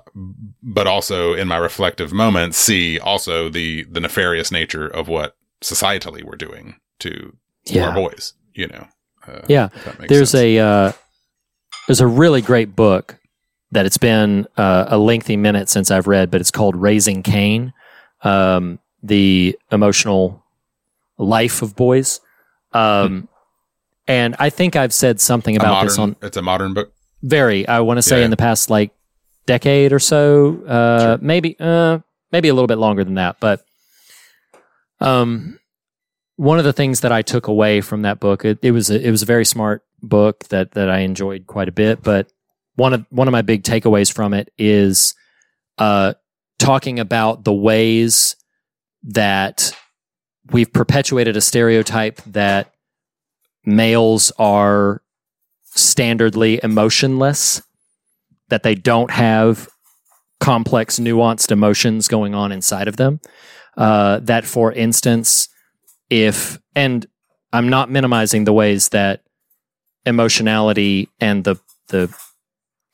but 0.62 0.88
also 0.88 1.34
in 1.34 1.48
my 1.48 1.58
reflective 1.58 2.12
moments 2.12 2.58
see 2.58 3.00
also 3.00 3.48
the 3.48 3.84
the 3.86 4.00
nefarious 4.02 4.52
nature 4.52 4.88
of 4.88 5.08
what 5.08 5.38
societally 5.64 6.24
we're 6.24 6.36
doing 6.36 6.76
to, 7.00 7.36
Yeah. 7.66 7.88
our 7.90 7.94
boys. 7.96 8.34
You 8.54 8.68
know, 8.68 8.88
uh, 9.28 9.42
Yeah. 9.48 9.70
if 9.76 9.86
that 9.86 10.00
makes 10.00 10.10
There's 10.14 10.32
sense. 10.32 10.42
a 10.44 10.60
uh, 10.60 10.92
there's 11.88 12.02
a 12.02 12.08
really 12.08 12.42
great 12.42 12.76
book 12.76 13.18
that 13.72 13.86
it's 13.86 13.98
been 13.98 14.48
uh, 14.58 14.86
a 14.88 14.98
lengthy 14.98 15.38
minute 15.38 15.70
since 15.70 15.92
I've 15.92 16.08
read, 16.08 16.32
but 16.32 16.42
it's 16.42 16.52
called 16.52 16.76
Raising 16.76 17.22
Cain, 17.24 17.74
um, 18.24 18.80
the 19.04 19.58
emotional 19.72 20.44
life 21.18 21.62
of 21.62 21.76
boys. 21.76 22.20
Um, 22.74 23.28
and 24.08 24.36
I 24.40 24.50
think 24.50 24.76
I've 24.76 24.94
said 24.94 25.20
something 25.20 25.56
about 25.56 25.72
modern, 25.74 25.88
this 25.88 26.00
on 26.00 26.16
it's 26.22 26.38
a 26.38 26.42
modern 26.42 26.74
book. 26.74 26.94
very 27.22 27.68
I 27.68 27.82
want 27.82 27.98
to 27.98 28.02
say 28.02 28.20
Yeah. 28.20 28.26
in 28.26 28.32
the 28.32 28.38
past 28.38 28.70
like 28.70 28.92
decade 29.46 29.92
or 29.94 30.00
so, 30.00 30.64
uh, 30.66 31.00
Sure. 31.02 31.18
maybe 31.22 31.56
uh, 31.60 32.00
maybe 32.32 32.48
a 32.48 32.54
little 32.54 32.68
bit 32.68 32.78
longer 32.78 33.04
than 33.04 33.16
that, 33.16 33.38
but 33.40 33.64
um, 35.00 35.60
one 36.38 36.60
of 36.60 36.66
the 36.66 36.74
things 36.74 37.02
that 37.02 37.12
I 37.12 37.22
took 37.22 37.48
away 37.48 37.82
from 37.82 38.04
that 38.04 38.20
book 38.20 38.46
it, 38.46 38.60
it 38.62 38.72
was 38.72 38.90
a, 38.90 39.06
it 39.06 39.12
was 39.12 39.24
a 39.24 39.26
very 39.26 39.46
smart 39.46 39.84
book 40.02 40.46
that 40.46 40.72
that 40.72 40.90
I 40.90 41.00
enjoyed 41.00 41.48
quite 41.48 41.68
a 41.68 41.74
bit, 41.74 42.02
but 42.02 42.32
one 42.76 42.94
of 42.94 43.06
one 43.10 43.28
of 43.28 43.32
my 43.32 43.42
big 43.42 43.64
takeaways 43.64 44.14
from 44.14 44.34
it 44.34 44.52
is 44.58 45.16
uh, 45.78 46.14
talking 46.60 47.00
about 47.00 47.44
the 47.44 47.54
ways 47.54 48.36
that 49.04 49.76
we've 50.52 50.72
perpetuated 50.72 51.36
a 51.36 51.42
stereotype 51.42 52.22
that 52.24 52.74
males 53.66 54.32
are 54.40 55.02
standardly 55.76 56.60
emotionless, 56.64 57.62
that 58.50 58.64
they 58.64 58.76
don't 58.76 59.12
have 59.12 59.68
complex, 60.40 61.00
nuanced 61.00 61.52
emotions 61.52 62.08
going 62.08 62.34
on 62.34 62.52
inside 62.52 62.88
of 62.88 62.98
them. 62.98 63.20
Uh, 63.76 64.20
that, 64.20 64.46
for 64.46 64.72
instance, 64.72 65.50
if, 66.10 66.60
and 66.76 67.06
I'm 67.54 67.70
not 67.70 67.90
minimizing 67.90 68.44
the 68.46 68.54
ways 68.54 68.90
that 68.90 69.24
emotionality 70.06 71.10
and 71.20 71.44
the 71.44 71.56
the 71.90 72.14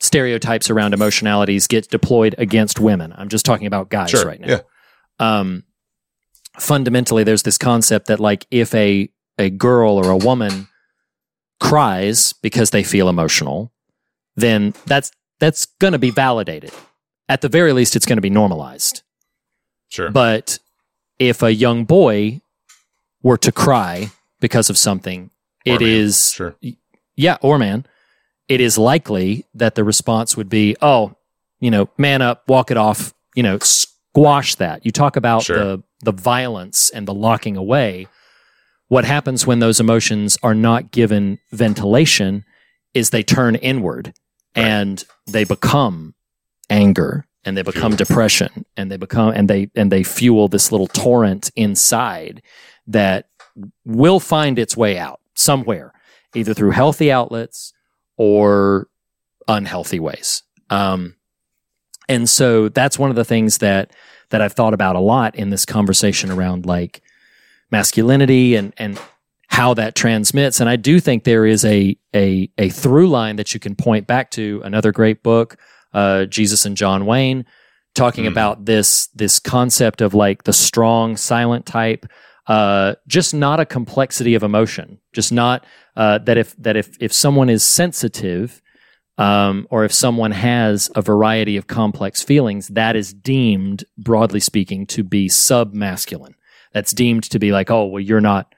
stereotypes 0.00 0.70
around 0.70 0.92
emotionalities 0.94 1.66
get 1.66 1.88
deployed 1.88 2.34
against 2.38 2.78
women. 2.78 3.12
I'm 3.16 3.28
just 3.28 3.44
talking 3.44 3.66
about 3.66 3.88
guys 3.88 4.10
Sure. 4.10 4.24
right 4.26 4.40
now. 4.40 4.48
Yeah. 4.48 4.60
Um, 5.18 5.64
fundamentally, 6.58 7.24
there's 7.24 7.42
this 7.42 7.58
concept 7.58 8.06
that 8.06 8.20
like 8.20 8.46
if 8.50 8.74
a 8.74 9.08
a 9.38 9.50
girl 9.50 9.96
or 9.96 10.10
a 10.10 10.16
woman 10.16 10.68
cries 11.60 12.32
because 12.34 12.70
they 12.70 12.82
feel 12.82 13.08
emotional, 13.08 13.72
then 14.36 14.74
that's 14.86 15.10
that's 15.40 15.66
going 15.80 15.92
to 15.92 15.98
be 15.98 16.10
validated. 16.10 16.72
At 17.28 17.40
the 17.40 17.48
very 17.48 17.72
least, 17.72 17.96
it's 17.96 18.06
going 18.06 18.18
to 18.18 18.22
be 18.22 18.30
normalized. 18.30 19.02
Sure. 19.88 20.10
But 20.10 20.58
if 21.18 21.42
a 21.42 21.52
young 21.54 21.84
boy 21.84 22.40
were 23.24 23.36
to 23.38 23.50
cry 23.50 24.12
because 24.40 24.70
of 24.70 24.78
something, 24.78 25.30
Or 25.66 25.74
it 25.74 25.80
man. 25.80 25.90
is 25.90 26.30
Sure. 26.32 26.54
yeah, 27.16 27.38
or 27.42 27.58
man, 27.58 27.86
it 28.46 28.60
is 28.60 28.78
likely 28.78 29.46
that 29.54 29.74
the 29.74 29.82
response 29.82 30.36
would 30.36 30.48
be, 30.48 30.76
"Oh, 30.80 31.16
you 31.58 31.70
know, 31.72 31.88
man 31.98 32.22
up, 32.22 32.44
walk 32.48 32.70
it 32.70 32.76
off, 32.76 33.12
you 33.34 33.42
know, 33.42 33.58
squash 33.58 34.54
that." 34.56 34.84
You 34.86 34.92
talk 34.92 35.16
about 35.16 35.42
Sure. 35.44 35.58
the 35.58 35.82
the 36.02 36.12
violence 36.12 36.90
and 36.90 37.08
the 37.08 37.14
locking 37.14 37.56
away. 37.56 38.06
What 38.88 39.06
happens 39.06 39.46
when 39.46 39.58
those 39.60 39.80
emotions 39.80 40.36
are 40.42 40.54
not 40.54 40.90
given 40.90 41.38
ventilation 41.50 42.44
is 42.92 43.08
they 43.10 43.22
turn 43.22 43.54
inward 43.56 44.12
Right. 44.54 44.64
and 44.66 45.04
they 45.26 45.44
become 45.44 46.14
anger 46.68 47.26
and 47.44 47.56
they 47.56 47.62
become 47.62 47.96
depression 47.96 48.66
and 48.76 48.90
they 48.90 48.98
become 48.98 49.30
and 49.30 49.48
they 49.48 49.70
and 49.74 49.90
they 49.90 50.02
fuel 50.02 50.48
this 50.48 50.70
little 50.70 50.86
torrent 50.86 51.50
inside 51.56 52.42
that 52.86 53.28
will 53.84 54.20
find 54.20 54.58
its 54.58 54.76
way 54.76 54.98
out 54.98 55.20
somewhere 55.34 55.92
either 56.34 56.52
through 56.54 56.70
healthy 56.72 57.10
outlets 57.12 57.72
or 58.16 58.88
unhealthy 59.48 60.00
ways. 60.00 60.42
Um, 60.70 61.14
and 62.08 62.28
so 62.28 62.68
that's 62.68 62.98
one 62.98 63.10
of 63.10 63.16
the 63.16 63.24
things 63.24 63.58
that 63.58 63.92
that 64.30 64.40
I've 64.40 64.52
thought 64.52 64.74
about 64.74 64.96
a 64.96 65.00
lot 65.00 65.34
in 65.36 65.50
this 65.50 65.64
conversation 65.64 66.30
around 66.30 66.66
like 66.66 67.02
masculinity 67.70 68.54
and 68.56 68.72
and 68.76 68.98
how 69.48 69.74
that 69.74 69.94
transmits. 69.94 70.60
And 70.60 70.68
I 70.68 70.76
do 70.76 71.00
think 71.00 71.24
there 71.24 71.46
is 71.46 71.64
a 71.64 71.96
a 72.14 72.50
a 72.58 72.68
through 72.70 73.08
line 73.08 73.36
that 73.36 73.54
you 73.54 73.60
can 73.60 73.74
point 73.76 74.06
back 74.06 74.30
to. 74.32 74.60
Another 74.64 74.92
great 74.92 75.22
book 75.22 75.56
uh, 75.92 76.24
Jesus 76.24 76.66
and 76.66 76.76
John 76.76 77.06
Wayne 77.06 77.44
talking 77.94 78.24
Mm. 78.24 78.32
about 78.32 78.64
this 78.64 79.06
this 79.14 79.38
concept 79.38 80.00
of 80.00 80.14
like 80.14 80.42
the 80.44 80.52
strong 80.52 81.16
silent 81.16 81.66
type 81.66 82.06
uh, 82.46 82.94
just 83.06 83.34
not 83.34 83.60
a 83.60 83.66
complexity 83.66 84.34
of 84.34 84.42
emotion 84.42 84.98
just 85.12 85.32
not 85.32 85.64
uh, 85.96 86.18
that 86.18 86.36
if 86.36 86.56
that 86.56 86.76
if 86.76 86.96
if 87.00 87.12
someone 87.12 87.48
is 87.48 87.62
sensitive 87.62 88.60
um, 89.16 89.66
or 89.70 89.84
if 89.84 89.92
someone 89.92 90.32
has 90.32 90.90
a 90.96 91.02
variety 91.02 91.56
of 91.56 91.66
complex 91.66 92.22
feelings 92.22 92.68
that 92.68 92.96
is 92.96 93.12
deemed 93.12 93.84
broadly 93.96 94.40
speaking 94.40 94.86
to 94.86 95.02
be 95.02 95.28
submasculine 95.28 96.34
that's 96.72 96.92
deemed 96.92 97.22
to 97.24 97.38
be 97.38 97.52
like 97.52 97.70
oh 97.70 97.86
well 97.86 98.00
you're 98.00 98.20
not 98.20 98.54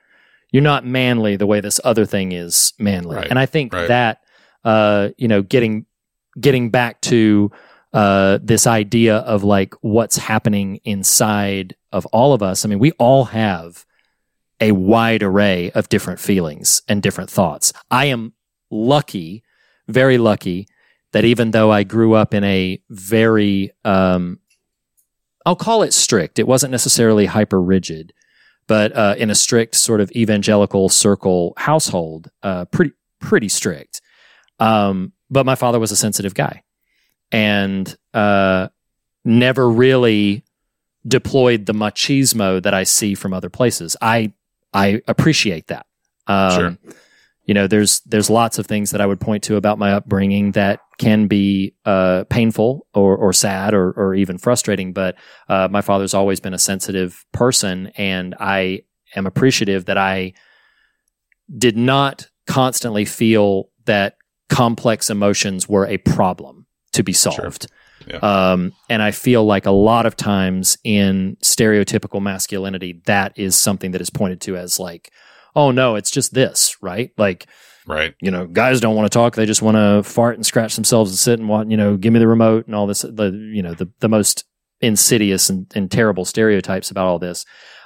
you're 0.53 0.63
not 0.63 0.87
manly 0.87 1.37
the 1.37 1.47
way 1.47 1.61
this 1.61 1.81
other 1.85 2.07
thing 2.07 2.33
is 2.33 2.73
manly 2.79 3.17
Right, 3.17 3.29
and 3.29 3.39
i 3.39 3.47
think 3.47 3.73
right. 3.73 3.89
that 3.89 4.23
uh, 4.65 5.11
you 5.17 5.29
know 5.29 5.43
getting 5.43 5.87
getting 6.41 6.71
back 6.71 7.01
to 7.03 7.51
uh, 7.93 8.39
this 8.43 8.67
idea 8.67 9.19
of 9.19 9.45
like 9.45 9.75
what's 9.81 10.17
happening 10.17 10.81
inside 10.85 11.77
of 11.97 12.07
all 12.07 12.33
of 12.33 12.43
us. 12.43 12.65
I 12.65 12.69
mean, 12.69 12.79
we 12.79 12.93
all 12.93 13.27
have 13.27 13.85
a 14.61 14.73
wide 14.73 15.23
array 15.23 15.71
of 15.73 15.89
different 15.89 16.21
feelings 16.21 16.83
and 16.89 17.03
different 17.03 17.31
thoughts. 17.31 17.73
I 17.91 18.07
am 18.07 18.33
lucky, 18.71 19.43
very 19.89 20.19
lucky, 20.19 20.69
that 21.13 21.25
even 21.25 21.51
though 21.51 21.71
I 21.71 21.83
grew 21.83 22.15
up 22.15 22.35
in 22.35 22.45
a 22.45 22.81
very, 22.91 23.71
um, 23.85 24.39
I'll 25.45 25.57
call 25.57 25.83
it 25.83 25.93
strict, 25.93 26.39
it 26.39 26.47
wasn't 26.47 26.73
necessarily 26.73 27.27
hyper 27.27 27.61
rigid, 27.61 28.13
but 28.67 28.95
uh, 28.97 29.15
in 29.17 29.31
a 29.31 29.35
strict 29.35 29.77
sort 29.77 30.01
of 30.01 30.11
evangelical 30.13 30.89
circle 30.89 31.55
household, 31.57 32.31
uh, 32.43 32.65
pretty, 32.67 32.93
pretty 33.21 33.49
strict. 33.49 34.01
Um, 34.59 35.13
but 35.31 35.47
my 35.47 35.55
father 35.55 35.79
was 35.79 35.93
a 35.93 35.97
sensitive 35.97 36.35
guy 36.35 36.63
and 37.31 37.97
uh, 38.15 38.69
never 39.25 39.69
really 39.69 40.45
deployed 41.07 41.67
the 41.67 41.75
machismo 41.75 42.63
that 42.63 42.75
I 42.75 42.85
see 42.85 43.15
from 43.15 43.33
other 43.33 43.51
places. 43.51 43.97
I 44.01 44.33
I 44.73 45.03
appreciate 45.07 45.69
that. 45.69 45.87
Um, 46.27 46.51
Sure. 46.51 46.95
You 47.45 47.55
know, 47.55 47.69
there's 47.69 48.01
there's 48.01 48.29
lots 48.29 48.59
of 48.59 48.67
things 48.67 48.91
that 48.91 49.01
I 49.01 49.07
would 49.07 49.21
point 49.21 49.45
to 49.45 49.55
about 49.55 49.79
my 49.79 49.93
upbringing 49.93 50.53
that 50.53 50.81
can 50.99 51.29
be 51.29 51.75
uh, 51.85 52.25
painful 52.29 52.87
or, 52.93 53.17
or 53.17 53.33
sad 53.33 53.73
or, 53.73 53.93
or 53.93 54.15
even 54.15 54.37
frustrating. 54.37 54.93
But 54.93 55.15
uh, 55.49 55.69
my 55.71 55.81
father's 55.81 56.13
always 56.13 56.41
been 56.41 56.55
a 56.55 56.59
sensitive 56.59 57.25
person, 57.33 57.93
and 57.97 58.35
I 58.41 58.83
am 59.15 59.27
appreciative 59.27 59.85
that 59.85 59.97
I 59.97 60.33
did 61.57 61.77
not 61.77 62.29
constantly 62.49 63.05
feel 63.05 63.71
that 63.85 64.17
complex 64.49 65.09
emotions 65.09 65.69
were 65.69 65.87
a 65.87 65.99
problem 65.99 66.67
to 66.95 67.05
be 67.05 67.13
solved. 67.13 67.67
Yeah. 68.07 68.17
Um, 68.19 68.73
and 68.89 69.03
I 69.03 69.11
feel 69.11 69.45
like 69.45 69.67
a 69.67 69.71
lot 69.71 70.07
of 70.07 70.17
times 70.17 70.77
in 70.85 71.37
stereotypical 71.43 72.21
masculinity, 72.21 73.01
that 73.07 73.39
is 73.39 73.57
something 73.57 73.93
that 73.93 74.01
is 74.01 74.11
pointed 74.11 74.41
to 74.43 74.57
as 74.57 74.79
like, 74.79 75.11
oh 75.55 75.71
no, 75.71 75.95
it's 75.97 76.11
just 76.11 76.35
this, 76.35 76.77
right? 76.83 77.11
Like, 77.17 77.47
Right. 77.89 78.15
you 78.21 78.33
know, 78.33 78.47
guys 78.47 78.81
don't 78.81 78.97
want 78.97 79.11
to 79.11 79.17
talk; 79.17 79.37
they 79.37 79.47
just 79.47 79.63
want 79.63 79.77
to 79.77 80.03
fart 80.03 80.35
and 80.35 80.45
scratch 80.45 80.75
themselves 80.75 81.13
and 81.13 81.19
sit 81.19 81.39
and 81.39 81.49
want, 81.49 81.71
you 81.71 81.77
know, 81.77 81.97
give 81.97 82.13
me 82.13 82.19
the 82.19 82.27
remote 82.27 82.67
and 82.67 82.75
all 82.75 82.87
this. 82.89 83.03
The 83.03 83.31
you 83.53 83.63
know 83.63 83.75
the 83.75 83.89
the 84.01 84.09
most 84.09 84.45
insidious 84.81 85.49
and, 85.49 85.71
and 85.75 85.89
terrible 85.91 86.25
stereotypes 86.25 86.91
about 86.91 87.07
all 87.07 87.21
this. 87.21 87.45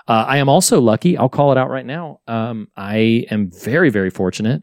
Uh, 0.09 0.24
I 0.27 0.39
am 0.39 0.49
also 0.49 0.81
lucky. 0.81 1.19
I'll 1.19 1.28
call 1.28 1.53
it 1.53 1.59
out 1.59 1.69
right 1.69 1.85
now. 1.85 2.20
Um, 2.27 2.69
I 2.78 3.27
am 3.31 3.51
very 3.53 3.91
very 3.91 4.09
fortunate 4.09 4.62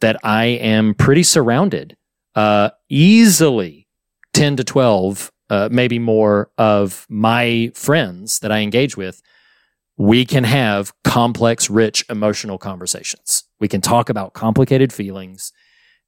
that 0.00 0.18
I 0.24 0.46
am 0.46 0.94
pretty 0.94 1.22
surrounded, 1.22 1.96
uh, 2.34 2.70
easily 2.88 3.85
ten 4.36 4.56
to 4.56 4.64
twelve, 4.64 5.30
uh, 5.50 5.68
maybe 5.70 5.98
more 5.98 6.50
of 6.58 7.06
my 7.08 7.70
friends 7.74 8.38
that 8.40 8.52
I 8.52 8.58
engage 8.60 8.96
with 8.96 9.22
we 9.96 10.26
can 10.26 10.44
have 10.44 10.92
complex, 11.04 11.70
rich 11.70 12.04
emotional 12.10 12.58
conversations. 12.58 13.44
We 13.60 13.68
can 13.68 13.80
talk 13.80 14.08
about 14.08 14.34
complicated 14.34 14.92
feelings 14.92 15.52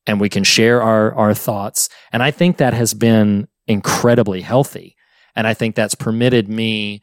and 0.07 0.21
we 0.21 0.29
can 0.29 0.45
share 0.45 0.83
our, 0.83 1.15
our 1.15 1.35
thoughts. 1.35 1.89
And 2.13 2.23
I 2.23 2.31
think 2.31 2.59
that 2.59 2.75
has 2.75 2.95
been 2.95 3.49
incredibly 3.67 4.43
healthy. 4.43 4.97
And 5.35 5.47
I 5.47 5.55
think 5.55 5.75
that's 5.75 5.95
permitted 5.95 6.49
me 6.49 7.01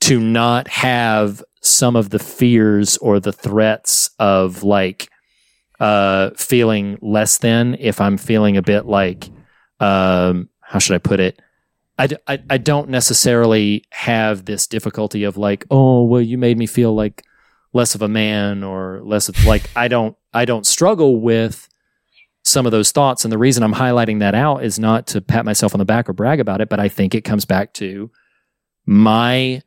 to 0.00 0.18
not 0.20 0.68
have 0.68 1.42
some 1.62 1.96
of 1.96 2.10
the 2.10 2.18
fears 2.18 2.96
or 2.98 3.20
the 3.20 3.32
threats 3.32 4.10
of 4.18 4.62
like, 4.62 5.08
uh, 5.80 6.30
feeling 6.36 6.98
less 7.00 7.38
than 7.38 7.76
if 7.78 8.00
I'm 8.00 8.16
feeling 8.16 8.56
a 8.56 8.62
bit 8.62 8.86
like, 8.86 9.28
um, 9.80 10.48
how 10.66 10.78
should 10.78 10.94
I 10.94 10.98
put 10.98 11.20
it? 11.20 11.40
I, 11.96 12.08
don't 12.58 12.88
necessarily 12.88 13.84
have 13.90 14.44
this 14.44 14.66
difficulty 14.66 15.22
of 15.22 15.36
like, 15.36 15.64
oh, 15.70 16.02
well, 16.02 16.20
you 16.20 16.36
made 16.36 16.58
me 16.58 16.66
feel 16.66 16.92
like 16.92 17.24
less 17.72 17.94
of 17.94 18.02
a 18.02 18.08
man 18.08 18.64
or 18.64 19.00
less 19.04 19.28
of 19.28 19.44
like, 19.44 19.70
I 19.76 19.86
don't, 19.86 20.16
I 20.32 20.44
don't 20.44 20.66
struggle 20.66 21.20
with 21.20 21.68
some 22.42 22.66
of 22.66 22.72
those 22.72 22.90
thoughts. 22.90 23.24
And 23.24 23.30
the 23.30 23.38
reason 23.38 23.62
I'm 23.62 23.74
highlighting 23.74 24.18
that 24.18 24.34
out 24.34 24.64
is 24.64 24.78
not 24.78 25.06
to 25.08 25.20
pat 25.20 25.44
myself 25.44 25.74
on 25.74 25.78
the 25.78 25.84
back 25.84 26.08
or 26.08 26.12
brag 26.12 26.40
about 26.40 26.60
it, 26.60 26.68
but 26.68 26.80
I 26.80 26.88
think 26.88 27.14
it 27.14 27.22
comes 27.22 27.44
back 27.44 27.72
to 27.74 28.10
my 28.86 29.62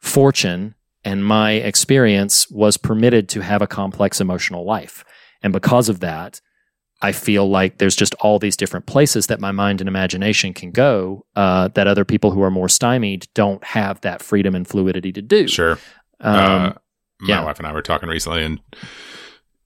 fortune 0.00 0.74
and 1.04 1.24
my 1.24 1.52
experience 1.52 2.50
was 2.50 2.76
permitted 2.76 3.28
to 3.30 3.40
have 3.40 3.62
a 3.62 3.66
complex 3.66 4.20
emotional 4.20 4.64
life. 4.64 5.04
And 5.42 5.52
because 5.52 5.88
of 5.88 6.00
that, 6.00 6.40
I 7.02 7.10
feel 7.10 7.50
like 7.50 7.78
there's 7.78 7.96
just 7.96 8.14
all 8.20 8.38
these 8.38 8.56
different 8.56 8.86
places 8.86 9.26
that 9.26 9.40
my 9.40 9.50
mind 9.50 9.80
and 9.80 9.88
imagination 9.88 10.54
can 10.54 10.70
go 10.70 11.26
uh, 11.34 11.68
that 11.74 11.88
other 11.88 12.04
people 12.04 12.30
who 12.30 12.42
are 12.42 12.50
more 12.50 12.68
stymied 12.68 13.26
don't 13.34 13.62
have 13.64 14.00
that 14.02 14.22
freedom 14.22 14.54
and 14.54 14.66
fluidity 14.66 15.12
to 15.12 15.20
do. 15.20 15.48
Sure. 15.48 15.78
Um, 16.20 16.36
uh, 16.36 16.72
my 17.20 17.28
yeah. 17.28 17.44
wife 17.44 17.58
and 17.58 17.66
I 17.66 17.72
were 17.72 17.82
talking 17.82 18.08
recently, 18.08 18.44
and 18.44 18.60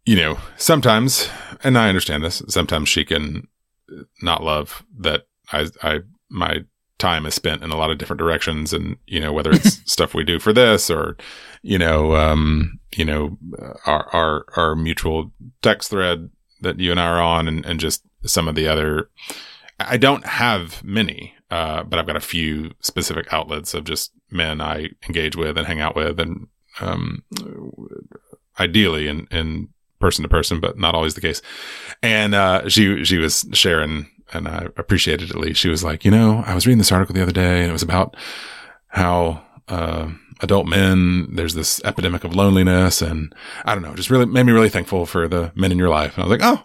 you 0.06 0.16
know, 0.16 0.38
sometimes, 0.56 1.28
and 1.62 1.76
I 1.76 1.88
understand 1.88 2.24
this. 2.24 2.42
Sometimes 2.48 2.88
she 2.88 3.04
can 3.04 3.48
not 4.22 4.42
love 4.42 4.82
that 4.98 5.26
I, 5.52 5.68
I, 5.82 6.00
my 6.30 6.64
time 6.98 7.26
is 7.26 7.34
spent 7.34 7.62
in 7.62 7.70
a 7.70 7.76
lot 7.76 7.90
of 7.90 7.98
different 7.98 8.18
directions, 8.18 8.72
and 8.72 8.96
you 9.06 9.20
know, 9.20 9.32
whether 9.32 9.50
it's 9.50 9.80
stuff 9.90 10.14
we 10.14 10.24
do 10.24 10.38
for 10.38 10.54
this 10.54 10.88
or, 10.88 11.16
you 11.62 11.78
know, 11.78 12.16
um, 12.16 12.80
you 12.96 13.04
know, 13.04 13.36
our 13.84 14.08
our 14.14 14.44
our 14.56 14.74
mutual 14.74 15.32
text 15.62 15.90
thread 15.90 16.30
that 16.66 16.80
you 16.80 16.90
and 16.90 17.00
I 17.00 17.06
are 17.06 17.20
on, 17.20 17.48
and 17.48 17.64
and 17.64 17.80
just 17.80 18.02
some 18.24 18.48
of 18.48 18.54
the 18.54 18.68
other. 18.68 19.10
I 19.78 19.96
don't 19.98 20.24
have 20.24 20.82
many, 20.82 21.34
uh, 21.50 21.82
but 21.82 21.98
I've 21.98 22.06
got 22.06 22.16
a 22.16 22.20
few 22.20 22.72
specific 22.80 23.32
outlets 23.32 23.74
of 23.74 23.84
just 23.84 24.12
men 24.30 24.60
I 24.60 24.90
engage 25.06 25.36
with 25.36 25.58
and 25.58 25.66
hang 25.66 25.80
out 25.80 25.94
with, 25.94 26.18
and 26.18 26.48
um, 26.80 27.24
ideally 28.58 29.08
in 29.08 29.26
in 29.30 29.68
person 30.00 30.22
to 30.22 30.28
person, 30.28 30.60
but 30.60 30.78
not 30.78 30.94
always 30.94 31.14
the 31.14 31.20
case. 31.20 31.42
And 32.02 32.34
uh, 32.34 32.68
she 32.68 33.04
she 33.04 33.18
was 33.18 33.46
sharing, 33.52 34.10
and 34.32 34.48
I 34.48 34.68
appreciated 34.76 35.30
it. 35.30 35.36
At 35.36 35.40
least 35.40 35.60
she 35.60 35.68
was 35.68 35.84
like, 35.84 36.04
you 36.04 36.10
know, 36.10 36.42
I 36.46 36.54
was 36.54 36.66
reading 36.66 36.78
this 36.78 36.92
article 36.92 37.14
the 37.14 37.22
other 37.22 37.32
day, 37.32 37.60
and 37.60 37.70
it 37.70 37.72
was 37.72 37.82
about 37.82 38.16
how. 38.88 39.42
Uh, 39.68 40.10
adult 40.40 40.66
men, 40.66 41.34
there's 41.34 41.54
this 41.54 41.80
epidemic 41.84 42.24
of 42.24 42.34
loneliness, 42.34 43.02
and 43.02 43.34
I 43.64 43.74
don't 43.74 43.82
know, 43.82 43.94
just 43.94 44.10
really 44.10 44.26
made 44.26 44.44
me 44.44 44.52
really 44.52 44.68
thankful 44.68 45.06
for 45.06 45.28
the 45.28 45.52
men 45.54 45.72
in 45.72 45.78
your 45.78 45.88
life. 45.88 46.16
And 46.16 46.24
I 46.24 46.28
was 46.28 46.38
like, 46.38 46.62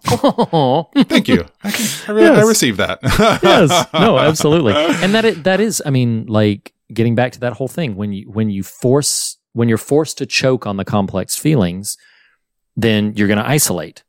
oh, 0.53 0.89
thank 1.05 1.27
you. 1.27 1.45
I, 1.63 1.71
can, 1.71 1.87
I, 2.07 2.11
really, 2.11 2.39
I 2.39 2.41
received 2.41 2.77
that. 2.77 2.99
yes. 3.43 3.87
No 3.93 4.17
absolutely. 4.19 4.73
And 4.75 5.13
that 5.13 5.25
it, 5.25 5.43
that 5.43 5.59
is 5.59 5.81
i 5.85 5.89
mean 5.89 6.25
like 6.27 6.73
getting 6.93 7.15
back 7.15 7.31
to 7.33 7.39
that 7.39 7.53
whole 7.53 7.67
thing 7.67 7.95
when 7.95 8.11
you 8.11 8.29
when 8.29 8.49
you 8.49 8.63
force 8.63 9.37
when 9.53 9.69
you're 9.69 9.77
forced 9.77 10.17
to 10.17 10.25
choke 10.25 10.65
on 10.65 10.77
the 10.77 10.85
complex 10.85 11.35
feelings 11.35 11.97
then 12.75 13.13
you're 13.15 13.27
going 13.27 13.39
to 13.39 13.47
isolate 13.47 14.03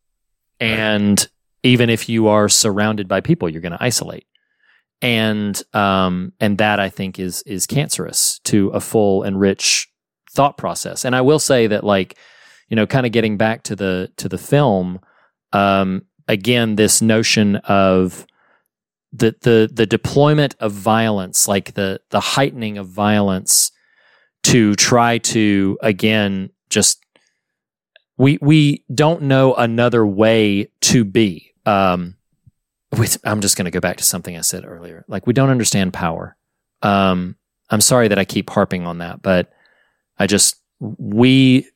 and 0.60 1.28
even 1.62 1.90
if 1.90 2.08
you 2.08 2.28
are 2.28 2.48
surrounded 2.48 3.08
by 3.08 3.20
people 3.20 3.48
you're 3.48 3.60
going 3.60 3.72
to 3.72 3.82
isolate 3.82 4.26
and 5.02 5.62
um 5.74 6.32
and 6.40 6.58
that 6.58 6.80
i 6.80 6.88
think 6.88 7.18
is 7.18 7.42
is 7.42 7.66
cancerous 7.66 8.38
to 8.44 8.68
a 8.68 8.80
full 8.80 9.22
and 9.22 9.38
rich 9.38 9.88
thought 10.30 10.56
process 10.56 11.04
and 11.04 11.14
i 11.14 11.20
will 11.20 11.38
say 11.38 11.66
that 11.66 11.84
like 11.84 12.16
you 12.68 12.76
know 12.76 12.86
kind 12.86 13.04
of 13.04 13.12
getting 13.12 13.36
back 13.36 13.62
to 13.62 13.76
the 13.76 14.10
to 14.16 14.28
the 14.28 14.38
film 14.38 14.98
um 15.52 16.02
again 16.28 16.76
this 16.76 17.02
notion 17.02 17.56
of 17.56 18.26
the 19.12 19.34
the 19.42 19.70
the 19.72 19.86
deployment 19.86 20.56
of 20.58 20.72
violence, 20.72 21.46
like 21.46 21.74
the 21.74 22.00
the 22.10 22.20
heightening 22.20 22.78
of 22.78 22.88
violence, 22.88 23.70
to 24.44 24.74
try 24.74 25.18
to 25.18 25.78
again 25.82 26.50
just 26.70 27.04
we 28.16 28.38
we 28.40 28.84
don't 28.92 29.22
know 29.22 29.54
another 29.54 30.06
way 30.06 30.68
to 30.80 31.04
be. 31.04 31.52
Um, 31.66 32.16
with, 32.96 33.18
I'm 33.24 33.40
just 33.40 33.56
going 33.56 33.64
to 33.64 33.70
go 33.70 33.80
back 33.80 33.96
to 33.98 34.04
something 34.04 34.36
I 34.36 34.42
said 34.42 34.64
earlier. 34.64 35.04
Like 35.08 35.26
we 35.26 35.32
don't 35.32 35.50
understand 35.50 35.92
power. 35.92 36.36
Um, 36.82 37.36
I'm 37.70 37.80
sorry 37.80 38.08
that 38.08 38.18
I 38.18 38.24
keep 38.24 38.50
harping 38.50 38.86
on 38.86 38.98
that, 38.98 39.22
but 39.22 39.52
I 40.18 40.26
just 40.26 40.56
we 40.78 41.68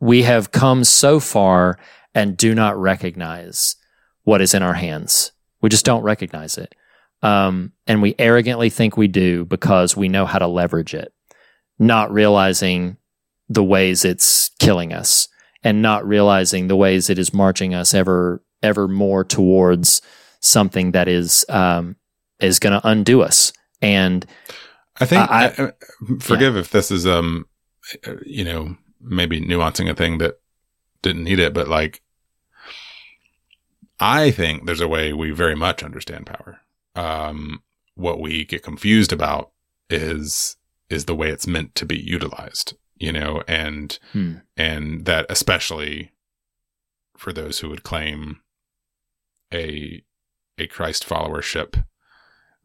we 0.00 0.22
have 0.22 0.52
come 0.52 0.84
so 0.84 1.20
far 1.20 1.78
and 2.14 2.36
do 2.36 2.54
not 2.54 2.76
recognize 2.78 3.76
what 4.24 4.40
is 4.40 4.54
in 4.54 4.62
our 4.62 4.74
hands. 4.74 5.32
We 5.60 5.68
just 5.68 5.84
don't 5.84 6.02
recognize 6.02 6.58
it. 6.58 6.74
Um, 7.22 7.72
and 7.86 8.00
we 8.00 8.14
arrogantly 8.18 8.70
think 8.70 8.96
we 8.96 9.08
do 9.08 9.44
because 9.44 9.96
we 9.96 10.08
know 10.08 10.24
how 10.24 10.38
to 10.38 10.46
leverage 10.46 10.94
it, 10.94 11.12
not 11.78 12.12
realizing 12.12 12.96
the 13.48 13.64
ways 13.64 14.04
it's 14.04 14.50
killing 14.58 14.92
us 14.92 15.28
and 15.62 15.82
not 15.82 16.06
realizing 16.06 16.68
the 16.68 16.76
ways 16.76 17.10
it 17.10 17.18
is 17.18 17.34
marching 17.34 17.74
us 17.74 17.92
ever, 17.92 18.42
ever 18.62 18.88
more 18.88 19.22
towards 19.22 20.00
something 20.40 20.92
that 20.92 21.08
is, 21.08 21.44
um, 21.48 21.96
is 22.40 22.58
going 22.58 22.78
to 22.80 22.86
undo 22.88 23.22
us. 23.22 23.52
And 23.82 24.26
I 24.98 25.06
think, 25.06 25.30
I- 25.30 25.46
I, 25.46 25.64
I- 25.66 25.72
forgive 26.20 26.56
if 26.56 26.70
this 26.70 26.90
is, 26.90 27.06
um, 27.06 27.46
you 28.24 28.44
know, 28.44 28.76
maybe 29.00 29.40
nuancing 29.40 29.88
a 29.90 29.94
thing 29.94 30.18
that 30.18 30.40
didn't 31.02 31.24
need 31.24 31.38
it, 31.38 31.54
but 31.54 31.68
like, 31.68 32.02
I 33.98 34.30
think 34.30 34.64
there's 34.66 34.80
a 34.80 34.88
way 34.88 35.12
we 35.12 35.30
very 35.30 35.54
much 35.54 35.82
understand 35.82 36.26
power. 36.26 36.60
Um, 36.94 37.62
what 37.94 38.20
we 38.20 38.44
get 38.44 38.62
confused 38.62 39.12
about 39.12 39.50
is, 39.90 40.56
is 40.88 41.04
the 41.04 41.14
way 41.14 41.28
it's 41.30 41.46
meant 41.46 41.74
to 41.76 41.86
be 41.86 41.98
utilized, 41.98 42.74
you 42.96 43.12
know, 43.12 43.42
and, 43.46 43.98
Hmm. 44.12 44.34
and 44.56 45.04
that 45.04 45.26
especially 45.28 46.12
for 47.16 47.32
those 47.32 47.58
who 47.60 47.68
would 47.68 47.82
claim 47.82 48.40
a, 49.52 50.02
a 50.60 50.66
Christ 50.66 51.08
followership 51.08 51.84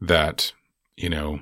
that, 0.00 0.52
you 0.96 1.08
know, 1.08 1.40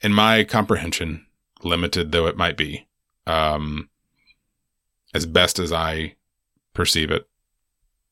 in 0.00 0.12
my 0.12 0.44
comprehension, 0.44 1.26
limited 1.62 2.12
though 2.12 2.26
it 2.26 2.36
might 2.36 2.56
be, 2.56 2.86
um, 3.26 3.88
as 5.14 5.26
best 5.26 5.58
as 5.58 5.72
I 5.72 6.16
perceive 6.74 7.10
it, 7.10 7.28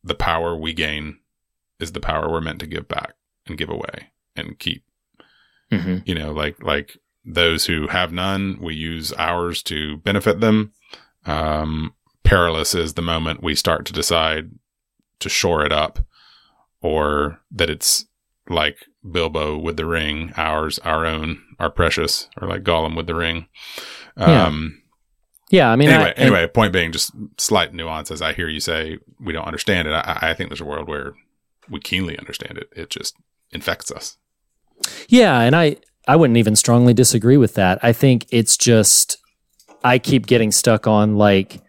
the 0.02 0.14
power 0.14 0.56
we 0.56 0.72
gain 0.72 1.18
is 1.78 1.92
the 1.92 2.00
power 2.00 2.30
we're 2.30 2.40
meant 2.40 2.60
to 2.60 2.66
give 2.66 2.88
back 2.88 3.14
and 3.46 3.58
give 3.58 3.70
away 3.70 4.12
and 4.36 4.58
keep. 4.58 4.84
Mhm. 5.70 6.06
You 6.06 6.14
know, 6.14 6.32
like 6.32 6.62
like 6.62 6.96
those 7.24 7.66
who 7.66 7.88
have 7.88 8.12
none, 8.12 8.58
we 8.60 8.74
use 8.74 9.12
ours 9.14 9.62
to 9.64 9.98
benefit 9.98 10.40
them. 10.40 10.72
Um, 11.26 11.94
perilous 12.24 12.74
is 12.74 12.94
the 12.94 13.02
moment 13.02 13.42
we 13.42 13.54
start 13.54 13.84
to 13.86 13.92
decide 13.92 14.50
to 15.20 15.28
shore 15.28 15.64
it 15.64 15.72
up, 15.72 15.98
or 16.82 17.40
that 17.50 17.70
it's 17.70 18.06
like 18.48 18.76
Bilbo 19.08 19.58
with 19.58 19.76
the 19.76 19.86
ring, 19.86 20.32
ours, 20.36 20.78
our 20.80 21.06
own, 21.06 21.42
our 21.58 21.70
precious, 21.70 22.28
or 22.40 22.48
like 22.48 22.62
Gollum 22.62 22.96
with 22.96 23.06
the 23.06 23.14
ring. 23.14 23.46
Yeah. 24.16 24.46
Um, 24.46 24.82
yeah, 25.50 25.70
I 25.70 25.76
mean, 25.76 25.88
anyway, 25.88 26.14
I, 26.16 26.20
anyway, 26.20 26.46
point 26.46 26.72
being, 26.72 26.92
just 26.92 27.10
slight 27.36 27.74
nuances. 27.74 28.22
I 28.22 28.32
hear 28.32 28.48
you 28.48 28.60
say 28.60 28.98
we 29.18 29.32
don't 29.32 29.46
understand 29.46 29.88
it. 29.88 29.92
I, 29.92 30.18
I 30.22 30.34
think 30.34 30.48
there's 30.48 30.60
a 30.60 30.64
world 30.64 30.86
where 30.86 31.14
we 31.68 31.80
keenly 31.80 32.16
understand 32.18 32.56
it. 32.56 32.70
It 32.74 32.88
just 32.88 33.16
infects 33.50 33.90
us. 33.90 34.16
Yeah, 35.08 35.40
and 35.40 35.56
I 35.56 35.76
I 36.06 36.14
wouldn't 36.16 36.36
even 36.36 36.54
strongly 36.54 36.94
disagree 36.94 37.36
with 37.36 37.54
that. 37.54 37.80
I 37.82 37.92
think 37.92 38.26
it's 38.30 38.56
just 38.56 39.16
I 39.82 39.98
keep 39.98 40.26
getting 40.26 40.52
stuck 40.52 40.86
on 40.86 41.16
like 41.16 41.60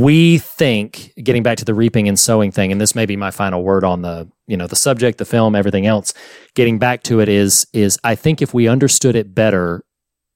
we 0.00 0.38
think 0.38 1.12
getting 1.22 1.42
back 1.42 1.58
to 1.58 1.64
the 1.64 1.74
reaping 1.74 2.08
and 2.08 2.18
sowing 2.18 2.50
thing 2.50 2.72
and 2.72 2.80
this 2.80 2.94
may 2.94 3.04
be 3.04 3.16
my 3.16 3.30
final 3.30 3.62
word 3.62 3.84
on 3.84 4.02
the 4.02 4.28
you 4.46 4.56
know 4.56 4.66
the 4.66 4.76
subject 4.76 5.18
the 5.18 5.24
film 5.24 5.54
everything 5.54 5.86
else 5.86 6.14
getting 6.54 6.78
back 6.78 7.02
to 7.02 7.20
it 7.20 7.28
is 7.28 7.66
is 7.72 7.98
i 8.04 8.14
think 8.14 8.40
if 8.40 8.54
we 8.54 8.68
understood 8.68 9.14
it 9.16 9.34
better 9.34 9.84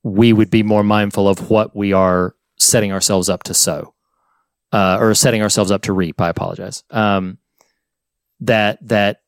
we 0.02 0.32
would 0.32 0.50
be 0.50 0.62
more 0.62 0.82
mindful 0.84 1.28
of 1.28 1.48
what 1.50 1.74
we 1.74 1.92
are 1.92 2.34
setting 2.58 2.92
ourselves 2.92 3.28
up 3.28 3.42
to 3.44 3.54
sow 3.54 3.94
uh, 4.72 4.98
or 5.00 5.14
setting 5.14 5.42
ourselves 5.42 5.70
up 5.70 5.82
to 5.82 5.92
reap. 5.92 6.20
I 6.20 6.28
apologize. 6.28 6.84
Um, 6.90 7.38
that 8.40 8.78
that 8.86 9.22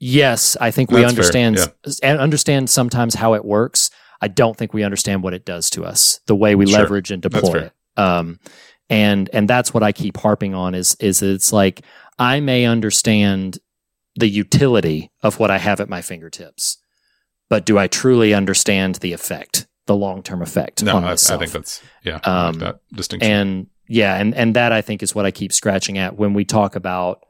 yes 0.00 0.56
i 0.60 0.70
think 0.70 0.90
we 0.90 1.00
That's 1.02 1.10
understand 1.10 1.58
and 2.02 2.18
understand 2.18 2.70
sometimes 2.70 3.14
how 3.14 3.34
it 3.34 3.44
works. 3.44 3.90
I 4.22 4.28
don't 4.28 4.56
think 4.56 4.72
we 4.72 4.82
understand 4.84 5.22
what 5.22 5.34
it 5.34 5.44
does 5.44 5.68
to 5.70 5.84
us 5.84 6.20
the 6.26 6.36
way 6.36 6.54
we 6.54 6.66
Sure. 6.66 6.78
leverage 6.80 7.10
and 7.10 7.20
deploy 7.20 7.64
it. 7.64 7.72
Um, 7.96 8.38
and 8.92 9.30
and 9.32 9.48
that's 9.48 9.72
what 9.74 9.82
I 9.82 9.92
keep 9.92 10.16
harping 10.16 10.54
on 10.54 10.74
is 10.74 10.94
is 11.00 11.22
it's 11.22 11.52
like 11.52 11.82
I 12.18 12.40
may 12.40 12.66
understand 12.66 13.58
the 14.16 14.28
utility 14.28 15.10
of 15.22 15.38
what 15.38 15.50
I 15.50 15.58
have 15.58 15.80
at 15.80 15.88
my 15.88 16.02
fingertips, 16.02 16.76
but 17.48 17.64
do 17.64 17.78
I 17.78 17.86
truly 17.88 18.34
understand 18.34 18.96
the 18.96 19.12
effect, 19.14 19.66
the 19.86 19.96
long 19.96 20.22
term 20.22 20.42
effect 20.42 20.82
No, 20.82 20.98
I, 20.98 21.12
I 21.12 21.16
think 21.16 21.50
that's 21.52 21.82
yeah, 22.04 22.20
I 22.22 22.44
like 22.44 22.54
Um, 22.54 22.58
that 22.60 22.80
distinction. 22.92 23.30
and 23.32 23.66
yeah, 23.88 24.16
and 24.16 24.34
and 24.34 24.54
that 24.54 24.72
I 24.72 24.82
think 24.82 25.02
is 25.02 25.14
what 25.14 25.26
I 25.26 25.30
keep 25.30 25.52
scratching 25.52 25.98
at 25.98 26.16
when 26.16 26.34
we 26.34 26.44
talk 26.44 26.76
about 26.76 27.24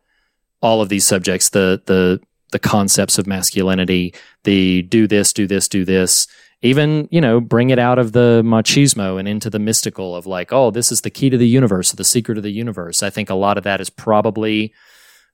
all 0.60 0.80
of 0.82 0.88
these 0.88 1.06
subjects, 1.06 1.50
the 1.50 1.80
the 1.86 2.20
the 2.50 2.58
concepts 2.58 3.18
of 3.18 3.26
masculinity, 3.26 4.14
the 4.44 4.82
do 4.82 5.06
this, 5.06 5.32
do 5.32 5.46
this, 5.46 5.68
do 5.68 5.84
this. 5.84 6.26
Even, 6.62 7.08
you 7.10 7.20
know, 7.20 7.40
bring 7.40 7.70
it 7.70 7.78
out 7.78 7.98
of 7.98 8.12
the 8.12 8.42
machismo 8.44 9.18
and 9.18 9.26
into 9.26 9.50
the 9.50 9.58
mystical 9.58 10.14
of 10.14 10.26
like, 10.26 10.52
oh, 10.52 10.70
this 10.70 10.92
is 10.92 11.00
the 11.00 11.10
key 11.10 11.28
to 11.28 11.36
the 11.36 11.48
universe, 11.48 11.90
the 11.92 12.04
secret 12.04 12.38
of 12.38 12.44
the 12.44 12.52
universe. 12.52 13.02
I 13.02 13.10
think 13.10 13.30
a 13.30 13.34
lot 13.34 13.58
of 13.58 13.64
that 13.64 13.80
is 13.80 13.90
probably 13.90 14.72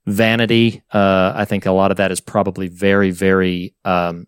vanity. 0.07 0.81
Uh, 0.91 1.31
I 1.35 1.45
think 1.45 1.65
a 1.65 1.71
lot 1.71 1.91
of 1.91 1.97
that 1.97 2.11
is 2.11 2.19
probably 2.19 2.67
very, 2.67 3.11
very 3.11 3.75
um, 3.85 4.25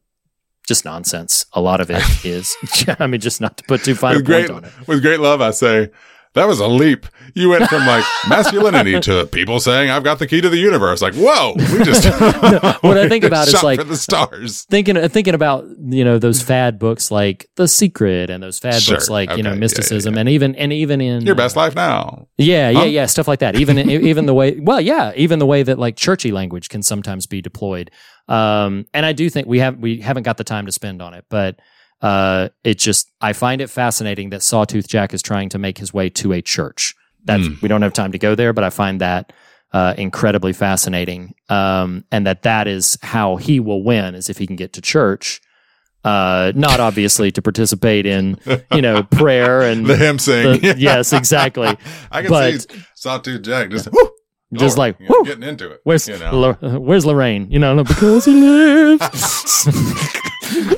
just 0.68 0.86
nonsense. 0.86 1.46
A 1.54 1.62
lot 1.62 1.82
of 1.82 1.90
it 1.90 2.04
is. 2.26 2.56
I 3.00 3.08
mean, 3.08 3.20
just 3.20 3.42
not 3.42 3.58
to 3.58 3.64
put 3.64 3.84
too 3.84 3.96
fine 3.96 4.14
a 4.14 4.16
point 4.18 4.26
great 4.26 4.50
on 4.52 4.66
it. 4.66 4.72
with 4.88 5.02
great 5.02 5.20
love, 5.20 5.42
I 5.42 5.52
say 5.52 5.90
that 6.34 6.48
was 6.48 6.60
a 6.60 6.68
leap. 6.68 7.06
You 7.36 7.50
went 7.50 7.68
from 7.68 7.86
like 7.86 8.04
masculinity 8.30 9.00
to 9.02 9.26
people 9.28 9.60
saying 9.60 9.90
I've 9.90 10.04
got 10.04 10.20
the 10.20 10.28
key 10.28 10.42
to 10.42 10.50
the 10.50 10.58
universe. 10.58 11.02
Like, 11.02 11.14
whoa, 11.16 11.54
we 11.58 11.84
just 11.84 12.06
what 12.84 12.98
I 12.98 13.08
think 13.10 13.24
about 13.24 13.48
is 13.48 13.62
like- 13.64 13.80
for 13.80 13.86
the 13.86 13.98
stars. 13.98 14.66
thinking 14.70 14.96
thinking 15.10 15.34
about 15.34 15.66
you 15.80 16.04
know 16.06 16.20
those 16.20 16.42
fad 16.42 16.80
books 16.80 17.12
like 17.12 17.50
The 17.56 17.68
Secret 17.68 18.30
and 18.30 18.42
those 18.42 18.60
fad 18.60 18.82
Sure. 18.82 18.96
books 18.96 19.10
like 19.10 19.30
you 19.30 19.34
Okay. 19.34 19.42
know 19.44 19.50
Yeah, 19.50 19.56
yeah, 19.56 19.60
mysticism 19.60 20.14
yeah. 20.16 20.20
and 20.22 20.30
even 20.30 20.56
and 20.56 20.72
even 20.74 21.02
in 21.02 21.22
Your 21.26 21.36
best 21.36 21.56
life 21.56 21.76
now. 21.76 22.28
yeah 22.38 22.70
yeah 22.70 22.80
Huh? 22.80 22.86
yeah 22.86 23.06
stuff 23.08 23.28
like 23.28 23.40
that 23.40 23.56
even 23.56 23.78
even 23.90 24.26
the 24.26 24.34
way 24.34 24.60
well 24.60 24.80
yeah 24.82 25.12
even 25.16 25.40
the 25.40 25.46
way 25.46 25.64
that 25.64 25.78
like 25.80 25.96
churchy 25.96 26.32
language 26.32 26.70
can 26.70 26.82
sometimes 26.84 27.28
be 27.28 27.42
deployed 27.42 27.92
um 28.28 28.86
and 28.94 29.06
I 29.06 29.14
do 29.14 29.30
think 29.30 29.48
we 29.48 29.60
have 29.60 29.78
we 29.78 30.00
haven't 30.02 30.24
got 30.24 30.38
the 30.38 30.44
time 30.44 30.66
to 30.66 30.72
spend 30.72 31.02
on 31.02 31.14
it 31.14 31.26
but 31.30 31.60
uh 32.02 32.50
it 32.64 32.78
just 32.80 33.12
I 33.22 33.34
find 33.34 33.62
it 33.62 33.70
fascinating 33.70 34.30
that 34.32 34.42
Sawtooth 34.42 34.88
Jack 34.88 35.14
is 35.14 35.22
trying 35.22 35.50
to 35.50 35.58
make 35.60 35.78
his 35.78 35.94
way 35.94 36.10
to 36.10 36.34
a 36.34 36.42
church 36.42 36.94
that's 37.26 37.46
Hmm. 37.48 37.54
we 37.62 37.68
don't 37.68 37.82
have 37.84 37.94
time 37.94 38.12
to 38.14 38.18
go 38.18 38.34
there 38.36 38.54
but 38.54 38.64
I 38.64 38.70
find 38.72 39.00
that 39.02 39.32
uh, 39.74 39.94
incredibly 39.98 40.52
fascinating, 40.52 41.34
um, 41.48 42.04
and 42.12 42.28
that 42.28 42.42
that 42.42 42.68
is 42.68 42.98
how 43.04 43.38
he 43.38 43.62
will 43.62 43.82
win 43.84 44.16
is 44.16 44.30
if 44.30 44.38
he 44.38 44.46
can 44.46 44.58
get 44.58 44.74
to 44.74 44.82
church, 44.82 45.40
Uh, 46.04 46.52
not 46.56 46.82
obviously 46.82 47.32
to 47.32 47.42
participate 47.42 48.06
in, 48.06 48.38
you 48.74 48.82
know, 48.82 49.04
prayer 49.12 49.62
and 49.62 49.86
The 49.86 49.96
hymn 49.96 50.20
sing. 50.20 50.60
the- 50.60 50.76
yes, 50.78 51.14
exactly. 51.14 51.68
I 52.12 52.22
can 52.24 52.30
But- 52.30 52.62
see 52.70 52.82
Sawtooth 52.96 53.44
Jack 53.44 53.70
just 53.70 53.88
woo, 53.94 54.10
Just 54.52 54.78
Lord, 54.78 54.98
like, 55.00 55.00
you 55.00 55.08
know, 55.08 55.24
getting 55.24 55.44
into 55.48 55.72
it. 55.72 55.80
Where's 55.86 56.06
you 56.10 56.18
know? 56.20 56.32
Lo- 56.62 56.80
Where's 56.80 57.06
Lorraine? 57.06 57.50
You 57.50 57.60
know, 57.60 57.82
because 57.86 58.26
he 58.26 58.34
lives. 58.34 59.68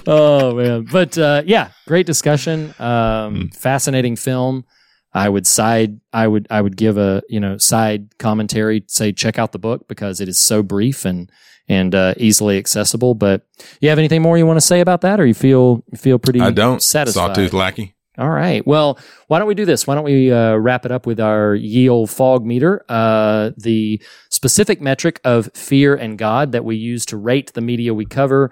Oh 0.07 0.55
man, 0.55 0.87
but 0.91 1.17
uh, 1.17 1.43
yeah, 1.45 1.71
great 1.87 2.05
discussion. 2.05 2.73
Um, 2.79 3.49
Fascinating 3.49 4.15
film. 4.15 4.65
I 5.13 5.29
would 5.29 5.45
side. 5.45 5.99
I 6.11 6.27
would. 6.27 6.47
I 6.49 6.61
would 6.61 6.75
give 6.75 6.97
a 6.97 7.21
you 7.29 7.39
know 7.39 7.57
side 7.57 8.17
commentary. 8.17 8.83
Say 8.87 9.11
check 9.11 9.37
out 9.37 9.51
the 9.51 9.59
book 9.59 9.87
because 9.87 10.19
it 10.19 10.27
is 10.27 10.39
so 10.39 10.63
brief 10.63 11.05
and 11.05 11.31
and 11.67 11.93
uh, 11.93 12.13
easily 12.17 12.57
accessible. 12.57 13.13
But 13.13 13.45
you 13.79 13.89
have 13.89 13.99
anything 13.99 14.21
more 14.21 14.37
you 14.37 14.45
want 14.45 14.57
to 14.57 14.65
say 14.65 14.79
about 14.79 15.01
that, 15.01 15.19
or 15.19 15.25
you 15.25 15.35
feel 15.35 15.83
you 15.91 15.97
feel 15.97 16.19
pretty? 16.19 16.41
I 16.41 16.51
don't. 16.51 16.81
satisfied. 16.81 17.35
Sawtooth 17.35 17.53
lackey. 17.53 17.95
All 18.17 18.29
right. 18.29 18.65
Well, 18.67 18.99
why 19.27 19.39
don't 19.39 19.47
we 19.47 19.55
do 19.55 19.65
this? 19.65 19.87
Why 19.87 19.95
don't 19.95 20.03
we 20.03 20.31
uh, 20.31 20.55
wrap 20.55 20.85
it 20.85 20.91
up 20.91 21.07
with 21.07 21.19
our 21.19 21.55
ye 21.55 21.89
old 21.89 22.11
fog 22.11 22.45
meter? 22.45 22.85
Uh, 22.87 23.51
the 23.57 24.01
specific 24.29 24.81
metric 24.81 25.19
of 25.23 25.49
fear 25.55 25.95
and 25.95 26.17
God 26.17 26.51
that 26.51 26.63
we 26.63 26.75
use 26.75 27.07
to 27.07 27.17
rate 27.17 27.53
the 27.53 27.61
media 27.61 27.91
we 27.91 28.05
cover, 28.05 28.51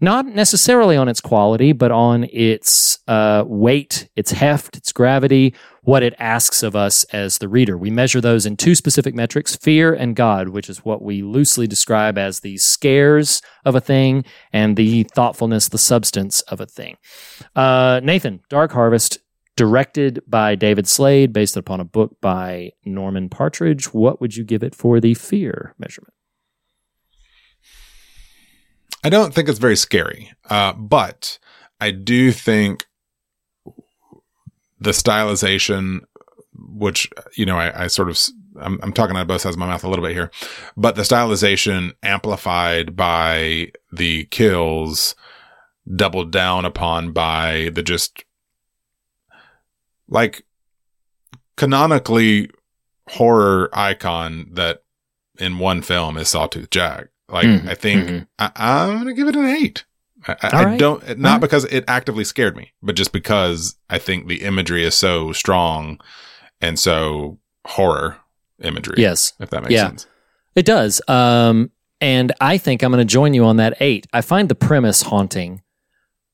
not 0.00 0.26
necessarily 0.26 0.96
on 0.96 1.08
its 1.08 1.20
quality, 1.20 1.72
but 1.72 1.90
on 1.90 2.24
its 2.32 2.98
uh, 3.06 3.44
weight, 3.46 4.08
its 4.16 4.32
heft, 4.32 4.76
its 4.76 4.92
gravity, 4.92 5.54
what 5.82 6.02
it 6.02 6.14
asks 6.18 6.62
of 6.62 6.74
us 6.76 7.04
as 7.04 7.38
the 7.38 7.48
reader. 7.48 7.76
We 7.76 7.90
measure 7.90 8.20
those 8.20 8.46
in 8.46 8.56
two 8.56 8.74
specific 8.74 9.14
metrics 9.14 9.56
fear 9.56 9.92
and 9.92 10.16
God, 10.16 10.48
which 10.48 10.68
is 10.70 10.84
what 10.84 11.02
we 11.02 11.22
loosely 11.22 11.66
describe 11.66 12.18
as 12.18 12.40
the 12.40 12.56
scares 12.58 13.42
of 13.64 13.74
a 13.74 13.80
thing 13.80 14.24
and 14.52 14.76
the 14.76 15.04
thoughtfulness, 15.04 15.68
the 15.68 15.78
substance 15.78 16.40
of 16.42 16.60
a 16.60 16.66
thing. 16.66 16.96
Uh, 17.54 18.00
Nathan, 18.02 18.40
Dark 18.48 18.72
Harvest, 18.72 19.18
directed 19.56 20.22
by 20.26 20.54
David 20.54 20.88
Slade, 20.88 21.32
based 21.32 21.56
upon 21.56 21.80
a 21.80 21.84
book 21.84 22.16
by 22.20 22.70
Norman 22.84 23.28
Partridge. 23.28 23.92
What 23.92 24.20
would 24.20 24.36
you 24.36 24.44
give 24.44 24.62
it 24.62 24.74
for 24.74 25.00
the 25.00 25.14
fear 25.14 25.74
measurement? 25.78 26.14
I 29.02 29.08
don't 29.08 29.34
think 29.34 29.48
it's 29.48 29.58
very 29.58 29.76
scary, 29.76 30.32
uh, 30.48 30.72
but 30.74 31.38
I 31.80 31.90
do 31.90 32.32
think 32.32 32.86
the 34.78 34.90
stylization, 34.90 36.00
which 36.54 37.08
you 37.36 37.46
know, 37.46 37.56
I, 37.56 37.84
I 37.84 37.86
sort 37.86 38.10
of 38.10 38.18
I'm, 38.60 38.78
I'm 38.82 38.92
talking 38.92 39.16
out 39.16 39.22
of 39.22 39.28
both 39.28 39.40
sides 39.40 39.56
of 39.56 39.60
my 39.60 39.66
mouth 39.66 39.84
a 39.84 39.88
little 39.88 40.04
bit 40.04 40.14
here, 40.14 40.30
but 40.76 40.96
the 40.96 41.02
stylization 41.02 41.92
amplified 42.02 42.96
by 42.96 43.72
the 43.92 44.24
kills, 44.26 45.14
doubled 45.94 46.30
down 46.30 46.64
upon 46.64 47.12
by 47.12 47.70
the 47.72 47.82
just 47.82 48.24
like 50.08 50.44
canonically 51.56 52.50
horror 53.08 53.70
icon 53.72 54.48
that 54.52 54.82
in 55.38 55.58
one 55.58 55.82
film 55.82 56.16
is 56.16 56.28
Sawtooth 56.28 56.70
Jack. 56.70 57.08
Like 57.30 57.46
Mhm, 57.46 57.68
I 57.68 57.74
think 57.74 58.08
mhm. 58.08 58.26
I, 58.38 58.50
I'm 58.56 58.98
gonna 58.98 59.14
give 59.14 59.28
it 59.28 59.36
an 59.36 59.46
eight. 59.46 59.84
I, 60.28 60.36
I, 60.42 60.48
All 60.50 60.66
I 60.66 60.76
don't 60.76 61.18
not 61.18 61.32
right. 61.32 61.40
because 61.40 61.64
it 61.66 61.84
actively 61.88 62.24
scared 62.24 62.56
me, 62.56 62.72
but 62.82 62.94
just 62.96 63.12
because 63.12 63.76
I 63.88 63.98
think 63.98 64.26
the 64.28 64.42
imagery 64.42 64.84
is 64.84 64.94
so 64.94 65.32
strong 65.32 65.98
and 66.60 66.78
so 66.78 67.38
horror 67.66 68.18
imagery. 68.62 68.96
Yes, 68.98 69.32
if 69.40 69.48
that 69.50 69.62
makes 69.62 69.72
Yeah. 69.72 69.86
sense. 69.88 70.06
it 70.54 70.66
does. 70.66 71.00
Um, 71.08 71.70
and 72.02 72.32
I 72.40 72.58
think 72.58 72.82
I'm 72.82 72.90
going 72.92 72.98
to 73.06 73.10
join 73.10 73.32
you 73.34 73.44
on 73.44 73.56
that 73.58 73.76
eight. 73.80 74.06
I 74.12 74.20
find 74.20 74.48
the 74.48 74.54
premise 74.54 75.02
haunting. 75.02 75.62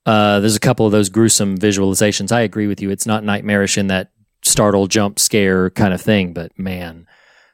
Uh, 0.04 0.40
there's 0.40 0.56
a 0.56 0.60
couple 0.60 0.86
of 0.86 0.92
those 0.92 1.08
gruesome 1.08 1.58
visualizations. 1.58 2.32
I 2.32 2.40
agree 2.40 2.66
with 2.66 2.80
you. 2.80 2.90
It's 2.90 3.06
not 3.06 3.24
nightmarish 3.24 3.76
in 3.76 3.88
that 3.88 4.10
startle, 4.42 4.86
jump, 4.86 5.18
scare 5.18 5.70
kind 5.70 5.92
of 5.92 6.00
thing, 6.00 6.32
but 6.32 6.56
man, 6.58 7.06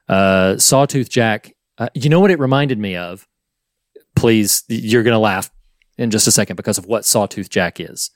uh, 0.08 0.56
Sawtooth 0.58 1.08
Jack. 1.10 1.54
Uh, 1.78 1.88
you 1.94 2.08
know 2.10 2.20
what 2.20 2.30
it 2.30 2.38
reminded 2.38 2.78
me 2.78 2.96
of? 2.96 3.26
Please, 4.14 4.64
you're 4.68 5.02
going 5.02 5.12
to 5.12 5.18
laugh 5.18 5.50
in 5.98 6.10
just 6.10 6.26
a 6.26 6.32
second 6.32 6.56
because 6.56 6.78
of 6.78 6.86
what 6.86 7.04
Sawtooth 7.04 7.50
Jack 7.50 7.80
is. 7.80 8.10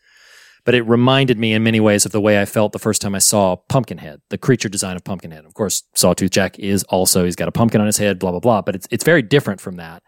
But 0.64 0.74
it 0.74 0.82
reminded 0.82 1.38
me 1.38 1.52
in 1.52 1.62
many 1.62 1.78
ways 1.78 2.04
of 2.04 2.12
the 2.12 2.20
way 2.20 2.40
I 2.40 2.44
felt 2.44 2.72
the 2.72 2.80
first 2.80 3.00
time 3.00 3.14
I 3.14 3.18
saw 3.18 3.56
Pumpkinhead, 3.68 4.20
the 4.30 4.38
creature 4.38 4.68
design 4.68 4.96
of 4.96 5.04
Pumpkinhead. 5.04 5.44
Of 5.44 5.54
course, 5.54 5.84
Sawtooth 5.94 6.32
Jack 6.32 6.58
is 6.58 6.82
also, 6.84 7.24
he's 7.24 7.36
got 7.36 7.48
a 7.48 7.52
pumpkin 7.52 7.80
on 7.80 7.86
his 7.86 7.98
head, 7.98 8.18
blah, 8.18 8.32
blah, 8.32 8.40
blah. 8.40 8.62
But 8.62 8.74
it's, 8.74 8.88
it's 8.90 9.04
very 9.04 9.22
different 9.22 9.60
from 9.60 9.76
that. 9.76 10.02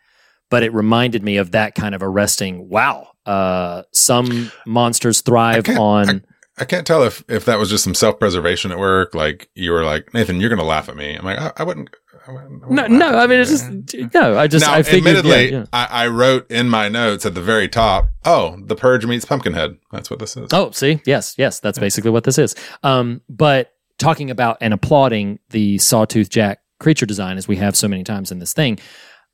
But 0.50 0.64
it 0.64 0.74
reminded 0.74 1.22
me 1.22 1.36
of 1.36 1.52
that 1.52 1.74
kind 1.74 1.94
of 1.94 2.02
arresting, 2.02 2.68
wow, 2.68 3.08
uh, 3.24 3.82
some 3.92 4.50
monsters 4.66 5.20
thrive 5.20 5.68
on. 5.68 6.24
I 6.60 6.64
can't 6.64 6.86
tell 6.86 7.04
if 7.04 7.22
if 7.28 7.44
that 7.44 7.58
was 7.58 7.70
just 7.70 7.84
some 7.84 7.94
self 7.94 8.18
preservation 8.18 8.72
at 8.72 8.78
work. 8.78 9.14
Like 9.14 9.48
you 9.54 9.70
were 9.70 9.84
like 9.84 10.12
Nathan, 10.12 10.40
you're 10.40 10.50
gonna 10.50 10.64
laugh 10.64 10.88
at 10.88 10.96
me. 10.96 11.14
I'm 11.14 11.24
like 11.24 11.38
I, 11.38 11.52
I 11.58 11.62
wouldn't. 11.62 11.90
I 12.28 12.32
wouldn't, 12.32 12.70
no, 12.70 12.86
no, 12.86 13.18
I 13.18 13.26
mean, 13.26 13.40
it's 13.40 13.50
just, 13.50 14.14
no, 14.14 14.38
I 14.38 14.48
just, 14.48 14.66
now, 14.66 14.74
I 14.74 14.82
figured, 14.82 15.16
admittedly, 15.16 15.50
yeah, 15.50 15.58
yeah. 15.60 15.64
I, 15.72 16.04
I 16.04 16.06
wrote 16.08 16.50
in 16.50 16.68
my 16.68 16.88
notes 16.88 17.24
at 17.24 17.34
the 17.34 17.40
very 17.40 17.68
top, 17.68 18.10
"Oh, 18.26 18.56
the 18.62 18.76
purge 18.76 19.06
meets 19.06 19.24
Pumpkinhead." 19.24 19.78
That's 19.92 20.10
what 20.10 20.18
this 20.18 20.36
is. 20.36 20.50
Oh, 20.52 20.70
see, 20.72 21.00
yes, 21.06 21.34
yes, 21.38 21.58
that's 21.60 21.78
basically 21.78 22.10
what 22.10 22.24
this 22.24 22.36
is. 22.36 22.54
Um, 22.82 23.22
but 23.30 23.72
talking 23.98 24.30
about 24.30 24.58
and 24.60 24.74
applauding 24.74 25.38
the 25.50 25.78
Sawtooth 25.78 26.28
Jack 26.28 26.60
creature 26.78 27.06
design, 27.06 27.38
as 27.38 27.48
we 27.48 27.56
have 27.56 27.74
so 27.74 27.88
many 27.88 28.04
times 28.04 28.30
in 28.30 28.40
this 28.40 28.52
thing, 28.52 28.78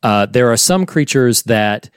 uh, 0.05 0.27
there 0.27 0.53
are 0.53 0.57
some 0.57 0.87
creatures 0.87 1.43
that 1.43 1.91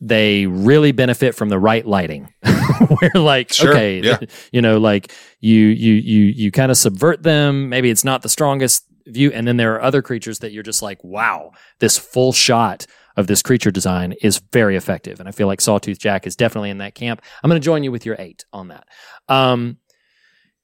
they 0.00 0.46
really 0.46 0.90
benefit 0.90 1.36
from 1.36 1.48
the 1.48 1.58
right 1.58 1.86
lighting. 1.86 2.28
Where 3.00 3.10
like, 3.14 3.52
Sure, 3.52 3.70
okay, 3.70 4.00
yeah. 4.00 4.18
you 4.52 4.60
know, 4.60 4.78
like 4.78 5.12
you 5.38 5.60
you 5.66 5.94
you 5.94 6.22
you 6.24 6.50
kind 6.50 6.72
of 6.72 6.76
subvert 6.76 7.22
them. 7.22 7.68
Maybe 7.68 7.88
it's 7.88 8.04
not 8.04 8.22
the 8.22 8.28
strongest 8.28 8.84
view, 9.06 9.30
and 9.32 9.46
then 9.46 9.56
there 9.56 9.74
are 9.74 9.82
other 9.82 10.02
creatures 10.02 10.38
that 10.40 10.52
you're 10.52 10.62
just 10.62 10.82
like, 10.82 11.02
wow, 11.02 11.52
this 11.78 11.98
full 11.98 12.32
shot 12.32 12.86
of 13.16 13.26
this 13.26 13.42
creature 13.42 13.70
design 13.70 14.14
is 14.22 14.40
very 14.52 14.76
effective. 14.76 15.20
And 15.20 15.28
I 15.28 15.32
feel 15.32 15.46
like 15.46 15.60
Sawtooth 15.60 15.98
Jack 15.98 16.26
is 16.26 16.36
definitely 16.36 16.70
in 16.70 16.78
that 16.78 16.94
camp. 16.94 17.22
I'm 17.42 17.48
going 17.48 17.60
to 17.60 17.64
join 17.64 17.84
you 17.84 17.92
with 17.92 18.04
your 18.04 18.16
eight 18.18 18.44
on 18.52 18.68
that. 18.68 18.88
Um, 19.28 19.78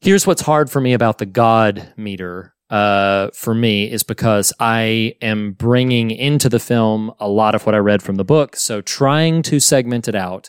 here's 0.01 0.27
what's 0.27 0.43
hard 0.43 0.71
for 0.71 0.81
me 0.81 0.93
about 0.93 1.19
the 1.19 1.27
God 1.27 1.93
meter. 1.97 2.55
Uh, 2.69 3.31
for 3.35 3.53
me 3.53 3.91
is 3.91 4.05
because 4.05 4.53
I 4.61 5.17
am 5.21 5.55
bringing 5.55 6.13
into 6.13 6.49
the 6.49 6.61
film 6.61 7.13
a 7.19 7.29
lot 7.29 7.57
of 7.57 7.67
what 7.67 7.75
I 7.75 7.79
read 7.79 8.01
from 8.01 8.15
the 8.15 8.25
book. 8.25 8.55
So 8.55 8.81
trying 8.81 9.43
to 9.43 9.59
segment 9.59 10.07
it 10.07 10.15
out, 10.15 10.49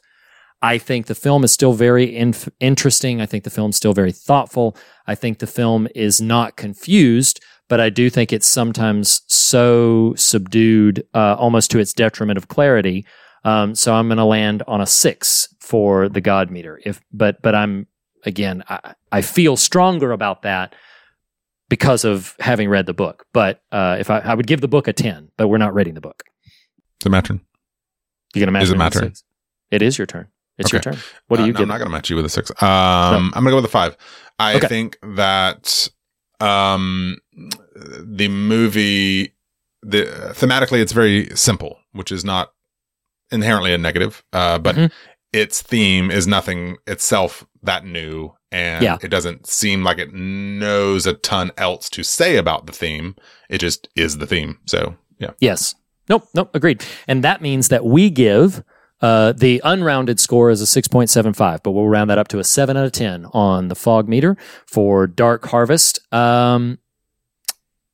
I 0.62 0.78
think 0.78 1.08
the 1.08 1.16
film 1.16 1.44
is 1.44 1.52
still 1.52 1.74
very 1.74 2.16
inf- 2.16 2.48
interesting. 2.60 3.22
I 3.22 3.26
think 3.26 3.44
the 3.44 3.50
film's 3.50 3.78
still 3.78 3.94
very 3.94 4.12
thoughtful. 4.12 4.78
I 5.08 5.16
think 5.16 5.40
the 5.40 5.48
film 5.48 5.88
is 5.96 6.22
not 6.22 6.58
confused, 6.58 7.42
but 7.72 7.80
I 7.80 7.90
do 7.90 8.10
think 8.10 8.34
it's 8.34 8.48
sometimes 8.48 9.22
so 9.28 10.14
subdued, 10.18 11.08
uh, 11.14 11.36
almost 11.40 11.72
to 11.72 11.80
its 11.80 11.94
detriment 11.94 12.38
of 12.38 12.50
clarity. 12.50 13.06
Um, 13.46 13.76
so 13.76 13.94
I'm 13.94 14.08
going 14.10 14.18
to 14.18 14.26
land 14.26 14.62
on 14.68 14.82
a 14.82 14.86
six 14.86 15.48
for 15.62 16.10
the 16.10 16.20
God 16.20 16.52
meter. 16.52 16.82
If, 16.84 17.00
but, 17.14 17.42
but 17.42 17.56
I'm 17.56 17.88
again, 18.26 18.64
I, 18.68 18.94
I 19.14 19.22
feel 19.22 19.56
stronger 19.56 20.12
about 20.12 20.42
that 20.42 20.76
because 21.70 22.04
of 22.04 22.36
having 22.42 22.68
read 22.68 22.88
the 22.88 22.94
book. 22.94 23.26
But 23.32 23.64
uh, 23.72 23.96
if 24.00 24.10
I, 24.10 24.20
I 24.20 24.34
would 24.36 24.48
give 24.48 24.60
the 24.60 24.68
book 24.68 24.90
a 24.90 24.94
ten, 24.94 25.30
but 25.38 25.48
we're 25.48 25.58
not 25.58 25.74
reading 25.74 25.94
the 25.94 26.02
book. 26.02 26.24
It's 26.98 27.06
a 27.06 27.10
my 27.10 27.22
turn. 27.22 27.40
You 28.36 28.42
gonna 28.42 28.52
match 28.52 28.64
Is 28.64 28.72
it 28.72 28.78
my 28.78 28.90
turn? 28.90 29.04
six? 29.04 29.24
It 29.72 29.82
is 29.82 29.98
your 29.98 30.08
turn. 30.08 30.28
It's 30.58 30.74
your 30.74 30.82
turn. 30.82 30.98
What 31.30 31.38
do 31.38 31.44
Uh, 31.44 31.46
you 31.48 31.54
no? 31.54 31.62
I'm 31.62 31.68
not 31.70 31.78
going 31.78 31.88
to 31.90 31.94
match 31.94 32.10
you 32.10 32.18
with 32.18 32.26
a 32.26 32.30
six. 32.30 32.52
Um, 32.62 33.32
I'm 33.34 33.44
going 33.44 33.46
to 33.46 33.52
go 33.52 33.56
with 33.56 33.66
a 33.66 33.70
five. 33.70 33.96
I 34.38 34.56
Okay. 34.56 34.68
think 34.68 34.98
that 35.16 35.88
um, 36.42 37.18
the 37.84 38.28
movie, 38.28 39.34
the 39.82 40.04
thematically, 40.34 40.80
it's 40.82 40.92
very 40.94 41.30
simple, 41.36 41.78
which 41.92 42.12
is 42.12 42.24
not 42.26 42.52
inherently 43.32 43.74
a 43.74 43.78
negative. 43.78 44.24
Uh, 44.34 44.58
but 44.60 44.76
Mhm. 44.76 44.92
its 45.34 45.62
theme 45.62 46.12
is 46.12 46.28
nothing 46.28 46.78
itself 46.88 47.46
that 47.64 47.86
new, 47.86 48.32
and 48.52 48.84
Yeah. 48.84 48.98
it 49.02 49.08
doesn't 49.10 49.48
seem 49.48 49.84
like 49.84 49.98
it 49.98 50.14
knows 50.14 51.06
a 51.08 51.14
ton 51.14 51.52
else 51.58 51.90
to 51.92 52.04
say 52.04 52.36
about 52.38 52.66
the 52.66 52.74
theme. 52.74 53.16
It 53.50 53.60
just 53.60 53.88
is 53.96 54.18
the 54.18 54.28
theme. 54.28 54.58
So 54.66 54.96
yeah, 55.20 55.32
Yes. 55.40 55.76
Nope. 56.10 56.28
Nope. 56.34 56.50
Agreed. 56.54 56.84
And 57.08 57.24
that 57.24 57.42
means 57.42 57.70
that 57.70 57.86
we 57.86 58.10
give 58.10 58.64
uh, 59.04 59.32
the 59.32 59.60
unrounded 59.64 60.20
score 60.20 60.52
is 60.52 60.62
a 60.62 60.66
6.75, 60.68 61.64
but 61.64 61.72
we'll 61.72 61.88
round 61.88 62.08
that 62.12 62.20
up 62.20 62.28
to 62.28 62.38
a 62.38 62.44
7 62.44 62.78
out 62.78 62.86
of 62.86 62.92
10 62.92 63.26
on 63.34 63.68
the 63.68 63.74
fog 63.74 64.08
meter 64.08 64.38
for 64.68 65.08
Dark 65.08 65.48
Harvest. 65.48 66.00
Um, 66.14 66.78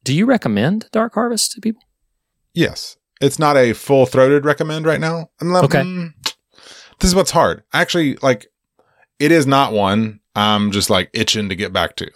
do 0.08 0.14
you 0.16 0.26
recommend 0.26 0.88
Dark 0.94 1.16
Harvest 1.16 1.52
to 1.52 1.60
people? 1.62 1.82
Yes. 2.54 2.96
It's 3.20 3.38
not 3.38 3.58
a 3.58 3.74
full 3.74 4.06
throated 4.06 4.46
recommend 4.46 4.86
right 4.86 5.02
now. 5.02 5.30
Okay. 5.42 5.80
mm, 5.82 6.14
this 7.00 7.10
is 7.10 7.14
what's 7.16 7.32
hard. 7.32 7.64
Actually, 7.74 8.16
like, 8.22 8.48
it 9.20 9.32
is 9.34 9.46
not 9.46 9.74
one 9.74 10.22
I'm 10.34 10.72
just 10.72 10.90
like 10.90 11.10
itching 11.14 11.50
to 11.50 11.56
get 11.56 11.74
back 11.74 11.96
to, 11.98 12.10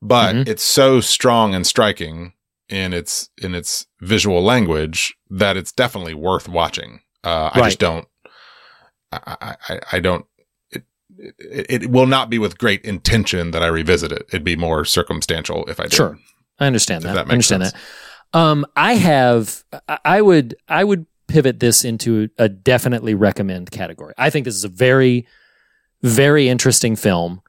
but 0.00 0.34
Mhm. 0.36 0.46
it's 0.48 0.62
so 0.62 1.00
strong 1.00 1.52
and 1.54 1.66
striking 1.66 2.34
in 2.68 2.92
its, 2.92 3.28
in 3.42 3.54
its 3.56 3.86
visual 4.00 4.40
language 4.42 5.12
that 5.30 5.56
it's 5.56 5.72
definitely 5.72 6.14
worth 6.14 6.48
watching. 6.48 7.00
Uh, 7.24 7.50
I 7.52 7.62
just 7.62 7.78
don't, 7.80 8.06
I, 9.10 9.56
I, 9.68 9.80
I- 9.92 10.00
don't 10.00 10.26
it, 11.18 11.66
it 11.68 11.90
will 11.90 12.06
not 12.06 12.30
be 12.30 12.38
with 12.38 12.56
great 12.58 12.82
intention 12.84 13.50
that 13.50 13.62
I 13.62 13.66
revisit 13.66 14.12
it. 14.12 14.22
It'd 14.28 14.44
be 14.44 14.56
more 14.56 14.84
circumstantial 14.84 15.64
if 15.68 15.78
I 15.78 15.84
did. 15.84 15.92
Sure. 15.94 16.18
I 16.58 16.66
understand 16.66 17.04
that. 17.04 17.14
that 17.14 17.26
I 17.28 17.32
understand 17.32 17.64
sense. 17.64 17.72
that. 18.32 18.38
Um, 18.38 18.66
I 18.76 18.94
have. 18.94 19.64
I- 19.88 19.98
I 20.04 20.22
would. 20.22 20.54
I 20.68 20.84
would 20.84 21.06
pivot 21.28 21.60
this 21.60 21.84
into 21.84 22.28
a 22.38 22.48
definitely 22.48 23.14
recommend 23.14 23.70
category. 23.70 24.14
I 24.18 24.30
think 24.30 24.44
this 24.44 24.54
is 24.54 24.64
a 24.64 24.68
very, 24.68 25.26
very 26.02 26.48
interesting 26.48 26.94
film. 26.96 27.40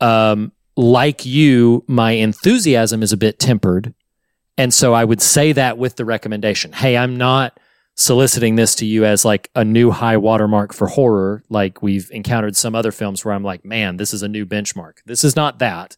Um, 0.00 0.52
like 0.76 1.24
you, 1.24 1.84
my 1.86 2.12
enthusiasm 2.12 3.02
is 3.02 3.12
a 3.12 3.16
bit 3.16 3.38
tempered, 3.38 3.94
and 4.58 4.74
so 4.74 4.92
I 4.92 5.04
would 5.04 5.22
say 5.22 5.52
that 5.52 5.78
with 5.78 5.96
the 5.96 6.04
recommendation. 6.04 6.72
Hey, 6.72 6.96
I'm 6.96 7.16
not 7.16 7.58
soliciting 7.96 8.56
this 8.56 8.74
to 8.74 8.84
you 8.86 9.04
as 9.04 9.24
like 9.24 9.50
a 9.54 9.64
new 9.64 9.92
high 9.92 10.16
watermark 10.16 10.72
for 10.74 10.88
horror, 10.88 11.44
like 11.48 11.80
we've 11.80 12.10
encountered 12.10 12.56
some 12.56 12.74
other 12.74 12.90
films 12.90 13.24
where 13.24 13.32
I'm 13.32 13.44
like, 13.44 13.64
man, 13.64 13.98
this 13.98 14.12
is 14.12 14.24
a 14.24 14.28
new 14.28 14.44
benchmark. 14.44 14.94
This 15.06 15.22
is 15.22 15.36
not 15.36 15.60
that. 15.60 15.96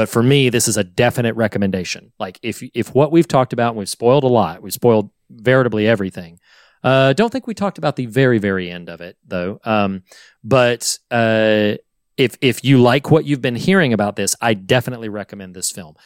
But 0.00 0.08
for 0.08 0.22
me, 0.22 0.48
this 0.48 0.66
is 0.66 0.78
a 0.78 0.82
definite 0.82 1.36
recommendation. 1.36 2.10
Like 2.18 2.40
if 2.42 2.62
if 2.72 2.94
what 2.94 3.12
we've 3.12 3.28
talked 3.28 3.52
about, 3.52 3.72
and 3.72 3.78
we've 3.78 3.86
spoiled 3.86 4.24
a 4.24 4.28
lot. 4.28 4.62
We've 4.62 4.72
spoiled 4.72 5.10
veritably 5.28 5.86
everything. 5.86 6.40
Uh, 6.82 7.12
don't 7.12 7.30
think 7.30 7.46
we 7.46 7.52
talked 7.52 7.76
about 7.76 7.96
the 7.96 8.06
very 8.06 8.38
very 8.38 8.70
end 8.70 8.88
of 8.88 9.02
it 9.02 9.18
though. 9.26 9.60
Um, 9.62 10.04
but 10.42 10.98
uh, 11.10 11.74
if 12.16 12.38
if 12.40 12.64
you 12.64 12.80
like 12.80 13.10
what 13.10 13.26
you've 13.26 13.42
been 13.42 13.56
hearing 13.56 13.92
about 13.92 14.16
this, 14.16 14.34
I 14.40 14.54
definitely 14.54 15.10
recommend 15.10 15.54
this 15.54 15.70
film. 15.70 15.96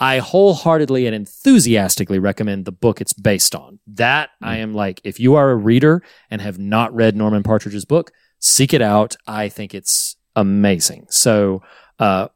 I 0.00 0.18
wholeheartedly 0.18 1.06
and 1.06 1.14
enthusiastically 1.14 2.18
recommend 2.18 2.64
the 2.64 2.72
book 2.72 3.00
it's 3.00 3.12
based 3.12 3.54
on. 3.54 3.78
That 3.86 4.30
I 4.42 4.56
am 4.56 4.74
like, 4.74 5.00
if 5.04 5.20
you 5.20 5.36
are 5.36 5.52
a 5.52 5.56
reader 5.56 6.02
and 6.32 6.40
have 6.42 6.58
not 6.58 6.92
read 6.92 7.14
Norman 7.14 7.44
Partridge's 7.44 7.84
book, 7.84 8.10
seek 8.40 8.74
it 8.74 8.82
out. 8.82 9.14
I 9.24 9.48
think 9.50 9.72
it's 9.72 10.16
amazing. 10.34 11.06
So, 11.10 11.62
uh, 12.00 12.26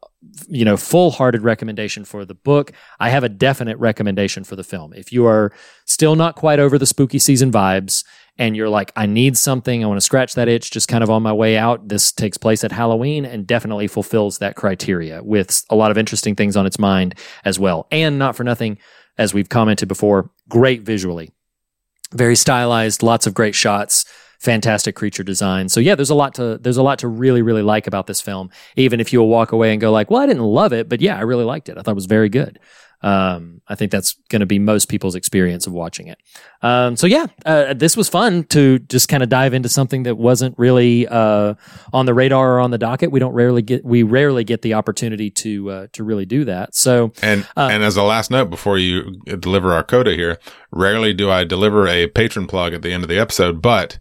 you 0.47 0.63
know, 0.65 0.77
full 0.77 1.11
hearted 1.11 1.41
recommendation 1.41 2.05
for 2.05 2.25
the 2.25 2.35
book. 2.35 2.71
I 2.99 3.09
have 3.09 3.23
a 3.23 3.29
definite 3.29 3.77
recommendation 3.77 4.43
for 4.43 4.55
the 4.55 4.63
film. 4.63 4.93
If 4.93 5.11
you 5.11 5.25
are 5.25 5.51
still 5.85 6.15
not 6.15 6.35
quite 6.35 6.59
over 6.59 6.77
the 6.77 6.85
spooky 6.85 7.19
season 7.19 7.51
vibes 7.51 8.05
and 8.37 8.55
you're 8.55 8.69
like, 8.69 8.91
I 8.95 9.07
need 9.07 9.37
something, 9.37 9.83
I 9.83 9.87
want 9.87 9.97
to 9.97 10.05
scratch 10.05 10.35
that 10.35 10.47
itch 10.47 10.71
just 10.71 10.87
kind 10.87 11.03
of 11.03 11.09
on 11.09 11.23
my 11.23 11.33
way 11.33 11.57
out, 11.57 11.87
this 11.87 12.11
takes 12.11 12.37
place 12.37 12.63
at 12.63 12.71
Halloween 12.71 13.25
and 13.25 13.47
definitely 13.47 13.87
fulfills 13.87 14.37
that 14.37 14.55
criteria 14.55 15.23
with 15.23 15.63
a 15.69 15.75
lot 15.75 15.91
of 15.91 15.97
interesting 15.97 16.35
things 16.35 16.55
on 16.55 16.65
its 16.65 16.79
mind 16.79 17.15
as 17.43 17.59
well. 17.59 17.87
And 17.91 18.19
not 18.19 18.35
for 18.35 18.43
nothing, 18.43 18.77
as 19.17 19.33
we've 19.33 19.49
commented 19.49 19.87
before, 19.87 20.29
great 20.47 20.83
visually. 20.83 21.31
Very 22.13 22.35
stylized, 22.35 23.03
lots 23.03 23.25
of 23.25 23.33
great 23.33 23.55
shots 23.55 24.05
fantastic 24.41 24.95
creature 24.95 25.23
design. 25.23 25.69
So 25.69 25.79
yeah, 25.79 25.93
there's 25.93 26.09
a 26.09 26.15
lot 26.15 26.33
to 26.35 26.57
there's 26.57 26.77
a 26.77 26.83
lot 26.83 26.99
to 26.99 27.07
really 27.07 27.41
really 27.41 27.61
like 27.61 27.87
about 27.87 28.07
this 28.07 28.19
film. 28.19 28.49
Even 28.75 28.99
if 28.99 29.13
you'll 29.13 29.27
walk 29.27 29.51
away 29.51 29.71
and 29.71 29.79
go 29.79 29.91
like, 29.91 30.09
"Well, 30.09 30.21
I 30.21 30.25
didn't 30.25 30.43
love 30.43 30.73
it, 30.73 30.89
but 30.89 30.99
yeah, 30.99 31.17
I 31.17 31.21
really 31.21 31.45
liked 31.45 31.69
it. 31.69 31.77
I 31.77 31.81
thought 31.81 31.91
it 31.91 31.95
was 31.95 32.07
very 32.07 32.29
good." 32.29 32.59
Um, 33.03 33.61
I 33.67 33.73
think 33.73 33.91
that's 33.91 34.13
going 34.29 34.41
to 34.41 34.45
be 34.45 34.59
most 34.59 34.87
people's 34.87 35.15
experience 35.15 35.65
of 35.65 35.73
watching 35.73 36.07
it. 36.07 36.19
Um, 36.61 36.95
so 36.95 37.07
yeah, 37.07 37.25
uh, 37.47 37.73
this 37.73 37.97
was 37.97 38.07
fun 38.09 38.43
to 38.45 38.77
just 38.77 39.09
kind 39.09 39.23
of 39.23 39.29
dive 39.29 39.55
into 39.55 39.69
something 39.69 40.03
that 40.03 40.17
wasn't 40.17 40.57
really 40.59 41.07
uh, 41.07 41.55
on 41.93 42.05
the 42.05 42.13
radar 42.13 42.57
or 42.57 42.59
on 42.59 42.69
the 42.69 42.77
docket. 42.77 43.11
We 43.11 43.19
don't 43.19 43.33
rarely 43.33 43.63
get 43.63 43.83
we 43.83 44.03
rarely 44.03 44.43
get 44.43 44.61
the 44.61 44.75
opportunity 44.75 45.31
to 45.31 45.69
uh, 45.71 45.87
to 45.93 46.03
really 46.03 46.25
do 46.25 46.45
that. 46.45 46.75
So 46.75 47.11
And 47.21 47.47
Uh, 47.57 47.69
and 47.71 47.83
as 47.83 47.97
a 47.97 48.03
last 48.03 48.29
note 48.31 48.49
before 48.49 48.77
you 48.77 49.19
deliver 49.39 49.73
our 49.73 49.83
coda 49.83 50.13
here, 50.13 50.37
rarely 50.71 51.13
do 51.13 51.29
I 51.31 51.43
deliver 51.43 51.87
a 51.87 52.07
patron 52.07 52.45
plug 52.47 52.73
at 52.73 52.81
the 52.81 52.91
end 52.91 53.03
of 53.03 53.09
the 53.09 53.19
episode, 53.19 53.61
but 53.61 53.97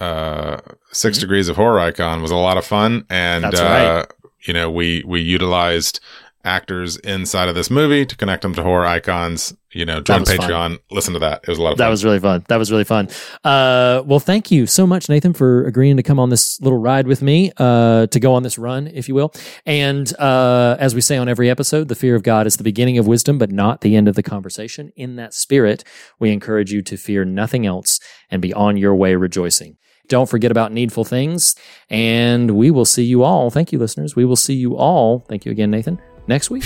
uh 0.00 0.58
6 0.92 1.16
Mhm. 1.16 1.20
degrees 1.20 1.48
of 1.48 1.56
horror 1.56 1.78
icon 1.80 2.20
was 2.22 2.30
a 2.30 2.36
lot 2.36 2.56
of 2.56 2.64
fun 2.64 3.04
and 3.10 3.44
That's 3.44 3.60
uh 3.60 3.64
right. 3.64 4.06
you 4.46 4.52
know 4.54 4.70
we 4.70 5.02
we 5.06 5.20
utilized 5.20 6.00
actors 6.46 6.98
inside 6.98 7.48
of 7.48 7.54
this 7.54 7.70
movie 7.70 8.04
to 8.04 8.14
connect 8.16 8.42
them 8.42 8.54
to 8.54 8.62
horror 8.62 8.84
icons 8.84 9.54
you 9.72 9.84
know 9.84 10.00
join 10.02 10.20
was 10.20 10.30
fun. 10.34 10.38
patreon 10.50 10.78
listen 10.90 11.14
to 11.14 11.18
that 11.20 11.40
it 11.42 11.48
was 11.48 11.58
a 11.58 11.62
lot 11.62 11.72
of 11.72 11.78
fun. 11.78 11.78
That 11.78 11.84
fun 11.86 11.90
was 11.92 12.04
really 12.04 12.20
fun. 12.20 12.44
That 12.48 12.56
was 12.58 12.70
really 12.70 12.84
fun. 12.84 13.08
Uh, 13.44 14.02
well, 14.04 14.20
thank 14.20 14.50
you 14.50 14.66
so 14.66 14.86
much, 14.86 15.08
Nathan, 15.08 15.32
for 15.32 15.64
agreeing 15.66 15.96
to 15.96 16.02
come 16.02 16.20
on 16.20 16.28
this 16.28 16.60
little 16.60 16.78
ride 16.78 17.06
with 17.08 17.22
me, 17.22 17.50
uh, 17.56 18.06
to 18.08 18.20
go 18.20 18.34
on 18.34 18.42
this 18.44 18.56
run, 18.58 18.86
if 18.88 19.08
you 19.08 19.14
will. 19.16 19.32
And 19.66 20.14
uh, 20.20 20.76
as 20.78 20.94
we 20.94 21.00
say 21.00 21.16
on 21.16 21.28
every 21.28 21.50
episode, 21.50 21.88
the 21.88 21.96
fear 21.96 22.14
of 22.14 22.22
God 22.22 22.46
is 22.46 22.56
the 22.56 22.62
beginning 22.62 22.98
of 22.98 23.06
wisdom, 23.08 23.36
but 23.38 23.50
not 23.50 23.80
the 23.80 23.96
end 23.96 24.06
of 24.06 24.14
the 24.14 24.22
conversation. 24.22 24.92
In 24.96 25.16
that 25.16 25.34
spirit, 25.34 25.82
we 26.20 26.30
encourage 26.30 26.70
you 26.70 26.80
to 26.82 26.96
fear 26.96 27.24
nothing 27.24 27.66
else 27.66 27.98
and 28.30 28.40
be 28.40 28.52
on 28.52 28.76
your 28.76 28.94
way 28.94 29.16
rejoicing. 29.16 29.76
Don't 30.08 30.28
forget 30.28 30.50
about 30.50 30.72
needful 30.72 31.04
things. 31.04 31.56
And 31.90 32.52
we 32.52 32.70
will 32.70 32.84
see 32.84 33.04
you 33.04 33.22
all. 33.22 33.50
Thank 33.50 33.72
you, 33.72 33.78
listeners. 33.78 34.14
We 34.14 34.24
will 34.24 34.36
see 34.36 34.54
you 34.54 34.76
all. 34.76 35.20
Thank 35.28 35.44
you 35.46 35.52
again, 35.52 35.70
Nathan. 35.70 36.00
Next 36.26 36.50
week. 36.50 36.64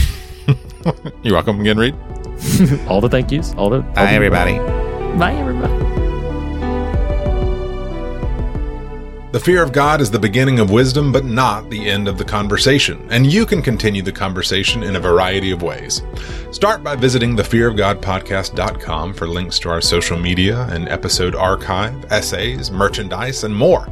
you're 1.22 1.34
welcome 1.34 1.60
again 1.60 1.76
reed 1.76 1.94
all 2.88 3.00
the 3.00 3.08
thank 3.10 3.30
yous. 3.30 3.52
All 3.54 3.68
the. 3.70 3.78
all 3.78 3.82
bye 3.94 4.06
the- 4.06 4.12
everybody 4.12 4.58
Bye, 5.18 5.34
everybody. 5.34 5.97
The 9.30 9.38
fear 9.38 9.62
of 9.62 9.72
God 9.72 10.00
is 10.00 10.10
the 10.10 10.18
beginning 10.18 10.58
of 10.58 10.70
wisdom, 10.70 11.12
but 11.12 11.26
not 11.26 11.68
the 11.68 11.86
end 11.86 12.08
of 12.08 12.16
the 12.16 12.24
conversation, 12.24 13.06
and 13.10 13.30
you 13.30 13.44
can 13.44 13.60
continue 13.60 14.00
the 14.00 14.10
conversation 14.10 14.82
in 14.82 14.96
a 14.96 15.00
variety 15.00 15.50
of 15.50 15.60
ways. 15.60 16.00
Start 16.50 16.82
by 16.82 16.96
visiting 16.96 17.36
thefearofgodpodcast.com 17.36 19.12
for 19.12 19.28
links 19.28 19.58
to 19.58 19.68
our 19.68 19.82
social 19.82 20.18
media 20.18 20.66
and 20.70 20.88
episode 20.88 21.34
archive, 21.34 22.10
essays, 22.10 22.70
merchandise, 22.70 23.44
and 23.44 23.54
more. 23.54 23.86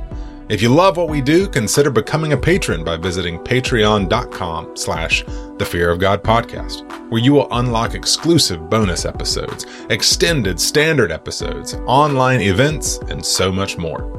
If 0.49 0.63
you 0.63 0.69
love 0.69 0.97
what 0.97 1.09
we 1.09 1.21
do, 1.21 1.49
consider 1.49 1.91
becoming 1.91 2.33
a 2.33 2.37
patron 2.37 2.85
by 2.85 2.97
visiting 2.97 3.41
patreon.com 3.41 4.77
slash 4.77 5.25
the 5.59 5.65
fear 5.65 5.91
of 5.91 5.99
God 5.99 6.23
podcast, 6.23 7.11
where 7.11 7.21
you 7.21 7.33
will 7.33 7.49
unlock 7.51 7.95
exclusive 7.95 8.71
bonus 8.71 9.05
episodes, 9.05 9.67
extended 9.91 10.61
standard 10.61 11.11
episodes, 11.11 11.75
online 11.87 12.41
events, 12.41 12.99
and 13.09 13.25
so 13.25 13.51
much 13.51 13.77
more. 13.77 14.13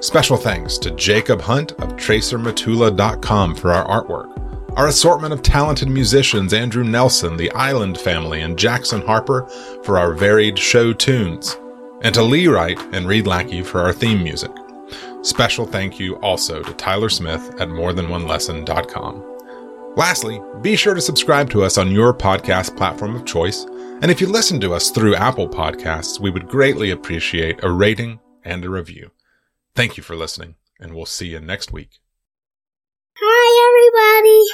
Special 0.00 0.38
thanks 0.38 0.78
to 0.78 0.90
Jacob 0.92 1.42
Hunt 1.42 1.72
of 1.72 1.96
TracerMatula.com 1.96 3.54
for 3.54 3.70
our 3.70 4.04
artwork. 4.04 4.34
Our 4.78 4.88
assortment 4.88 5.34
of 5.34 5.42
talented 5.42 5.90
musicians 5.90 6.54
Andrew 6.54 6.84
Nelson, 6.84 7.36
the 7.36 7.50
Island 7.52 7.98
Family, 7.98 8.40
and 8.40 8.58
Jackson 8.58 9.02
Harper 9.02 9.46
for 9.82 9.98
our 9.98 10.14
varied 10.14 10.58
show 10.58 10.94
tunes. 10.94 11.58
And 12.00 12.14
to 12.14 12.22
Lee 12.22 12.46
Wright 12.46 12.78
and 12.92 13.06
Reed 13.06 13.26
Lackey 13.26 13.60
for 13.60 13.80
our 13.80 13.92
theme 13.92 14.22
music. 14.22 14.52
Special 15.22 15.66
thank 15.66 15.98
you 15.98 16.16
also 16.20 16.62
to 16.62 16.72
Tyler 16.74 17.08
Smith 17.08 17.42
at 17.60 17.68
morethanonelesson.com. 17.68 19.94
Lastly, 19.96 20.40
be 20.62 20.76
sure 20.76 20.94
to 20.94 21.00
subscribe 21.00 21.50
to 21.50 21.64
us 21.64 21.76
on 21.76 21.90
your 21.90 22.14
podcast 22.14 22.76
platform 22.76 23.16
of 23.16 23.24
choice. 23.24 23.64
And 24.00 24.10
if 24.10 24.20
you 24.20 24.28
listen 24.28 24.60
to 24.60 24.74
us 24.74 24.90
through 24.90 25.16
Apple 25.16 25.48
Podcasts, 25.48 26.20
we 26.20 26.30
would 26.30 26.46
greatly 26.46 26.92
appreciate 26.92 27.64
a 27.64 27.70
rating 27.70 28.20
and 28.44 28.64
a 28.64 28.70
review. 28.70 29.10
Thank 29.74 29.96
you 29.96 30.04
for 30.04 30.14
listening, 30.14 30.54
and 30.78 30.94
we'll 30.94 31.06
see 31.06 31.28
you 31.28 31.40
next 31.40 31.72
week. 31.72 31.98
Hi, 33.20 33.68
everybody. 33.68 34.48